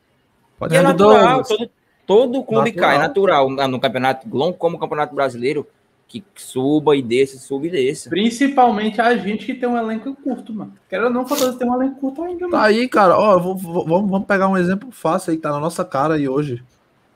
Pode 0.59 0.75
E 0.75 0.77
é 0.77 0.83
natural, 0.83 1.45
todo, 1.45 1.71
todo 2.05 2.43
clube 2.43 2.71
Natural. 2.73 2.91
cai, 2.91 2.99
natural. 2.99 3.51
Na- 3.51 3.69
No 3.69 3.79
campeonato 3.79 4.27
longo, 4.37 4.57
como 4.59 4.77
o 4.77 4.81
campeonato 4.81 5.15
brasileiro, 5.15 5.65
que 6.09 6.25
suba 6.35 6.97
e 6.97 7.03
desça, 7.03 7.39
suba 7.39 7.67
e 7.67 7.71
desça. 7.71 8.09
Principalmente 8.09 8.99
a 9.01 9.15
gente 9.17 9.45
que 9.45 9.53
tem 9.55 9.69
um 9.69 9.77
elenco 9.77 10.17
curto, 10.17 10.55
mano. 10.55 10.73
Quero 10.89 11.05
ou 11.05 11.11
não, 11.11 11.27
Fortaleza 11.27 11.59
tem 11.59 11.69
um 11.69 11.75
elenco 11.75 12.01
curto 12.01 12.23
ainda, 12.23 12.41
Tá 12.41 12.49
mano. 12.49 12.65
aí, 12.65 12.89
cara. 12.89 13.19
Ó, 13.19 13.39
vou- 13.39 13.55
vou- 13.57 13.85
vamos, 13.87 14.11
vamos 14.11 14.27
pegar 14.27 14.49
um 14.49 14.57
exemplo 14.57 14.89
fácil 14.91 15.31
aí 15.33 15.37
que 15.37 15.43
tá 15.43 15.51
na 15.53 15.61
nossa 15.61 15.85
cara 15.85 16.15
aí 16.15 16.27
hoje. 16.29 16.63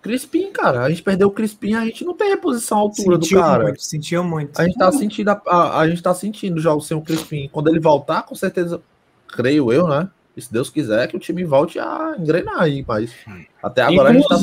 Crispim, 0.03 0.51
cara. 0.53 0.83
A 0.83 0.91
gente 0.91 1.03
perdeu 1.03 1.29
o 1.29 1.31
Crispim, 1.31 1.75
a 1.75 1.85
gente 1.85 2.05
não 2.05 2.13
tem 2.15 2.29
reposição 2.29 2.77
à 2.77 2.81
altura 2.83 3.17
Sentiu 3.17 3.39
do 3.39 3.43
cara. 3.45 3.63
muito, 3.65 3.83
sentiu 3.83 4.25
muito. 4.25 4.61
A 4.61 4.65
gente 4.65 4.77
tá 4.77 4.91
sentindo 4.93 5.29
a, 5.31 5.41
a, 5.47 5.81
a 5.81 5.89
gente 5.89 6.03
tá 6.03 6.13
sentindo 6.13 6.61
já 6.61 6.75
o 6.75 6.81
sem 6.81 6.97
o 6.97 7.01
Crispim. 7.01 7.49
Quando 7.53 7.69
ele 7.69 7.79
voltar, 7.81 8.25
com 8.25 8.35
certeza, 8.35 8.83
creio 9.29 9.73
eu, 9.73 9.87
né? 9.89 10.09
E 10.37 10.41
se 10.43 10.53
Deus 10.53 10.69
quiser, 10.71 11.07
que 11.09 11.17
o 11.17 11.21
time 11.21 11.45
volte 11.45 11.79
a 11.79 12.15
engrenar 12.19 12.61
aí, 12.61 12.85
mas 12.89 13.15
até 13.63 13.83
agora 13.83 14.11
a 14.11 14.13
gente 14.13 14.27
tá 14.29 14.37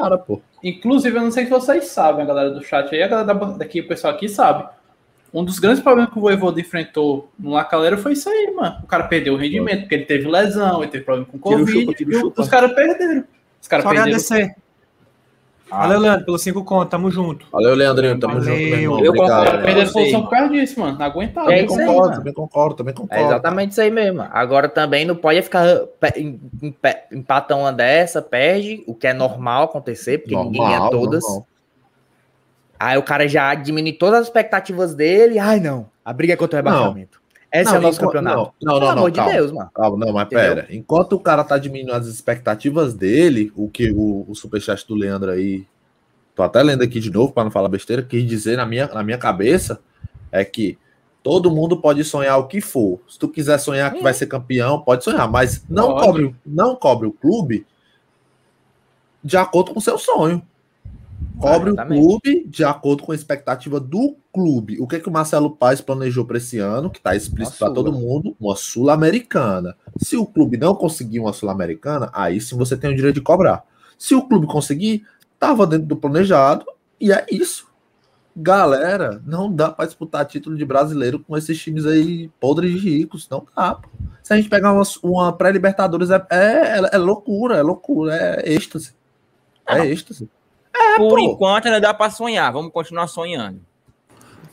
Cara, 0.00 0.18
pô. 0.18 0.40
Inclusive, 0.62 1.16
eu 1.16 1.22
não 1.22 1.30
sei 1.30 1.44
se 1.44 1.50
vocês 1.50 1.86
sabem, 1.86 2.22
a 2.22 2.26
galera 2.26 2.50
do 2.50 2.62
chat 2.62 2.94
aí, 2.94 3.02
a 3.02 3.08
galera 3.08 3.32
da- 3.34 3.56
daqui, 3.56 3.80
o 3.80 3.88
pessoal 3.88 4.12
aqui 4.12 4.28
sabe. 4.28 4.68
Um 5.32 5.44
dos 5.44 5.58
grandes 5.58 5.82
problemas 5.82 6.12
que 6.12 6.18
o 6.18 6.20
Voivoda 6.20 6.60
enfrentou 6.60 7.30
no 7.38 7.50
Lacaleira 7.50 7.96
foi 7.96 8.12
isso 8.12 8.28
aí, 8.28 8.52
mano. 8.54 8.76
O 8.82 8.86
cara 8.86 9.04
perdeu 9.04 9.34
o 9.34 9.36
rendimento, 9.36 9.80
porque 9.80 9.94
ele 9.94 10.04
teve 10.04 10.28
lesão, 10.28 10.82
ele 10.82 10.90
teve 10.90 11.04
problema 11.04 11.26
com 11.30 11.38
Covid, 11.38 11.72
chupa, 12.18 12.40
e 12.40 12.42
os 12.42 12.48
caras 12.48 12.72
perderam. 12.74 13.24
Os 13.60 13.68
caras 13.68 13.82
Só 13.84 13.90
perderam. 13.90 14.16
agradecer. 14.16 14.54
Ah. 15.68 15.78
Valeu, 15.80 15.98
Leandro, 15.98 16.24
pelos 16.24 16.42
cinco 16.42 16.62
contos, 16.64 16.90
tamo 16.90 17.10
junto. 17.10 17.44
Valeu, 17.50 17.74
Leandrinho. 17.74 18.18
Tamo 18.20 18.34
Valeu. 18.34 18.44
junto, 18.54 18.56
meu 18.70 18.78
irmão. 18.78 19.00
Eu 19.04 19.10
Obrigado. 19.12 19.44
concordo. 19.46 19.66
Sei. 19.76 19.86
posição 19.92 20.22
por 20.22 20.30
causa 20.30 20.48
disso, 20.52 20.80
mano. 20.80 20.98
Não 20.98 21.06
aguentava. 21.06 21.52
É 21.52 21.64
Também 21.64 21.64
isso 21.66 21.80
aí, 21.80 21.86
concordo, 21.86 22.02
mano. 22.08 22.16
também 22.18 22.32
concordo, 22.32 22.74
também 22.76 22.92
É 22.92 22.96
concordo. 22.96 23.24
exatamente 23.24 23.70
isso 23.72 23.80
aí 23.80 23.90
mesmo. 23.90 24.22
Agora 24.30 24.68
também 24.68 25.04
não 25.04 25.16
pode 25.16 25.42
ficar 25.42 25.66
pe- 26.00 26.12
em- 26.20 26.40
em- 26.62 26.70
pe- 26.72 27.02
empata 27.12 27.56
uma 27.56 27.72
dessa, 27.72 28.22
perde, 28.22 28.84
o 28.86 28.94
que 28.94 29.08
é 29.08 29.12
normal 29.12 29.64
acontecer, 29.64 30.18
porque 30.18 30.36
ninguém 30.36 30.62
ganha 30.62 30.78
Normal, 30.78 30.90
todas. 30.90 31.22
normal. 31.24 31.46
Aí 32.78 32.98
o 32.98 33.02
cara 33.02 33.26
já 33.26 33.54
diminui 33.54 33.92
todas 33.94 34.20
as 34.20 34.26
expectativas 34.26 34.94
dele. 34.94 35.38
Ai, 35.38 35.58
não. 35.58 35.86
A 36.04 36.12
briga 36.12 36.34
é 36.34 36.36
contra 36.36 36.60
o 36.60 36.62
Não. 36.62 36.70
rebaixamento. 36.72 37.20
Esse 37.60 37.64
Não, 37.70 37.74
é 37.76 37.78
o 37.78 37.82
nosso 37.82 37.98
enquanto- 37.98 38.12
campeonato. 38.12 38.36
Não, 38.62 38.72
não, 38.72 38.78
Pelo 38.80 38.80
não, 38.80 38.98
amor 38.98 39.10
de 39.10 39.16
calma. 39.16 39.32
Deus, 39.32 39.52
mano. 39.52 39.70
Calma, 39.74 40.04
não, 40.06 40.12
mas 40.12 40.26
Entendeu? 40.26 40.44
pera. 40.56 40.66
Enquanto 40.70 41.12
o 41.14 41.20
cara 41.20 41.44
tá 41.44 41.56
diminuindo 41.58 41.92
as 41.94 42.06
expectativas 42.06 42.94
dele, 42.94 43.52
o 43.56 43.68
que 43.68 43.90
o, 43.92 44.24
o 44.28 44.34
superchat 44.34 44.86
do 44.86 44.94
Leandro 44.94 45.30
aí, 45.30 45.66
tô 46.34 46.42
até 46.42 46.62
lendo 46.62 46.82
aqui 46.82 47.00
de 47.00 47.10
novo 47.10 47.32
para 47.32 47.44
não 47.44 47.50
falar 47.50 47.68
besteira, 47.68 48.02
quis 48.02 48.24
dizer 48.26 48.56
na 48.56 48.66
minha, 48.66 48.86
na 48.88 49.02
minha 49.02 49.18
cabeça 49.18 49.80
é 50.32 50.44
que 50.44 50.76
todo 51.22 51.50
mundo 51.50 51.76
pode 51.80 52.04
sonhar 52.04 52.38
o 52.38 52.46
que 52.46 52.60
for. 52.60 53.00
Se 53.08 53.18
tu 53.18 53.28
quiser 53.28 53.58
sonhar 53.58 53.92
que 53.92 54.02
vai 54.02 54.12
ser 54.14 54.26
campeão, 54.26 54.80
pode 54.80 55.02
sonhar, 55.02 55.28
mas 55.30 55.64
não 55.68 55.88
Pode. 55.94 56.06
cobre, 56.06 56.36
não 56.44 56.76
cobre 56.76 57.08
o 57.08 57.12
clube 57.12 57.66
de 59.24 59.36
acordo 59.36 59.72
com 59.72 59.78
o 59.78 59.82
seu 59.82 59.98
sonho. 59.98 60.40
Cobre 61.38 61.70
Exatamente. 61.70 62.00
o 62.00 62.06
clube 62.06 62.46
de 62.48 62.64
acordo 62.64 63.02
com 63.02 63.12
a 63.12 63.14
expectativa 63.14 63.78
do 63.78 64.16
clube. 64.32 64.80
O 64.80 64.86
que, 64.86 64.98
que 64.98 65.08
o 65.08 65.12
Marcelo 65.12 65.50
Paes 65.50 65.80
planejou 65.80 66.24
para 66.24 66.38
esse 66.38 66.58
ano, 66.58 66.90
que 66.90 66.98
está 66.98 67.14
explícito 67.14 67.58
para 67.58 67.70
todo 67.70 67.92
mundo, 67.92 68.34
uma 68.40 68.56
Sul-Americana. 68.56 69.76
Se 69.98 70.16
o 70.16 70.24
clube 70.24 70.56
não 70.56 70.74
conseguir 70.74 71.20
uma 71.20 71.32
Sul-Americana, 71.32 72.10
aí 72.12 72.40
sim 72.40 72.56
você 72.56 72.76
tem 72.76 72.90
o 72.90 72.96
direito 72.96 73.16
de 73.16 73.20
cobrar. 73.20 73.64
Se 73.98 74.14
o 74.14 74.22
clube 74.22 74.46
conseguir, 74.46 75.06
estava 75.34 75.66
dentro 75.66 75.86
do 75.86 75.96
planejado 75.96 76.64
e 76.98 77.12
é 77.12 77.26
isso. 77.30 77.66
Galera, 78.34 79.22
não 79.26 79.50
dá 79.50 79.70
para 79.70 79.86
disputar 79.86 80.26
título 80.26 80.56
de 80.56 80.64
brasileiro 80.64 81.18
com 81.20 81.36
esses 81.36 81.58
times 81.58 81.86
aí 81.86 82.30
podres 82.38 82.72
de 82.72 82.78
ricos. 82.78 83.28
Não 83.30 83.46
dá. 83.54 83.74
pô. 83.74 83.88
Se 84.22 84.32
a 84.32 84.36
gente 84.36 84.48
pegar 84.48 84.72
uma, 84.72 84.82
uma 85.02 85.32
pré-Libertadores, 85.32 86.10
é, 86.10 86.26
é, 86.30 86.90
é 86.92 86.98
loucura, 86.98 87.56
é 87.56 87.62
loucura, 87.62 88.14
é 88.14 88.52
êxtase. 88.52 88.94
É 89.66 89.86
êxtase. 89.86 90.28
Por 90.96 91.18
pô. 91.18 91.20
enquanto 91.20 91.66
ainda 91.66 91.80
dá 91.80 91.94
pra 91.94 92.10
sonhar. 92.10 92.52
Vamos 92.52 92.72
continuar 92.72 93.06
sonhando. 93.06 93.60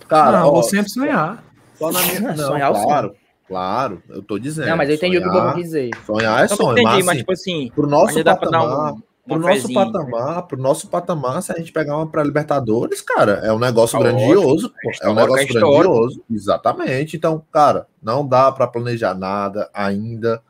Cara, 0.08 0.40
não, 0.40 0.50
ó, 0.50 0.52
vou 0.52 0.64
sempre 0.64 0.90
sonhar. 0.90 1.44
Só 1.76 1.92
na 1.92 2.02
minha... 2.02 2.20
Não, 2.34 2.48
Sonhar 2.48 2.72
o 2.72 2.84
claro, 2.84 3.16
claro, 3.48 4.04
eu 4.10 4.22
tô 4.22 4.38
dizendo. 4.38 4.68
Não, 4.68 4.78
mas 4.78 4.90
eu 4.90 4.96
entendi 4.96 5.18
o 5.18 5.22
que 5.22 5.28
o 5.28 5.32
sonhar, 5.32 5.46
Bobo 5.46 5.56
quis 5.56 5.66
dizer. 5.66 5.90
Sonhar 6.06 6.40
é 6.40 6.44
eu 6.44 6.56
sonho, 6.56 6.72
entendi, 6.72 6.86
mas, 6.86 7.06
mas 7.06 7.08
assim, 7.08 7.18
tipo 7.18 7.32
assim, 7.32 7.72
pro 7.74 7.88
nosso 7.88 8.18
ainda 8.18 8.24
dá 8.24 8.36
pra 8.38 8.50
dar 8.50 8.60
patamar, 8.60 8.96
pro 9.26 9.40
nosso 9.40 9.62
fezinha. 9.62 9.86
patamar, 9.86 10.44
pro 10.44 10.58
nosso 10.62 10.88
patamar, 10.88 11.42
se 11.42 11.52
a 11.52 11.56
gente 11.56 11.72
pegar 11.72 11.98
uma 11.98 12.08
pré-libertadores, 12.08 13.02
cara, 13.02 13.42
é 13.44 13.52
um 13.52 13.60
negócio 13.60 13.98
Tá 13.98 14.04
grandioso, 14.04 14.70
pô, 14.70 14.92
é 15.02 15.10
um 15.10 15.16
negócio 15.16 15.44
é 15.44 15.46
grandioso, 15.48 16.24
exatamente. 16.30 17.18
Então, 17.18 17.44
cara, 17.52 17.88
não 18.02 18.26
dá 18.28 18.52
pra 18.52 18.68
planejar 18.68 19.14
nada 19.14 19.70
ainda 19.74 20.42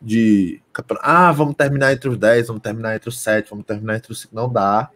de 0.00 0.60
ah, 1.00 1.30
vamos 1.30 1.54
terminar 1.54 1.92
entre 1.92 2.08
os 2.08 2.18
10, 2.18 2.48
vamos 2.48 2.62
terminar 2.62 2.96
entre 2.96 3.08
os 3.08 3.20
7, 3.20 3.48
vamos 3.48 3.64
terminar 3.64 3.96
entre 3.96 4.10
os 4.10 4.22
5, 4.22 4.34
não 4.34 4.50
dá. 4.50 4.90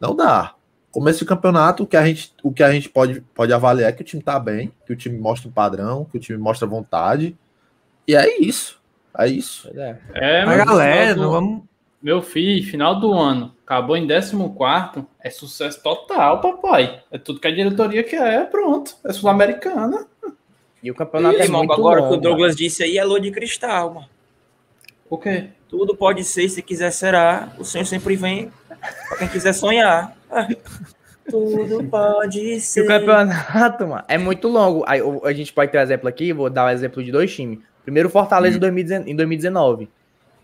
Não 0.00 0.14
dá. 0.16 0.54
Começo 0.90 1.20
de 1.20 1.24
campeonato, 1.26 1.84
o 1.84 1.86
que 1.86 1.96
a 1.96 2.04
gente, 2.04 2.32
o 2.42 2.52
que 2.52 2.62
a 2.62 2.72
gente 2.72 2.88
pode, 2.88 3.20
pode 3.34 3.52
avaliar 3.52 3.90
é 3.90 3.92
que 3.92 4.02
o 4.02 4.04
time 4.04 4.22
tá 4.22 4.40
bem, 4.40 4.72
que 4.86 4.92
o 4.92 4.96
time 4.96 5.16
mostra 5.18 5.48
um 5.48 5.52
padrão, 5.52 6.04
que 6.04 6.16
o 6.16 6.20
time 6.20 6.38
mostra 6.38 6.66
vontade. 6.66 7.36
E 8.08 8.16
é 8.16 8.40
isso. 8.42 8.80
É 9.16 9.28
isso. 9.28 9.68
É. 9.74 9.96
É, 10.14 10.44
galera, 10.64 11.12
final 11.14 11.26
do- 11.26 11.30
vamos. 11.30 11.62
Meu 12.02 12.22
filho, 12.22 12.66
final 12.66 12.98
do 12.98 13.12
ano, 13.12 13.54
acabou 13.62 13.94
em 13.94 14.08
14, 14.08 15.06
é 15.22 15.28
sucesso 15.28 15.82
total, 15.82 16.40
papai. 16.40 17.02
É 17.10 17.18
tudo 17.18 17.38
que 17.38 17.46
a 17.46 17.54
diretoria 17.54 18.02
quer, 18.02 18.48
pronto. 18.50 18.96
É 19.04 19.12
sul-americana. 19.12 20.06
E 20.82 20.90
o 20.90 20.94
campeonato 20.94 21.36
é 21.36 21.42
Irmão, 21.44 21.60
muito 21.60 21.74
agora 21.74 22.02
o 22.02 22.08
que 22.08 22.14
o 22.14 22.16
Douglas 22.16 22.56
disse 22.56 22.82
aí 22.82 22.96
é 22.96 23.04
lua 23.04 23.20
de 23.20 23.30
cristal, 23.30 23.92
mano. 23.92 24.08
O 25.10 25.18
quê? 25.18 25.48
Tudo 25.68 25.94
pode 25.94 26.24
ser, 26.24 26.48
se 26.48 26.62
quiser 26.62 26.90
será. 26.90 27.52
O 27.58 27.64
sonho 27.64 27.84
sempre 27.84 28.16
vem 28.16 28.50
pra 29.08 29.18
quem 29.18 29.28
quiser 29.28 29.52
sonhar. 29.52 30.16
Tudo 31.28 31.84
pode 31.84 32.40
E 32.40 32.60
ser. 32.60 32.82
o 32.82 32.86
campeonato, 32.86 33.86
mano, 33.86 34.04
é 34.08 34.18
muito 34.18 34.48
longo. 34.48 34.84
Aí, 34.86 35.00
a 35.24 35.32
gente 35.32 35.52
pode 35.52 35.70
ter 35.70 35.78
um 35.78 35.82
exemplo 35.82 36.08
aqui, 36.08 36.32
vou 36.32 36.50
dar 36.50 36.66
o 36.66 36.70
exemplo 36.70 37.02
de 37.04 37.12
dois 37.12 37.32
times. 37.34 37.60
Primeiro, 37.84 38.08
o 38.08 38.12
Fortaleza 38.12 38.56
em 38.56 38.60
2019 38.60 39.10
em 39.10 39.16
2019, 39.16 39.88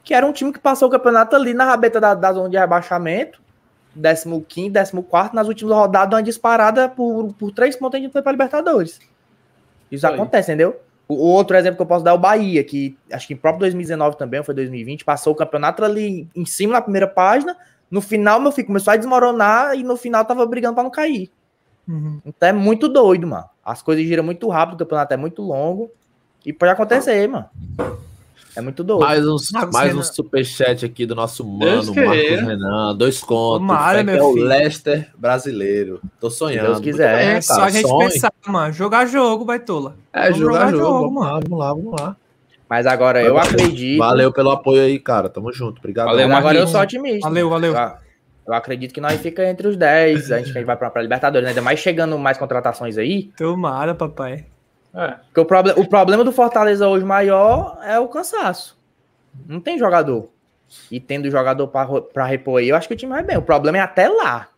que 0.05 0.15
era 0.15 0.25
um 0.25 0.33
time 0.33 0.53
que 0.53 0.59
passou 0.59 0.89
o 0.89 0.91
campeonato 0.91 1.35
ali 1.35 1.53
na 1.53 1.65
rabeta 1.65 2.01
da, 2.01 2.15
da 2.15 2.33
zona 2.33 2.49
de 2.49 2.57
rebaixamento, 2.57 3.41
15, 4.49 4.71
14, 4.71 5.35
nas 5.35 5.49
últimas 5.49 5.75
rodadas, 5.75 6.15
uma 6.17 6.23
disparada 6.23 6.89
por, 6.89 7.33
por 7.35 7.51
três 7.53 7.77
pontos 7.77 7.99
a 7.99 8.03
gente 8.03 8.13
foi 8.13 8.23
para 8.23 8.33
Libertadores. 8.33 9.01
Isso 9.91 10.07
Foi. 10.07 10.15
acontece, 10.15 10.51
entendeu? 10.51 10.81
O 11.09 11.15
o 11.15 11.29
outro 11.29 11.57
exemplo 11.57 11.77
que 11.77 11.83
eu 11.83 11.87
posso 11.87 12.05
dar 12.05 12.11
é 12.11 12.15
o 12.15 12.19
Bahia, 12.19 12.63
que 12.65 12.97
acho 13.13 13.27
que 13.29 13.35
em 13.35 13.37
próprio 13.37 13.61
2019 13.61 14.19
também, 14.19 14.41
ou 14.41 14.45
foi 14.45 14.55
2020, 14.55 15.05
passou 15.05 15.33
o 15.33 15.37
campeonato 15.37 15.85
ali 15.85 16.29
em 16.35 16.45
cima 16.45 16.73
na 16.75 16.83
primeira 16.83 17.07
página, 17.07 17.57
no 17.91 18.01
final, 18.01 18.41
meu 18.41 18.53
filho, 18.53 18.67
começou 18.67 18.93
a 18.93 18.97
desmoronar 18.97 19.75
e 19.75 19.83
no 19.83 19.97
final 19.97 20.25
tava 20.25 20.45
brigando 20.47 20.75
para 20.75 20.85
não 20.85 20.91
cair. 20.91 21.31
Uhum. 21.87 22.21
Então 22.27 22.49
é 22.49 22.53
muito 22.53 22.89
doido, 22.89 23.27
mano. 23.27 23.45
As 23.65 23.83
coisas 23.83 24.05
giram 24.05 24.25
muito 24.25 24.49
rápido, 24.49 24.75
o 24.75 24.79
campeonato 24.79 25.15
é 25.15 25.17
muito 25.17 25.43
longo. 25.43 25.91
E 26.45 26.53
pode 26.53 26.73
acontecer, 26.73 27.29
mano. 27.29 27.47
É 28.55 28.61
muito 28.61 28.83
doido. 28.83 29.01
Mais, 29.03 29.27
uns, 29.27 29.51
Marcos 29.51 29.73
mais 29.75 29.89
Renan. 29.89 30.01
um 30.01 30.03
superchat 30.03 30.85
aqui 30.87 31.05
do 31.05 31.15
nosso 31.15 31.45
mano, 31.45 31.93
queira. 31.93 32.43
Marcos 32.43 32.49
Renan. 32.49 32.97
Dois 32.97 33.21
contos. 33.21 33.69
É 34.09 34.23
o. 34.23 34.33
Leicester 34.35 35.11
brasileiro. 35.19 36.01
Tô 36.19 36.31
sonhando. 36.31 36.69
Deus 36.69 36.81
quiser. 36.81 37.23
É 37.23 37.33
bem, 37.35 37.43
só 37.43 37.63
a 37.63 37.71
gente 37.71 37.87
Sonhe. 37.87 38.09
pensar, 38.11 38.33
mano. 38.47 38.73
Jogar 38.73 39.07
jogo, 39.07 39.45
baitola. 39.45 39.95
É, 40.13 40.31
Vamos 40.31 40.39
jogar 40.39 40.53
jogar 40.53 40.71
jogo. 40.71 40.85
jogo, 40.85 40.99
vamos 41.01 41.15
mano. 41.15 41.27
lá, 41.33 41.41
vamos 41.41 41.59
lá, 41.59 41.75
vamos 41.75 42.01
lá. 42.01 42.17
Mas 42.69 42.87
agora 42.87 43.23
eu 43.23 43.39
acredito. 43.39 43.99
Valeu 43.99 44.33
pelo 44.33 44.51
apoio 44.51 44.83
aí, 44.83 44.99
cara. 44.99 45.29
Tamo 45.29 45.53
junto. 45.53 45.79
Obrigado. 45.79 46.07
Valeu, 46.07 46.29
Mas 46.29 46.39
agora 46.39 46.59
eu 46.59 46.67
sou 46.67 46.81
otimista. 46.81 47.29
Valeu, 47.29 47.49
valeu. 47.49 47.75
Eu, 48.47 48.55
acredito 48.55 48.93
que 48.93 49.01
nós 49.01 49.21
fica 49.21 49.49
entre 49.49 49.69
os 49.69 49.77
10. 49.77 50.33
A 50.33 50.39
gente 50.41 50.65
vai 50.65 50.77
pra, 50.77 50.91
pra 50.91 51.03
Libertadores. 51.03 51.45
né? 51.45 51.51
Ainda 51.51 51.63
mais 51.63 51.79
chegando 51.79 52.19
mais 52.19 52.39
contratações 52.39 52.99
aí. 52.99 53.31
Tomara, 53.37 53.95
papai. 53.95 54.47
É. 54.95 55.15
Porque 55.27 55.41
o, 55.41 55.45
proble 55.45 55.73
o 55.77 55.87
problema 55.87 56.25
do 56.25 56.33
Fortaleza 56.33 56.89
hoje 56.89 57.05
maior 57.05 57.79
é 57.85 57.99
o 57.99 58.09
cansaço. 58.09 58.77
Não 59.47 59.61
tem 59.61 59.79
jogador. 59.79 60.29
E 60.91 60.99
tendo 60.99 61.31
jogador 61.31 61.69
pra 61.69 62.25
repor 62.25 62.61
aí, 62.61 62.69
eu 62.69 62.77
acho 62.77 62.89
que 62.89 62.95
o 62.95 62.97
time 62.97 63.13
vai 63.13 63.23
bem. 63.23 63.37
O 63.37 63.43
problema 63.43 63.79
é 63.79 63.81
até 63.81 64.09
lá. 64.09 64.49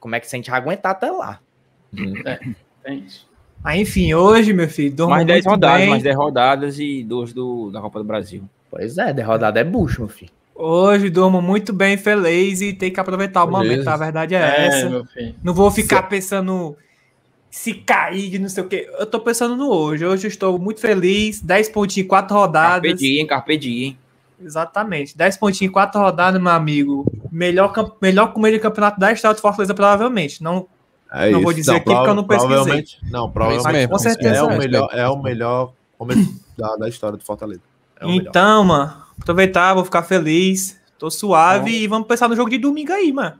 Como 0.00 0.16
é 0.16 0.20
que 0.20 0.26
a 0.26 0.30
gente 0.30 0.50
vai 0.50 0.58
aguentar 0.58 0.92
até 0.92 1.10
lá? 1.10 1.38
Tem 2.82 2.98
isso. 3.00 3.28
Aí, 3.64 3.80
enfim, 3.82 4.12
hoje, 4.14 4.52
meu 4.52 4.68
filho, 4.68 5.08
Mais 5.08 5.26
10 5.26 5.44
muito 5.44 5.50
rodadas, 5.54 5.80
bem. 5.80 5.90
mais 5.90 6.02
10 6.02 6.16
rodadas 6.16 6.78
e 6.78 7.04
duas 7.04 7.32
do, 7.32 7.70
da 7.70 7.80
Copa 7.80 7.98
do 8.00 8.04
Brasil. 8.04 8.42
Pois 8.70 8.98
é, 8.98 9.12
derrodada 9.12 9.60
é 9.60 9.64
bucho, 9.64 10.00
meu 10.00 10.08
filho. 10.08 10.30
Hoje 10.54 11.08
durmo 11.10 11.40
muito 11.40 11.72
bem, 11.72 11.96
feliz 11.96 12.60
e 12.60 12.72
tem 12.72 12.90
que 12.92 12.98
aproveitar 13.00 13.44
o 13.44 13.50
momento. 13.50 13.68
Beleza. 13.70 13.92
A 13.92 13.96
verdade 13.96 14.34
é, 14.34 14.38
É, 14.38 14.66
essa. 14.66 14.88
meu 14.90 15.04
filho. 15.06 15.34
Não 15.42 15.54
vou 15.54 15.70
ficar 15.70 16.02
pensando 16.04 16.76
se 17.50 17.74
cair, 17.74 18.30
de 18.30 18.38
não 18.38 18.48
sei 18.48 18.64
o 18.64 18.68
quê. 18.68 18.88
Eu 18.98 19.06
tô 19.06 19.20
pensando 19.20 19.56
no 19.56 19.70
hoje. 19.70 20.04
Hoje 20.04 20.26
eu 20.26 20.28
estou 20.28 20.58
muito 20.58 20.80
feliz. 20.80 21.40
10 21.40 21.68
pontinhos, 21.70 22.08
4 22.08 22.28
Carpe 22.28 22.40
rodadas. 22.46 22.98
diem, 22.98 23.26
carpe 23.26 23.56
diem. 23.56 23.98
Exatamente. 24.42 25.16
10 25.16 25.36
pontinhos, 25.36 25.72
4 25.72 26.00
rodadas, 26.00 26.40
meu 26.40 26.50
amigo. 26.52 27.06
Melhor, 27.30 27.72
melhor 28.00 28.32
começo 28.32 28.54
de 28.54 28.60
campeonato 28.60 28.98
da 28.98 29.12
história 29.12 29.34
do 29.34 29.40
Fortaleza, 29.40 29.74
provavelmente. 29.74 30.42
Não, 30.42 30.66
É 31.12 31.30
Não 31.30 31.42
vou 31.42 31.52
dizer 31.52 31.76
aqui 31.76 31.84
porque 31.84 32.08
eu 32.08 32.14
não 32.14 32.24
pesquisei. 32.24 32.54
Provavelmente, 32.54 32.98
não, 33.10 33.30
provavelmente 33.30 33.72
mesmo, 33.72 33.92
com 33.92 33.98
certeza 33.98 34.36
é 34.36 34.42
o 34.42 34.50
é. 34.50 34.58
melhor, 34.58 34.88
é 34.92 35.08
o 35.08 35.22
melhor 35.22 35.72
começo 35.98 36.40
da, 36.56 36.76
da 36.76 36.88
história 36.88 37.18
do 37.18 37.24
Fortaleza. 37.24 37.60
É 38.00 38.06
o 38.06 38.08
melhor. 38.08 38.28
então, 38.28 38.64
mano, 38.64 38.94
aproveitar, 39.20 39.74
vou 39.74 39.84
ficar 39.84 40.02
feliz. 40.02 40.80
Tô 40.98 41.10
suave 41.10 41.70
e 41.82 41.86
vamos 41.86 42.06
pensar 42.06 42.28
no 42.28 42.36
jogo 42.36 42.48
de 42.48 42.58
domingo 42.58 42.92
aí, 42.92 43.12
mano. 43.12 43.36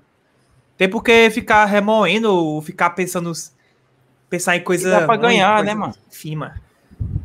Tem 0.76 0.88
por 0.88 1.02
que 1.02 1.30
ficar 1.30 1.64
remoendo 1.64 2.30
ou 2.30 2.60
ficar 2.60 2.90
pensando. 2.90 3.32
Pensar 4.28 4.56
em 4.56 4.64
coisa. 4.64 4.90
Dá 4.90 5.06
pra 5.06 5.16
ganhar, 5.16 5.58
coisa- 5.58 5.64
né, 5.64 5.74
mano? 5.74 5.94
Enfim, 6.10 6.36
mano. 6.36 6.54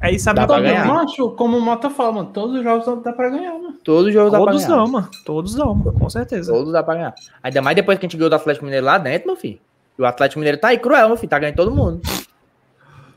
É 0.02 0.12
isso, 0.12 0.26
sabe? 0.26 0.40
Dá 0.40 0.48
pra 0.48 0.60
ganhar. 0.60 0.86
macho, 0.86 1.32
como 1.32 1.58
o 1.58 1.62
Mota 1.62 1.90
fala, 1.90 2.12
mano, 2.12 2.30
todos 2.32 2.56
os 2.56 2.64
jogos 2.64 3.04
dá 3.04 3.12
pra 3.14 3.30
ganhar, 3.30 3.54
mano. 3.54 3.74
Todos 3.84 4.08
os 4.08 4.14
jogos 4.14 4.32
dá 4.32 4.38
pra 4.38 4.52
Todos 4.52 4.66
ganhar. 4.66 4.78
dão, 4.78 4.88
mano. 4.88 5.10
Todos 5.26 5.56
dão, 5.56 5.76
mano. 5.76 6.00
Com 6.00 6.10
certeza. 6.10 6.52
Todos 6.54 6.72
dá 6.72 6.84
pra 6.84 6.94
ganhar. 6.96 7.16
Ainda 7.42 7.62
mais 7.62 7.76
depois 7.76 7.98
que 7.98 8.06
a 8.06 8.08
gente 8.08 8.18
ganhou 8.18 8.30
do 8.30 8.36
Atlético 8.36 8.66
Mineiro 8.66 8.86
lá 8.86 8.98
dentro, 8.98 9.28
meu 9.28 9.36
filho. 9.36 9.60
E 9.98 10.02
o 10.02 10.06
Atlético 10.06 10.40
Mineiro 10.40 10.60
tá 10.60 10.70
aí 10.70 10.78
cruel, 10.78 11.08
meu 11.08 11.18
filho. 11.18 11.30
Tá 11.30 11.40
ganhando 11.40 11.56
todo 11.56 11.72
mundo. 11.76 12.02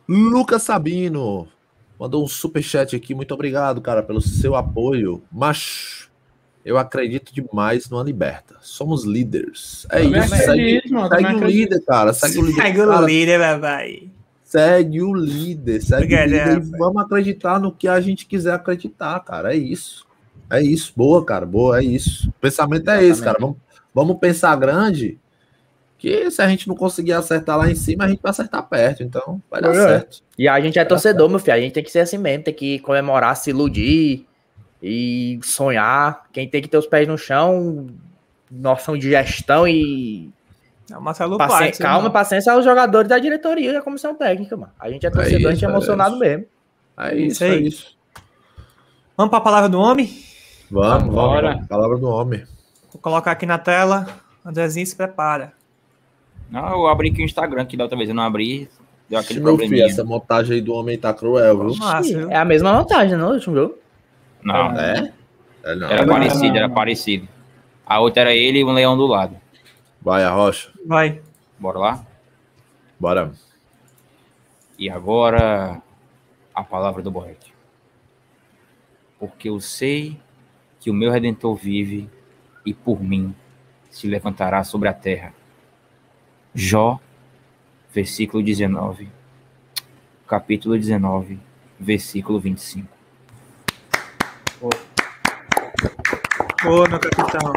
Lucas 0.08 0.62
Sabino 0.62 1.46
mandou 1.98 2.24
um 2.24 2.28
superchat 2.28 2.96
aqui. 2.96 3.14
Muito 3.14 3.32
obrigado, 3.34 3.80
cara, 3.80 4.02
pelo 4.02 4.20
seu 4.20 4.56
apoio. 4.56 5.22
Mas 5.30 6.08
eu 6.64 6.78
acredito 6.78 7.32
demais 7.34 7.88
no 7.88 8.02
Liberta. 8.02 8.56
Somos 8.60 9.04
líderes. 9.04 9.86
É 9.90 10.02
Também 10.02 10.20
isso. 10.24 10.34
acredito, 10.34 10.82
Segue, 10.82 10.92
mano, 10.94 11.08
segue 11.08 11.22
o 11.24 11.28
acredito. 11.28 11.46
líder, 11.58 11.84
cara. 11.84 12.12
Segue 12.12 12.38
o 12.38 12.42
líder. 12.42 12.62
Segue 12.62 12.80
o 12.80 13.06
líder, 13.06 13.40
papai. 13.40 14.10
Segue 14.42 15.02
o 15.02 15.14
líder. 15.14 15.82
Segue 15.82 16.14
o 16.16 16.24
líder 16.24 16.56
e 16.58 16.60
vamos 16.78 17.02
acreditar 17.02 17.60
no 17.60 17.70
que 17.70 17.86
a 17.86 18.00
gente 18.00 18.26
quiser 18.26 18.54
acreditar, 18.54 19.20
cara. 19.20 19.54
É 19.54 19.56
isso. 19.56 20.06
É 20.50 20.60
isso. 20.60 20.92
Boa, 20.96 21.24
cara. 21.24 21.46
Boa, 21.46 21.78
é 21.78 21.84
isso. 21.84 22.28
O 22.30 22.32
pensamento 22.40 22.90
é 22.90 23.04
esse, 23.04 23.22
cara. 23.22 23.38
Vamos, 23.40 23.56
vamos 23.94 24.18
pensar 24.18 24.56
grande. 24.56 25.18
Que 26.00 26.30
se 26.30 26.40
a 26.40 26.48
gente 26.48 26.66
não 26.66 26.74
conseguir 26.74 27.12
acertar 27.12 27.58
lá 27.58 27.70
em 27.70 27.74
cima, 27.74 28.04
a 28.04 28.08
gente 28.08 28.22
vai 28.22 28.30
acertar 28.30 28.66
perto. 28.66 29.02
Então, 29.02 29.40
vai 29.50 29.60
dar 29.60 29.68
É. 29.70 29.74
certo. 29.74 30.22
E 30.38 30.48
a 30.48 30.58
gente 30.58 30.78
é 30.78 30.84
torcedor, 30.84 31.28
meu 31.28 31.38
filho. 31.38 31.52
A 31.54 31.60
gente 31.60 31.72
tem 31.74 31.84
que 31.84 31.90
ser 31.90 32.00
assim 32.00 32.16
mesmo. 32.16 32.42
Tem 32.44 32.54
que 32.54 32.78
comemorar, 32.78 33.36
se 33.36 33.50
iludir 33.50 34.26
e 34.82 35.38
sonhar. 35.42 36.22
Quem 36.32 36.48
tem 36.48 36.62
que 36.62 36.68
ter 36.68 36.78
os 36.78 36.86
pés 36.86 37.06
no 37.06 37.18
chão, 37.18 37.86
noção 38.50 38.96
de 38.96 39.10
gestão 39.10 39.68
e 39.68 40.30
É 40.90 40.96
o 40.96 41.02
Marcelo 41.02 41.36
Paci- 41.36 41.52
Paes, 41.58 41.78
calma, 41.78 41.98
irmão. 41.98 42.10
paciência 42.12 42.50
aos 42.52 42.64
jogadores 42.64 43.08
da 43.08 43.18
diretoria 43.18 43.68
e 43.70 43.72
da 43.74 43.82
comissão 43.82 44.14
técnica, 44.14 44.56
mano. 44.56 44.72
A 44.80 44.90
gente 44.90 45.06
é 45.06 45.10
torcedor, 45.10 45.48
a 45.48 45.50
gente 45.50 45.56
isso, 45.58 45.64
é 45.66 45.68
é 45.68 45.70
emocionado 45.70 46.10
isso. 46.12 46.18
mesmo. 46.18 46.46
É 46.98 47.14
Isso 47.14 47.26
isso, 47.32 47.44
é 47.44 47.50
aí. 47.50 47.66
isso. 47.66 47.96
Vamos 49.16 49.30
pra 49.30 49.40
palavra 49.40 49.68
do 49.68 49.78
homem? 49.78 50.10
Vamos, 50.70 51.14
vamos. 51.14 51.66
Palavra 51.68 51.98
do 51.98 52.08
homem. 52.08 52.42
Vou 52.92 53.00
colocar 53.02 53.32
aqui 53.32 53.44
na 53.44 53.58
tela. 53.58 54.06
Andrezinho 54.44 54.86
se 54.86 54.96
prepara. 54.96 55.52
Não, 56.50 56.68
eu 56.70 56.86
abri 56.88 57.10
aqui 57.10 57.22
o 57.22 57.24
Instagram, 57.24 57.64
que 57.64 57.76
da 57.76 57.84
outra 57.84 57.96
vez 57.96 58.08
eu 58.08 58.14
não 58.14 58.24
abri. 58.24 58.68
Deu 59.08 59.18
aquele 59.18 59.40
Meu 59.40 59.56
filho, 59.58 59.84
essa 59.84 60.04
montagem 60.04 60.56
aí 60.56 60.60
do 60.60 60.72
homem 60.72 60.98
tá 60.98 61.12
cruel, 61.12 61.58
viu? 61.58 61.74
Viu? 62.02 62.30
É 62.30 62.36
a 62.36 62.44
mesma 62.44 62.72
vantagem, 62.72 63.16
não, 63.16 63.32
último 63.32 63.56
jogo? 63.56 63.78
Não, 64.42 64.72
É? 64.78 65.12
É 65.62 65.74
não. 65.74 65.88
era 65.88 66.06
Não, 66.06 66.14
parecido, 66.14 66.48
não, 66.48 66.56
era 66.56 66.68
parecido. 66.68 67.28
A 67.84 68.00
outra 68.00 68.22
era 68.22 68.34
ele 68.34 68.60
e 68.60 68.64
um 68.64 68.72
leão 68.72 68.96
do 68.96 69.06
lado. 69.06 69.36
Vai, 70.00 70.24
a 70.24 70.30
rocha. 70.30 70.70
Vai. 70.86 71.20
Bora 71.58 71.78
lá? 71.78 72.06
Bora. 72.98 73.32
E 74.78 74.88
agora, 74.88 75.82
a 76.54 76.62
palavra 76.62 77.02
do 77.02 77.10
Boeck. 77.10 77.52
Porque 79.18 79.50
eu 79.50 79.60
sei 79.60 80.18
que 80.78 80.90
o 80.90 80.94
meu 80.94 81.10
Redentor 81.10 81.54
vive 81.54 82.08
e 82.64 82.72
por 82.72 83.02
mim 83.02 83.34
se 83.90 84.06
levantará 84.06 84.64
sobre 84.64 84.88
a 84.88 84.94
terra. 84.94 85.34
Jó, 86.54 86.98
versículo 87.94 88.42
19, 88.42 89.08
capítulo 90.26 90.76
19, 90.76 91.38
versículo 91.78 92.40
25. 92.40 92.88
Ô, 96.66 96.88
meu 96.88 96.98
capitão. 96.98 97.52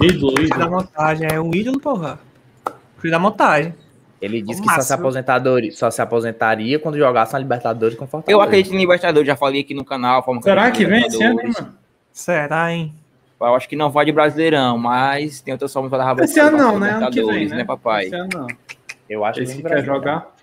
Ídolo, 0.00 0.36
Filho 0.36 0.48
da 0.48 0.56
ídolo. 0.56 0.70
montagem. 0.70 1.28
É 1.30 1.40
um 1.40 1.54
ídolo, 1.54 1.80
porra. 1.80 2.18
Filho 2.98 3.10
da 3.10 3.18
montagem. 3.18 3.74
Ele 4.20 4.40
disse 4.40 4.62
que 4.62 4.68
só 4.68 4.80
se, 4.80 4.92
aposentadoria, 4.94 5.72
só 5.72 5.90
se 5.90 6.00
aposentaria 6.00 6.78
quando 6.78 6.96
jogasse 6.96 7.34
na 7.34 7.38
Libertadores 7.38 7.96
com 7.98 8.06
Fortaleza. 8.06 8.32
Eu 8.32 8.40
acredito 8.40 8.74
em 8.74 8.78
Libertadores, 8.78 9.26
já 9.26 9.36
falei 9.36 9.60
aqui 9.60 9.74
no 9.74 9.84
canal. 9.84 10.24
a 10.26 10.42
Será 10.42 10.70
que 10.70 10.84
em 10.84 10.86
vem 10.86 11.06
esse 11.06 11.22
ano, 11.22 11.36
mano? 11.36 11.74
Será, 12.12 12.72
hein? 12.72 12.94
Eu 13.40 13.54
acho 13.54 13.68
que 13.68 13.76
não 13.76 13.90
vai 13.90 14.04
de 14.04 14.12
Brasileirão, 14.12 14.78
mas 14.78 15.40
tem 15.42 15.52
outras 15.52 15.72
formas 15.72 15.90
para 15.90 16.14
dar 16.14 16.24
Esse 16.24 16.40
ano 16.40 16.56
não, 16.56 16.78
né? 16.78 16.92
Ano 16.92 17.10
que 17.10 17.22
vem, 17.22 17.46
né? 17.48 17.56
né, 17.56 17.64
papai? 17.64 18.06
Esse 18.06 18.14
ano 18.14 18.28
não. 18.32 18.46
Eu 19.08 19.24
acho 19.24 19.40
Esse 19.40 19.56
que 19.56 19.62
quer 19.62 19.68
Brasil. 19.68 19.86
jogar. 19.86 20.34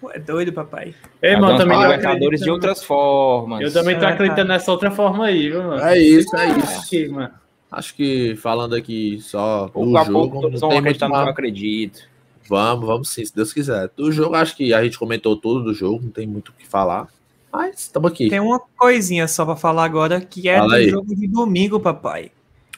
Pô, 0.00 0.10
é 0.10 0.18
doido, 0.18 0.52
papai. 0.52 0.94
Ei, 1.20 1.36
mano, 1.36 1.58
também 1.58 1.78
Libertadores 1.78 2.40
de 2.40 2.50
outras 2.50 2.82
formas. 2.82 3.60
Eu 3.60 3.72
também 3.72 3.98
tô 3.98 4.06
É, 4.06 4.12
acreditando 4.12 4.48
nessa 4.48 4.70
outra 4.72 4.90
forma 4.90 5.26
aí, 5.26 5.50
viu, 5.50 5.62
mano? 5.62 5.82
É 5.82 5.98
isso, 5.98 6.34
é 6.36 6.48
isso. 6.48 6.80
Aqui, 6.80 7.08
mano. 7.08 7.30
Acho 7.70 7.94
que 7.94 8.34
falando 8.36 8.74
aqui 8.74 9.20
só 9.20 9.68
Pouco 9.72 9.90
do 9.90 9.98
a 9.98 10.04
jogo, 10.04 10.18
pouco 10.18 10.40
todos 10.40 10.60
não 10.60 10.70
vão 10.70 10.78
acreditar 10.78 11.08
no 11.08 11.14
que 11.14 11.20
eu 11.20 11.28
acredito. 11.28 12.10
Vamos, 12.48 12.86
vamos 12.86 13.08
sim, 13.10 13.24
se 13.24 13.34
Deus 13.34 13.52
quiser. 13.52 13.90
Do 13.94 14.10
jogo, 14.10 14.34
acho 14.34 14.56
que 14.56 14.74
a 14.74 14.82
gente 14.82 14.98
comentou 14.98 15.36
tudo 15.36 15.62
do 15.62 15.72
jogo, 15.72 16.02
não 16.02 16.10
tem 16.10 16.26
muito 16.26 16.48
o 16.48 16.52
que 16.54 16.66
falar. 16.66 17.06
Mas 17.52 17.80
estamos 17.80 18.12
aqui. 18.12 18.28
Tem 18.28 18.40
uma 18.40 18.60
coisinha 18.60 19.26
só 19.26 19.44
pra 19.44 19.56
falar 19.56 19.84
agora, 19.84 20.20
que 20.20 20.48
é 20.48 20.58
Fala 20.58 20.68
do 20.68 20.74
aí. 20.76 20.88
jogo 20.88 21.14
de 21.14 21.26
domingo, 21.26 21.80
papai. 21.80 22.30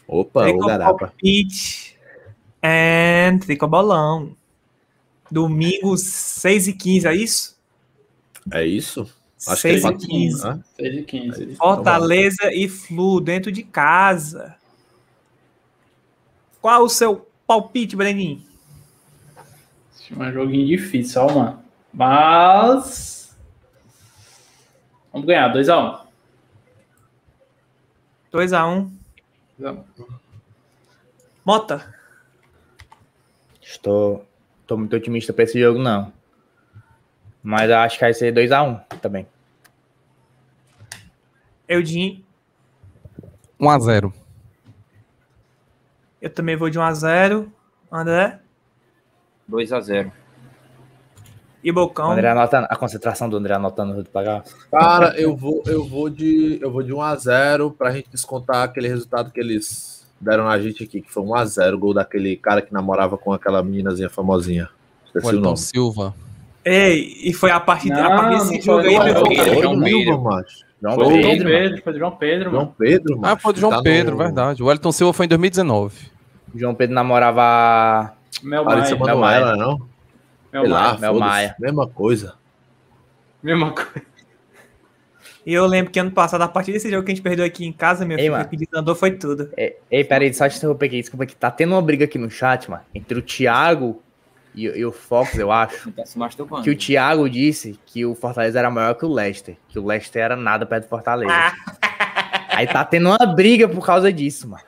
Opa, 0.09 0.49
o 0.49 0.59
garapa. 0.66 1.12
Pitch 1.16 1.93
and 2.62 3.39
Tricobolão. 3.39 4.35
Domingo, 5.31 5.97
6 5.97 6.69
e 6.69 6.73
15, 6.74 7.07
é 7.09 7.15
isso? 7.15 7.59
É 8.51 8.66
isso? 8.66 9.11
Acho 9.47 9.62
6 9.62 9.82
que 9.82 9.86
é 9.86 9.90
e 9.90 9.97
15. 9.97 10.47
Hã? 10.47 10.65
6 10.77 10.94
e 10.94 11.03
15. 11.03 11.55
Fortaleza 11.57 12.53
e 12.53 12.69
Flu 12.69 13.20
dentro 13.20 13.51
de 13.51 13.62
casa. 13.62 14.57
Qual 16.61 16.85
o 16.85 16.89
seu 16.89 17.27
palpite, 17.47 17.97
Breninho? 17.97 18.43
É 20.11 20.15
um 20.15 20.32
joguinho 20.32 20.66
difícil, 20.66 21.23
ó, 21.23 21.32
mano. 21.32 21.59
Mas. 21.93 23.22
Vamos 25.13 25.27
ganhar, 25.27 25.53
2x1. 25.53 26.07
2x1. 28.33 28.91
Mota. 31.45 31.95
Estou, 33.61 34.27
tô 34.67 34.77
muito 34.77 34.97
otimista 34.97 35.33
pra 35.33 35.45
esse 35.45 35.61
jogo, 35.61 35.79
não. 35.79 36.13
Mas 37.43 37.71
acho 37.71 37.99
que 37.99 38.05
vai 38.05 38.15
ser 38.15 38.33
2x1 38.33 38.99
também. 39.01 39.27
Eudinho. 41.69 42.25
1x0. 43.61 44.13
Eu 46.21 46.31
também 46.31 46.57
vou 46.57 46.71
de 46.71 46.79
1x0. 46.79 47.51
André. 47.91 48.41
2x0. 49.51 50.13
E 51.63 51.71
Bocão. 51.71 52.11
André 52.13 52.29
anotando, 52.31 52.67
a 52.69 52.77
concentração 52.77 53.29
do 53.29 53.37
André 53.37 53.55
anotando 53.55 54.01
o 54.01 54.05
placar. 54.05 54.43
Cara, 54.71 55.15
eu 55.21 55.37
vou, 55.37 55.63
eu 55.67 55.85
vou 55.85 56.09
de. 56.11 56.59
Eu 56.61 56.71
vou 56.73 56.83
de 56.83 56.93
1x0 56.93 57.73
pra 57.77 57.91
gente 57.93 58.09
descontar 58.11 58.65
aquele 58.65 58.89
resultado 58.89 59.31
que 59.31 59.39
eles 59.41 60.05
deram 60.21 60.45
na 60.45 60.59
gente 60.61 60.83
aqui, 60.85 61.01
que 61.01 61.13
foi 61.13 61.23
1x0, 61.23 61.77
gol 61.79 61.95
daquele 61.95 62.37
cara 62.37 62.63
que 62.63 62.73
namorava 62.73 63.17
com 63.17 63.33
aquela 63.33 63.63
meninazinha 63.63 64.09
famosinha. 64.11 64.69
Esqueci 65.07 65.25
o 65.25 65.29
Wellington 65.29 65.45
nome. 65.49 65.57
Silva. 65.59 66.15
Ei, 66.65 67.17
e 67.25 67.33
foi 67.33 67.51
a 67.51 67.59
partir, 67.59 67.93
a 67.93 68.29
desse 68.31 68.61
jogo 68.61 68.81
aí, 68.87 68.99
meu 68.99 69.17
foi. 69.27 69.35
filho. 69.37 69.63
João 69.63 69.75
Foi 69.81 69.91
Pedro. 69.91 70.21
Macho. 70.23 70.65
João 70.81 70.95
Foi 70.95 71.05
Foi 71.05 71.13
o 71.15 71.23
João 71.23 71.31
Pedro, 71.33 71.49
Pedro, 71.49 71.83
foi 71.83 71.93
do 71.93 71.99
João 71.99 72.11
Pedro, 72.13 72.51
João 72.51 72.63
mano. 72.63 72.75
Pedro, 72.79 73.15
Ah, 73.15 73.21
macho. 73.21 73.43
foi 73.43 73.53
do 73.53 73.61
João 73.61 73.71
Tá 73.71 73.77
no- 73.79 73.83
Pedro, 73.85 74.17
verdade. 74.17 74.63
O 74.63 74.67
Wellington 74.67 74.93
Silva 74.93 75.13
foi 75.13 75.27
em 75.27 75.29
2019. 75.29 75.95
João 76.55 76.75
Pedro 76.75 76.95
namorava. 76.95 78.13
Mel 78.43 78.65
Maia. 78.65 79.57
Não? 79.57 79.91
Mel 80.53 80.62
Sei 80.62 80.73
lá, 80.73 80.81
Maia. 80.81 80.99
Mel 80.99 81.12
foda-se, 81.15 81.31
Maia. 81.31 81.57
Mesma 81.59 81.87
coisa. 81.89 82.35
Mesma 83.43 83.73
coisa. 83.73 84.12
E 85.45 85.53
eu 85.53 85.66
lembro 85.66 85.91
que 85.91 85.99
ano 85.99 86.12
passado, 86.12 86.43
a 86.43 86.49
partir 86.49 86.73
desse 86.73 86.89
jogo 86.89 87.05
que 87.05 87.11
a 87.11 87.15
gente 87.15 87.23
perdeu 87.23 87.45
aqui 87.45 87.66
em 87.66 87.73
casa, 87.73 88.05
meu 88.05 88.16
Ei, 88.16 88.31
filho, 88.31 88.49
que 88.49 88.57
desandou 88.57 88.95
foi 88.95 89.11
tudo. 89.12 89.51
Ei, 89.57 89.77
ei, 89.91 90.05
peraí, 90.05 90.33
só 90.33 90.49
te 90.49 90.57
interromper 90.57 90.87
aqui. 90.87 91.01
Desculpa 91.01 91.24
aqui. 91.24 91.35
Tá 91.35 91.51
tendo 91.51 91.73
uma 91.73 91.83
briga 91.83 92.05
aqui 92.05 92.16
no 92.16 92.31
chat, 92.31 92.70
mano, 92.70 92.85
entre 92.95 93.19
o 93.19 93.23
Thiago 93.23 94.01
e, 94.55 94.66
e 94.66 94.85
o 94.85 94.93
Fox, 94.93 95.37
eu 95.37 95.51
acho. 95.51 95.91
Tá 95.97 96.07
se 96.07 96.16
masturbando. 96.16 96.62
Que 96.62 96.70
o 96.70 96.77
Thiago 96.77 97.29
disse 97.29 97.79
que 97.87 98.05
o 98.07 98.15
Fortaleza 98.15 98.59
era 98.59 98.70
maior 98.70 98.95
que 98.95 99.05
o 99.05 99.12
Leicester. 99.12 99.57
Que 99.69 99.81
o 99.81 99.87
Leicester 99.87 100.23
era 100.23 100.37
nada 100.37 100.65
perto 100.65 100.85
do 100.85 100.89
Fortaleza. 100.89 101.33
Aí 102.51 102.66
tá 102.66 102.85
tendo 102.85 103.09
uma 103.09 103.27
briga 103.35 103.69
por 103.69 103.85
causa 103.85 104.12
disso, 104.12 104.49
mano. 104.49 104.62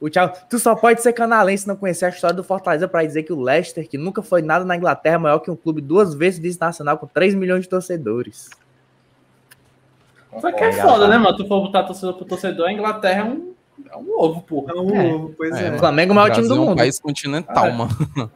O 0.00 0.08
Thiago, 0.08 0.32
tu 0.48 0.58
só 0.60 0.76
pode 0.76 1.02
ser 1.02 1.12
canalense 1.12 1.64
e 1.64 1.68
não 1.68 1.74
conhecer 1.76 2.04
a 2.04 2.08
história 2.10 2.34
do 2.36 2.44
Fortaleza 2.44 2.86
pra 2.86 3.04
dizer 3.04 3.24
que 3.24 3.32
o 3.32 3.40
Leicester, 3.40 3.88
que 3.88 3.98
nunca 3.98 4.22
foi 4.22 4.42
nada 4.42 4.64
na 4.64 4.76
Inglaterra, 4.76 5.16
é 5.16 5.18
maior 5.18 5.38
que 5.40 5.50
um 5.50 5.56
clube 5.56 5.80
duas 5.80 6.14
vezes 6.14 6.38
vice-nacional 6.38 6.96
com 6.98 7.06
3 7.06 7.34
milhões 7.34 7.62
de 7.62 7.68
torcedores. 7.68 8.48
Só 10.40 10.52
que 10.52 10.62
é 10.62 10.72
foda, 10.72 11.08
né, 11.08 11.18
mano? 11.18 11.36
Tu 11.36 11.46
for 11.48 11.62
botar 11.62 11.82
torcedor 11.84 12.14
pro 12.14 12.24
torcedor, 12.24 12.68
a 12.68 12.72
Inglaterra 12.72 13.20
é 13.20 13.24
um, 13.24 13.54
é 13.90 13.96
um 13.96 14.18
ovo, 14.20 14.42
porra. 14.42 14.72
É 14.72 14.76
um 14.78 15.14
ovo, 15.14 15.34
pois 15.36 15.56
É, 15.56 15.68
é. 15.68 15.74
O 15.74 15.78
Flamengo 15.78 16.10
é 16.10 16.12
o 16.12 16.14
maior 16.14 16.30
time 16.30 16.42
do 16.42 16.48
Brasil 16.48 16.62
é 16.62 16.64
um 16.66 16.68
mundo. 16.70 16.78
país 16.78 17.00
continental, 17.00 17.66
É. 17.66 17.72
mano. 17.72 18.30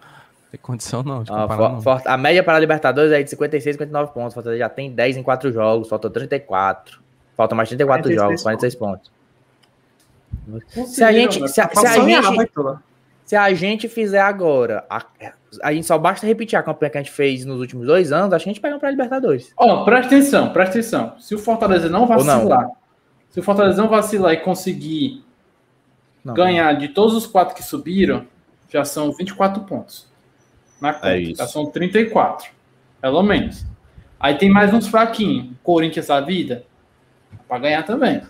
Tem 0.50 0.60
condição 0.60 1.02
não 1.02 1.22
de 1.22 1.30
Ó, 1.32 1.34
comparar, 1.42 1.56
For- 1.58 1.72
não. 1.72 1.80
For- 1.82 2.02
a 2.04 2.16
média 2.16 2.42
para 2.42 2.56
a 2.56 2.60
Libertadores 2.60 3.12
é 3.12 3.22
de 3.22 3.30
56, 3.30 3.76
59 3.76 4.12
pontos. 4.12 4.34
Fortaleza 4.34 4.58
já 4.58 4.68
tem 4.68 4.90
10 4.90 5.16
em 5.16 5.22
4 5.22 5.52
jogos, 5.52 5.88
faltam 5.88 6.10
34. 6.10 7.00
Faltam 7.36 7.56
mais 7.56 7.68
34 7.68 8.02
46 8.02 8.20
jogos, 8.20 8.42
46 8.42 8.74
pontos. 8.74 9.08
Possível, 9.08 9.21
Se 10.86 11.02
a 11.04 11.12
gente- 11.12 11.34
velho. 11.38 11.48
se 11.48 11.60
a- 11.60 11.68
se 11.68 11.86
a 11.86 12.00
gente- 12.04 12.46
tudo. 12.54 12.78
Se 13.24 13.36
a 13.36 13.54
gente 13.54 13.88
fizer 13.88 14.20
agora, 14.20 14.84
a, 14.90 15.02
a 15.62 15.72
gente 15.72 15.86
só 15.86 15.96
basta 15.96 16.26
repetir 16.26 16.58
a 16.58 16.62
campanha 16.62 16.90
que 16.90 16.98
a 16.98 17.02
gente 17.02 17.12
fez 17.12 17.44
nos 17.44 17.60
últimos 17.60 17.86
dois 17.86 18.12
anos, 18.12 18.32
a 18.34 18.38
gente 18.38 18.60
pega 18.60 18.78
para 18.78 18.88
a 18.88 18.90
Libertadores. 18.90 19.52
Ó, 19.56 19.84
presta 19.84 20.06
atenção, 20.08 20.52
presta 20.52 20.78
atenção. 20.78 21.14
Se 21.18 21.34
o 21.34 21.38
Fortaleza 21.38 21.88
não 21.88 22.02
Ou 22.02 22.08
não. 22.08 22.16
vacilar, 22.16 22.68
se 23.30 23.40
o 23.40 23.42
Fortaleza 23.42 23.80
não 23.80 23.88
vacilar 23.88 24.32
e 24.34 24.38
conseguir 24.38 25.24
Não, 26.22 26.34
ganhar 26.34 26.72
de 26.74 26.88
todos 26.88 27.14
os 27.14 27.26
quatro 27.26 27.54
que 27.54 27.62
subiram, 27.62 28.26
já 28.68 28.84
são 28.84 29.12
24 29.12 29.62
pontos. 29.62 30.10
Na 30.80 30.92
conta, 30.92 31.16
isso. 31.16 31.36
já 31.38 31.46
são 31.46 31.66
34. 31.66 32.50
Pelo 33.00 33.22
menos. 33.22 33.64
Aí 34.20 34.34
tem 34.36 34.50
mais 34.50 34.74
uns 34.74 34.88
fraquinhos. 34.88 35.54
Corinthians 35.62 36.10
a 36.10 36.20
vida. 36.20 36.64
Pra 37.48 37.58
ganhar 37.58 37.82
também. 37.84 38.22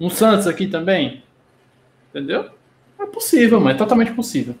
Um 0.00 0.08
Santos 0.10 0.46
aqui 0.46 0.66
também. 0.66 1.22
Entendeu? 2.10 2.46
É 2.98 3.06
possível, 3.06 3.58
mano. 3.60 3.70
É 3.72 3.74
totalmente 3.74 4.12
possível. 4.12 4.54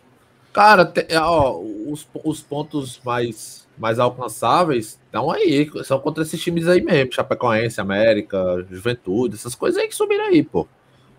Cara, 0.52 0.84
te- 0.84 1.06
é, 1.08 1.18
ó, 1.20 1.58
os, 1.86 2.06
os 2.24 2.40
pontos 2.42 3.00
mais, 3.04 3.66
mais 3.78 3.98
alcançáveis 3.98 4.98
estão 5.04 5.30
aí. 5.30 5.70
São 5.84 5.98
contra 5.98 6.22
esses 6.22 6.40
times 6.40 6.66
aí 6.68 6.80
mesmo. 6.82 7.12
Chapecoense, 7.12 7.80
América, 7.80 8.64
Juventude, 8.70 9.36
essas 9.36 9.54
coisas 9.54 9.80
aí 9.80 9.88
que 9.88 9.94
subiram 9.94 10.24
aí, 10.26 10.42
pô. 10.42 10.66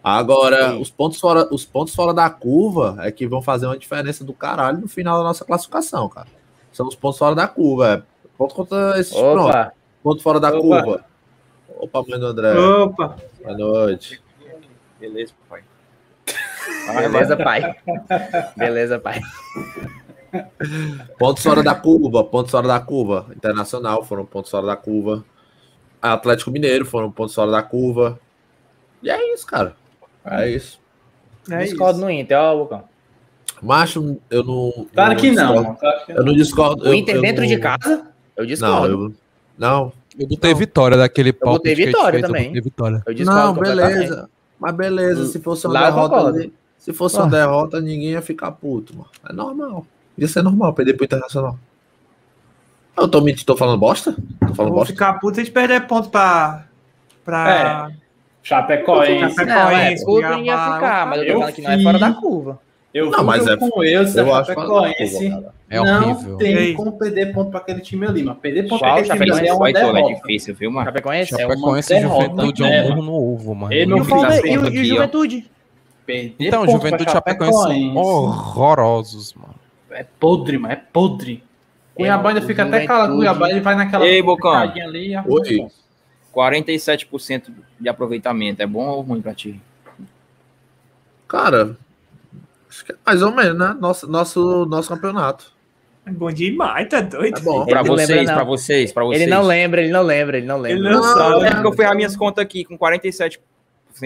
Agora, 0.03 0.76
os 0.77 0.89
pontos, 0.89 1.19
fora, 1.19 1.48
os 1.53 1.64
pontos 1.64 1.93
fora 1.93 2.14
da 2.14 2.27
curva 2.30 2.98
é 3.02 3.11
que 3.11 3.27
vão 3.27 3.41
fazer 3.41 3.68
uma 3.68 3.77
diferença 3.77 4.23
do 4.23 4.34
caralho 4.34 4.80
no 4.80 4.88
final 4.88 5.18
da 5.19 5.23
nossa 5.23 5.45
classificação, 5.45 6.10
cara. 6.10 6.27
São 6.72 6.88
os 6.88 6.95
pontos 6.95 7.19
fora 7.19 7.35
da 7.35 7.48
curva. 7.48 8.06
É. 8.07 8.27
Ponto 8.38 8.56
contra 8.56 8.99
esses 8.99 9.14
pronto. 9.14 9.72
Ponto 10.02 10.23
fora 10.23 10.39
da 10.39 10.49
Opa. 10.49 10.60
curva. 10.60 11.06
Opa, 11.82 12.03
mãe 12.08 12.20
do 12.20 12.28
André. 12.28 12.58
Opa, 12.58 13.16
Boa 13.44 13.58
noite. 13.58 14.22
Beleza, 14.99 15.34
papai. 15.49 15.64
beleza, 16.95 17.38
pai. 17.38 17.76
Beleza, 18.56 18.99
pai. 18.99 19.20
Pontos 21.18 21.41
fora 21.44 21.64
da 21.64 21.74
curva, 21.74 22.24
pontos 22.24 22.52
fora 22.52 22.68
da 22.68 22.80
curva. 22.80 23.26
Internacional 23.36 24.03
foram 24.03 24.26
pontos 24.26 24.52
fora 24.52 24.68
da 24.68 24.76
curva. 24.76 25.26
Atlético 26.02 26.52
Mineiro 26.52 26.86
foram 26.86 27.12
pontos 27.12 27.34
fora 27.34 27.49
da 27.52 27.64
curva. 27.64 28.20
E 29.02 29.10
é 29.10 29.34
isso, 29.34 29.45
cara. 29.48 29.76
É 30.24 30.48
isso. 30.49 30.80
é 31.49 31.64
Discordo 31.64 31.98
isso. 31.98 32.06
no 32.06 32.12
Inter, 32.12 32.38
ó, 32.38 32.56
Bocão. 32.58 32.84
Macho, 33.62 34.18
eu 34.30 34.44
não. 34.44 34.88
Claro 34.94 35.14
eu 35.14 35.18
que 35.18 35.32
não. 35.32 35.76
Claro 35.76 36.06
que 36.06 36.12
Eu 36.12 36.24
não 36.24 36.34
discordo. 36.34 36.84
O 36.84 36.88
eu- 36.88 36.94
Inter 36.94 37.16
eu 37.16 37.22
dentro 37.22 37.41
não- 37.41 37.48
de 37.49 37.58
casa, 37.58 38.08
eu 38.36 38.44
Não, 38.44 38.45
discordo. 38.45 38.88
eu. 39.08 39.14
Não, 39.58 39.94
Eu 40.22 40.27
botei 40.27 40.53
vitória 40.53 40.98
daquele 40.98 41.31
botei 41.31 41.76
que 41.76 41.81
a 41.81 41.85
gente 41.85 41.95
vitória 41.95 42.11
fez, 42.11 42.23
eu 42.23 42.27
também. 42.27 42.48
botei 42.48 42.61
vitória. 42.61 43.03
Eu 43.06 43.26
não 43.26 43.53
beleza. 43.53 44.30
Mas 44.60 44.76
beleza, 44.76 45.26
se 45.26 45.39
fosse 45.39 45.65
uma 45.65 45.73
Lá 45.73 45.89
eu 45.89 45.93
derrota. 45.93 46.49
Se 46.77 46.93
fosse 46.93 47.18
uma 47.18 47.27
derrota, 47.27 47.81
ninguém 47.81 48.11
ia 48.11 48.22
ficar 48.22 48.52
puto, 48.52 48.95
mano. 48.95 49.10
É 49.27 49.34
normal. 49.34 49.85
Isso 50.18 50.38
é 50.38 50.41
normal, 50.41 50.73
perder 50.73 50.93
pro 50.93 51.06
Internacional. 51.06 51.57
Eu 52.95 53.07
tô 53.07 53.22
mentindo, 53.22 53.45
tô 53.45 53.57
falando 53.57 53.80
bosta? 53.80 54.14
Tô 54.14 54.48
Eu 54.48 54.56
falando 54.56 54.72
vou 54.72 54.80
bosta? 54.80 54.93
ficar 54.93 55.14
puto 55.14 55.41
de 55.41 55.49
perder 55.49 55.88
ponto 55.88 56.10
pra. 56.10 56.65
pra... 57.26 57.91
Chapecoense. 58.43 59.35
Chapecoense. 59.35 59.45
Não, 59.45 59.69
é, 59.72 59.95
ninguém 60.35 60.45
ia 60.48 60.73
ficar, 60.73 61.07
mas 61.07 61.19
eu 61.19 61.26
tô 61.26 61.31
eu 61.31 61.39
falando 61.39 61.56
que 61.56 61.61
não 61.61 61.72
é 61.72 61.84
fora 61.84 61.99
da 61.99 62.14
curva. 62.14 62.60
Eu 62.93 63.09
Não, 63.09 63.23
mas 63.23 63.47
é- 63.47 63.55
com 63.55 63.81
eles, 63.84 64.15
Eu 64.15 64.34
a 64.34 64.39
acho 64.39 64.53
Chapecoense. 64.53 65.27
É 65.69 65.77
não 65.81 66.11
horrível. 66.11 66.38
tem 66.38 66.53
Ei. 66.57 66.73
como 66.73 66.91
perder 66.97 67.34
ponto 67.34 67.49
pra 67.49 67.61
aquele 67.61 67.80
time 67.80 68.05
ali, 68.05 68.22
mas 68.22 68.38
perder 68.39 68.68
ponto 68.68 68.80
pra 68.80 68.95
aquele 68.95 69.09
time 69.13 69.31
ali 69.31 69.47
é 69.47 69.53
uma 69.53 69.72
Tola, 69.72 69.89
é 69.89 69.93
derrota. 70.03 70.15
difícil, 70.15 70.53
viu, 70.55 70.69
mano? 70.72 70.85
Chapecoense? 70.88 71.34
É 71.34 71.38
Chapecoense 71.38 71.93
uma 71.93 71.99
e 71.99 72.03
Juventude 72.03 72.63
é 72.63 72.69
derrota, 72.69 72.91
um 72.91 72.95
burro 72.95 73.05
no 73.05 73.34
ovo, 73.34 73.55
mano. 73.55 73.73
E 73.73 73.85
meu 73.85 73.97
o, 73.97 74.03
filho, 74.03 74.19
Palme- 74.19 74.41
tá 74.41 74.47
e 74.69 74.77
e. 74.77 74.85
Juventude? 74.85 75.51
Perder 76.05 76.35
Então, 76.39 76.68
Juventude 76.68 77.09
e 77.09 77.11
Chapecoense 77.13 77.53
são 77.63 77.95
horrorosos, 77.95 79.34
mano. 79.35 79.55
É 79.91 80.05
podre, 80.19 80.57
mano, 80.57 80.73
é 80.73 80.76
podre. 80.91 81.41
Cuiabá 81.95 82.30
ainda 82.30 82.41
fica 82.41 82.63
até 82.63 82.85
calado. 82.85 83.15
Cuiabá 83.15 83.49
ele 83.49 83.61
vai 83.61 83.76
naquela 83.76 84.05
Ei, 84.05 84.22
Bocão. 84.22 84.53
ali 84.53 85.13
e 85.13 85.18
Oi. 85.18 85.23
os 85.26 85.57
pontos. 85.57 85.81
47% 86.34 87.51
de 87.80 87.88
aproveitamento. 87.89 88.61
É 88.61 88.65
bom 88.65 88.85
ou 88.88 89.01
ruim 89.01 89.22
pra 89.22 89.34
ti? 89.34 89.61
Cara, 91.27 91.77
acho 92.72 92.85
que 92.85 92.91
é 92.91 92.95
mais 93.06 93.22
ou 93.22 93.31
menos, 93.31 93.57
né? 93.57 93.76
Nosso, 93.80 94.07
nosso, 94.10 94.65
nosso 94.65 94.89
campeonato. 94.89 95.52
É 96.06 96.10
bom 96.11 96.31
demais, 96.31 96.89
tá 96.89 96.99
doido? 97.02 97.38
É 97.38 97.41
bom. 97.41 97.61
Ele 97.61 97.72
Pra 97.72 97.84
não 97.84 97.93
lembra, 97.93 98.06
vocês, 98.15 98.27
não. 98.27 98.34
pra 98.35 98.43
vocês, 98.43 98.91
pra 98.91 99.03
vocês. 99.03 99.22
Ele 99.22 99.30
não 99.30 99.43
lembra, 99.43 99.81
ele 99.81 99.91
não 99.91 100.02
lembra, 100.02 100.38
ele 100.38 100.48
não 100.48 100.65
Ele 100.65 100.80
lembra. 100.80 100.91
não 100.93 101.03
sabe. 101.03 101.45
É 101.45 101.52
porque 101.52 101.68
eu 101.68 101.73
fui 101.73 101.85
as 101.85 101.95
minhas 101.95 102.15
contas 102.15 102.41
aqui 102.43 102.64
com 102.65 102.76
47% 102.77 103.38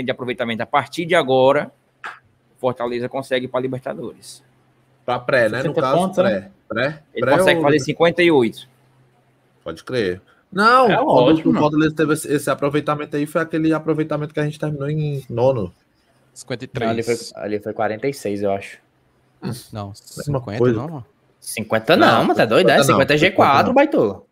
de 0.03 0.11
aproveitamento. 0.11 0.61
A 0.61 0.65
partir 0.65 1.05
de 1.05 1.15
agora, 1.15 1.71
Fortaleza 2.59 3.07
consegue 3.07 3.45
ir 3.45 3.47
pra 3.47 3.59
Libertadores. 3.61 4.43
Pra 5.05 5.19
pré, 5.19 5.47
né? 5.47 5.57
No 5.59 5.69
60 5.73 5.81
caso, 5.81 5.97
pontos, 5.97 6.15
pré. 6.17 6.49
Pré? 6.67 7.03
Ele 7.13 7.25
pré 7.25 7.37
consegue 7.37 7.57
ou- 7.59 7.63
fazer 7.65 7.79
58. 7.79 8.67
Pode 9.63 9.83
crer. 9.83 10.21
Não, 10.51 10.85
É 10.89 10.95
quando 10.95 11.07
ótimo, 11.09 11.49
o 11.51 11.53
não. 11.53 11.61
Fortaleza 11.61 11.95
teve 11.95 12.13
esse, 12.13 12.31
esse 12.33 12.49
aproveitamento 12.49 13.15
aí, 13.15 13.25
foi 13.25 13.41
aquele 13.41 13.73
aproveitamento 13.73 14.33
que 14.33 14.39
a 14.39 14.43
gente 14.43 14.59
terminou 14.59 14.89
em 14.89 15.23
nono. 15.29 15.71
53. 16.35 16.85
Não, 16.87 16.93
ali, 16.93 17.01
foi, 17.03 17.15
ali 17.35 17.59
foi 17.59 17.73
46, 17.73 18.41
eu 18.43 18.51
acho. 18.51 18.77
Não, 19.71 19.87
Mesma 19.89 20.39
50 20.39 20.57
coisa. 20.57 20.77
não, 20.77 20.87
mano. 20.87 21.05
50 21.39 21.95
não, 21.95 22.07
Não, 22.07 22.21
mano, 22.23 22.35
tá 22.35 22.45
doido? 22.45 22.69
É 22.69 22.81
50 22.81 22.91
não, 22.91 22.99
50 22.99 23.13
é 23.13 23.17
50 23.17 23.43
G4, 23.43 23.65
não. 23.65 23.73
baitola. 23.73 24.13
Foi 24.15 24.25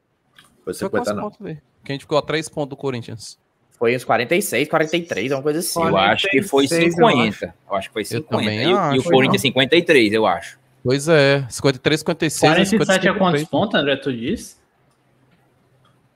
Foi 0.65 0.73
50 0.73 1.13
quantos 1.15 1.39
não. 1.39 1.55
Que 1.83 1.91
a 1.91 1.93
gente 1.93 2.01
ficou 2.01 2.17
a 2.17 2.21
3 2.21 2.49
pontos 2.49 2.69
do 2.71 2.77
Corinthians. 2.77 3.37
Foi 3.77 3.95
uns 3.95 4.03
46, 4.03 4.67
43, 4.69 5.31
uma 5.31 5.41
coisa 5.41 5.59
assim. 5.59 5.81
Eu 5.83 5.97
acho 5.97 6.27
que 6.29 6.41
foi 6.41 6.67
46, 6.67 6.97
eu 6.97 7.07
50. 7.09 7.55
Eu 7.69 7.75
acho 7.75 7.87
que 7.89 7.93
foi 7.93 8.05
50. 8.05 8.27
também 8.29 8.61
E, 8.63 8.67
o- 8.67 8.69
e 8.69 8.73
acho. 8.73 8.99
o 8.99 9.03
Corinthians 9.11 9.41
53, 9.41 10.13
eu 10.13 10.25
acho. 10.25 10.57
Pois 10.83 11.07
é, 11.07 11.45
53, 11.49 11.99
56. 11.99 12.39
47 12.53 12.61
é 12.61 12.79
53. 13.13 13.17
quantos 13.17 13.43
pontos, 13.49 13.79
André? 13.79 13.95
Tu 13.97 14.13
disse? 14.13 14.55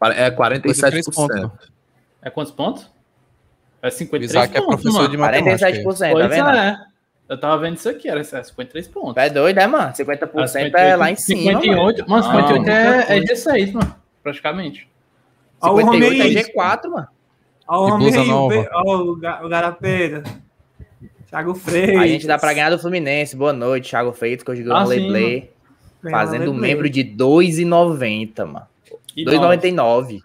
É 0.02 0.30
53 0.30 1.06
47%. 1.08 1.14
pontos. 1.14 1.72
É 2.22 2.30
quantos 2.30 2.52
pontos? 2.52 2.90
É 3.82 3.88
O 3.88 3.92
53 3.92 4.32
Isaac 4.32 4.58
é 4.58 4.62
pontos, 4.62 4.76
professor 4.82 5.00
mano. 5.02 5.10
de 5.12 5.18
matemática. 5.18 5.68
47%, 5.70 6.00
tá 6.00 6.12
Pois 6.12 6.30
vendo? 6.30 6.50
é. 6.50 6.78
Eu 7.30 7.38
tava 7.40 7.58
vendo 7.58 7.76
isso 7.76 7.90
aqui, 7.90 8.08
era 8.10 8.24
53 8.24 8.88
pontos. 8.88 9.18
É 9.22 9.30
doido, 9.30 9.58
é, 9.60 9.68
mano? 9.68 9.92
50% 9.94 10.74
é 10.76 10.96
lá 10.96 11.12
em 11.12 11.16
cima. 11.16 11.52
mano. 11.54 11.62
58, 11.62 12.10
mano, 12.10 12.24
58 12.24 12.66
Não, 12.66 12.74
é, 12.74 12.96
muita 12.96 13.14
é 13.14 13.18
coisa. 13.28 13.52
G6, 13.54 13.72
mano, 13.74 13.96
praticamente. 14.24 14.88
Ó 15.62 15.74
o 15.74 15.78
58 15.78 16.04
é 16.04 16.08
homem 16.08 16.22
aí. 16.38 16.44
G4, 16.44 16.90
mano. 16.90 17.08
Ó 17.68 17.86
o 17.94 17.98
blusa 17.98 18.22
aí, 18.22 18.30
o 18.30 18.48
o 18.86 19.12
o 19.46 19.50
Garapeira. 19.50 20.24
Thiago 21.30 21.54
Freitas. 21.54 22.00
A 22.02 22.08
gente 22.08 22.26
dá 22.26 22.38
pra 22.40 22.54
ganhar 22.54 22.70
do 22.70 22.80
Fluminense. 22.80 23.36
Boa 23.36 23.52
noite, 23.52 23.90
Thiago 23.90 24.14
Feito, 24.14 24.46
que 24.46 24.52
hoje 24.52 24.64
ganhou 24.64 24.78
Ah, 24.78 24.84
no. 24.86 24.90
Fazendo 26.10 26.46
Valeu, 26.46 26.54
membro 26.54 26.90
de 26.90 27.04
2,90, 27.04 28.46
mano. 28.46 28.66
E 29.16 29.26
2,99. 29.26 30.22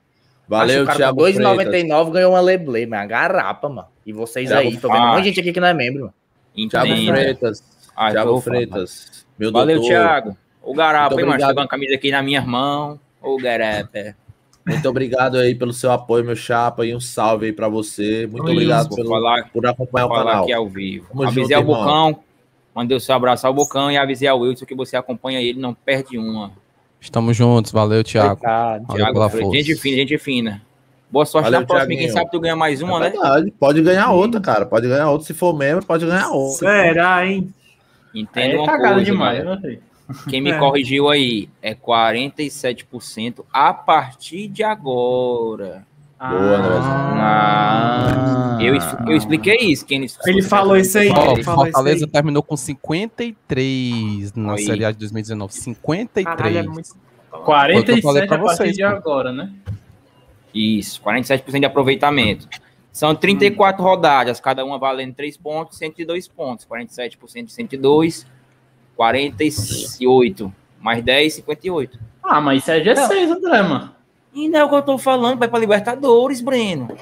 Valeu, 0.53 0.87
Thiago 0.87 1.16
com 1.16 1.24
Freitas. 1.24 1.43
2,99 1.43 2.11
ganhou 2.11 2.33
uma 2.33 2.41
Leblé, 2.41 2.83
é 2.83 2.87
uma 2.87 3.07
garrapa, 3.07 3.69
mano. 3.70 3.89
E 4.05 4.12
vocês 4.12 4.51
Thiago 4.51 4.69
aí, 4.69 4.77
tô 4.77 4.93
vendo 4.93 5.03
um 5.03 5.09
monte 5.09 5.23
de 5.23 5.29
gente 5.29 5.41
aqui 5.41 5.53
que 5.53 5.61
não 5.61 5.69
é 5.69 5.73
membro, 5.73 6.01
mano. 6.03 6.69
Thiago. 6.69 7.07
Freitas. 7.07 7.65
Ah, 7.97 8.11
Thiago 8.11 8.31
falar. 8.31 8.43
Freitas. 8.43 9.27
Meu 9.39 9.51
Valeu, 9.51 9.77
doutor. 9.77 9.91
Thiago. 9.91 10.37
O 10.62 10.74
Garapa, 10.74 11.15
hein, 11.15 11.20
mano? 11.20 11.31
obrigado. 11.31 11.49
Tá 11.49 11.55
com 11.55 11.61
a 11.62 11.69
camisa 11.69 11.95
aqui 11.95 12.11
na 12.11 12.23
minha 12.23 12.43
mão. 12.43 13.01
O 13.23 13.39
Garapa. 13.39 14.15
Muito 14.66 14.89
obrigado 14.89 15.39
aí 15.39 15.55
pelo 15.55 15.73
seu 15.73 15.91
apoio, 15.91 16.24
meu 16.24 16.37
chapa, 16.37 16.85
e 16.87 16.95
um 16.95 17.01
salve 17.01 17.47
aí 17.47 17.53
pra 17.53 17.69
você. 17.69 18.29
Muito 18.31 18.45
Isso, 18.45 18.53
obrigado 18.53 18.95
pelo, 18.95 19.09
falar, 19.09 19.51
por 19.51 19.66
acompanhar 19.66 20.07
o 20.07 20.11
canal. 20.11 20.43
aqui 20.45 20.53
ao 20.53 20.69
vivo. 20.69 21.09
Tamo 21.09 21.23
avisei 21.24 21.57
junto, 21.57 21.57
ao. 21.57 21.65
Bocão. 21.65 22.23
Mandei 22.74 22.97
o 22.97 23.01
seu 23.01 23.15
abraço 23.15 23.47
ao 23.47 23.55
Bocão 23.55 23.91
e 23.91 23.97
avisei 23.97 24.29
ao 24.29 24.39
Wilson 24.39 24.66
que 24.66 24.74
você 24.74 24.97
acompanha 24.97 25.41
ele, 25.41 25.59
não 25.59 25.74
perde 25.74 26.19
uma. 26.19 26.53
Estamos 27.03 27.37
juntos, 27.37 27.73
valeu, 27.73 28.05
Thiago. 28.05 28.41
Valeu 28.41 28.87
Thiago 28.87 29.12
pela 29.15 29.29
força. 29.29 29.51
gente 29.57 29.74
fina, 29.74 29.97
gente 29.97 30.19
fina. 30.19 30.62
Boa 31.11 31.27
sorte 31.27 31.47
Valeu, 31.47 31.61
na 31.61 31.66
próxima. 31.66 31.97
Quem 31.97 32.09
sabe 32.09 32.31
tu 32.31 32.39
ganha 32.41 32.55
mais 32.55 32.81
uma, 32.81 32.97
é 32.99 33.01
né? 33.01 33.11
verdade. 33.11 33.51
Pode 33.59 33.83
ganhar 33.83 34.12
outra, 34.12 34.41
cara. 34.41 34.65
Pode 34.65 34.89
ganhar 34.89 35.11
outra. 35.11 35.27
Se 35.27 35.35
for 35.35 35.53
membro, 35.53 35.85
pode 35.85 36.07
ganhar 36.07 36.31
outra. 36.31 36.59
Será, 36.70 37.27
hein? 37.27 37.53
Entenda 38.15 38.55
É 38.55 38.59
uma 38.59 38.66
cagada 38.66 38.95
coisa, 38.95 39.11
demais, 39.11 39.45
né? 39.45 39.79
Quem 40.31 40.41
me 40.41 40.53
É. 40.53 40.59
corrigiu 40.59 41.11
aí 41.11 41.49
é 41.61 41.74
47% 41.74 43.45
a 43.53 43.74
partir 43.74 44.47
de 44.49 44.62
agora. 44.62 45.85
Boa, 46.31 46.59
Ah, 47.20 48.59
eu, 48.61 48.77
es- 48.77 48.97
eu 49.09 49.16
expliquei 49.16 49.57
isso. 49.57 49.85
Quem 49.85 50.07
Ele 50.27 50.43
falou 50.43 50.77
isso 50.77 50.97
aí. 50.97 51.09
Ó, 51.11 51.32
ele 51.32 51.43
Fortaleza 51.43 52.05
aí. 52.05 52.11
terminou 52.11 52.43
com 52.44 52.57
53 52.57 54.32
na 54.35 54.53
Aí. 54.55 54.65
Série 54.65 54.85
A 54.85 54.93
de 54.93 54.99
2019. 54.99 55.53
53. 55.53 56.36
Caralho, 56.36 56.59
é 56.59 56.62
muito... 56.62 56.90
Foi 57.31 57.40
o 57.40 57.43
que 57.85 57.90
eu 57.90 58.01
47 58.01 58.03
falei 58.03 58.27
pra 58.27 58.36
a 58.36 58.40
partir 58.40 58.57
vocês, 58.59 58.77
de 58.77 58.82
agora, 58.85 59.32
né? 59.32 59.51
Isso, 60.55 61.01
47% 61.03 61.59
de 61.61 61.66
aproveitamento. 61.66 62.47
São 62.93 63.15
34 63.15 63.82
rodadas, 63.82 64.39
cada 64.39 64.65
uma 64.65 64.78
valendo 64.78 65.15
3 65.15 65.36
pontos, 65.39 65.78
102 65.78 66.28
pontos. 66.28 66.65
47% 66.66 67.47
de 67.47 67.53
102, 67.53 68.27
48. 68.97 70.53
Mais 70.81 71.03
10, 71.03 71.35
58. 71.35 71.99
Ah, 72.23 72.40
mas 72.40 72.62
isso 72.62 72.70
é 72.70 72.81
G6, 72.81 73.31
André, 73.31 73.62
mano. 73.62 73.90
E 74.35 74.49
não 74.49 74.61
é 74.61 74.65
o 74.65 74.69
que 74.69 74.75
eu 74.75 74.83
tô 74.83 74.99
falando, 74.99 75.39
vai 75.39 75.49
pra 75.49 75.59
Libertadores, 75.59 76.41
Breno. 76.41 76.97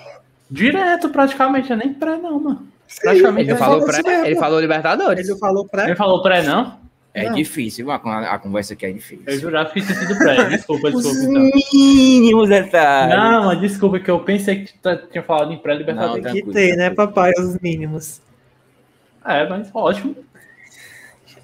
Direto, 0.50 1.08
praticamente. 1.10 1.72
É 1.72 1.76
nem 1.76 1.94
pré, 1.94 2.16
não, 2.16 2.40
mano. 2.40 2.68
Praticamente. 3.00 3.50
Ele 3.50 3.58
falou, 3.58 3.84
pré, 3.84 4.26
ele 4.26 4.36
falou 4.36 4.60
Libertadores. 4.60 5.28
Ele 5.28 5.38
falou 5.38 5.68
pra... 5.68 5.84
Ele 5.84 5.96
falou 5.96 6.22
pré, 6.22 6.42
não? 6.42 6.80
É 7.12 7.28
Não. 7.28 7.34
difícil, 7.34 7.90
a, 7.90 7.96
a 7.96 8.38
conversa 8.38 8.74
aqui 8.74 8.86
é 8.86 8.92
difícil. 8.92 9.24
Eu 9.26 9.38
jurava 9.38 9.70
que 9.70 9.80
tinha 9.82 9.98
sido 9.98 10.16
pré. 10.16 10.44
Desculpa, 10.44 10.92
desculpa, 10.92 11.18
então. 11.18 11.50
mínimos 11.72 12.48
detalhes. 12.48 13.16
Não, 13.16 13.46
mas 13.46 13.60
desculpa 13.60 13.98
que 13.98 14.08
eu 14.08 14.20
pensei 14.20 14.64
que 14.64 14.72
tu 14.78 14.96
tinha 15.10 15.22
falado 15.24 15.52
em 15.52 15.58
pré-libertadores. 15.58 16.22
Tem 16.22 16.44
que 16.44 16.52
ter, 16.52 16.76
né, 16.76 16.90
papai? 16.90 17.32
Os 17.36 17.58
mínimos. 17.58 18.20
É, 19.24 19.48
mas 19.48 19.68
ótimo. 19.74 20.16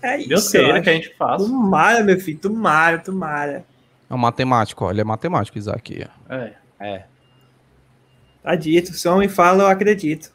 É 0.01 0.19
isso, 0.19 0.29
Deus 0.29 0.55
eu 0.55 0.63
queira 0.63 0.81
que 0.81 0.91
a 0.91 0.93
gente 0.93 1.15
faça. 1.17 1.45
Tomara, 1.45 2.05
meu 2.05 2.21
filho. 2.21 2.39
Tomara, 2.39 2.99
tomara. 2.99 3.65
É 4.09 4.15
um 4.15 4.19
matemático, 4.19 4.85
ó. 4.85 4.91
Ele 4.91 5.01
é 5.01 5.05
matemático, 5.05 5.59
Isaac. 5.59 6.07
É. 6.29 6.53
É. 6.81 7.05
Tá 8.43 8.55
dito. 8.55 8.93
Se 8.93 9.09
o 9.09 9.15
homem 9.15 9.29
fala, 9.29 9.65
eu 9.65 9.67
acredito. 9.69 10.31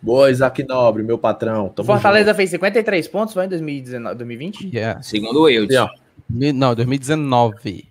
Boa, 0.00 0.30
Isaac 0.30 0.64
Nobre, 0.64 1.02
meu 1.02 1.18
patrão. 1.18 1.66
O 1.66 1.70
Tamo 1.70 1.86
Fortaleza 1.86 2.34
fez 2.34 2.50
53 2.50 3.06
pontos, 3.08 3.34
foi 3.34 3.44
em 3.44 3.48
2019, 3.48 4.16
2020? 4.16 4.70
Yeah. 4.74 5.00
Segundo 5.02 5.48
eu. 5.48 5.62
junto. 5.62 5.76
Ó, 5.78 5.90
Mi- 6.28 6.52
Não, 6.52 6.74
2019. 6.74 7.88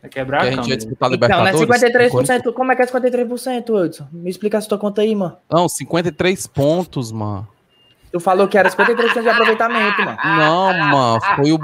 Vai 0.00 0.10
quebrar 0.10 0.40
Que 0.42 0.46
a 0.48 0.50
a 0.50 0.54
gente 0.54 0.68
ia 0.70 0.76
disputar 0.76 1.12
Então, 1.12 1.28
não 1.28 1.46
é 1.46 1.50
Libertadores. 1.52 2.30
53%. 2.30 2.52
Como 2.52 2.72
é 2.72 2.76
que 2.76 2.82
é 2.82 2.86
53%, 2.86 3.70
Hudson? 3.70 4.06
Me 4.12 4.30
explica 4.30 4.58
essa 4.58 4.68
tua 4.68 4.78
conta 4.78 5.00
aí, 5.02 5.14
mano. 5.14 5.36
Não, 5.50 5.68
53 5.68 6.46
pontos, 6.48 7.10
mano. 7.10 7.48
Tu 8.12 8.20
falou 8.20 8.46
que 8.46 8.58
era 8.58 8.68
53% 8.68 9.22
de 9.22 9.28
aproveitamento, 9.30 10.02
mano. 10.02 10.18
Não, 10.22 10.74
mano. 10.90 11.20
Foi 11.34 11.50
o, 11.50 11.58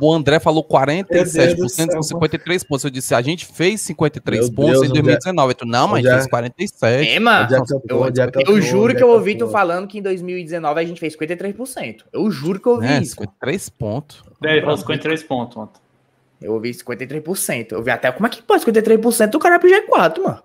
o 0.00 0.12
André 0.12 0.40
falou 0.40 0.66
Meu 0.68 1.04
Deus 1.08 1.32
do 1.32 1.38
47% 1.38 1.68
céu, 1.68 1.86
com 1.94 2.02
53 2.02 2.64
pontos. 2.64 2.84
Eu 2.84 2.90
disse, 2.90 3.14
a 3.14 3.22
gente 3.22 3.46
fez 3.46 3.80
53 3.82 4.46
Meu 4.48 4.52
pontos 4.56 4.72
Deus, 4.72 4.86
em 4.86 4.90
onde 4.90 4.98
é- 4.98 5.02
2019. 5.02 5.54
Tu, 5.54 5.64
não, 5.64 5.86
mas 5.86 6.00
onde 6.00 6.08
é- 6.08 6.14
fez 6.14 6.26
47. 6.26 7.08
É, 7.08 7.20
mano. 7.20 7.48
É 7.54 7.56
eu? 7.56 7.82
Eu, 7.88 8.04
é 8.06 8.08
eu 8.48 8.56
eu 8.56 8.60
juro 8.60 8.92
que 8.92 8.96
é 8.96 8.96
eu 8.96 8.96
que 8.96 9.02
eu 9.04 9.08
ouvi 9.10 9.36
tu 9.36 9.48
falando 9.48 9.86
que 9.86 9.98
em 9.98 10.02
2019 10.02 10.80
a 10.80 10.84
gente 10.84 10.98
fez 10.98 11.14
53%. 11.16 12.04
Eu 12.12 12.28
juro 12.32 12.58
que 12.58 12.66
eu 12.66 12.72
ouvi 12.72 12.86
É, 12.86 12.98
isso. 13.00 13.12
53 13.12 13.68
pontos. 13.68 14.24
É, 14.44 14.52
Ele 14.52 14.62
falou 14.62 14.76
53 14.76 15.22
pontos 15.22 15.56
ontem. 15.56 15.80
Eu 16.40 16.54
ouvi 16.54 16.74
53%. 16.74 17.70
Eu 17.70 17.82
vi 17.82 17.92
até 17.92 18.10
como 18.10 18.26
é 18.26 18.30
que 18.30 18.42
pode 18.42 18.64
53% 18.64 19.34
o 19.36 19.38
cara 19.38 19.54
é 19.54 19.58
pro 19.60 19.68
G4, 19.70 20.20
mano. 20.20 20.42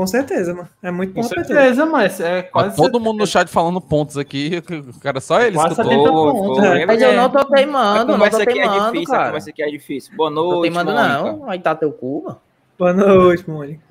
Com 0.00 0.06
certeza, 0.06 0.54
mano. 0.54 0.66
É 0.82 0.90
muito 0.90 1.12
Com 1.12 1.20
ter. 1.20 1.28
certeza, 1.28 1.84
mas 1.84 2.18
é 2.20 2.36
Mas 2.40 2.50
quase. 2.50 2.76
todo 2.76 2.98
mundo 2.98 3.18
no 3.18 3.26
chat 3.26 3.48
falando 3.48 3.82
pontos 3.82 4.16
aqui. 4.16 4.62
Cara, 5.02 5.20
só 5.20 5.42
eles 5.42 5.54
Quase 5.60 5.72
escutou. 5.72 5.90
70 5.92 6.10
Foi, 6.10 6.32
pontos. 6.32 6.64
é. 6.64 6.86
Mas 6.86 7.02
eu 7.02 7.12
não 7.12 7.28
tô 7.28 7.38
A 7.40 7.44
teimando, 7.44 7.98
não 7.98 8.06
tô 8.06 8.12
conversa 8.14 8.42
aqui 8.42 8.58
é 8.60 8.62
difícil, 8.66 9.14
a 9.14 9.16
cara. 9.18 9.26
conversa 9.26 9.50
aqui 9.50 9.62
é 9.62 9.66
difícil. 9.68 10.16
Boa 10.16 10.30
Não 10.30 10.42
noite, 10.42 10.62
teimando, 10.72 10.90
Mônica. 10.90 11.18
não. 11.36 11.50
Aí 11.50 11.58
tá 11.60 11.74
teu 11.74 11.92
cu, 11.92 12.22
mano. 12.24 12.38
Boa 12.78 12.92
noite, 12.94 13.50
Mônica. 13.50 13.82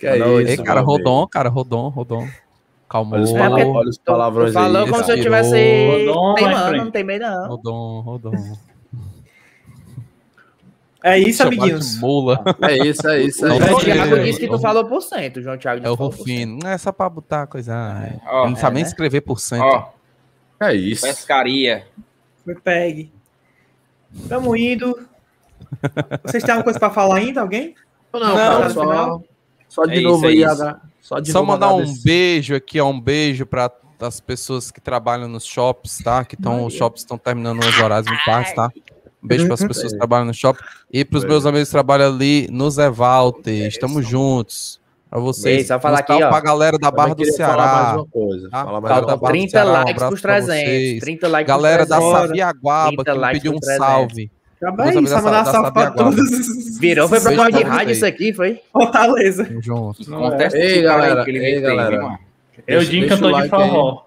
Que 0.00 0.06
é 0.06 0.16
Não, 0.18 0.40
isso, 0.40 0.50
Ei, 0.52 0.56
cara. 0.64 0.80
Rodon, 0.80 1.26
cara, 1.26 1.50
Rodon, 1.50 1.88
Rodon. 1.90 2.26
Calmou. 2.88 3.16
Olha 3.18 3.24
os, 3.24 3.30
É, 3.34 3.38
palavrões 4.06 4.52
Tu 4.54 4.58
aí. 4.58 4.64
falou 4.64 4.88
como 4.88 5.04
se 5.04 5.12
eu 5.12 5.20
tivesse 5.20 6.06
Rodon, 6.06 6.34
teimando, 6.36 6.66
friend. 6.68 6.84
não 6.86 6.90
teimei 6.90 7.18
não. 7.18 7.48
Rodon, 7.48 8.00
Rodon. 8.00 8.32
É 11.14 11.18
isso, 11.18 11.42
amiguinhos. 11.42 11.98
Mula. 12.00 12.42
É 12.62 12.76
isso, 12.86 13.06
é 13.08 13.22
isso. 13.22 13.44
É 13.44 13.48
Não, 13.48 13.56
O 13.56 13.58
João 13.58 13.68
isso. 13.70 13.76
porque- 13.78 13.92
Thiago 13.92 14.22
disse 14.24 14.40
que 14.40 14.48
tu 14.48 14.58
falou 14.58 14.84
por 14.84 15.00
cento. 15.02 15.40
João 15.42 15.56
Thiago 15.58 15.86
É 15.86 15.90
o. 15.90 15.94
Rufino. 15.94 16.66
É 16.66 16.76
só 16.78 16.90
pra 16.92 17.08
botar 17.08 17.46
coisa. 17.46 17.74
Ó, 18.26 18.42
Ele 18.42 18.50
não 18.50 18.56
sabe 18.56 18.72
é, 18.72 18.74
nem 18.74 18.82
né? 18.84 18.88
escrever 18.88 19.20
por 19.22 19.38
cento. 19.40 19.62
Ó, 19.62 19.90
É 20.60 20.74
isso. 20.74 21.02
pescaria. 21.06 21.86
Foi 22.44 22.54
pegue. 22.54 23.12
Tamo 24.28 24.56
indo. 24.56 24.98
Vocês 26.24 26.42
têm 26.42 26.52
alguma 26.52 26.64
coisa 26.64 26.78
pra 26.78 26.90
falar 26.90 27.16
ainda? 27.16 27.40
Alguém? 27.42 27.74
Não, 28.12 28.20
Não, 28.34 28.70
só, 28.70 29.20
só 29.68 29.84
de 29.86 29.98
É 29.98 30.00
novo 30.00 30.16
isso, 30.16 30.26
é 30.26 30.28
aí. 30.28 30.44
H- 30.44 30.80
Só 31.00 31.20
de 31.20 31.30
Só 31.32 31.38
novo 31.40 31.52
mandar 31.52 31.68
um 31.72 31.78
agradecer. 31.80 32.02
beijo 32.04 32.54
aqui, 32.54 32.80
ó, 32.80 32.88
um 32.88 33.00
beijo 33.00 33.46
para 33.46 33.70
as 34.00 34.20
pessoas 34.20 34.70
que 34.70 34.80
trabalham 34.80 35.28
nos 35.28 35.44
shops, 35.44 35.98
tá? 36.04 36.24
Que 36.24 36.34
estão, 36.34 36.64
os 36.66 36.74
shops 36.74 37.02
estão 37.02 37.16
terminando 37.18 37.60
os 37.60 37.78
horários 37.80 38.06
muito 38.08 38.24
tarde, 38.24 38.54
tá? 38.54 38.70
Um 39.22 39.26
beijo 39.28 39.44
para 39.46 39.54
as 39.54 39.62
pessoas 39.66 39.92
que 39.92 39.98
trabalham 39.98 40.24
no 40.26 40.34
shopping 40.34 40.62
e 40.92 41.04
para 41.04 41.18
os 41.18 41.24
meus 41.24 41.44
amigos 41.46 41.68
que 41.68 41.72
trabalham 41.72 42.08
ali 42.12 42.48
no 42.50 42.70
Zé 42.70 42.88
Walter. 42.90 43.66
Estamos 43.66 44.06
juntos. 44.06 44.80
Para 45.10 45.20
vocês. 45.20 45.66
Só 45.66 45.80
falar 45.80 46.04
salve 46.06 46.12
aqui, 46.22 46.24
ó. 46.24 46.28
pra 46.28 46.40
galera 46.40 46.78
da 46.78 46.90
Barra 46.90 47.14
do 47.14 47.16
queria 47.16 47.34
falar 47.34 47.56
mais 47.56 47.72
Ceará. 47.86 47.96
uma 47.96 48.06
coisa. 48.06 48.50
tá? 48.50 48.64
Falar 48.64 48.80
mais 48.80 48.82
Galera 48.90 49.06
uma 49.06 49.10
da 49.12 49.16
Barra 49.16 49.32
do 49.32 49.38
30 49.38 49.50
Ceará, 49.50 49.68
um 49.68 49.72
likes 49.72 50.02
pros 50.04 50.20
pra 50.20 50.32
300. 50.34 50.54
vocês. 50.68 51.00
30 51.00 51.28
likes 51.28 51.48
Galera 51.48 51.86
da 51.86 51.96
300. 51.96 52.20
Sabiaguaba, 52.28 52.88
30 53.04 53.04
que 53.12 53.18
me 53.18 53.32
pediu 53.32 53.50
um 53.50 53.54
por 53.54 53.60
300. 53.60 53.86
salve. 53.86 54.30
Acaba 54.60 54.84
aí, 54.84 54.92
só 54.92 55.00
da- 55.14 55.22
mandar 55.22 55.44
da 55.44 55.50
salve 55.50 55.72
pra 55.72 55.82
Sabiaguaba. 55.86 56.16
todos. 56.16 56.78
Virou, 56.78 57.08
foi 57.08 57.18
Beijo 57.20 57.24
programa 57.36 57.52
de 57.52 57.62
rádio 57.64 57.92
isso 57.92 58.04
aqui, 58.06 58.32
foi? 58.34 58.60
Fortaleza. 58.70 59.44
Tamo 59.46 59.62
junto. 59.62 60.04
Contesta 60.04 60.58
Ei, 60.58 60.82
galera, 60.82 61.24
que 61.24 61.30
ei, 61.30 61.40
meteu, 61.40 61.62
galera. 61.62 62.02
mano. 62.02 62.18
Eu 62.66 62.80
Jim 62.82 63.08
cantor 63.08 63.42
de 63.42 63.48
forró. 63.48 64.02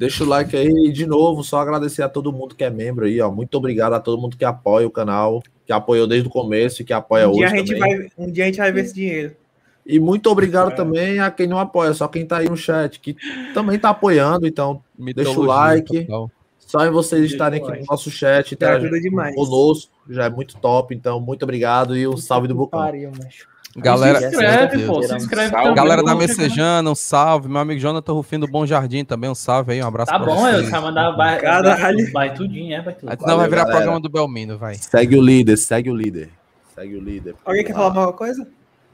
Deixa 0.00 0.24
o 0.24 0.26
like 0.26 0.56
aí 0.56 0.86
e 0.86 0.90
de 0.90 1.04
novo, 1.04 1.44
só 1.44 1.58
agradecer 1.60 2.02
a 2.02 2.08
todo 2.08 2.32
mundo 2.32 2.54
que 2.54 2.64
é 2.64 2.70
membro 2.70 3.04
aí, 3.04 3.20
ó. 3.20 3.30
Muito 3.30 3.54
obrigado 3.58 3.92
a 3.92 4.00
todo 4.00 4.18
mundo 4.18 4.34
que 4.34 4.46
apoia 4.46 4.86
o 4.86 4.90
canal, 4.90 5.42
que 5.66 5.72
apoiou 5.74 6.06
desde 6.06 6.26
o 6.26 6.30
começo 6.30 6.80
e 6.80 6.86
que 6.86 6.92
apoia 6.94 7.28
Um 7.28 7.32
dia, 7.32 7.44
a 7.44 7.50
hoje 7.50 7.58
gente 7.58 7.74
também. 7.74 7.98
vai, 7.98 8.10
um 8.16 8.32
dia 8.32 8.44
a 8.44 8.46
gente 8.46 8.56
vai 8.56 8.72
ver 8.72 8.80
esse 8.80 8.94
dinheiro. 8.94 9.36
E 9.84 10.00
muito 10.00 10.30
obrigado 10.30 10.74
também 10.74 11.18
a 11.20 11.30
quem 11.30 11.46
não 11.46 11.58
apoia, 11.58 11.92
só 11.92 12.08
quem 12.08 12.24
tá 12.24 12.38
aí 12.38 12.48
no 12.48 12.56
chat, 12.56 12.98
que 12.98 13.14
também 13.52 13.78
tá 13.78 13.90
apoiando, 13.90 14.46
então 14.46 14.82
Deixa 14.98 15.38
o 15.38 15.42
like. 15.42 16.06
total. 16.06 16.30
só 16.58 16.86
em 16.86 16.90
vocês 16.90 17.30
estarem 17.30 17.62
aqui 17.62 17.80
no 17.80 17.84
nosso 17.84 18.10
chat, 18.10 18.54
interagindo 18.54 18.86
ajuda 18.94 19.02
demais. 19.02 19.34
conosco, 19.34 19.92
já 20.08 20.24
é 20.24 20.30
muito 20.30 20.56
top, 20.56 20.94
então 20.94 21.20
muito 21.20 21.42
obrigado 21.42 21.94
e 21.94 22.08
um 22.08 22.16
salve 22.16 22.48
do 22.48 22.54
Bucão. 22.54 22.80
Pariu, 22.80 23.12
macho. 23.22 23.49
Galera, 23.76 24.18
se 24.18 24.26
inscreve, 24.26 24.84
pô. 24.86 25.02
Se 25.02 25.14
inscreve 25.14 25.50
Salve. 25.50 25.74
Galera 25.74 26.02
da 26.02 26.10
Não 26.10 26.18
Messejana, 26.18 26.90
um 26.90 26.94
salve. 26.94 27.48
Meu 27.48 27.58
amigo 27.60 27.78
Jonathan 27.80 28.12
Rufino 28.12 28.46
do 28.46 28.50
Bom 28.50 28.66
Jardim 28.66 29.04
também, 29.04 29.30
um 29.30 29.34
salve 29.34 29.72
aí, 29.72 29.82
um 29.82 29.86
abraço 29.86 30.10
Tá 30.10 30.18
pra 30.18 30.26
bom, 30.34 30.48
eu 30.48 30.56
vocês. 30.56 30.70
vai 30.70 30.80
mandar 30.80 31.10
vai, 31.12 31.38
Caralho. 31.40 32.12
vai 32.12 32.34
tudinho, 32.34 32.74
é, 32.74 32.80
vai 32.82 32.94
tudo. 32.94 33.16
Senão 33.16 33.36
vai 33.36 33.48
virar 33.48 33.62
galera. 33.62 33.76
programa 33.76 34.00
do 34.00 34.08
Belmino, 34.08 34.58
vai. 34.58 34.74
Segue 34.74 35.16
o 35.16 35.22
líder, 35.22 35.56
segue 35.56 35.88
o 35.88 35.94
líder. 35.94 36.30
Segue 36.74 36.96
o 36.96 37.00
líder. 37.00 37.36
Alguém 37.44 37.64
quer 37.64 37.72
falar 37.74 37.86
alguma 37.86 38.12
coisa? 38.12 38.46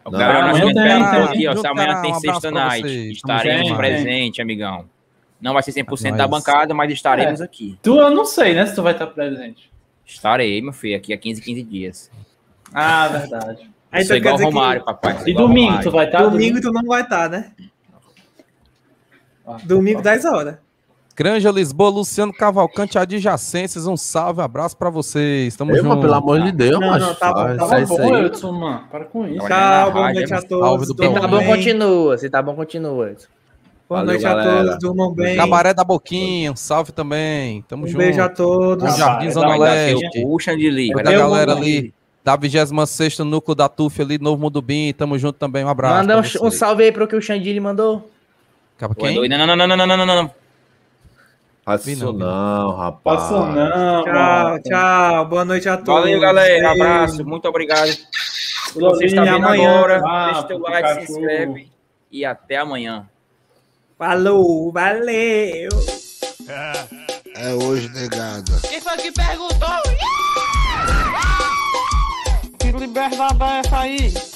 O 0.05 0.11
Não. 0.11 0.19
Nascimento 0.19 0.75
tem, 0.75 0.85
perguntou 0.85 1.11
tem. 1.11 1.23
aqui, 1.25 1.49
ó, 1.49 1.57
se 1.57 1.67
amanhã 1.67 1.87
cara, 1.89 2.03
tem 2.03 2.13
um 2.13 2.21
sexta 2.21 2.51
night. 2.51 3.11
Estaremos 3.13 3.73
presentes, 3.73 4.41
amigão. 4.41 4.85
Não 5.41 5.53
vai 5.55 5.63
ser 5.63 5.73
100% 5.73 6.17
da 6.17 6.29
bancada, 6.29 6.75
mas 6.75 6.93
estaremos 6.93 7.41
aqui. 7.41 7.79
Tu, 7.83 7.97
eu 7.99 8.11
não 8.11 8.25
sei, 8.27 8.55
né, 8.55 8.67
se 8.67 8.75
tu 8.75 8.83
vai 8.83 8.93
estar 8.93 9.07
presente. 9.07 9.71
Estarei, 10.05 10.61
meu 10.63 10.73
filho, 10.73 10.97
aqui 10.97 11.13
a 11.13 11.17
15, 11.19 11.41
15 11.43 11.63
dias. 11.63 12.11
Ah, 12.73 13.09
verdade. 13.09 13.71
Aí 13.97 14.05
Sou 14.05 14.17
tu 14.17 14.23
quer 14.23 14.35
igual 14.35 14.51
Romário, 14.51 14.81
que 14.81 14.87
papai. 14.87 15.17
E 15.27 15.35
domingo, 15.35 15.67
Romário. 15.69 15.91
tu 15.91 15.91
vai 15.97 16.07
estar? 16.07 16.23
domingo 16.23 16.61
tu 16.61 16.73
não 16.73 16.83
vai 16.85 17.03
estar, 17.03 17.31
né? 17.31 17.53
Ah, 19.47 19.59
Domingo 19.65 20.03
10 20.03 20.25
horas. 20.25 20.57
Granja 21.17 21.51
Lisboa, 21.51 21.89
Luciano 21.89 22.31
Cavalcante, 22.33 22.99
adjacências, 22.99 23.87
um 23.87 23.97
salve, 23.97 24.43
abraço 24.43 24.77
pra 24.77 24.91
vocês. 24.91 25.57
Tamo 25.57 25.71
Ei, 25.71 25.77
junto. 25.79 25.89
mano, 25.89 26.01
pelo 26.03 26.13
amor 26.15 26.43
de 26.43 26.53
Deus, 26.53 26.79
Não, 26.79 26.81
macho. 26.89 27.07
não, 27.07 27.15
tá 27.15 27.33
bom, 27.33 27.41
faz 27.47 27.57
tava 27.57 27.81
isso 27.81 27.97
bom, 27.97 28.15
aí. 28.15 28.25
Edson, 28.27 28.53
mano. 28.53 28.85
Para 28.91 29.05
com 29.07 29.27
isso. 29.27 29.47
Tchau, 29.47 29.93
boa 29.93 30.13
noite 30.13 30.35
a 30.35 30.37
é 30.37 30.41
todos. 30.43 30.87
Se 30.89 30.95
tá 30.95 31.27
bom, 31.29 31.39
bem. 31.39 31.47
continua. 31.47 32.19
Se 32.19 32.29
tá 32.31 32.43
bom, 32.43 32.55
continua. 32.55 33.07
Boa 33.89 34.01
Valeu, 34.01 34.07
noite 34.07 34.27
a 34.27 34.35
galera. 34.35 34.65
todos, 34.65 34.79
durmam 34.81 35.15
bem. 35.15 35.37
Cabaré 35.37 35.73
da 35.73 35.85
Boquinha, 35.85 36.53
um 36.53 36.57
salve 36.57 36.93
também. 36.93 37.63
Tamo 37.67 37.85
Um 37.85 37.87
junto. 37.87 37.99
beijo 37.99 38.21
a 38.21 38.29
todos. 38.29 38.85
Bom 38.91 38.97
Jardim 38.99 39.31
Zona 39.31 39.57
Leste. 39.57 40.23
cu, 40.23 40.39
Xandili. 40.41 40.89
Vai 40.93 41.03
Vai 41.03 41.15
da 41.15 41.19
galera 41.19 41.53
ali 41.53 41.95
da 42.27 42.35
26 42.35 43.21
núcleo 43.21 43.55
da 43.55 43.69
TUF 43.69 44.03
ali, 44.03 44.19
Novo 44.19 44.43
Mundo 44.43 44.61
Bim. 44.61 44.93
Tamo 44.93 45.17
junto 45.17 45.39
também, 45.39 45.65
um 45.65 45.69
abraço. 45.69 45.95
Manda 46.09 46.17
um, 46.17 46.47
um 46.49 46.51
salve 46.51 46.83
aí 46.83 46.91
pro 46.91 47.07
que 47.07 47.15
o 47.15 47.23
Xandili 47.23 47.61
mandou. 47.61 48.11
Acaba 48.77 48.97
quem? 48.97 49.29
Não, 49.29 49.47
não, 49.47 49.47
não, 49.47 49.57
não, 49.57 49.77
não, 49.77 49.87
não, 49.87 49.97
não, 49.97 50.07
não. 50.07 50.31
Não, 51.65 51.79
vi 51.79 51.95
não, 51.95 52.75
rapaz. 52.77 53.21
Passou 53.21 53.47
não, 53.47 54.03
Tchau, 54.05 54.13
mano. 54.13 54.63
tchau. 54.65 55.27
Boa 55.27 55.45
noite 55.45 55.69
a 55.69 55.77
todos. 55.77 56.01
Valeu, 56.03 56.19
galera. 56.19 56.73
Abraço. 56.73 57.25
Muito 57.25 57.47
obrigado. 57.47 57.91
Se 57.93 58.81
você 58.81 59.05
está 59.05 59.23
vendo 59.23 59.37
amanhã. 59.37 59.71
agora, 59.79 60.03
Ah, 60.05 60.25
deixa 60.33 60.43
teu 60.49 60.59
like, 60.59 60.89
se 60.89 60.95
Pikachu. 60.95 61.13
inscreve. 61.13 61.73
E 62.11 62.25
até 62.25 62.57
amanhã. 62.57 63.09
Falou, 63.97 64.73
valeu. 64.73 65.69
É 67.37 67.55
hoje, 67.55 67.89
negada. 67.91 68.53
Quem 68.69 68.81
foi 68.81 68.97
que 68.97 69.13
perguntou? 69.13 70.26
Liberdade 72.79 73.43
é 73.43 73.59
essa 73.61 73.79
aí? 73.79 74.27